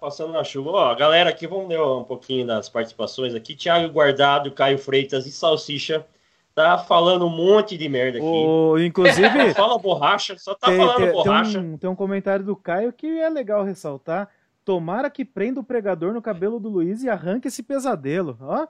Passando 0.00 0.30
uma 0.30 0.42
chuva. 0.42 0.70
Ó, 0.70 0.94
galera, 0.94 1.30
aqui 1.30 1.46
vamos 1.46 1.68
ler 1.68 1.80
um 1.80 2.04
pouquinho 2.04 2.46
das 2.46 2.68
participações 2.68 3.34
aqui. 3.34 3.54
Tiago 3.54 3.92
Guardado, 3.92 4.50
Caio 4.50 4.78
Freitas 4.78 5.26
e 5.26 5.32
Salsicha 5.32 6.06
tá 6.54 6.78
falando 6.78 7.26
um 7.26 7.30
monte 7.30 7.76
de 7.76 7.88
merda 7.88 8.18
aqui. 8.18 8.26
O, 8.26 8.78
inclusive. 8.78 9.28
fala 9.54 9.78
borracha, 9.78 10.36
só 10.38 10.54
tá 10.54 10.68
tem, 10.68 10.78
falando 10.78 10.96
tem, 10.96 11.12
borracha. 11.12 11.52
Tem 11.52 11.60
um, 11.60 11.78
tem 11.78 11.90
um 11.90 11.94
comentário 11.94 12.44
do 12.44 12.56
Caio 12.56 12.92
que 12.92 13.06
é 13.06 13.28
legal 13.28 13.62
ressaltar. 13.62 14.28
Tomara 14.64 15.10
que 15.10 15.24
prenda 15.24 15.60
o 15.60 15.64
pregador 15.64 16.12
no 16.12 16.22
cabelo 16.22 16.60
do 16.60 16.68
Luiz 16.68 17.02
e 17.02 17.08
arranque 17.08 17.48
esse 17.48 17.62
pesadelo. 17.62 18.38
Ó. 18.40 18.66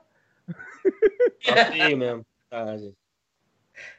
Tá 1.45 1.65
feio 1.71 1.97
mesmo. 1.97 2.25
Tá, 2.49 2.65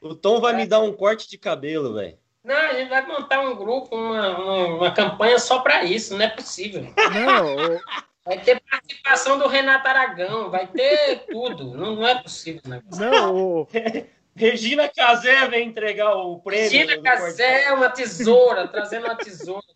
o 0.00 0.14
Tom 0.14 0.40
vai 0.40 0.54
me 0.54 0.66
dar 0.66 0.80
um 0.80 0.92
corte 0.92 1.28
de 1.28 1.38
cabelo, 1.38 1.94
velho. 1.94 2.16
Não, 2.44 2.56
a 2.56 2.72
gente 2.74 2.88
vai 2.88 3.06
montar 3.06 3.40
um 3.40 3.54
grupo, 3.54 3.94
uma, 3.96 4.38
uma, 4.38 4.66
uma 4.76 4.90
campanha 4.90 5.38
só 5.38 5.60
para 5.60 5.84
isso, 5.84 6.16
não 6.16 6.24
é 6.24 6.28
possível. 6.28 6.82
Não, 6.82 7.80
Vai 8.24 8.38
ter 8.38 8.60
participação 8.60 9.36
do 9.36 9.48
Renato 9.48 9.88
Aragão, 9.88 10.48
vai 10.48 10.66
ter 10.66 11.24
tudo. 11.26 11.76
Não, 11.76 11.96
não 11.96 12.06
é 12.06 12.22
possível, 12.22 12.62
né? 12.66 12.80
Não, 12.96 13.66
Regina 14.34 14.88
Casé 14.88 15.46
vem 15.48 15.68
entregar 15.68 16.14
o 16.14 16.38
prêmio. 16.38 16.70
Regina 16.70 17.02
Casé, 17.02 17.72
uma 17.72 17.90
tesoura, 17.90 18.68
trazendo 18.68 19.06
uma 19.06 19.16
tesoura. 19.16 19.66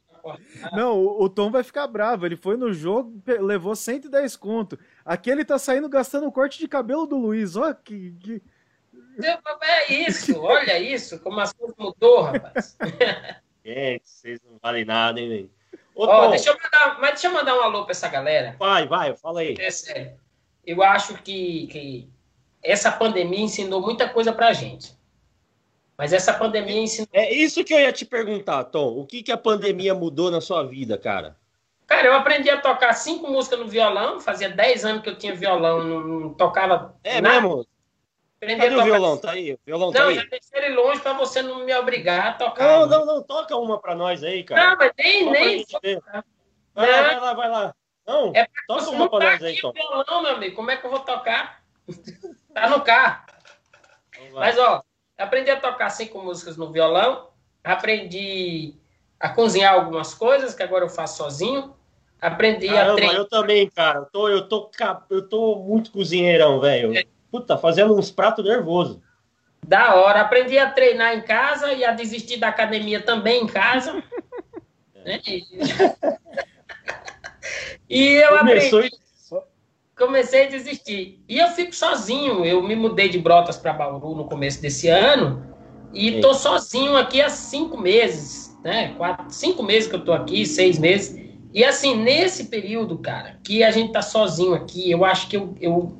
Não, 0.72 0.98
o, 0.98 1.28
Tom 1.28 1.50
vai 1.50 1.62
ficar 1.62 1.86
bravo. 1.86 2.26
Ele 2.26 2.36
foi 2.36 2.56
no 2.56 2.72
jogo, 2.72 3.22
levou 3.40 3.76
110 3.76 4.36
conto. 4.36 4.78
Aqui 5.04 5.30
ele 5.30 5.44
tá 5.44 5.58
saindo 5.58 5.88
gastando 5.88 6.26
o 6.26 6.32
corte 6.32 6.58
de 6.58 6.66
cabelo 6.66 7.06
do 7.06 7.16
Luiz. 7.16 7.54
Olha 7.54 7.74
que, 7.74 8.12
que... 8.20 8.42
É 9.62 9.92
isso, 9.92 10.40
olha 10.40 10.78
isso, 10.78 11.18
como 11.20 11.40
as 11.40 11.52
coisas 11.52 11.76
mudou, 11.78 12.22
rapaz. 12.22 12.76
É, 13.68 13.98
vocês 14.04 14.38
não 14.48 14.60
valem 14.62 14.84
nada, 14.84 15.18
hein, 15.18 15.28
velho? 15.28 15.50
Ó, 15.96 16.28
deixa 16.28 16.50
eu 16.50 16.54
mandar, 16.54 17.00
mas 17.00 17.10
deixa 17.10 17.26
eu 17.26 17.32
mandar 17.32 17.56
um 17.56 17.62
alô 17.62 17.82
para 17.82 17.90
essa 17.90 18.06
galera. 18.06 18.54
Vai, 18.60 18.86
vai, 18.86 19.16
fala 19.16 19.40
aí. 19.40 19.56
É 19.58 19.70
sério. 19.72 20.12
Eu 20.64 20.84
acho 20.84 21.14
que, 21.22 21.66
que 21.66 22.08
essa 22.62 22.92
pandemia 22.92 23.40
ensinou 23.40 23.80
muita 23.80 24.08
coisa 24.08 24.32
pra 24.32 24.52
gente. 24.52 24.94
Mas 25.98 26.12
essa 26.12 26.32
pandemia 26.32 26.80
ensinou. 26.80 27.08
É 27.12 27.34
isso 27.34 27.64
que 27.64 27.74
eu 27.74 27.80
ia 27.80 27.92
te 27.92 28.04
perguntar, 28.04 28.62
Tom. 28.64 28.98
O 28.98 29.04
que, 29.04 29.20
que 29.22 29.32
a 29.32 29.36
pandemia 29.36 29.94
mudou 29.94 30.30
na 30.30 30.40
sua 30.40 30.62
vida, 30.62 30.96
cara? 30.96 31.36
Cara, 31.86 32.06
eu 32.06 32.14
aprendi 32.14 32.50
a 32.50 32.60
tocar 32.60 32.92
cinco 32.92 33.28
músicas 33.28 33.58
no 33.58 33.66
violão. 33.66 34.20
Fazia 34.20 34.48
dez 34.48 34.84
anos 34.84 35.02
que 35.02 35.08
eu 35.08 35.16
tinha 35.16 35.34
violão, 35.34 35.82
não, 35.82 36.00
não 36.00 36.34
tocava. 36.34 36.94
É 37.02 37.20
nada. 37.20 37.40
mesmo? 37.40 37.66
Aprendi 38.36 38.60
Cadê 38.60 38.76
o 38.76 38.84
violão? 38.84 39.16
Tá 39.16 39.30
aí? 39.30 39.54
O 39.54 39.58
violão 39.64 39.92
tá 39.92 40.00
não, 40.00 40.08
aí. 40.08 40.16
já 40.16 40.24
deixei 40.24 40.58
ele 40.58 40.74
longe 40.74 41.00
pra 41.00 41.14
você 41.14 41.42
não 41.42 41.64
me 41.64 41.74
obrigar 41.74 42.26
a 42.26 42.32
tocar. 42.34 42.64
Não, 42.64 42.86
não, 42.86 43.06
não. 43.06 43.22
Toca 43.22 43.56
uma 43.56 43.80
pra 43.80 43.94
nós 43.94 44.22
aí, 44.22 44.44
cara. 44.44 44.70
Não, 44.70 44.76
mas 44.76 44.92
nem. 44.98 45.30
nem... 45.30 45.66
Vai 46.74 46.90
lá, 46.90 47.02
vai 47.02 47.20
lá, 47.20 47.34
vai 47.34 47.50
lá. 47.50 47.74
Não, 48.06 48.32
é 48.34 48.46
toca 48.68 48.90
uma 48.90 49.08
pra 49.08 49.30
nós 49.30 49.42
aí, 49.42 49.56
então. 49.56 49.72
violão, 49.72 50.22
meu 50.22 50.32
amigo. 50.32 50.54
Como 50.54 50.70
é 50.70 50.76
que 50.76 50.86
eu 50.86 50.90
vou 50.90 51.00
tocar? 51.00 51.62
tá 52.52 52.68
no 52.68 52.82
carro. 52.82 53.24
Mas, 54.32 54.58
ó, 54.58 54.82
aprendi 55.16 55.50
a 55.50 55.58
tocar 55.58 55.88
cinco 55.88 56.22
músicas 56.22 56.56
no 56.58 56.70
violão. 56.70 57.30
Aprendi 57.64 58.74
a 59.18 59.30
cozinhar 59.30 59.72
algumas 59.72 60.12
coisas, 60.12 60.54
que 60.54 60.62
agora 60.62 60.84
eu 60.84 60.90
faço 60.90 61.16
sozinho. 61.16 61.74
Aprendi 62.20 62.68
Caramba, 62.68 62.92
a 62.92 62.96
treinar. 62.96 63.16
Eu 63.16 63.28
também, 63.28 63.70
cara. 63.70 64.00
Eu 64.00 64.06
tô, 64.06 64.28
eu 64.28 64.48
tô, 64.48 64.70
eu 65.10 65.28
tô 65.28 65.56
muito 65.56 65.90
cozinheirão, 65.90 66.60
velho. 66.60 66.96
É. 66.96 67.15
Puta, 67.36 67.58
fazendo 67.58 67.94
uns 67.94 68.10
pratos 68.10 68.42
nervosos. 68.42 68.98
Da 69.66 69.94
hora. 69.94 70.22
Aprendi 70.22 70.58
a 70.58 70.70
treinar 70.70 71.14
em 71.14 71.20
casa 71.20 71.70
e 71.74 71.84
a 71.84 71.92
desistir 71.92 72.38
da 72.38 72.48
academia 72.48 73.00
também 73.00 73.42
em 73.42 73.46
casa. 73.46 74.02
Né? 75.06 75.20
e 77.88 78.14
eu 78.14 78.38
Começou 78.38 78.80
aprendi. 78.80 78.96
Comecei 79.96 80.46
a 80.46 80.48
desistir. 80.48 81.22
E 81.28 81.38
eu 81.38 81.46
fico 81.50 81.72
sozinho. 81.72 82.44
Eu 82.44 82.60
me 82.60 82.74
mudei 82.74 83.08
de 83.08 83.16
Brotas 83.16 83.56
para 83.56 83.72
Bauru 83.72 84.16
no 84.16 84.24
começo 84.24 84.60
desse 84.60 84.88
ano. 84.88 85.46
E 85.94 86.20
tô 86.20 86.34
sozinho 86.34 86.96
aqui 86.96 87.22
há 87.22 87.28
cinco 87.28 87.80
meses, 87.80 88.58
né? 88.64 88.94
Quatro, 88.96 89.26
cinco 89.30 89.62
meses 89.62 89.88
que 89.88 89.94
eu 89.94 90.04
tô 90.04 90.12
aqui, 90.12 90.44
seis 90.44 90.76
meses. 90.76 91.16
E 91.54 91.64
assim, 91.64 91.94
nesse 91.94 92.46
período, 92.46 92.98
cara, 92.98 93.38
que 93.44 93.62
a 93.62 93.70
gente 93.70 93.92
tá 93.92 94.02
sozinho 94.02 94.54
aqui, 94.54 94.90
eu 94.90 95.04
acho 95.04 95.28
que 95.28 95.36
eu, 95.36 95.54
eu 95.60 95.96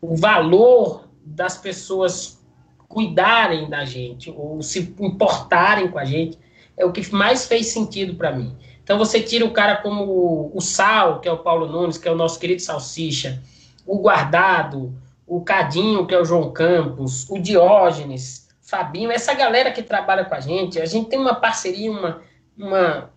o 0.00 0.16
valor 0.16 1.08
das 1.24 1.56
pessoas 1.56 2.40
cuidarem 2.88 3.68
da 3.68 3.84
gente 3.84 4.30
ou 4.30 4.62
se 4.62 4.94
importarem 4.98 5.88
com 5.88 5.98
a 5.98 6.04
gente 6.04 6.38
é 6.76 6.84
o 6.84 6.92
que 6.92 7.14
mais 7.14 7.46
fez 7.46 7.66
sentido 7.68 8.14
para 8.14 8.32
mim. 8.32 8.56
Então 8.82 8.98
você 8.98 9.20
tira 9.20 9.44
o 9.44 9.52
cara 9.52 9.76
como 9.76 10.50
o 10.52 10.60
Sal, 10.60 11.20
que 11.20 11.28
é 11.28 11.32
o 11.32 11.38
Paulo 11.38 11.68
Nunes, 11.68 11.98
que 11.98 12.08
é 12.08 12.10
o 12.10 12.16
nosso 12.16 12.40
querido 12.40 12.62
Salsicha, 12.62 13.40
o 13.86 13.98
Guardado, 13.98 14.92
o 15.26 15.42
Cadinho, 15.42 16.06
que 16.06 16.14
é 16.14 16.20
o 16.20 16.24
João 16.24 16.50
Campos, 16.50 17.28
o 17.30 17.38
Diógenes, 17.38 18.48
Fabinho, 18.60 19.10
essa 19.10 19.34
galera 19.34 19.70
que 19.72 19.82
trabalha 19.82 20.24
com 20.24 20.34
a 20.34 20.40
gente, 20.40 20.80
a 20.80 20.86
gente 20.86 21.08
tem 21.08 21.18
uma 21.18 21.34
parceria, 21.34 21.90
uma, 21.90 22.22
uma, 22.56 23.09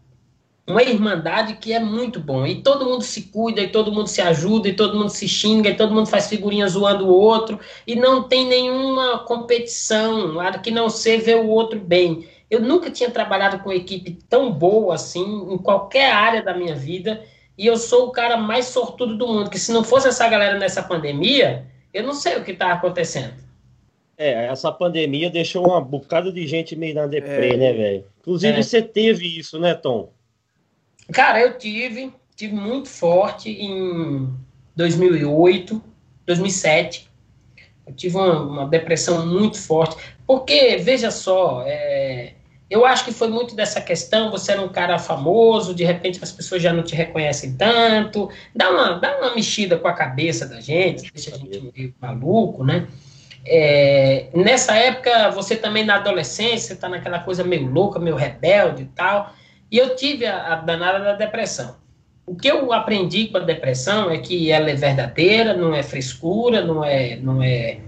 uma 0.65 0.81
irmandade 0.81 1.55
que 1.55 1.73
é 1.73 1.79
muito 1.79 2.19
bom. 2.19 2.47
E 2.47 2.61
todo 2.61 2.85
mundo 2.85 3.03
se 3.03 3.23
cuida, 3.23 3.61
e 3.61 3.69
todo 3.69 3.91
mundo 3.91 4.07
se 4.07 4.21
ajuda, 4.21 4.69
e 4.69 4.73
todo 4.73 4.97
mundo 4.97 5.09
se 5.09 5.27
xinga, 5.27 5.69
e 5.69 5.75
todo 5.75 5.93
mundo 5.93 6.07
faz 6.07 6.27
figurinha 6.27 6.67
zoando 6.67 7.07
o 7.07 7.13
outro, 7.13 7.59
e 7.85 7.95
não 7.95 8.23
tem 8.23 8.47
nenhuma 8.47 9.19
competição, 9.19 10.33
nada 10.33 10.59
que 10.59 10.71
não 10.71 10.89
ser 10.89 11.17
ver 11.19 11.37
o 11.37 11.49
outro 11.49 11.79
bem. 11.79 12.27
Eu 12.49 12.61
nunca 12.61 12.89
tinha 12.89 13.09
trabalhado 13.09 13.59
com 13.59 13.71
equipe 13.71 14.17
tão 14.29 14.51
boa 14.51 14.95
assim, 14.95 15.23
em 15.51 15.57
qualquer 15.57 16.11
área 16.11 16.41
da 16.41 16.53
minha 16.53 16.75
vida, 16.75 17.23
e 17.57 17.67
eu 17.67 17.77
sou 17.77 18.07
o 18.07 18.11
cara 18.11 18.37
mais 18.37 18.65
sortudo 18.65 19.17
do 19.17 19.27
mundo, 19.27 19.49
que 19.49 19.59
se 19.59 19.71
não 19.71 19.83
fosse 19.83 20.07
essa 20.07 20.27
galera 20.27 20.57
nessa 20.57 20.81
pandemia, 20.81 21.65
eu 21.93 22.03
não 22.03 22.13
sei 22.13 22.37
o 22.37 22.43
que 22.43 22.51
está 22.51 22.71
acontecendo. 22.71 23.33
É, 24.17 24.45
essa 24.45 24.71
pandemia 24.71 25.29
deixou 25.29 25.67
uma 25.67 25.81
bocada 25.81 26.31
de 26.31 26.47
gente 26.47 26.75
meio 26.75 26.95
na 26.95 27.07
deprê, 27.07 27.49
é. 27.49 27.57
né, 27.57 27.73
velho? 27.73 28.05
Inclusive, 28.21 28.59
é. 28.59 28.61
você 28.61 28.81
teve 28.81 29.27
isso, 29.37 29.59
né, 29.59 29.73
Tom? 29.73 30.11
Cara, 31.11 31.41
eu 31.41 31.57
tive, 31.57 32.13
tive 32.35 32.53
muito 32.53 32.89
forte 32.89 33.49
em 33.49 34.29
2008, 34.75 35.81
2007. 36.25 37.09
Eu 37.85 37.93
tive 37.93 38.15
uma, 38.15 38.41
uma 38.41 38.67
depressão 38.67 39.25
muito 39.25 39.59
forte. 39.59 39.97
Porque, 40.25 40.77
veja 40.77 41.11
só, 41.11 41.63
é, 41.65 42.33
eu 42.69 42.85
acho 42.85 43.05
que 43.05 43.13
foi 43.13 43.27
muito 43.27 43.55
dessa 43.55 43.81
questão, 43.81 44.31
você 44.31 44.53
era 44.53 44.61
um 44.61 44.69
cara 44.69 44.97
famoso, 44.97 45.75
de 45.75 45.83
repente 45.83 46.19
as 46.23 46.31
pessoas 46.31 46.61
já 46.61 46.71
não 46.71 46.81
te 46.81 46.95
reconhecem 46.95 47.55
tanto, 47.55 48.29
dá 48.55 48.69
uma, 48.69 48.93
dá 48.93 49.17
uma 49.19 49.35
mexida 49.35 49.77
com 49.77 49.87
a 49.87 49.93
cabeça 49.93 50.47
da 50.47 50.59
gente, 50.59 51.11
deixa 51.13 51.35
a 51.35 51.37
gente 51.37 51.71
meio 51.75 51.93
maluco, 52.01 52.63
né? 52.63 52.87
É, 53.45 54.27
nessa 54.33 54.73
época, 54.75 55.29
você 55.31 55.55
também 55.55 55.85
na 55.85 55.95
adolescência, 55.95 56.73
está 56.73 56.87
naquela 56.87 57.19
coisa 57.19 57.43
meio 57.43 57.69
louca, 57.69 57.99
meio 57.99 58.15
rebelde 58.15 58.83
e 58.83 58.85
tal. 58.85 59.33
E 59.73 59.79
eu 59.79 59.95
tive 59.95 60.27
a, 60.27 60.53
a, 60.53 60.55
danada 60.57 61.03
da 61.03 61.13
depressão. 61.13 61.75
O 62.27 62.35
que 62.35 62.47
eu 62.47 62.71
aprendi 62.71 63.27
com 63.29 63.37
a 63.37 63.41
depressão 63.41 64.11
é 64.11 64.19
que 64.19 64.51
ela 64.51 64.69
é 64.69 64.75
verdadeira, 64.75 65.55
não 65.55 65.73
é 65.73 65.81
frescura, 65.81 66.63
não 66.63 66.85
é. 66.85 67.15
Não 67.15 67.41
é 67.41 67.79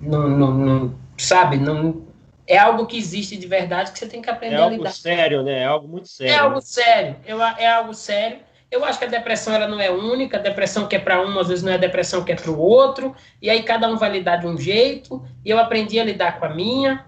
não, 0.00 0.28
não, 0.28 0.52
não 0.52 0.94
sabe? 1.16 1.58
Não, 1.58 2.02
é 2.44 2.58
algo 2.58 2.86
que 2.86 2.98
existe 2.98 3.36
de 3.36 3.46
verdade 3.46 3.92
que 3.92 4.00
você 4.00 4.08
tem 4.08 4.20
que 4.20 4.28
aprender 4.28 4.56
é 4.56 4.62
a 4.62 4.68
lidar. 4.68 4.84
É 4.84 4.88
algo 4.88 4.90
sério, 4.90 5.42
né? 5.44 5.60
É 5.60 5.64
algo 5.64 5.86
muito 5.86 6.08
sério. 6.08 6.32
É 6.32 6.36
algo 6.38 6.56
né? 6.56 6.60
sério. 6.60 7.16
Eu, 7.24 7.40
é 7.40 7.72
algo 7.72 7.94
sério. 7.94 8.38
Eu 8.68 8.84
acho 8.84 8.98
que 8.98 9.04
a 9.04 9.08
depressão 9.08 9.54
ela 9.54 9.68
não 9.68 9.78
é 9.78 9.90
única, 9.90 10.38
a 10.38 10.40
depressão 10.40 10.88
que 10.88 10.96
é 10.96 10.98
para 10.98 11.24
um, 11.24 11.38
às 11.38 11.46
vezes 11.46 11.62
não 11.62 11.70
é 11.70 11.76
a 11.76 11.78
depressão 11.78 12.24
que 12.24 12.32
é 12.32 12.34
para 12.34 12.50
o 12.50 12.58
outro, 12.58 13.14
e 13.40 13.48
aí 13.48 13.62
cada 13.62 13.86
um 13.86 13.96
vai 13.96 14.10
lidar 14.10 14.38
de 14.38 14.46
um 14.46 14.58
jeito, 14.58 15.22
e 15.44 15.50
eu 15.50 15.58
aprendi 15.58 16.00
a 16.00 16.04
lidar 16.04 16.40
com 16.40 16.46
a 16.46 16.48
minha, 16.48 17.04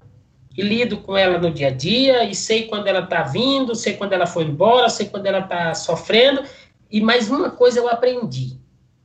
e 0.57 0.63
lido 0.63 0.99
com 0.99 1.17
ela 1.17 1.39
no 1.39 1.51
dia 1.51 1.69
a 1.69 1.71
dia, 1.71 2.25
e 2.25 2.35
sei 2.35 2.67
quando 2.67 2.87
ela 2.87 3.01
está 3.01 3.23
vindo, 3.23 3.75
sei 3.75 3.95
quando 3.95 4.13
ela 4.13 4.27
foi 4.27 4.45
embora, 4.45 4.89
sei 4.89 5.07
quando 5.07 5.27
ela 5.27 5.41
está 5.41 5.75
sofrendo, 5.75 6.43
e 6.91 7.01
mais 7.01 7.31
uma 7.31 7.51
coisa 7.51 7.81
eu 7.81 7.89
aprendi, 7.89 8.59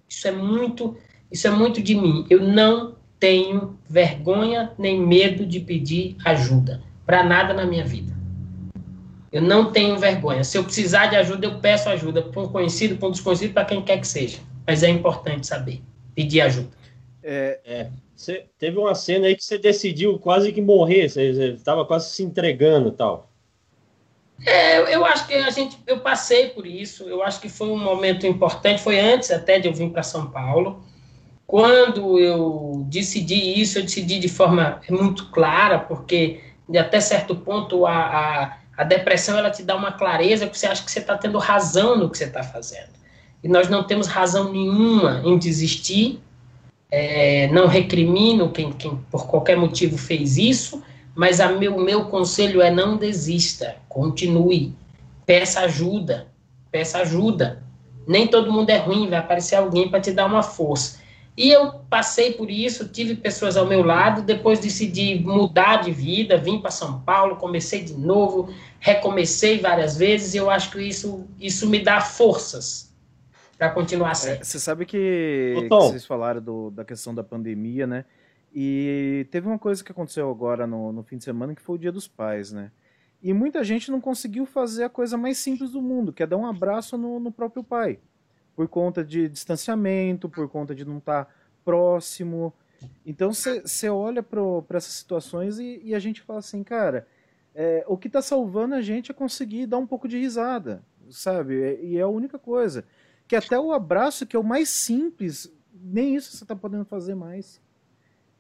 isso 0.07 0.27
é 0.27 0.31
muito, 0.31 0.95
isso 1.31 1.47
é 1.47 1.51
muito 1.51 1.81
de 1.81 1.95
mim, 1.95 2.25
eu 2.29 2.41
não 2.41 2.95
tenho 3.19 3.77
vergonha 3.89 4.71
nem 4.77 4.99
medo 4.99 5.45
de 5.45 5.59
pedir 5.59 6.15
ajuda, 6.23 6.81
para 7.05 7.23
nada 7.23 7.53
na 7.53 7.65
minha 7.65 7.83
vida. 7.83 8.17
Eu 9.31 9.41
não 9.43 9.71
tenho 9.71 9.97
vergonha. 9.97 10.43
Se 10.43 10.57
eu 10.57 10.63
precisar 10.63 11.07
de 11.07 11.15
ajuda, 11.15 11.45
eu 11.45 11.59
peço 11.59 11.87
ajuda 11.89 12.21
para 12.23 12.41
um 12.41 12.47
conhecido, 12.47 12.97
para 12.97 13.09
um 13.09 13.11
desconhecido, 13.11 13.53
para 13.53 13.65
quem 13.65 13.81
quer 13.81 13.99
que 13.99 14.07
seja. 14.07 14.39
Mas 14.65 14.81
é 14.81 14.89
importante 14.89 15.45
saber, 15.45 15.81
pedir 16.15 16.41
ajuda. 16.41 16.69
É, 17.21 17.59
é. 17.63 17.89
Teve 18.57 18.77
uma 18.77 18.95
cena 18.95 19.27
aí 19.27 19.35
que 19.35 19.43
você 19.43 19.57
decidiu 19.57 20.19
quase 20.19 20.51
que 20.51 20.61
morrer, 20.61 21.09
você 21.09 21.53
estava 21.53 21.85
quase 21.85 22.09
se 22.09 22.23
entregando 22.23 22.91
tal. 22.91 23.29
É, 24.45 24.95
eu 24.95 25.05
acho 25.05 25.27
que 25.27 25.33
a 25.33 25.49
gente, 25.49 25.77
eu 25.85 25.99
passei 25.99 26.49
por 26.49 26.65
isso. 26.65 27.03
Eu 27.03 27.21
acho 27.21 27.41
que 27.41 27.49
foi 27.49 27.67
um 27.67 27.77
momento 27.77 28.25
importante. 28.25 28.81
Foi 28.81 28.97
antes 28.97 29.31
até 29.31 29.59
de 29.59 29.67
eu 29.67 29.73
vir 29.73 29.89
para 29.89 30.01
São 30.01 30.31
Paulo. 30.31 30.81
Quando 31.45 32.17
eu 32.19 32.85
decidi 32.87 33.59
isso, 33.59 33.79
eu 33.79 33.83
decidi 33.83 34.19
de 34.19 34.29
forma 34.29 34.81
muito 34.89 35.29
clara, 35.29 35.79
porque 35.79 36.41
até 36.77 37.01
certo 37.01 37.35
ponto 37.35 37.85
a, 37.85 37.95
a 37.95 38.59
a 38.79 38.85
depressão 38.85 39.37
ela 39.37 39.51
te 39.51 39.61
dá 39.61 39.75
uma 39.75 39.91
clareza 39.91 40.47
que 40.47 40.57
você 40.57 40.65
acha 40.65 40.81
que 40.81 40.89
você 40.89 40.99
está 40.99 41.17
tendo 41.17 41.37
razão 41.37 41.97
no 41.97 42.09
que 42.09 42.17
você 42.17 42.23
está 42.23 42.41
fazendo. 42.41 42.91
E 43.43 43.47
nós 43.49 43.67
não 43.67 43.83
temos 43.83 44.07
razão 44.07 44.53
nenhuma 44.53 45.21
em 45.25 45.37
desistir. 45.37 46.21
É, 46.91 47.47
não 47.49 47.67
recrimino 47.67 48.49
quem, 48.51 48.71
quem 48.71 48.97
por 49.11 49.27
qualquer 49.27 49.55
motivo 49.55 49.97
fez 49.97 50.37
isso, 50.37 50.81
mas 51.15 51.39
o 51.39 51.59
meu, 51.59 51.77
meu 51.79 52.05
conselho 52.05 52.61
é 52.61 52.71
não 52.71 52.97
desista, 52.97 53.75
continue, 53.87 54.73
peça 55.25 55.61
ajuda, 55.61 56.27
peça 56.71 56.99
ajuda. 56.99 57.63
Nem 58.07 58.25
todo 58.25 58.51
mundo 58.51 58.71
é 58.71 58.77
ruim, 58.77 59.07
vai 59.07 59.19
aparecer 59.19 59.55
alguém 59.55 59.89
para 59.89 59.99
te 59.99 60.11
dar 60.11 60.25
uma 60.25 60.41
força. 60.41 60.99
E 61.37 61.49
eu 61.51 61.73
passei 61.89 62.33
por 62.33 62.49
isso, 62.49 62.89
tive 62.89 63.15
pessoas 63.15 63.55
ao 63.55 63.67
meu 63.67 63.83
lado, 63.83 64.23
depois 64.23 64.59
decidi 64.59 65.19
mudar 65.19 65.77
de 65.77 65.91
vida, 65.91 66.37
vim 66.37 66.59
para 66.59 66.71
São 66.71 66.99
Paulo, 67.01 67.35
comecei 67.35 67.83
de 67.83 67.93
novo, 67.93 68.49
recomecei 68.79 69.59
várias 69.59 69.95
vezes, 69.95 70.33
e 70.33 70.37
eu 70.37 70.49
acho 70.49 70.71
que 70.71 70.81
isso, 70.81 71.27
isso 71.39 71.69
me 71.69 71.79
dá 71.79 72.01
forças 72.01 72.88
para 73.59 73.69
continuar 73.71 74.11
assim. 74.11 74.29
É, 74.29 74.43
você 74.43 74.57
sabe 74.57 74.85
que, 74.85 75.53
que, 75.59 75.67
vocês 75.67 76.05
falaram 76.05 76.41
do, 76.41 76.71
da 76.71 76.85
questão 76.85 77.13
da 77.13 77.23
pandemia, 77.23 77.85
né? 77.85 78.05
E 78.55 79.27
teve 79.29 79.47
uma 79.47 79.59
coisa 79.59 79.83
que 79.83 79.91
aconteceu 79.91 80.31
agora 80.31 80.65
no, 80.65 80.93
no 80.93 81.03
fim 81.03 81.17
de 81.17 81.25
semana, 81.25 81.53
que 81.53 81.61
foi 81.61 81.75
o 81.75 81.79
Dia 81.79 81.91
dos 81.91 82.07
Pais, 82.07 82.53
né? 82.53 82.71
E 83.21 83.33
muita 83.33 83.61
gente 83.61 83.91
não 83.91 83.99
conseguiu 83.99 84.45
fazer 84.45 84.85
a 84.85 84.89
coisa 84.89 85.17
mais 85.17 85.37
simples 85.37 85.71
do 85.71 85.81
mundo, 85.81 86.13
que 86.13 86.23
é 86.23 86.25
dar 86.25 86.37
um 86.37 86.45
abraço 86.45 86.97
no, 86.97 87.19
no 87.19 87.33
próprio 87.33 87.61
pai 87.61 87.99
por 88.55 88.67
conta 88.69 89.03
de 89.03 89.27
distanciamento, 89.27 90.29
por 90.29 90.47
conta 90.47 90.73
de 90.73 90.85
não 90.85 90.97
estar 90.99 91.25
tá 91.25 91.31
próximo. 91.65 92.53
Então 93.05 93.33
você 93.33 93.89
olha 93.89 94.23
para 94.23 94.77
essas 94.77 94.93
situações 94.93 95.59
e, 95.59 95.81
e, 95.83 95.93
a 95.93 95.99
gente 95.99 96.21
fala 96.21 96.39
assim, 96.39 96.63
cara, 96.63 97.05
é, 97.53 97.83
o 97.87 97.97
que 97.97 98.07
está 98.07 98.21
salvando 98.21 98.73
a 98.73 98.81
gente 98.81 99.11
é 99.11 99.13
conseguir 99.13 99.65
dar 99.65 99.77
um 99.77 99.87
pouco 99.87 100.07
de 100.07 100.17
risada, 100.17 100.81
sabe? 101.09 101.77
E 101.81 101.97
é 101.97 102.01
a 102.01 102.07
única 102.07 102.39
coisa. 102.39 102.85
Que 103.29 103.35
até 103.35 103.59
o 103.59 103.71
abraço, 103.71 104.25
que 104.25 104.35
é 104.35 104.39
o 104.39 104.43
mais 104.43 104.69
simples, 104.69 105.53
nem 105.71 106.15
isso 106.15 106.35
você 106.35 106.43
está 106.43 106.55
podendo 106.55 106.83
fazer 106.83 107.13
mais. 107.13 107.61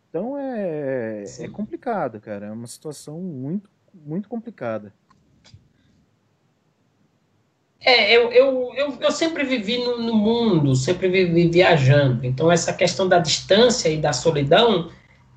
Então 0.09 0.35
é, 0.35 1.23
é 1.41 1.47
complicado, 1.47 2.19
cara. 2.19 2.47
É 2.47 2.51
uma 2.51 2.65
situação 2.65 3.21
muito, 3.21 3.69
muito 3.93 4.27
complicada. 4.27 4.91
É, 7.79 8.11
eu, 8.17 8.31
eu, 8.31 8.73
eu, 8.73 8.97
eu 8.99 9.11
sempre 9.11 9.43
vivi 9.43 9.77
no, 9.77 9.99
no, 9.99 10.15
mundo, 10.15 10.75
sempre 10.75 11.07
vivi 11.07 11.47
viajando. 11.47 12.25
Então, 12.25 12.51
essa 12.51 12.73
questão 12.73 13.07
da 13.07 13.19
distância 13.19 13.89
e 13.89 13.97
da 13.97 14.11
solidão, 14.11 14.89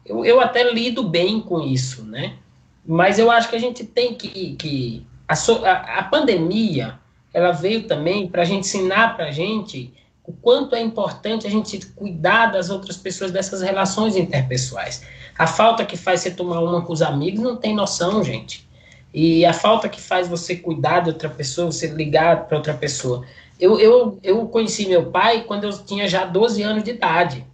eu, 0.05 0.25
eu 0.25 0.41
até 0.41 0.73
lido 0.73 1.03
bem 1.05 1.43
com 1.43 1.61
isso, 1.61 2.07
né? 2.07 2.39
Mas 2.87 3.19
eu 3.19 3.31
acho 3.31 3.51
que 3.51 3.57
a 3.57 3.61
gente 3.61 3.85
tem 3.85 4.15
que. 4.15 4.57
que 4.57 5.07
a, 5.29 5.35
a, 5.35 5.99
a 5.99 6.05
pandemia, 6.05 6.99
ela 7.33 7.53
veio 7.53 7.85
também 7.85 8.29
para 8.29 8.43
a 8.43 8.45
gente 8.45 8.61
ensinar 8.61 9.17
para 9.17 9.27
a 9.27 9.31
gente 9.31 9.93
o 10.25 10.33
quanto 10.33 10.77
é 10.77 10.81
importante 10.81 11.47
a 11.47 11.51
gente 11.51 11.85
cuidar 11.97 12.47
das 12.47 12.71
outras 12.71 12.97
pessoas, 12.97 13.31
dessas 13.33 13.61
relações 13.61 14.17
interpessoais. 14.17 15.05
A 15.37 15.47
falta 15.47 15.85
que 15.85 15.97
faz 15.97 16.21
você 16.21 16.31
tomar 16.31 16.61
uma 16.61 16.83
com 16.83 16.93
os 16.93 17.03
amigos 17.03 17.41
não 17.41 17.57
tem 17.57 17.75
noção, 17.75 18.23
gente. 18.23 18.69
E 19.13 19.45
a 19.45 19.53
falta 19.53 19.89
que 19.89 20.01
faz 20.01 20.29
você 20.29 20.57
cuidar 20.57 21.01
de 21.01 21.11
outra 21.11 21.29
pessoa, 21.29 21.71
você 21.71 21.89
ligar 21.89 22.47
para 22.47 22.57
outra 22.57 22.73
pessoa. 22.73 23.27
Eu, 23.59 23.79
eu, 23.79 24.19
eu 24.23 24.47
conheci 24.47 24.87
meu 24.87 25.07
pai 25.07 25.43
quando 25.43 25.65
eu 25.65 25.85
tinha 25.85 26.09
já 26.09 26.25
12 26.25 26.63
anos 26.63 26.85
de 26.85 26.91
idade. 26.93 27.45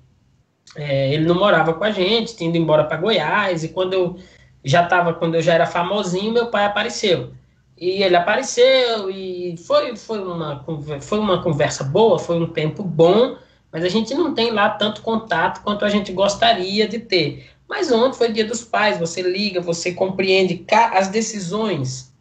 É, 0.76 1.12
ele 1.12 1.24
não 1.24 1.34
morava 1.34 1.72
com 1.74 1.84
a 1.84 1.90
gente, 1.90 2.36
tinha 2.36 2.48
ido 2.48 2.58
embora 2.58 2.84
para 2.84 2.98
Goiás, 2.98 3.64
e 3.64 3.68
quando 3.68 3.94
eu 3.94 4.16
já 4.62 4.84
estava, 4.84 5.14
quando 5.14 5.36
eu 5.36 5.42
já 5.42 5.54
era 5.54 5.66
famosinho, 5.66 6.32
meu 6.32 6.46
pai 6.46 6.64
apareceu. 6.64 7.32
E 7.80 8.02
ele 8.02 8.16
apareceu 8.16 9.08
e 9.08 9.56
foi, 9.56 9.94
foi, 9.94 10.20
uma, 10.20 10.64
foi 11.00 11.18
uma 11.18 11.40
conversa 11.40 11.84
boa, 11.84 12.18
foi 12.18 12.36
um 12.36 12.48
tempo 12.48 12.82
bom, 12.82 13.36
mas 13.70 13.84
a 13.84 13.88
gente 13.88 14.12
não 14.14 14.34
tem 14.34 14.50
lá 14.50 14.70
tanto 14.70 15.00
contato 15.00 15.62
quanto 15.62 15.84
a 15.84 15.88
gente 15.88 16.12
gostaria 16.12 16.88
de 16.88 16.98
ter. 16.98 17.48
Mas 17.68 17.92
ontem 17.92 18.18
foi 18.18 18.32
dia 18.32 18.44
dos 18.44 18.64
pais, 18.64 18.98
você 18.98 19.22
liga, 19.22 19.60
você 19.60 19.92
compreende 19.92 20.64
as 20.92 21.06
decisões, 21.06 22.12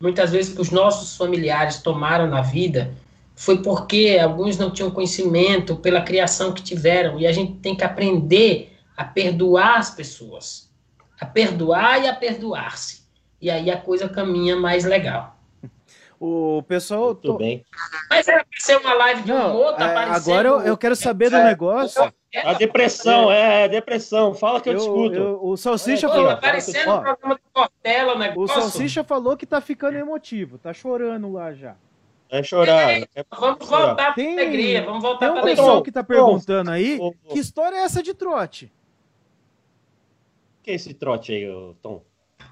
muitas 0.00 0.30
vezes 0.30 0.54
que 0.54 0.60
os 0.60 0.70
nossos 0.70 1.16
familiares 1.16 1.78
tomaram 1.78 2.28
na 2.28 2.42
vida, 2.42 2.94
foi 3.34 3.60
porque 3.60 4.20
alguns 4.22 4.56
não 4.56 4.70
tinham 4.70 4.90
conhecimento 4.90 5.74
pela 5.74 6.02
criação 6.02 6.52
que 6.52 6.62
tiveram, 6.62 7.18
e 7.18 7.26
a 7.26 7.32
gente 7.32 7.54
tem 7.54 7.74
que 7.74 7.82
aprender 7.82 8.76
a 8.96 9.02
perdoar 9.02 9.78
as 9.78 9.90
pessoas, 9.90 10.70
a 11.18 11.26
perdoar 11.26 12.04
e 12.04 12.06
a 12.06 12.14
perdoar-se. 12.14 13.01
E 13.42 13.50
aí 13.50 13.72
a 13.72 13.76
coisa 13.76 14.08
caminha 14.08 14.54
mais 14.54 14.84
legal. 14.84 15.36
O 16.20 16.62
pessoal. 16.62 17.06
Muito 17.06 17.22
tô... 17.22 17.36
bem. 17.36 17.64
Mas 18.08 18.28
era 18.28 18.44
pra 18.44 18.60
ser 18.60 18.76
uma 18.78 18.94
live 18.94 19.22
de 19.22 19.32
humor, 19.32 19.74
tá 19.74 19.90
é, 19.90 19.96
Agora 20.04 20.48
eu, 20.48 20.60
eu 20.60 20.76
quero 20.76 20.94
saber 20.94 21.28
do 21.28 21.36
negócio. 21.38 22.00
A 22.44 22.54
depressão, 22.54 23.32
é, 23.32 23.64
é 23.64 23.68
depressão. 23.68 24.32
Fala 24.32 24.60
que 24.60 24.68
eu, 24.68 24.74
eu 24.74 24.78
escuto. 24.78 25.14
Eu, 25.16 25.40
o 25.42 25.56
Salsicha 25.56 26.08
falou. 26.08 26.28
Tá 26.28 26.36
parecendo 26.36 26.92
o 26.92 27.00
programa 27.00 27.34
do 27.34 27.40
Cortella, 27.52 28.14
né? 28.14 28.32
O 28.36 28.46
Salsicha 28.46 29.02
falou 29.02 29.36
que 29.36 29.44
tá 29.44 29.60
ficando 29.60 29.98
emotivo, 29.98 30.56
tá 30.56 30.72
chorando 30.72 31.32
lá 31.32 31.52
já. 31.52 31.74
É 32.30 32.42
chorar. 32.44 32.92
É, 32.92 33.06
vamos 33.28 33.68
voltar 33.68 34.14
tem, 34.14 34.36
pra 34.36 34.44
alegria, 34.44 34.84
vamos 34.84 35.02
voltar 35.02 35.18
tem 35.18 35.28
pra 35.28 35.34
um 35.34 35.42
alegria. 35.42 35.56
pessoal 35.56 35.82
que 35.82 35.92
tá 35.92 36.04
perguntando 36.04 36.70
aí, 36.70 37.00
que 37.28 37.38
história 37.40 37.76
é 37.76 37.80
essa 37.80 38.00
de 38.02 38.14
trote? 38.14 38.72
Que 40.62 40.70
é 40.70 40.74
esse 40.74 40.94
trote 40.94 41.32
aí, 41.32 41.74
Tom? 41.82 42.02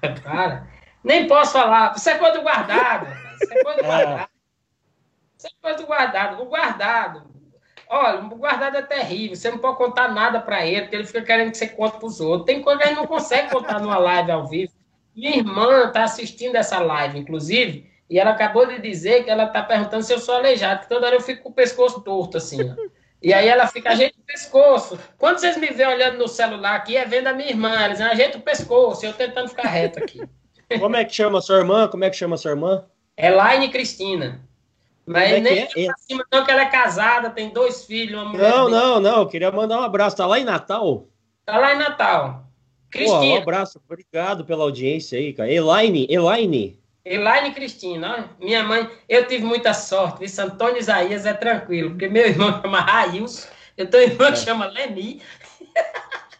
Cara, 0.23 0.67
nem 1.03 1.27
posso 1.27 1.53
falar. 1.53 1.97
Você 1.97 2.11
é 2.11 2.17
coisa 2.17 2.37
do 2.37 2.43
guardado. 2.43 3.07
Você 3.37 3.53
é 3.53 3.63
coisa 3.63 3.79
do 3.79 3.85
é. 3.85 3.87
guardado. 3.87 4.29
É 5.43 5.49
coisa 5.61 5.77
do 5.77 5.85
guardado. 5.87 6.41
O 6.41 6.45
guardado 6.45 7.31
Olha, 7.93 8.21
o 8.21 8.29
guardado 8.37 8.77
é 8.77 8.81
terrível. 8.81 9.35
Você 9.35 9.51
não 9.51 9.57
pode 9.57 9.75
contar 9.75 10.13
nada 10.13 10.39
para 10.39 10.65
ele, 10.65 10.83
porque 10.83 10.95
ele 10.95 11.03
fica 11.03 11.21
querendo 11.23 11.51
que 11.51 11.57
você 11.57 11.67
conte 11.67 11.97
para 11.97 12.07
os 12.07 12.21
outros. 12.21 12.45
Tem 12.45 12.61
coisa 12.61 12.79
que 12.79 12.85
a 12.85 12.87
gente 12.87 12.97
não 12.99 13.05
consegue 13.05 13.51
contar 13.51 13.81
numa 13.81 13.97
live 13.97 14.31
ao 14.31 14.47
vivo. 14.47 14.71
Minha 15.13 15.35
irmã 15.35 15.87
está 15.87 16.05
assistindo 16.05 16.55
essa 16.55 16.79
live, 16.79 17.19
inclusive, 17.19 17.91
e 18.09 18.17
ela 18.17 18.31
acabou 18.31 18.65
de 18.65 18.79
dizer 18.79 19.25
que 19.25 19.29
ela 19.29 19.43
está 19.43 19.61
perguntando 19.61 20.03
se 20.03 20.13
eu 20.13 20.19
sou 20.19 20.35
aleijado, 20.35 20.83
que 20.83 20.87
toda 20.87 21.05
hora 21.05 21.17
eu 21.17 21.21
fico 21.21 21.43
com 21.43 21.49
o 21.49 21.53
pescoço 21.53 21.99
torto, 21.99 22.37
assim. 22.37 22.61
Ó. 22.61 22.75
E 23.21 23.33
aí 23.33 23.49
ela 23.49 23.67
fica, 23.67 23.89
ajeita 23.89 24.17
o 24.17 24.23
pescoço. 24.23 24.97
Quando 25.17 25.39
vocês 25.39 25.57
me 25.57 25.67
vêem 25.67 25.89
olhando 25.89 26.17
no 26.17 26.29
celular 26.29 26.75
aqui, 26.75 26.95
é 26.95 27.03
vendo 27.03 27.27
a 27.27 27.33
minha 27.33 27.49
irmã. 27.49 27.75
Ela 27.75 27.89
diz, 27.89 27.99
ajeita 27.99 28.37
o 28.37 28.41
pescoço, 28.41 29.05
eu 29.05 29.11
tentando 29.11 29.49
ficar 29.49 29.67
reto 29.67 29.99
aqui. 29.99 30.21
Como 30.79 30.95
é 30.95 31.05
que 31.05 31.13
chama 31.13 31.41
sua 31.41 31.57
irmã? 31.57 31.87
Como 31.87 32.03
é 32.03 32.09
que 32.09 32.15
chama 32.15 32.37
sua 32.37 32.51
irmã? 32.51 32.85
Elaine 33.17 33.69
Cristina. 33.69 34.41
Mas 35.05 35.31
é 35.31 35.39
nem 35.39 35.59
é? 35.59 35.65
pra 35.65 35.95
cima, 35.97 36.25
não, 36.31 36.45
que 36.45 36.51
ela 36.51 36.61
é 36.61 36.69
casada, 36.69 37.29
tem 37.29 37.49
dois 37.49 37.85
filhos, 37.85 38.21
uma 38.21 38.29
mulher. 38.29 38.49
Não, 38.49 38.69
não, 38.69 38.99
não. 38.99 39.19
Eu 39.21 39.27
queria 39.27 39.51
mandar 39.51 39.79
um 39.79 39.83
abraço. 39.83 40.15
Tá 40.15 40.25
lá 40.25 40.39
em 40.39 40.43
Natal? 40.43 41.07
Tá 41.45 41.57
lá 41.57 41.73
em 41.73 41.77
Natal. 41.77 42.45
Cristina. 42.89 43.19
Pô, 43.19 43.25
um 43.25 43.37
abraço, 43.37 43.81
obrigado 43.83 44.45
pela 44.45 44.63
audiência 44.63 45.17
aí, 45.17 45.33
cara. 45.33 45.51
Elaine, 45.51 46.05
Elaine. 46.09 46.79
Elaine 47.03 47.51
Cristina, 47.51 48.29
minha 48.39 48.63
mãe, 48.63 48.87
eu 49.09 49.25
tive 49.27 49.43
muita 49.43 49.73
sorte, 49.73 50.25
viu? 50.25 50.45
Antônio 50.45 50.77
Isaías 50.77 51.25
é 51.25 51.33
tranquilo, 51.33 51.91
porque 51.91 52.07
meu 52.07 52.27
irmão 52.27 52.51
chama 52.61 52.81
Rails, 52.81 53.47
eu 53.75 53.89
tenho 53.89 54.11
irmã 54.11 54.27
é. 54.27 54.31
que 54.33 54.37
chama 54.37 54.65
Leni. 54.67 55.21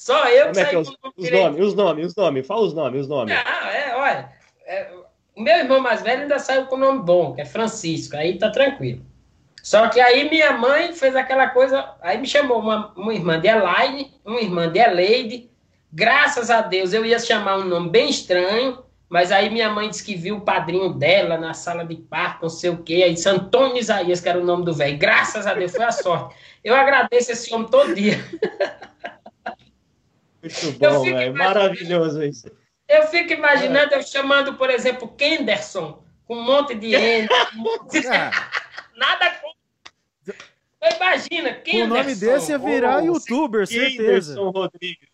Só 0.00 0.26
eu 0.30 0.44
Como 0.44 0.54
que 0.54 0.60
é 0.60 0.64
que 0.64 0.74
é 0.74 0.78
os, 0.78 0.88
os 0.88 1.30
nomes, 1.30 1.66
os 1.66 1.74
nomes, 1.74 2.06
os 2.06 2.16
nomes, 2.16 2.46
fala 2.46 2.62
os 2.62 2.72
nomes, 2.72 3.02
os 3.02 3.06
nomes. 3.06 3.34
Não, 3.34 3.68
é, 3.68 3.94
olha, 3.94 4.32
é, 4.64 4.90
o 5.36 5.42
meu 5.42 5.54
irmão 5.58 5.78
mais 5.78 6.00
velho 6.00 6.22
ainda 6.22 6.38
saiu 6.38 6.64
com 6.64 6.76
o 6.76 6.78
nome 6.78 7.02
bom, 7.02 7.34
que 7.34 7.42
é 7.42 7.44
Francisco, 7.44 8.16
aí 8.16 8.38
tá 8.38 8.48
tranquilo. 8.48 9.04
Só 9.62 9.88
que 9.88 10.00
aí 10.00 10.30
minha 10.30 10.52
mãe 10.52 10.94
fez 10.94 11.14
aquela 11.14 11.48
coisa, 11.50 11.96
aí 12.00 12.16
me 12.16 12.26
chamou 12.26 12.60
uma, 12.60 12.94
uma 12.96 13.12
irmã 13.12 13.38
de 13.38 13.48
Elaine, 13.48 14.10
uma 14.24 14.40
irmã 14.40 14.72
de 14.72 14.78
Eleide. 14.78 15.50
Graças 15.92 16.48
a 16.48 16.62
Deus 16.62 16.94
eu 16.94 17.04
ia 17.04 17.18
chamar 17.18 17.58
um 17.58 17.66
nome 17.66 17.90
bem 17.90 18.08
estranho, 18.08 18.82
mas 19.06 19.30
aí 19.30 19.50
minha 19.50 19.68
mãe 19.68 19.90
disse 19.90 20.02
que 20.02 20.14
viu 20.14 20.38
o 20.38 20.40
padrinho 20.40 20.94
dela 20.94 21.36
na 21.36 21.52
sala 21.52 21.84
de 21.84 21.96
parto, 21.96 22.44
não 22.44 22.48
sei 22.48 22.70
o 22.70 22.82
quê, 22.82 23.02
aí 23.04 23.14
Antônio 23.26 23.76
Isaías, 23.76 24.22
que 24.22 24.30
era 24.30 24.40
o 24.40 24.46
nome 24.46 24.64
do 24.64 24.72
velho. 24.72 24.96
Graças 24.96 25.46
a 25.46 25.52
Deus, 25.52 25.72
foi 25.72 25.84
a 25.84 25.92
sorte. 25.92 26.34
Eu 26.64 26.74
agradeço 26.74 27.32
esse 27.32 27.52
homem 27.52 27.68
todo 27.68 27.94
dia. 27.94 28.18
Muito 30.42 30.78
bom, 30.78 31.04
velho. 31.04 31.34
Maravilhoso 31.34 32.22
isso. 32.22 32.50
Eu 32.88 33.04
fico 33.04 33.32
imaginando 33.32 33.94
eu 33.94 34.02
chamando, 34.02 34.54
por 34.54 34.68
exemplo, 34.70 35.08
Kenderson, 35.08 36.02
com 36.26 36.36
um 36.36 36.42
monte 36.42 36.74
de 36.74 36.94
N. 36.94 37.28
Monte 37.54 38.00
de... 38.00 38.06
Ah. 38.08 38.30
Nada 38.96 39.30
com. 39.40 39.50
Imagina, 40.96 41.54
Kenderson. 41.54 41.84
O 41.84 41.88
nome 41.88 42.14
desse 42.14 42.52
ia 42.52 42.58
virar 42.58 43.02
oh, 43.02 43.06
youtuber, 43.06 43.66
certeza. 43.66 43.96
Kenderson 43.96 44.50
Rodrigues. 44.50 45.08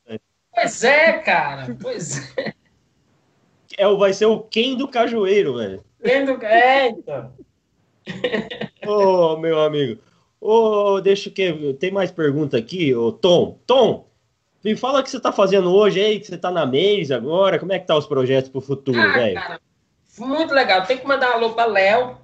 Pois 0.55 0.85
é, 0.85 1.13
cara. 1.19 1.77
Pois 1.81 2.37
é. 2.39 2.55
é. 3.77 3.95
Vai 3.95 4.15
ser 4.15 4.27
o 4.27 4.41
Ken 4.41 4.75
do 4.75 4.89
Cajueiro, 4.89 5.59
velho. 5.59 5.85
Ken 6.03 6.25
do. 6.25 6.43
É, 6.45 6.89
então. 6.89 7.33
Ô, 8.87 9.35
oh, 9.35 9.37
meu 9.37 9.61
amigo. 9.61 10.01
Ô, 10.41 10.95
oh, 10.95 11.01
deixa 11.01 11.29
que. 11.29 11.75
Tem 11.75 11.91
mais 11.91 12.11
pergunta 12.11 12.57
aqui, 12.57 12.95
ô 12.95 13.13
Tom. 13.13 13.59
Tom, 13.67 14.09
me 14.67 14.75
fala 14.75 14.99
o 14.99 15.03
que 15.05 15.09
você 15.09 15.19
está 15.19 15.31
fazendo 15.31 15.73
hoje 15.73 16.01
aí, 16.01 16.19
que 16.19 16.27
você 16.27 16.35
está 16.35 16.51
na 16.51 16.67
mês 16.67 17.13
agora, 17.13 17.57
como 17.57 17.73
é 17.73 17.79
que 17.79 17.87
tá 17.87 17.97
os 17.97 18.05
projetos 18.05 18.51
para 18.51 18.59
o 18.59 18.61
futuro, 18.61 19.01
ah, 19.01 19.13
velho? 19.13 19.41
Muito 20.19 20.53
legal. 20.53 20.85
Tem 20.85 20.99
que 20.99 21.07
mandar 21.07 21.31
um 21.31 21.35
alô 21.35 21.51
para 21.51 21.67
Léo. 21.67 22.19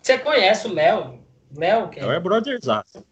Você 0.00 0.16
conhece 0.16 0.68
o 0.68 0.72
Léo? 0.72 1.18
Léo, 1.52 1.88
que 1.88 1.98
é... 1.98 2.04
Léo 2.04 2.12
é 2.12 2.20
brotherzaço. 2.20 3.04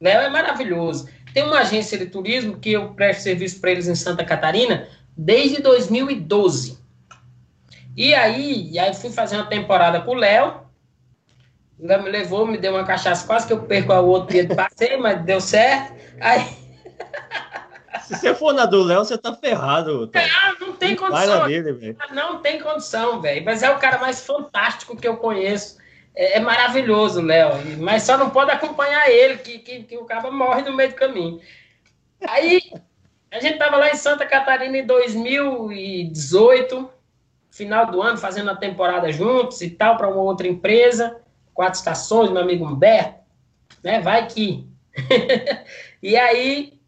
Léo 0.00 0.20
é 0.20 0.30
maravilhoso. 0.30 1.08
Tem 1.34 1.42
uma 1.42 1.58
agência 1.58 1.98
de 1.98 2.06
turismo 2.06 2.56
que 2.56 2.70
eu 2.70 2.94
presto 2.94 3.22
serviço 3.22 3.60
para 3.60 3.72
eles 3.72 3.88
em 3.88 3.96
Santa 3.96 4.24
Catarina 4.24 4.86
desde 5.16 5.60
2012. 5.60 6.78
E 7.96 8.14
aí, 8.14 8.70
e 8.70 8.78
aí 8.78 8.94
fui 8.94 9.10
fazer 9.10 9.38
uma 9.38 9.46
temporada 9.46 10.02
com 10.02 10.12
o 10.12 10.14
Léo. 10.14 10.60
Léo 11.80 12.02
me 12.04 12.10
levou, 12.10 12.46
me 12.46 12.58
deu 12.58 12.74
uma 12.74 12.84
cachaça, 12.84 13.26
quase 13.26 13.48
que 13.48 13.52
eu 13.52 13.64
perco 13.64 13.92
a 13.92 14.00
outro 14.00 14.30
dia 14.32 14.46
de 14.46 14.54
passeio, 14.54 15.02
mas 15.02 15.20
deu 15.24 15.40
certo. 15.40 15.98
Aí 16.20 16.46
se 18.10 18.20
você 18.20 18.34
for 18.34 18.52
na 18.52 18.66
do 18.66 18.82
Léo, 18.82 19.04
você 19.04 19.16
tá 19.16 19.32
ferrado. 19.32 20.08
Tá? 20.08 20.20
É, 20.20 20.28
não 20.60 20.72
tem 20.72 20.96
condição. 20.96 21.46
Dele, 21.46 21.96
não 22.12 22.38
tem 22.38 22.60
condição, 22.60 23.20
velho. 23.20 23.44
Mas 23.44 23.62
é 23.62 23.70
o 23.70 23.78
cara 23.78 23.98
mais 23.98 24.26
fantástico 24.26 24.96
que 24.96 25.06
eu 25.06 25.16
conheço. 25.16 25.78
É, 26.14 26.38
é 26.38 26.40
maravilhoso, 26.40 27.22
Léo. 27.22 27.52
Mas 27.78 28.02
só 28.02 28.18
não 28.18 28.30
pode 28.30 28.50
acompanhar 28.50 29.08
ele, 29.08 29.38
que, 29.38 29.60
que, 29.60 29.84
que 29.84 29.96
o 29.96 30.04
cara 30.04 30.28
morre 30.30 30.62
no 30.62 30.74
meio 30.74 30.90
do 30.90 30.96
caminho. 30.96 31.40
Aí, 32.26 32.60
a 33.30 33.38
gente 33.38 33.58
tava 33.58 33.76
lá 33.76 33.90
em 33.90 33.96
Santa 33.96 34.26
Catarina 34.26 34.76
em 34.76 34.84
2018, 34.84 36.90
final 37.50 37.86
do 37.86 38.02
ano, 38.02 38.18
fazendo 38.18 38.50
a 38.50 38.56
temporada 38.56 39.12
juntos 39.12 39.60
e 39.60 39.70
tal, 39.70 39.96
para 39.96 40.08
uma 40.08 40.22
outra 40.22 40.48
empresa. 40.48 41.16
Quatro 41.54 41.78
estações, 41.78 42.28
meu 42.30 42.42
amigo 42.42 42.66
Humberto. 42.66 43.20
Né? 43.84 44.00
Vai 44.00 44.26
que. 44.26 44.68
e 46.02 46.16
aí 46.16 46.79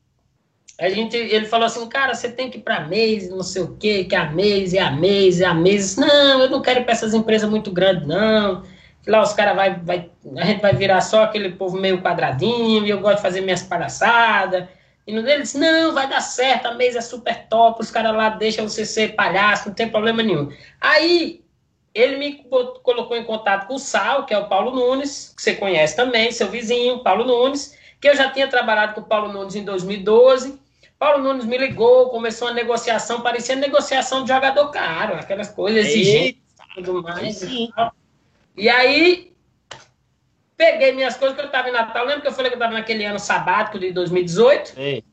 a 0.81 0.89
gente, 0.89 1.16
ele 1.16 1.47
falou 1.47 1.66
assim, 1.66 1.86
cara, 1.89 2.15
você 2.15 2.31
tem 2.31 2.51
que 2.51 2.59
ir 2.59 2.62
para 2.62 2.86
mês, 2.86 3.31
não 3.31 3.43
sei 3.43 3.62
o 3.62 3.77
quê, 3.77 4.05
que 4.05 4.15
é 4.15 4.19
a 4.19 4.31
mês, 4.31 4.74
é 4.74 4.81
a 4.81 4.90
mês, 4.90 5.40
é 5.40 5.44
a 5.44 5.55
mês. 5.55 5.97
Não, 5.97 6.40
eu 6.40 6.51
não 6.51 6.62
quero 6.62 6.81
ir 6.81 6.85
para 6.85 6.93
essas 6.93 7.15
empresas 7.15 7.49
muito 7.49 7.70
grandes, 7.70 8.07
não. 8.07 8.62
Lá 9.07 9.23
os 9.23 9.32
caras 9.32 9.55
vai, 9.55 9.81
vai, 9.81 10.11
a 10.36 10.44
gente 10.44 10.61
vai 10.61 10.74
virar 10.74 11.01
só 11.01 11.24
aquele 11.24 11.51
povo 11.51 11.77
meio 11.77 12.01
quadradinho, 12.01 12.86
e 12.86 12.90
eu 12.90 13.01
gosto 13.01 13.16
de 13.16 13.23
fazer 13.23 13.40
minhas 13.40 13.62
palhaçadas. 13.62 14.66
E 15.07 15.12
no 15.12 15.23
dele 15.23 15.43
disse, 15.43 15.59
não, 15.59 15.93
vai 15.93 16.09
dar 16.09 16.20
certo, 16.20 16.66
a 16.66 16.74
mesa 16.74 16.99
é 16.99 17.03
super 17.03 17.47
top, 17.49 17.81
os 17.81 17.90
caras 17.90 18.15
lá 18.15 18.31
deixam 18.31 18.69
você 18.69 18.85
ser 18.85 19.15
palhaço, 19.15 19.69
não 19.69 19.74
tem 19.74 19.89
problema 19.89 20.23
nenhum. 20.23 20.49
Aí, 20.81 21.43
ele 21.94 22.16
me 22.16 22.44
colocou 22.82 23.16
em 23.16 23.24
contato 23.24 23.66
com 23.66 23.74
o 23.74 23.78
Sal, 23.78 24.24
que 24.24 24.32
é 24.32 24.39
o 24.39 24.49
Paulo 24.49 24.70
Nunes, 24.70 25.35
que 25.36 25.43
você 25.43 25.55
conhece 25.55 25.94
também, 25.97 26.31
seu 26.31 26.49
vizinho, 26.49 27.03
Paulo 27.03 27.24
Nunes, 27.24 27.77
que 28.01 28.09
eu 28.09 28.16
já 28.16 28.31
tinha 28.31 28.49
trabalhado 28.49 28.94
com 28.94 29.01
o 29.01 29.05
Paulo 29.05 29.32
Nunes 29.32 29.55
em 29.55 29.65
2012, 29.65 30.61
Paulo 31.03 31.20
Nunes 31.20 31.45
me 31.45 31.59
ligou, 31.59 32.11
começou 32.11 32.47
uma 32.47 32.55
negociação, 32.55 33.23
parecia 33.23 33.57
negociação 33.57 34.23
de 34.23 34.29
jogador 34.29 34.70
caro, 34.70 35.15
aquelas 35.15 35.49
coisas 35.51 35.85
exigentes 35.85 36.41
e 36.77 36.83
tudo 36.85 37.03
mais. 37.03 37.39
Sim. 37.39 37.73
E, 38.57 38.69
aí, 38.69 39.33
peguei 40.57 40.93
minhas 40.93 41.16
coisas, 41.16 41.37
que 41.37 41.43
eu 41.43 41.47
estava 41.47 41.69
em 41.69 41.73
Natal, 41.73 42.07
lembra 42.07 42.20
que 42.20 42.29
eu 42.29 42.33
falei 42.33 42.53
que 42.53 42.55
eu 42.55 42.59
estava 42.59 42.74
naquele 42.74 43.05
ano 43.05 43.19
sabático 43.19 43.81
de 43.81 43.91
2018? 43.91 44.74
Ei. 44.77 45.05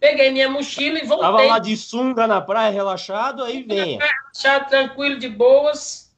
Peguei 0.00 0.30
minha 0.30 0.48
mochila 0.48 0.98
e 0.98 1.04
voltei. 1.04 1.26
Tava 1.26 1.42
lá 1.42 1.58
de 1.58 1.76
sunga 1.76 2.26
na 2.26 2.40
praia, 2.40 2.72
relaxado, 2.72 3.44
aí 3.44 3.62
vem. 3.62 3.98
Relaxado, 3.98 4.70
tranquilo, 4.70 5.18
de 5.18 5.28
boas. 5.28 6.10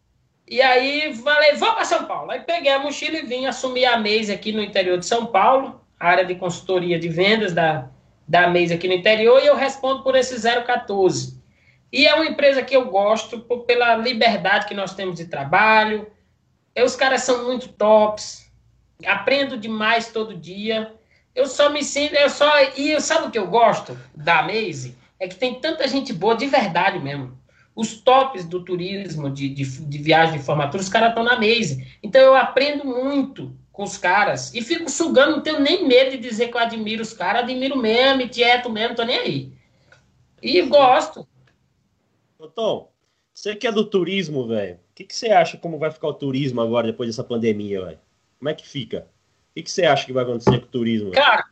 E 0.46 0.62
aí 0.62 1.12
falei, 1.16 1.54
vou 1.54 1.74
para 1.74 1.84
São 1.84 2.04
Paulo. 2.04 2.30
Aí 2.30 2.42
peguei 2.42 2.70
a 2.70 2.78
mochila 2.78 3.18
e 3.18 3.26
vim 3.26 3.46
assumir 3.46 3.86
a 3.86 3.98
mesa 3.98 4.34
aqui 4.34 4.52
no 4.52 4.62
interior 4.62 4.96
de 4.98 5.06
São 5.06 5.26
Paulo, 5.26 5.80
área 5.98 6.24
de 6.24 6.36
consultoria 6.36 6.96
de 6.96 7.08
vendas 7.08 7.52
da 7.52 7.90
da 8.26 8.48
mesa 8.48 8.74
aqui 8.74 8.88
no 8.88 8.94
interior 8.94 9.42
e 9.42 9.46
eu 9.46 9.56
respondo 9.56 10.02
por 10.02 10.16
esse 10.16 10.40
014. 10.40 11.40
E 11.92 12.06
é 12.06 12.14
uma 12.14 12.26
empresa 12.26 12.62
que 12.62 12.76
eu 12.76 12.86
gosto 12.90 13.40
por, 13.40 13.60
pela 13.60 13.96
liberdade 13.96 14.66
que 14.66 14.74
nós 14.74 14.94
temos 14.94 15.16
de 15.16 15.26
trabalho. 15.26 16.06
E 16.74 16.82
os 16.82 16.96
caras 16.96 17.22
são 17.22 17.44
muito 17.44 17.68
tops. 17.68 18.50
Aprendo 19.06 19.56
demais 19.56 20.10
todo 20.10 20.36
dia. 20.36 20.92
Eu 21.34 21.46
só 21.46 21.70
me 21.70 21.84
sinto, 21.84 22.14
eu 22.14 22.28
só. 22.28 22.50
E 22.76 23.00
sabe 23.00 23.28
o 23.28 23.30
que 23.30 23.38
eu 23.38 23.46
gosto 23.46 23.96
da 24.14 24.42
Maze? 24.42 24.96
É 25.18 25.28
que 25.28 25.36
tem 25.36 25.60
tanta 25.60 25.86
gente 25.86 26.12
boa 26.12 26.34
de 26.34 26.46
verdade 26.46 26.98
mesmo. 26.98 27.38
Os 27.74 28.00
tops 28.00 28.44
do 28.44 28.64
turismo, 28.64 29.30
de, 29.30 29.48
de, 29.50 29.64
de 29.64 29.98
viagem 29.98 30.38
de 30.38 30.44
formatura, 30.44 30.82
os 30.82 30.88
caras 30.88 31.10
estão 31.10 31.22
na 31.22 31.36
Maze. 31.36 31.86
Então 32.02 32.20
eu 32.20 32.34
aprendo 32.34 32.84
muito 32.84 33.54
com 33.76 33.82
os 33.82 33.98
caras. 33.98 34.54
E 34.54 34.62
fico 34.62 34.90
sugando, 34.90 35.32
não 35.32 35.42
tenho 35.42 35.60
nem 35.60 35.86
medo 35.86 36.12
de 36.12 36.16
dizer 36.16 36.48
que 36.48 36.56
eu 36.56 36.60
admiro 36.60 37.02
os 37.02 37.12
caras, 37.12 37.42
admiro 37.42 37.76
mesmo, 37.76 38.26
tieto 38.26 38.70
mesmo, 38.70 38.96
tô 38.96 39.04
nem 39.04 39.18
aí. 39.18 39.52
E 40.42 40.62
gosto. 40.62 41.28
Tom, 42.54 42.90
você 43.34 43.54
que 43.54 43.66
é 43.66 43.72
do 43.72 43.84
turismo, 43.84 44.46
velho, 44.46 44.76
o 44.76 44.94
que, 44.94 45.04
que 45.04 45.14
você 45.14 45.28
acha 45.28 45.58
como 45.58 45.78
vai 45.78 45.90
ficar 45.90 46.08
o 46.08 46.14
turismo 46.14 46.62
agora, 46.62 46.86
depois 46.86 47.10
dessa 47.10 47.22
pandemia, 47.22 47.84
velho? 47.84 47.98
Como 48.38 48.48
é 48.48 48.54
que 48.54 48.66
fica? 48.66 49.08
O 49.50 49.54
que, 49.54 49.62
que 49.64 49.70
você 49.70 49.84
acha 49.84 50.06
que 50.06 50.12
vai 50.12 50.22
acontecer 50.22 50.58
com 50.58 50.66
o 50.66 50.70
turismo? 50.70 51.10
Cara, 51.10 51.44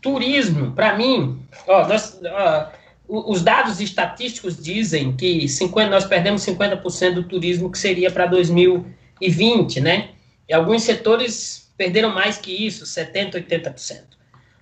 turismo, 0.00 0.72
para 0.72 0.96
mim, 0.96 1.40
ó, 1.68 1.86
nós, 1.86 2.20
ó, 2.24 2.72
os 3.06 3.42
dados 3.42 3.80
estatísticos 3.80 4.60
dizem 4.60 5.16
que 5.16 5.48
50, 5.48 5.90
nós 5.90 6.04
perdemos 6.04 6.44
50% 6.44 7.14
do 7.14 7.22
turismo 7.22 7.70
que 7.70 7.78
seria 7.78 8.10
para 8.10 8.26
2020, 8.26 9.80
né? 9.80 10.13
E 10.48 10.54
alguns 10.54 10.82
setores 10.82 11.72
perderam 11.76 12.14
mais 12.14 12.38
que 12.38 12.52
isso, 12.52 12.84
70%, 12.84 13.34
80%. 13.34 14.14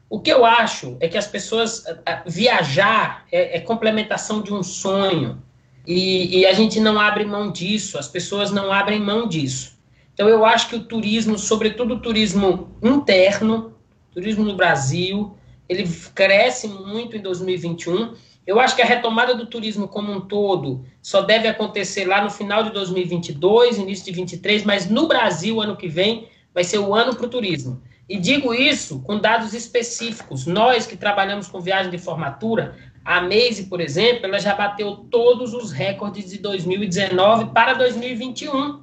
O 0.09 0.20
que 0.20 0.30
eu 0.30 0.44
acho 0.44 0.96
é 1.00 1.09
que 1.09 1.16
as 1.16 1.26
pessoas. 1.26 1.84
Viajar 2.26 3.26
é, 3.32 3.56
é 3.56 3.60
complementação 3.60 4.42
de 4.42 4.52
um 4.52 4.62
sonho. 4.62 5.42
E, 5.86 6.40
e, 6.40 6.46
a 6.46 6.52
gente 6.52 6.78
não 6.78 7.00
abre 7.00 7.24
mão 7.24 7.50
disso, 7.50 7.98
as 7.98 8.09
pessoas 8.09 8.50
não 8.50 8.70
abrem 8.70 9.00
mão 9.00 9.26
disso. 9.26 9.76
Então 10.14 10.28
eu 10.28 10.44
acho 10.44 10.68
que 10.68 10.76
o 10.76 10.84
turismo, 10.84 11.38
sobretudo 11.38 11.94
o 11.94 12.00
turismo 12.00 12.76
interno, 12.82 13.74
turismo 14.12 14.44
no 14.44 14.54
Brasil, 14.54 15.34
ele 15.68 15.88
cresce 16.14 16.68
muito 16.68 17.16
em 17.16 17.20
2021. 17.20 18.14
Eu 18.47 18.59
acho 18.59 18.74
que 18.74 18.82
a 18.82 18.85
retomada 18.85 19.35
do 19.35 19.47
turismo 19.47 19.86
como 19.86 20.12
um 20.12 20.20
todo 20.20 20.85
só 21.01 21.23
deve 21.23 21.47
acontecer 21.47 22.05
lá 22.05 22.23
no 22.23 22.31
final 22.31 22.64
de 22.64 22.70
2022, 22.70 23.78
início 23.78 24.05
de 24.05 24.10
2023, 24.12 24.64
mas 24.64 24.90
no 24.90 25.06
Brasil, 25.06 25.60
ano 25.60 25.77
que 25.77 25.89
vem, 25.89 26.28
vai 26.52 26.64
ser 26.64 26.78
o 26.78 26.94
ano 26.94 27.14
para 27.14 27.27
o 27.27 27.31
turismo. 27.31 27.81
E 28.09 28.19
digo 28.19 28.52
isso 28.52 29.01
com 29.01 29.19
dados 29.19 29.55
específicos. 29.55 30.44
Nós 30.44 30.86
que 30.86 30.97
trabalhamos 30.97 31.47
com 31.47 31.60
viagem 31.60 31.90
de 31.90 31.98
formatura, 31.98 32.77
a 33.05 33.20
Maze, 33.20 33.66
por 33.69 33.81
exemplo, 33.81 34.27
ela 34.27 34.39
já 34.39 34.55
bateu 34.55 34.97
todos 35.10 35.55
os 35.55 35.70
recordes 35.70 36.31
de 36.31 36.39
2019 36.39 37.47
para 37.52 37.74
2021. 37.74 38.82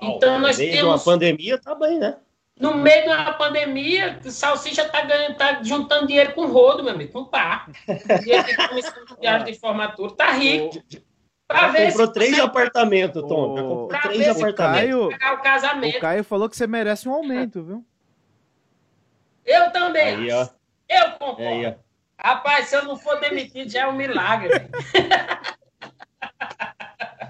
Então, 0.00 0.38
nós 0.38 0.56
temos. 0.58 0.82
uma 0.82 0.98
pandemia, 0.98 1.58
tá 1.58 1.74
bem, 1.74 1.98
né? 1.98 2.16
No 2.58 2.74
meio 2.74 3.02
de 3.02 3.08
uma 3.10 3.34
pandemia, 3.34 4.18
o 4.24 4.30
Salsicha 4.30 4.88
tá, 4.88 5.02
ganhando, 5.02 5.36
tá 5.36 5.62
juntando 5.62 6.06
dinheiro 6.06 6.32
com 6.32 6.46
rodo, 6.46 6.82
meu 6.82 6.94
amigo, 6.94 7.12
com 7.12 7.24
pá. 7.26 7.66
Dinheiro 8.22 8.44
de 8.44 8.56
comissão 8.68 9.04
de 9.04 9.16
viagem 9.20 9.52
de 9.52 9.58
formatura. 9.58 10.14
Tá 10.16 10.32
rico. 10.32 10.70
Pra 11.46 11.70
já 11.70 11.88
comprou 11.88 12.08
três 12.08 12.30
consegue... 12.30 12.48
apartamentos, 12.48 13.22
Tom. 13.22 13.52
O... 13.52 13.56
Já 13.56 13.62
comprou 13.62 13.88
pra 13.88 14.00
três 14.00 14.28
apartamentos. 14.28 15.18
Caio... 15.18 15.34
O, 15.34 15.42
casamento. 15.42 15.96
o 15.96 16.00
Caio 16.00 16.24
falou 16.24 16.48
que 16.48 16.56
você 16.56 16.66
merece 16.66 17.08
um 17.08 17.12
aumento, 17.12 17.62
viu? 17.62 17.84
Eu 19.44 19.70
também. 19.70 20.16
Aí, 20.16 20.32
ó. 20.32 20.48
Eu 20.88 21.10
concordo. 21.12 21.42
Aí, 21.42 21.66
ó. 21.66 21.74
Rapaz, 22.18 22.68
se 22.68 22.74
eu 22.74 22.84
não 22.84 22.96
for 22.96 23.20
demitido, 23.20 23.70
já 23.70 23.82
é 23.82 23.86
um 23.86 23.92
milagre. 23.92 24.50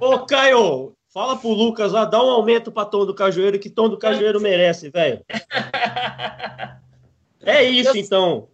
Ô, 0.01 0.25
Caio, 0.25 0.97
Fala 1.17 1.35
pro 1.35 1.49
Lucas 1.49 1.93
lá, 1.93 2.05
dá 2.05 2.23
um 2.23 2.29
aumento 2.29 2.71
pra 2.71 2.85
Tom 2.85 3.07
do 3.07 3.15
Cajueiro, 3.15 3.59
que 3.59 3.71
Tom 3.71 3.89
do 3.89 3.97
Cajueiro 3.97 4.39
merece, 4.39 4.91
velho. 4.91 5.25
É 7.43 7.63
isso, 7.63 7.97
então. 7.97 8.49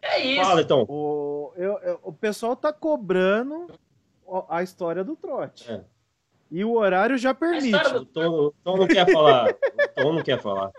É 0.00 0.18
isso. 0.18 0.42
Fala, 0.42 0.62
então. 0.62 0.86
O, 0.88 1.52
eu, 1.56 1.78
eu, 1.80 2.00
o 2.02 2.10
pessoal 2.10 2.56
tá 2.56 2.72
cobrando 2.72 3.66
a 4.48 4.62
história 4.62 5.04
do 5.04 5.14
trote. 5.14 5.70
É. 5.70 5.82
E 6.50 6.64
o 6.64 6.72
horário 6.72 7.18
já 7.18 7.34
permite. 7.34 7.76
O 7.76 8.06
Tom, 8.06 8.30
o 8.30 8.54
Tom 8.64 8.76
não 8.78 8.86
quer 8.88 9.12
falar. 9.12 9.50
O 9.50 10.02
Tom 10.02 10.12
não 10.14 10.22
quer 10.22 10.40
falar. 10.40 10.70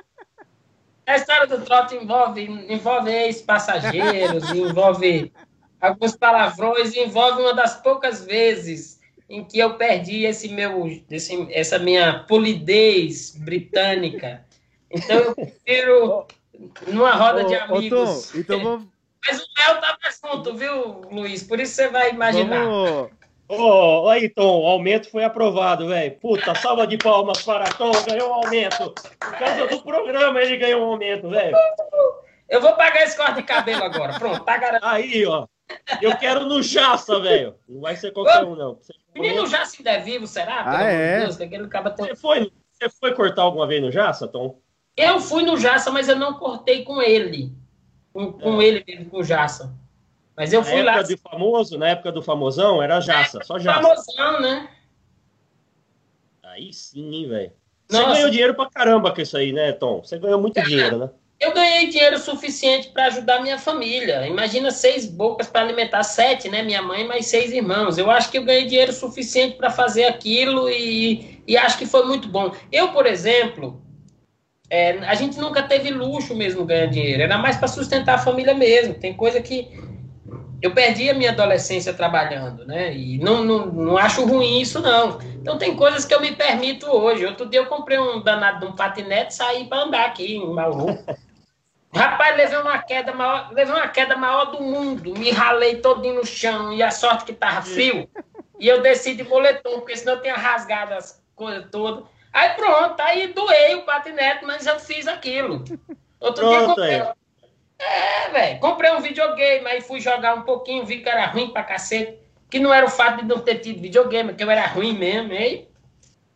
A 1.05 1.15
história 1.15 1.45
do 1.45 1.63
trote 1.63 1.95
envolve, 1.95 2.43
envolve 2.43 3.11
ex-passageiros, 3.11 4.49
envolve 4.49 5.31
alguns 5.79 6.15
palavrões, 6.15 6.95
envolve 6.95 7.43
uma 7.43 7.53
das 7.53 7.79
poucas 7.79 8.25
vezes 8.25 8.94
em 9.29 9.43
que 9.43 9.59
eu 9.59 9.75
perdi 9.75 10.25
esse 10.25 10.49
meu, 10.49 10.87
esse, 11.09 11.47
essa 11.51 11.79
minha 11.79 12.25
polidez 12.27 13.35
britânica. 13.37 14.45
Então 14.89 15.17
eu 15.17 15.35
prefiro 15.35 16.27
numa 16.87 17.11
roda 17.11 17.43
ô, 17.43 17.47
de 17.47 17.55
amigos. 17.55 18.29
Ô, 18.29 18.33
Tom, 18.33 18.39
então 18.39 18.63
vamos... 18.63 18.87
Mas 19.27 19.39
o 19.39 19.45
Léo 19.57 19.81
tava 19.81 19.97
junto, 20.23 20.55
viu, 20.55 21.01
Luiz? 21.11 21.41
Por 21.41 21.59
isso 21.59 21.73
você 21.73 21.87
vai 21.87 22.11
imaginar. 22.11 22.67
Ô, 22.67 23.09
oh, 23.49 24.09
aí, 24.09 24.29
Tom, 24.29 24.61
o 24.61 24.67
aumento 24.67 25.09
foi 25.09 25.23
aprovado, 25.23 25.87
velho. 25.87 26.15
Puta, 26.19 26.53
salva 26.53 26.85
de 26.85 26.97
palmas 26.97 27.41
para 27.41 27.65
Tom, 27.65 27.91
ganhou 28.07 28.29
um 28.29 28.33
aumento. 28.35 28.93
Por 29.19 29.37
causa 29.37 29.67
do 29.67 29.81
programa 29.81 30.41
ele 30.41 30.57
ganhou 30.57 30.81
um 30.81 30.91
aumento, 30.91 31.27
velho. 31.29 31.57
Eu 32.47 32.61
vou 32.61 32.73
pagar 32.73 33.03
esse 33.03 33.17
corte 33.17 33.35
de 33.35 33.43
cabelo 33.43 33.83
agora. 33.83 34.13
Pronto, 34.19 34.43
tá 34.43 34.57
garantido. 34.57 34.91
Aí, 34.91 35.25
ó. 35.25 35.47
Eu 36.01 36.15
quero 36.17 36.45
no 36.45 36.61
Jaça, 36.61 37.19
velho. 37.19 37.55
Não 37.67 37.81
vai 37.81 37.95
ser 37.95 38.11
qualquer 38.11 38.43
um, 38.43 38.55
não. 38.55 38.79
Menino 39.13 39.47
Jaça 39.47 39.77
ainda 39.77 39.91
é 39.91 39.99
vivo, 39.99 40.27
será? 40.27 40.63
Ah, 40.65 40.83
é? 40.83 41.21
Deus, 41.21 41.35
você, 41.37 42.15
foi, 42.15 42.51
você 42.71 42.89
foi 42.89 43.13
cortar 43.13 43.43
alguma 43.43 43.65
vez 43.65 43.81
no 43.81 43.91
Jaça, 43.91 44.27
Tom? 44.27 44.59
Eu 44.95 45.19
fui 45.19 45.43
no 45.43 45.57
Jaça, 45.57 45.91
mas 45.91 46.07
eu 46.07 46.15
não 46.15 46.35
cortei 46.35 46.83
com 46.83 47.01
ele. 47.01 47.51
Com, 48.13 48.33
com 48.33 48.61
é. 48.61 48.65
ele 48.65 48.83
mesmo, 48.87 49.09
com 49.09 49.17
o 49.17 49.23
Jaça. 49.23 49.75
Mas 50.35 50.53
eu 50.53 50.61
na 50.61 50.65
fui 50.65 50.83
lá. 50.83 50.91
Na 50.93 50.99
época 50.99 51.15
do 51.15 51.17
famoso, 51.17 51.77
na 51.77 51.87
época 51.89 52.11
do 52.11 52.21
famosão, 52.21 52.83
era 52.83 52.99
Jaça, 52.99 53.39
só 53.43 53.57
Jaça. 53.57 53.81
Famosão, 53.81 54.41
né? 54.41 54.69
Aí 56.43 56.71
sim, 56.71 57.13
hein, 57.13 57.27
velho. 57.27 57.51
Você 57.87 58.03
ganhou 58.03 58.29
dinheiro 58.29 58.55
pra 58.55 58.69
caramba 58.69 59.13
com 59.13 59.21
isso 59.21 59.37
aí, 59.37 59.53
né, 59.53 59.71
Tom? 59.71 60.03
Você 60.03 60.17
ganhou 60.17 60.41
muito 60.41 60.61
dinheiro, 60.63 60.97
né? 60.97 61.09
Eu 61.39 61.53
ganhei 61.53 61.89
dinheiro 61.89 62.17
suficiente 62.17 62.87
para 62.89 63.07
ajudar 63.07 63.41
minha 63.41 63.59
família. 63.59 64.25
Imagina 64.25 64.71
seis 64.71 65.05
bocas 65.05 65.47
para 65.47 65.61
alimentar 65.61 66.03
sete, 66.03 66.49
né? 66.49 66.63
Minha 66.63 66.81
mãe 66.81 67.05
mais 67.05 67.25
seis 67.25 67.51
irmãos. 67.51 67.97
Eu 67.97 68.09
acho 68.09 68.31
que 68.31 68.37
eu 68.37 68.45
ganhei 68.45 68.65
dinheiro 68.65 68.93
suficiente 68.93 69.57
para 69.57 69.69
fazer 69.69 70.05
aquilo 70.05 70.69
e, 70.69 71.41
e 71.45 71.57
acho 71.57 71.77
que 71.77 71.85
foi 71.85 72.05
muito 72.05 72.29
bom. 72.29 72.51
Eu, 72.71 72.93
por 72.93 73.05
exemplo, 73.05 73.81
é, 74.69 74.97
a 74.99 75.13
gente 75.13 75.37
nunca 75.37 75.61
teve 75.61 75.91
luxo 75.91 76.33
mesmo 76.33 76.65
ganhar 76.65 76.87
dinheiro. 76.87 77.23
Era 77.23 77.37
mais 77.37 77.57
para 77.57 77.67
sustentar 77.67 78.15
a 78.15 78.19
família 78.19 78.53
mesmo. 78.53 78.93
Tem 78.93 79.13
coisa 79.13 79.41
que 79.41 79.69
eu 80.61 80.73
perdi 80.73 81.09
a 81.09 81.13
minha 81.13 81.31
adolescência 81.31 81.93
trabalhando, 81.93 82.65
né? 82.65 82.95
E 82.95 83.17
não, 83.17 83.43
não, 83.43 83.65
não 83.67 83.97
acho 83.97 84.25
ruim 84.25 84.61
isso, 84.61 84.79
não. 84.81 85.19
Então 85.41 85.57
tem 85.57 85.75
coisas 85.75 86.05
que 86.05 86.13
eu 86.13 86.21
me 86.21 86.31
permito 86.31 86.87
hoje. 86.87 87.25
Outro 87.25 87.45
dia 87.45 87.59
eu 87.59 87.65
comprei 87.65 87.99
um 87.99 88.21
danado 88.23 88.61
de 88.61 88.71
um 88.71 88.75
patinete 88.75 89.33
e 89.33 89.35
saí 89.35 89.65
para 89.65 89.83
andar 89.83 90.05
aqui 90.05 90.37
em 90.37 90.53
Mauru. 90.53 90.97
Rapaz, 91.95 92.35
levei 92.35 92.57
uma 92.57 92.77
queda 92.79 93.13
maior, 93.13 93.51
levei 93.53 93.73
uma 93.73 93.87
queda 93.87 94.17
maior 94.17 94.45
do 94.45 94.61
mundo, 94.61 95.17
me 95.17 95.31
ralei 95.31 95.77
todinho 95.77 96.15
no 96.15 96.25
chão, 96.25 96.73
e 96.73 96.83
a 96.83 96.91
sorte 96.91 97.25
que 97.25 97.33
tava 97.33 97.61
frio, 97.61 98.09
e 98.59 98.67
eu 98.67 98.81
desci 98.81 99.15
de 99.15 99.23
boletom, 99.23 99.79
porque 99.79 99.95
senão 99.95 100.15
eu 100.15 100.21
tinha 100.21 100.35
rasgado 100.35 100.93
as 100.93 101.23
coisas 101.35 101.69
todas. 101.71 102.03
Aí 102.33 102.49
pronto, 102.49 102.99
aí 102.99 103.27
doei 103.27 103.75
o 103.75 103.83
patinete, 103.83 104.43
mas 104.43 104.67
eu 104.67 104.77
fiz 104.77 105.07
aquilo. 105.07 105.63
Outro 106.19 106.45
pronto, 106.45 106.57
dia 106.57 106.67
comprei. 106.67 107.15
É, 107.79 108.25
é 108.25 108.29
velho, 108.29 108.59
comprei 108.59 108.91
um 108.91 108.99
videogame, 108.99 109.65
aí 109.65 109.79
fui 109.79 110.01
jogar 110.01 110.35
um 110.35 110.41
pouquinho, 110.41 110.85
vi 110.85 111.01
que 111.01 111.07
era 111.07 111.27
ruim 111.27 111.49
pra 111.51 111.63
cacete. 111.63 112.19
Que 112.49 112.59
não 112.59 112.73
era 112.73 112.85
o 112.85 112.89
fato 112.89 113.21
de 113.21 113.25
não 113.25 113.39
ter 113.39 113.55
tido 113.55 113.81
videogame, 113.81 114.33
que 114.33 114.43
eu 114.43 114.51
era 114.51 114.67
ruim 114.67 114.93
mesmo, 114.93 115.31
aí. 115.31 115.67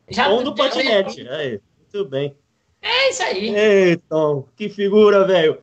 Já 0.10 0.28
Ou 0.28 0.44
do 0.44 0.56
patinete, 0.56 1.28
aí, 1.30 1.62
tudo 1.92 2.10
bem. 2.10 2.36
É 2.82 3.10
isso 3.10 3.24
aí. 3.24 3.56
Ei, 3.56 3.98
Tom, 3.98 4.46
que 4.56 4.70
figura, 4.70 5.26
velho. 5.26 5.58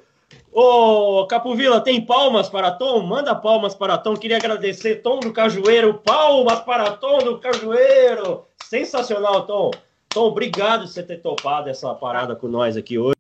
Ô, 0.53 1.27
Capovila, 1.27 1.81
tem 1.81 2.01
palmas 2.01 2.49
para 2.49 2.71
Tom? 2.71 3.03
Manda 3.03 3.35
palmas 3.35 3.75
para 3.75 3.99
Tom. 3.99 4.17
Queria 4.17 4.39
agradecer, 4.39 5.03
Tom 5.03 5.21
do 5.21 5.33
Cajueiro. 5.33 5.95
Palmas 5.95 6.61
para 6.61 6.93
Tom 6.93 7.19
do 7.19 7.39
Cajueiro. 7.39 8.47
Sensacional, 8.65 9.47
Tom. 9.47 9.71
Tom, 10.09 10.29
obrigado 10.29 10.83
por 10.83 10.89
você 10.89 11.03
ter 11.03 11.19
topado 11.19 11.69
essa 11.69 11.95
parada 11.95 12.35
com 12.35 12.49
nós 12.49 12.75
aqui 12.75 12.99
hoje. 12.99 13.15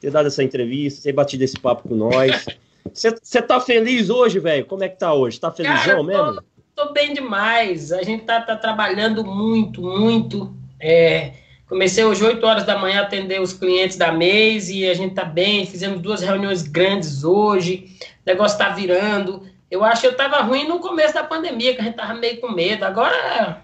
Ter 0.00 0.10
dado 0.10 0.26
essa 0.26 0.42
entrevista, 0.42 1.04
ter 1.04 1.12
batido 1.12 1.44
esse 1.44 1.58
papo 1.60 1.88
com 1.88 1.94
nós. 1.94 2.44
Você 2.92 3.40
tá 3.40 3.60
feliz 3.60 4.10
hoje, 4.10 4.40
velho? 4.40 4.66
Como 4.66 4.82
é 4.82 4.88
que 4.88 4.98
tá 4.98 5.14
hoje? 5.14 5.38
Tá 5.38 5.52
felizão 5.52 5.78
Cara, 5.78 6.02
mesmo? 6.02 6.42
Tô, 6.74 6.86
tô, 6.86 6.92
bem 6.92 7.14
demais. 7.14 7.92
A 7.92 8.02
gente 8.02 8.24
tá, 8.24 8.40
tá 8.40 8.56
trabalhando 8.56 9.24
muito, 9.24 9.80
muito. 9.80 10.52
É, 10.80 11.34
Comecei 11.72 12.04
hoje 12.04 12.22
8 12.22 12.46
horas 12.46 12.64
da 12.64 12.76
manhã 12.76 13.00
a 13.00 13.04
atender 13.04 13.40
os 13.40 13.54
clientes 13.54 13.96
da 13.96 14.12
mês 14.12 14.68
e 14.68 14.86
a 14.86 14.92
gente 14.92 15.14
tá 15.14 15.24
bem. 15.24 15.64
Fizemos 15.64 16.02
duas 16.02 16.20
reuniões 16.20 16.60
grandes 16.60 17.24
hoje. 17.24 17.96
O 18.26 18.30
negócio 18.30 18.58
tá 18.58 18.68
virando. 18.68 19.48
Eu 19.70 19.82
acho 19.82 20.02
que 20.02 20.06
eu 20.06 20.14
tava 20.14 20.42
ruim 20.42 20.68
no 20.68 20.80
começo 20.80 21.14
da 21.14 21.24
pandemia, 21.24 21.74
que 21.74 21.80
a 21.80 21.84
gente 21.84 21.96
tava 21.96 22.12
meio 22.12 22.38
com 22.42 22.52
medo. 22.52 22.84
Agora, 22.84 23.62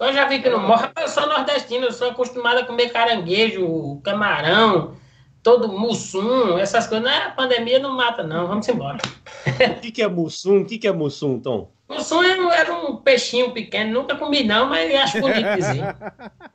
eu 0.00 0.12
já 0.12 0.26
vi 0.26 0.42
que 0.42 0.50
não 0.50 0.58
morre. 0.58 0.88
Eu 1.00 1.06
sou 1.06 1.24
nordestino, 1.28 1.86
eu 1.86 1.92
sou 1.92 2.10
acostumado 2.10 2.58
a 2.58 2.66
comer 2.66 2.90
caranguejo, 2.90 4.00
camarão, 4.02 4.96
todo 5.40 5.68
mussum, 5.68 6.58
essas 6.58 6.88
coisas. 6.88 7.04
Não, 7.04 7.12
é, 7.12 7.26
a 7.26 7.30
pandemia 7.30 7.78
não 7.78 7.94
mata, 7.94 8.24
não. 8.24 8.48
Vamos 8.48 8.68
embora. 8.68 8.98
O 9.78 9.80
que, 9.80 9.92
que 9.92 10.02
é 10.02 10.08
mussum? 10.08 10.62
O 10.62 10.64
que, 10.64 10.78
que 10.78 10.88
é 10.88 10.92
mussum, 10.92 11.38
Tom? 11.38 11.70
Mussum 11.90 12.22
era, 12.22 12.54
era 12.54 12.72
um 12.72 12.96
peixinho 12.96 13.50
pequeno, 13.50 14.00
nunca 14.00 14.14
comi 14.14 14.44
não, 14.44 14.66
mas 14.66 14.94
acho 14.94 15.20
bonito 15.20 15.56
dizer. 15.56 15.82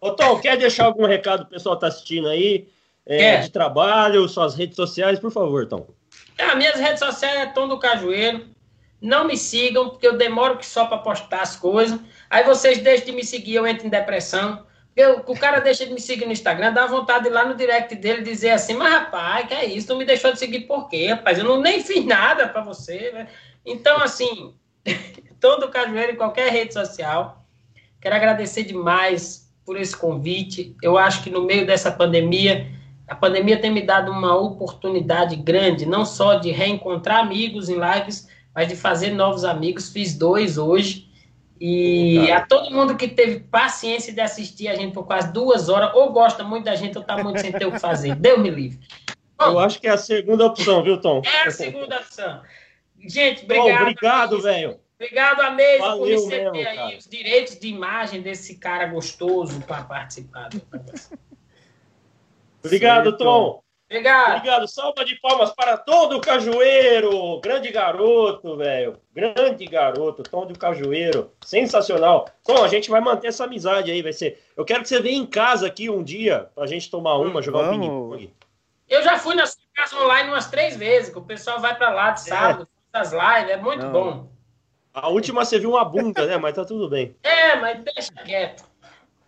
Ô, 0.00 0.12
Tom, 0.12 0.40
quer 0.40 0.56
deixar 0.56 0.86
algum 0.86 1.04
recado 1.04 1.40
pro 1.40 1.50
pessoal 1.50 1.76
que 1.76 1.82
tá 1.82 1.88
assistindo 1.88 2.28
aí? 2.28 2.66
É, 3.04 3.38
de 3.38 3.50
trabalho, 3.50 4.28
suas 4.28 4.54
redes 4.54 4.74
sociais, 4.74 5.18
por 5.20 5.30
favor, 5.30 5.66
Tom. 5.66 5.86
Ah, 6.38 6.56
minhas 6.56 6.80
redes 6.80 6.98
sociais 6.98 7.36
é 7.40 7.46
Tom 7.46 7.68
do 7.68 7.78
Cajueiro. 7.78 8.46
Não 9.00 9.26
me 9.26 9.36
sigam, 9.36 9.90
porque 9.90 10.06
eu 10.06 10.16
demoro 10.16 10.56
que 10.56 10.66
só 10.66 10.86
para 10.86 10.98
postar 10.98 11.42
as 11.42 11.54
coisas. 11.54 12.00
Aí 12.30 12.42
vocês 12.42 12.78
deixam 12.78 13.06
de 13.06 13.12
me 13.12 13.22
seguir, 13.22 13.56
eu 13.56 13.66
entro 13.66 13.86
em 13.86 13.90
depressão. 13.90 14.66
Eu, 14.96 15.22
o 15.26 15.38
cara 15.38 15.60
deixa 15.60 15.84
de 15.84 15.92
me 15.92 16.00
seguir 16.00 16.24
no 16.24 16.32
Instagram, 16.32 16.72
dá 16.72 16.86
vontade 16.86 17.24
de 17.24 17.28
ir 17.28 17.32
lá 17.32 17.44
no 17.44 17.54
direct 17.54 17.94
dele 17.96 18.22
dizer 18.22 18.50
assim, 18.50 18.72
mas 18.72 18.90
rapaz, 18.90 19.46
que 19.46 19.52
é 19.52 19.66
isso? 19.66 19.88
Tu 19.88 19.96
me 19.96 20.06
deixou 20.06 20.32
de 20.32 20.38
seguir 20.38 20.60
por 20.60 20.88
quê, 20.88 21.08
rapaz? 21.08 21.36
Eu 21.36 21.44
não 21.44 21.60
nem 21.60 21.82
fiz 21.82 22.02
nada 22.06 22.48
para 22.48 22.62
você, 22.62 23.12
né? 23.12 23.28
Então, 23.64 23.98
assim, 23.98 24.54
todo 25.38 25.68
cajueiro 25.68 26.12
em 26.12 26.16
qualquer 26.16 26.50
rede 26.50 26.72
social. 26.72 27.44
Quero 28.00 28.16
agradecer 28.16 28.62
demais 28.62 29.52
por 29.66 29.78
esse 29.78 29.94
convite. 29.94 30.74
Eu 30.82 30.96
acho 30.96 31.22
que 31.22 31.28
no 31.28 31.42
meio 31.42 31.66
dessa 31.66 31.92
pandemia, 31.92 32.66
a 33.06 33.14
pandemia 33.14 33.60
tem 33.60 33.70
me 33.70 33.82
dado 33.82 34.10
uma 34.10 34.34
oportunidade 34.34 35.36
grande, 35.36 35.84
não 35.84 36.06
só 36.06 36.36
de 36.36 36.50
reencontrar 36.50 37.18
amigos 37.18 37.68
em 37.68 37.74
lives, 37.78 38.28
mas 38.54 38.68
de 38.68 38.76
fazer 38.76 39.10
novos 39.10 39.44
amigos. 39.44 39.92
Fiz 39.92 40.16
dois 40.16 40.56
hoje. 40.56 41.06
E 41.60 42.30
a 42.30 42.42
todo 42.42 42.70
mundo 42.70 42.96
que 42.96 43.08
teve 43.08 43.40
paciência 43.40 44.12
de 44.12 44.20
assistir 44.20 44.68
a 44.68 44.74
gente 44.74 44.92
por 44.92 45.06
quase 45.06 45.32
duas 45.32 45.68
horas, 45.68 45.94
ou 45.94 46.12
gosta 46.12 46.44
muito 46.44 46.64
da 46.64 46.74
gente, 46.74 46.98
ou 46.98 47.04
tá 47.04 47.22
muito 47.22 47.40
sem 47.40 47.52
ter 47.52 47.66
o 47.66 47.72
que 47.72 47.78
fazer. 47.78 48.14
Deus 48.16 48.38
me 48.38 48.50
livre. 48.50 48.80
Bom, 49.38 49.46
Eu 49.46 49.58
acho 49.58 49.80
que 49.80 49.86
é 49.86 49.90
a 49.90 49.98
segunda 49.98 50.46
opção, 50.46 50.82
viu, 50.82 51.00
Tom? 51.00 51.22
É 51.24 51.48
a 51.48 51.50
segunda 51.50 51.96
opção. 51.96 52.42
Gente, 52.98 53.44
obrigado. 53.44 53.82
obrigado, 53.82 54.42
velho. 54.42 54.80
Obrigado 54.94 55.40
a 55.42 55.50
mesmo 55.50 55.98
por 55.98 56.08
receber 56.08 56.50
mesmo, 56.50 56.68
aí 56.68 56.76
cara. 56.76 56.96
os 56.96 57.06
direitos 57.06 57.58
de 57.58 57.68
imagem 57.68 58.22
desse 58.22 58.56
cara 58.56 58.86
gostoso 58.86 59.60
para 59.60 59.84
participar. 59.84 60.48
obrigado, 62.64 63.16
Tom. 63.18 63.62
Obrigado. 63.88 64.36
Obrigado. 64.36 64.68
Salva 64.68 65.04
de 65.04 65.14
palmas 65.16 65.52
para 65.52 65.76
todo 65.76 66.16
o 66.16 66.20
Cajueiro. 66.20 67.40
Grande 67.40 67.70
garoto, 67.70 68.56
velho. 68.56 69.00
Grande 69.14 69.64
garoto. 69.66 70.24
Tom 70.24 70.44
do 70.44 70.58
Cajueiro. 70.58 71.30
Sensacional. 71.44 72.28
Tom, 72.44 72.64
a 72.64 72.68
gente 72.68 72.90
vai 72.90 73.00
manter 73.00 73.28
essa 73.28 73.44
amizade 73.44 73.90
aí. 73.90 74.02
Vai 74.02 74.12
ser. 74.12 74.42
Eu 74.56 74.64
quero 74.64 74.82
que 74.82 74.88
você 74.88 75.00
venha 75.00 75.18
em 75.18 75.26
casa 75.26 75.68
aqui 75.68 75.88
um 75.88 76.02
dia 76.02 76.50
pra 76.54 76.66
gente 76.66 76.90
tomar 76.90 77.16
uma, 77.16 77.40
jogar 77.40 77.70
um 77.70 77.78
ping-pong. 77.78 78.34
Eu 78.88 79.02
já 79.02 79.18
fui 79.18 79.34
na 79.36 79.46
sua 79.46 79.62
casa 79.74 79.96
online 79.96 80.30
umas 80.30 80.48
três 80.48 80.76
vezes, 80.76 81.10
que 81.10 81.18
o 81.18 81.22
pessoal 81.22 81.60
vai 81.60 81.76
pra 81.76 81.90
lá 81.90 82.10
de 82.10 82.22
sábado, 82.22 82.64
é. 82.64 82.98
faz 82.98 83.12
as 83.12 83.38
lives, 83.38 83.52
é 83.52 83.56
muito 83.56 83.84
Não. 83.84 83.92
bom. 83.92 84.28
A 84.94 85.08
última 85.08 85.44
você 85.44 85.58
viu 85.58 85.70
uma 85.70 85.84
bunda, 85.84 86.24
né? 86.24 86.38
Mas 86.38 86.54
tá 86.54 86.64
tudo 86.64 86.88
bem. 86.88 87.14
É, 87.22 87.56
mas 87.56 87.82
deixa 87.82 88.12
quieto. 88.24 88.64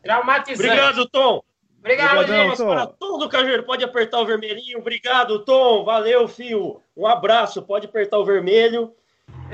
Traumatizante. 0.03 0.67
Obrigado, 0.67 1.09
Tom. 1.09 1.43
Obrigado, 1.81 2.19
Obrigadão, 2.19 2.49
gente. 2.51 2.65
Para 2.65 2.87
todo 2.87 3.29
Cajueiro, 3.29 3.63
pode 3.63 3.85
apertar 3.85 4.21
o 4.21 4.27
vermelhinho. 4.27 4.79
Obrigado, 4.79 5.39
Tom. 5.45 5.85
Valeu, 5.85 6.27
fio. 6.27 6.81
Um 6.97 7.07
abraço. 7.07 7.63
Pode 7.63 7.87
apertar 7.87 8.19
o 8.19 8.25
vermelho. 8.25 8.93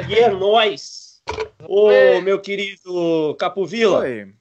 E 0.08 0.14
é 0.14 0.28
nóis. 0.30 1.22
Ô, 1.68 1.88
meu 2.22 2.40
querido 2.40 3.34
Capovila. 3.38 4.00
Oi. 4.00 4.34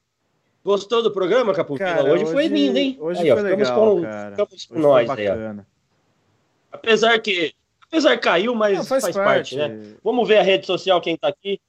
Gostou 0.64 1.04
do 1.04 1.12
programa, 1.12 1.54
Capovila? 1.54 2.04
Hoje, 2.04 2.24
hoje, 2.24 2.32
foi 2.32 2.48
lindo, 2.48 2.78
hein? 2.78 2.98
Hoje 3.00 3.22
aí, 3.22 3.32
foi 3.32 3.40
ó, 3.40 3.44
ficamos 3.44 3.70
legal, 3.70 3.96
com, 3.96 4.02
cara. 4.02 4.30
Ficamos 4.32 4.66
com 4.66 4.80
nós 4.80 5.10
aí, 5.10 5.28
Apesar 6.72 7.20
que 7.20 7.54
apesar 7.86 8.18
que 8.18 8.24
caiu, 8.24 8.56
mas 8.56 8.78
Não, 8.78 8.86
faz, 8.86 9.04
faz 9.04 9.16
parte. 9.16 9.56
parte, 9.56 9.58
né? 9.58 9.96
Vamos 10.04 10.28
ver 10.28 10.38
a 10.38 10.42
rede 10.42 10.66
social, 10.66 11.02
quem 11.02 11.18
tá 11.18 11.28
aqui. 11.28 11.60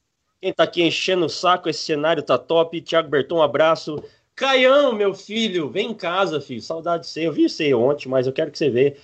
Quem 0.40 0.52
tá 0.52 0.62
aqui 0.62 0.82
enchendo 0.82 1.26
o 1.26 1.28
saco, 1.28 1.68
esse 1.68 1.80
cenário 1.80 2.22
tá 2.22 2.38
top. 2.38 2.80
Thiago 2.80 3.08
Berton, 3.08 3.38
um 3.38 3.42
abraço. 3.42 4.02
Caião, 4.34 4.92
meu 4.92 5.14
filho, 5.14 5.70
vem 5.70 5.90
em 5.90 5.94
casa, 5.94 6.40
filho. 6.40 6.60
Saudade 6.60 7.04
de 7.04 7.08
você. 7.08 7.26
Eu 7.26 7.32
vi 7.32 7.48
você 7.48 7.72
ontem, 7.72 8.08
mas 8.08 8.26
eu 8.26 8.32
quero 8.32 8.50
que 8.50 8.58
você 8.58 8.68
vê. 8.68 8.96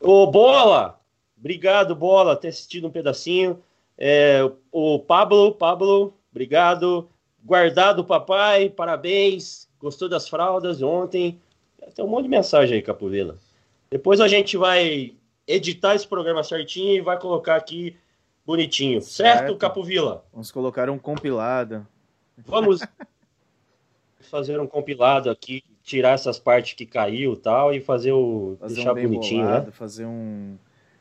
Ô, 0.00 0.26
Bola! 0.26 0.98
Obrigado, 1.38 1.94
Bola, 1.94 2.36
ter 2.36 2.48
assistido 2.48 2.88
um 2.88 2.90
pedacinho. 2.90 3.62
É, 3.96 4.40
o 4.72 4.98
Pablo, 4.98 5.52
Pablo, 5.52 6.14
obrigado. 6.30 7.08
Guardado, 7.44 8.04
papai, 8.04 8.68
parabéns. 8.68 9.68
Gostou 9.80 10.08
das 10.08 10.28
fraldas 10.28 10.82
ontem? 10.82 11.40
Tem 11.94 12.04
um 12.04 12.08
monte 12.08 12.24
de 12.24 12.28
mensagem 12.28 12.76
aí, 12.76 12.82
Capovila. 12.82 13.36
Depois 13.90 14.20
a 14.20 14.28
gente 14.28 14.56
vai 14.56 15.14
editar 15.46 15.94
esse 15.94 16.06
programa 16.06 16.42
certinho 16.42 16.96
e 16.96 17.00
vai 17.00 17.18
colocar 17.18 17.56
aqui 17.56 17.96
bonitinho. 18.44 19.00
Certo, 19.00 19.38
certo 19.38 19.56
Capovila? 19.56 20.24
Vamos 20.32 20.50
colocar 20.50 20.90
um 20.90 20.98
compilado. 20.98 21.86
Vamos 22.38 22.80
fazer 24.20 24.60
um 24.60 24.66
compilado 24.66 25.30
aqui, 25.30 25.62
tirar 25.82 26.10
essas 26.10 26.38
partes 26.38 26.74
que 26.74 26.86
caiu 26.86 27.34
e 27.34 27.36
tal, 27.36 27.74
e 27.74 27.80
fazer 27.80 28.12
o. 28.12 28.56
Fazer 28.60 28.74
deixar 28.76 28.92
um 28.92 29.02
bonitinho, 29.02 29.42
né? 29.42 29.48
bolado, 29.48 29.66
né? 29.66 29.72
Fazer 29.72 30.06
um. 30.06 30.56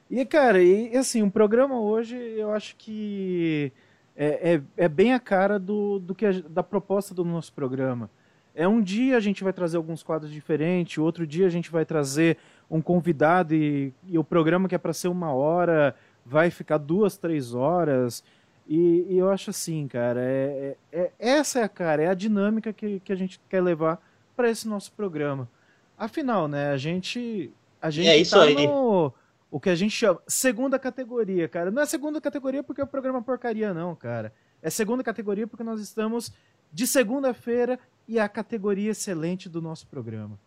E, 0.09 0.25
cara, 0.25 0.61
e 0.63 0.95
assim, 0.95 1.21
um 1.21 1.29
programa 1.29 1.79
hoje, 1.79 2.15
eu 2.15 2.51
acho 2.51 2.75
que 2.77 3.71
é, 4.15 4.53
é, 4.53 4.85
é 4.85 4.87
bem 4.87 5.13
a 5.13 5.19
cara 5.19 5.59
do, 5.59 5.99
do 5.99 6.15
que 6.15 6.25
a, 6.25 6.31
da 6.49 6.63
proposta 6.63 7.13
do 7.13 7.25
nosso 7.25 7.51
programa. 7.53 8.09
É 8.55 8.67
um 8.67 8.81
dia 8.81 9.17
a 9.17 9.19
gente 9.19 9.43
vai 9.43 9.53
trazer 9.53 9.77
alguns 9.77 10.01
quadros 10.01 10.31
diferentes, 10.31 10.97
outro 10.97 11.27
dia 11.27 11.45
a 11.45 11.49
gente 11.49 11.69
vai 11.69 11.85
trazer 11.85 12.37
um 12.71 12.81
convidado 12.81 13.53
e, 13.53 13.93
e 14.07 14.17
o 14.17 14.23
programa 14.23 14.67
que 14.67 14.73
é 14.73 14.79
para 14.79 14.93
ser 14.93 15.09
uma 15.09 15.31
hora 15.31 15.93
vai 16.25 16.49
ficar 16.49 16.77
duas, 16.79 17.17
três 17.17 17.53
horas. 17.53 18.23
E, 18.67 19.05
e, 19.09 19.17
eu 19.17 19.29
acho 19.29 19.49
assim, 19.49 19.87
cara, 19.87 20.21
é, 20.21 20.75
é, 20.91 20.99
é, 20.99 21.11
essa 21.17 21.59
é 21.59 21.63
a 21.63 21.69
cara, 21.69 22.03
é 22.03 22.07
a 22.07 22.13
dinâmica 22.13 22.73
que, 22.73 22.99
que 22.99 23.13
a 23.13 23.15
gente 23.15 23.39
quer 23.49 23.61
levar 23.61 24.01
para 24.35 24.49
esse 24.49 24.67
nosso 24.67 24.91
programa. 24.91 25.49
Afinal, 25.97 26.47
né, 26.47 26.71
a 26.71 26.77
gente 26.77 27.51
a 27.81 27.89
gente 27.89 28.09
é 28.09 28.23
tá 28.29 28.45
no 28.49 29.13
o 29.49 29.59
que 29.59 29.69
a 29.69 29.75
gente 29.75 29.91
chama 29.91 30.21
segunda 30.27 30.77
categoria, 30.77 31.47
cara. 31.47 31.71
Não 31.71 31.81
é 31.81 31.85
segunda 31.85 32.19
categoria 32.19 32.61
porque 32.61 32.81
é 32.81 32.83
o 32.83 32.87
programa 32.87 33.21
porcaria 33.21 33.73
não, 33.73 33.95
cara. 33.95 34.33
É 34.61 34.69
segunda 34.69 35.03
categoria 35.03 35.47
porque 35.47 35.63
nós 35.63 35.79
estamos 35.79 36.33
de 36.71 36.85
segunda-feira 36.85 37.79
e 38.07 38.19
é 38.19 38.21
a 38.21 38.27
categoria 38.27 38.91
excelente 38.91 39.47
do 39.47 39.61
nosso 39.61 39.87
programa. 39.87 40.37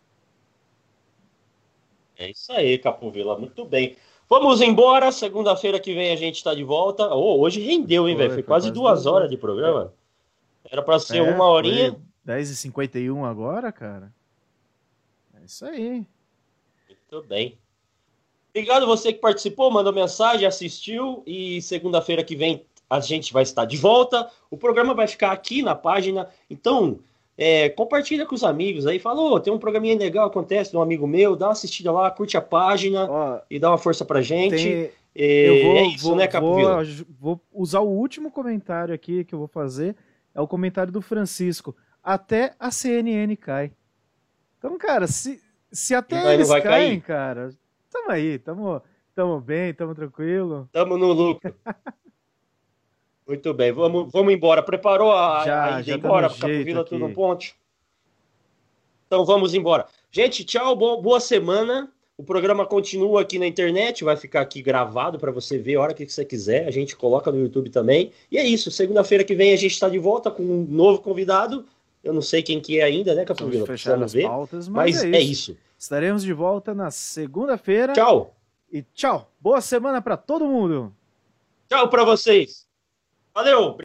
É 2.15 2.29
isso 2.29 2.51
aí, 2.51 2.77
Capovila, 2.77 3.39
muito 3.39 3.65
bem. 3.65 3.95
Vamos 4.31 4.61
embora. 4.61 5.11
Segunda-feira 5.11 5.77
que 5.77 5.93
vem 5.93 6.13
a 6.13 6.15
gente 6.15 6.37
está 6.37 6.55
de 6.55 6.63
volta. 6.63 7.13
Oh, 7.13 7.41
hoje 7.41 7.59
rendeu, 7.59 8.07
hein, 8.07 8.15
velho? 8.15 8.33
Foi, 8.33 8.41
quase, 8.41 8.69
quase 8.69 8.71
duas 8.71 9.05
horas 9.05 9.29
de 9.29 9.35
programa. 9.35 9.93
Era 10.63 10.81
para 10.81 10.99
ser 10.99 11.17
é, 11.17 11.21
uma 11.21 11.45
horinha. 11.49 11.99
10h51 12.25 13.29
agora, 13.29 13.73
cara. 13.73 14.13
É 15.33 15.43
isso 15.43 15.65
aí. 15.65 16.05
Muito 16.87 17.27
bem. 17.27 17.57
Obrigado 18.51 18.87
você 18.87 19.11
que 19.11 19.19
participou, 19.19 19.69
mandou 19.69 19.91
mensagem, 19.91 20.47
assistiu. 20.47 21.23
E 21.27 21.61
segunda-feira 21.61 22.23
que 22.23 22.37
vem 22.37 22.65
a 22.89 23.01
gente 23.01 23.33
vai 23.33 23.43
estar 23.43 23.65
de 23.65 23.75
volta. 23.75 24.31
O 24.49 24.55
programa 24.55 24.93
vai 24.93 25.07
ficar 25.07 25.33
aqui 25.33 25.61
na 25.61 25.75
página. 25.75 26.29
Então, 26.49 27.01
é, 27.37 27.69
compartilha 27.69 28.25
com 28.25 28.35
os 28.35 28.43
amigos 28.43 28.85
aí, 28.85 28.99
fala, 28.99 29.21
oh, 29.21 29.39
tem 29.39 29.51
um 29.51 29.59
programinha 29.59 29.97
legal, 29.97 30.27
acontece 30.27 30.71
de 30.71 30.77
um 30.77 30.81
amigo 30.81 31.07
meu, 31.07 31.35
dá 31.35 31.47
uma 31.47 31.51
assistida 31.53 31.91
lá, 31.91 32.11
curte 32.11 32.37
a 32.37 32.41
página 32.41 33.09
Ó, 33.09 33.39
e 33.49 33.57
dá 33.59 33.69
uma 33.69 33.77
força 33.77 34.05
pra 34.05 34.21
gente. 34.21 34.55
Tem... 34.55 34.91
É, 35.13 35.49
eu 35.49 35.63
vou, 35.63 35.75
é 35.75 35.83
isso, 35.87 36.03
vou, 36.03 36.15
né? 36.15 36.27
Vou, 36.27 36.83
vou 37.19 37.41
usar 37.51 37.81
o 37.81 37.89
último 37.89 38.31
comentário 38.31 38.93
aqui 38.93 39.25
que 39.25 39.35
eu 39.35 39.39
vou 39.39 39.47
fazer, 39.47 39.95
é 40.33 40.39
o 40.39 40.47
comentário 40.47 40.91
do 40.91 41.01
Francisco. 41.01 41.75
Até 42.03 42.53
a 42.59 42.71
CNN 42.71 43.35
cai. 43.35 43.71
Então, 44.57 44.77
cara, 44.77 45.07
se, 45.07 45.41
se 45.71 45.93
até 45.93 46.21
vai, 46.21 46.33
eles 46.35 46.49
caem, 46.49 46.61
cair. 46.63 47.01
cara, 47.01 47.49
tamo 47.89 48.11
aí, 48.11 48.39
tamo, 48.39 48.81
tamo 49.13 49.41
bem, 49.41 49.73
tamo 49.73 49.93
tranquilo. 49.93 50.69
Tamo 50.71 50.97
no 50.97 51.11
lucro. 51.11 51.53
Muito 53.31 53.53
bem, 53.53 53.71
vamos, 53.71 54.11
vamos 54.11 54.33
embora. 54.33 54.61
Preparou 54.61 55.09
a, 55.09 55.45
já, 55.45 55.75
a 55.77 55.79
ida 55.79 55.93
embora 55.93 56.29
para 56.29 56.37
Capovila, 56.37 56.83
tudo 56.83 56.99
no 56.99 57.13
ponte? 57.13 57.55
Então 59.07 59.23
vamos 59.23 59.53
embora. 59.53 59.85
Gente, 60.11 60.43
tchau, 60.43 60.75
boa 60.75 61.19
semana. 61.21 61.89
O 62.17 62.23
programa 62.23 62.65
continua 62.65 63.21
aqui 63.21 63.39
na 63.39 63.47
internet, 63.47 64.03
vai 64.03 64.17
ficar 64.17 64.41
aqui 64.41 64.61
gravado 64.61 65.17
para 65.17 65.31
você 65.31 65.57
ver 65.57 65.75
a 65.75 65.81
hora 65.81 65.93
que 65.93 66.05
você 66.05 66.25
quiser. 66.25 66.67
A 66.67 66.71
gente 66.71 66.93
coloca 66.93 67.31
no 67.31 67.39
YouTube 67.39 67.69
também. 67.69 68.11
E 68.29 68.37
é 68.37 68.45
isso, 68.45 68.69
segunda-feira 68.69 69.23
que 69.23 69.33
vem 69.33 69.53
a 69.53 69.55
gente 69.55 69.71
está 69.71 69.87
de 69.87 69.97
volta 69.97 70.29
com 70.29 70.43
um 70.43 70.67
novo 70.69 70.99
convidado. 70.99 71.65
Eu 72.03 72.11
não 72.11 72.21
sei 72.21 72.43
quem 72.43 72.59
que 72.59 72.81
é 72.81 72.83
ainda, 72.83 73.15
né, 73.15 73.23
Capovila? 73.23 73.65
Precisamos 73.65 74.11
ver. 74.11 74.27
Pautas, 74.27 74.67
mas, 74.67 74.95
mas 74.95 75.03
é, 75.05 75.07
isso. 75.07 75.15
é, 75.15 75.21
isso. 75.21 75.57
Estaremos 75.79 76.21
de 76.21 76.33
volta 76.33 76.75
na 76.75 76.91
segunda-feira. 76.91 77.93
Tchau. 77.93 78.35
E 78.69 78.81
tchau. 78.93 79.31
Boa 79.39 79.61
semana 79.61 80.01
para 80.01 80.17
todo 80.17 80.45
mundo. 80.45 80.93
Tchau 81.69 81.87
para 81.89 82.03
vocês. 82.03 82.69
Valeu. 83.35 83.77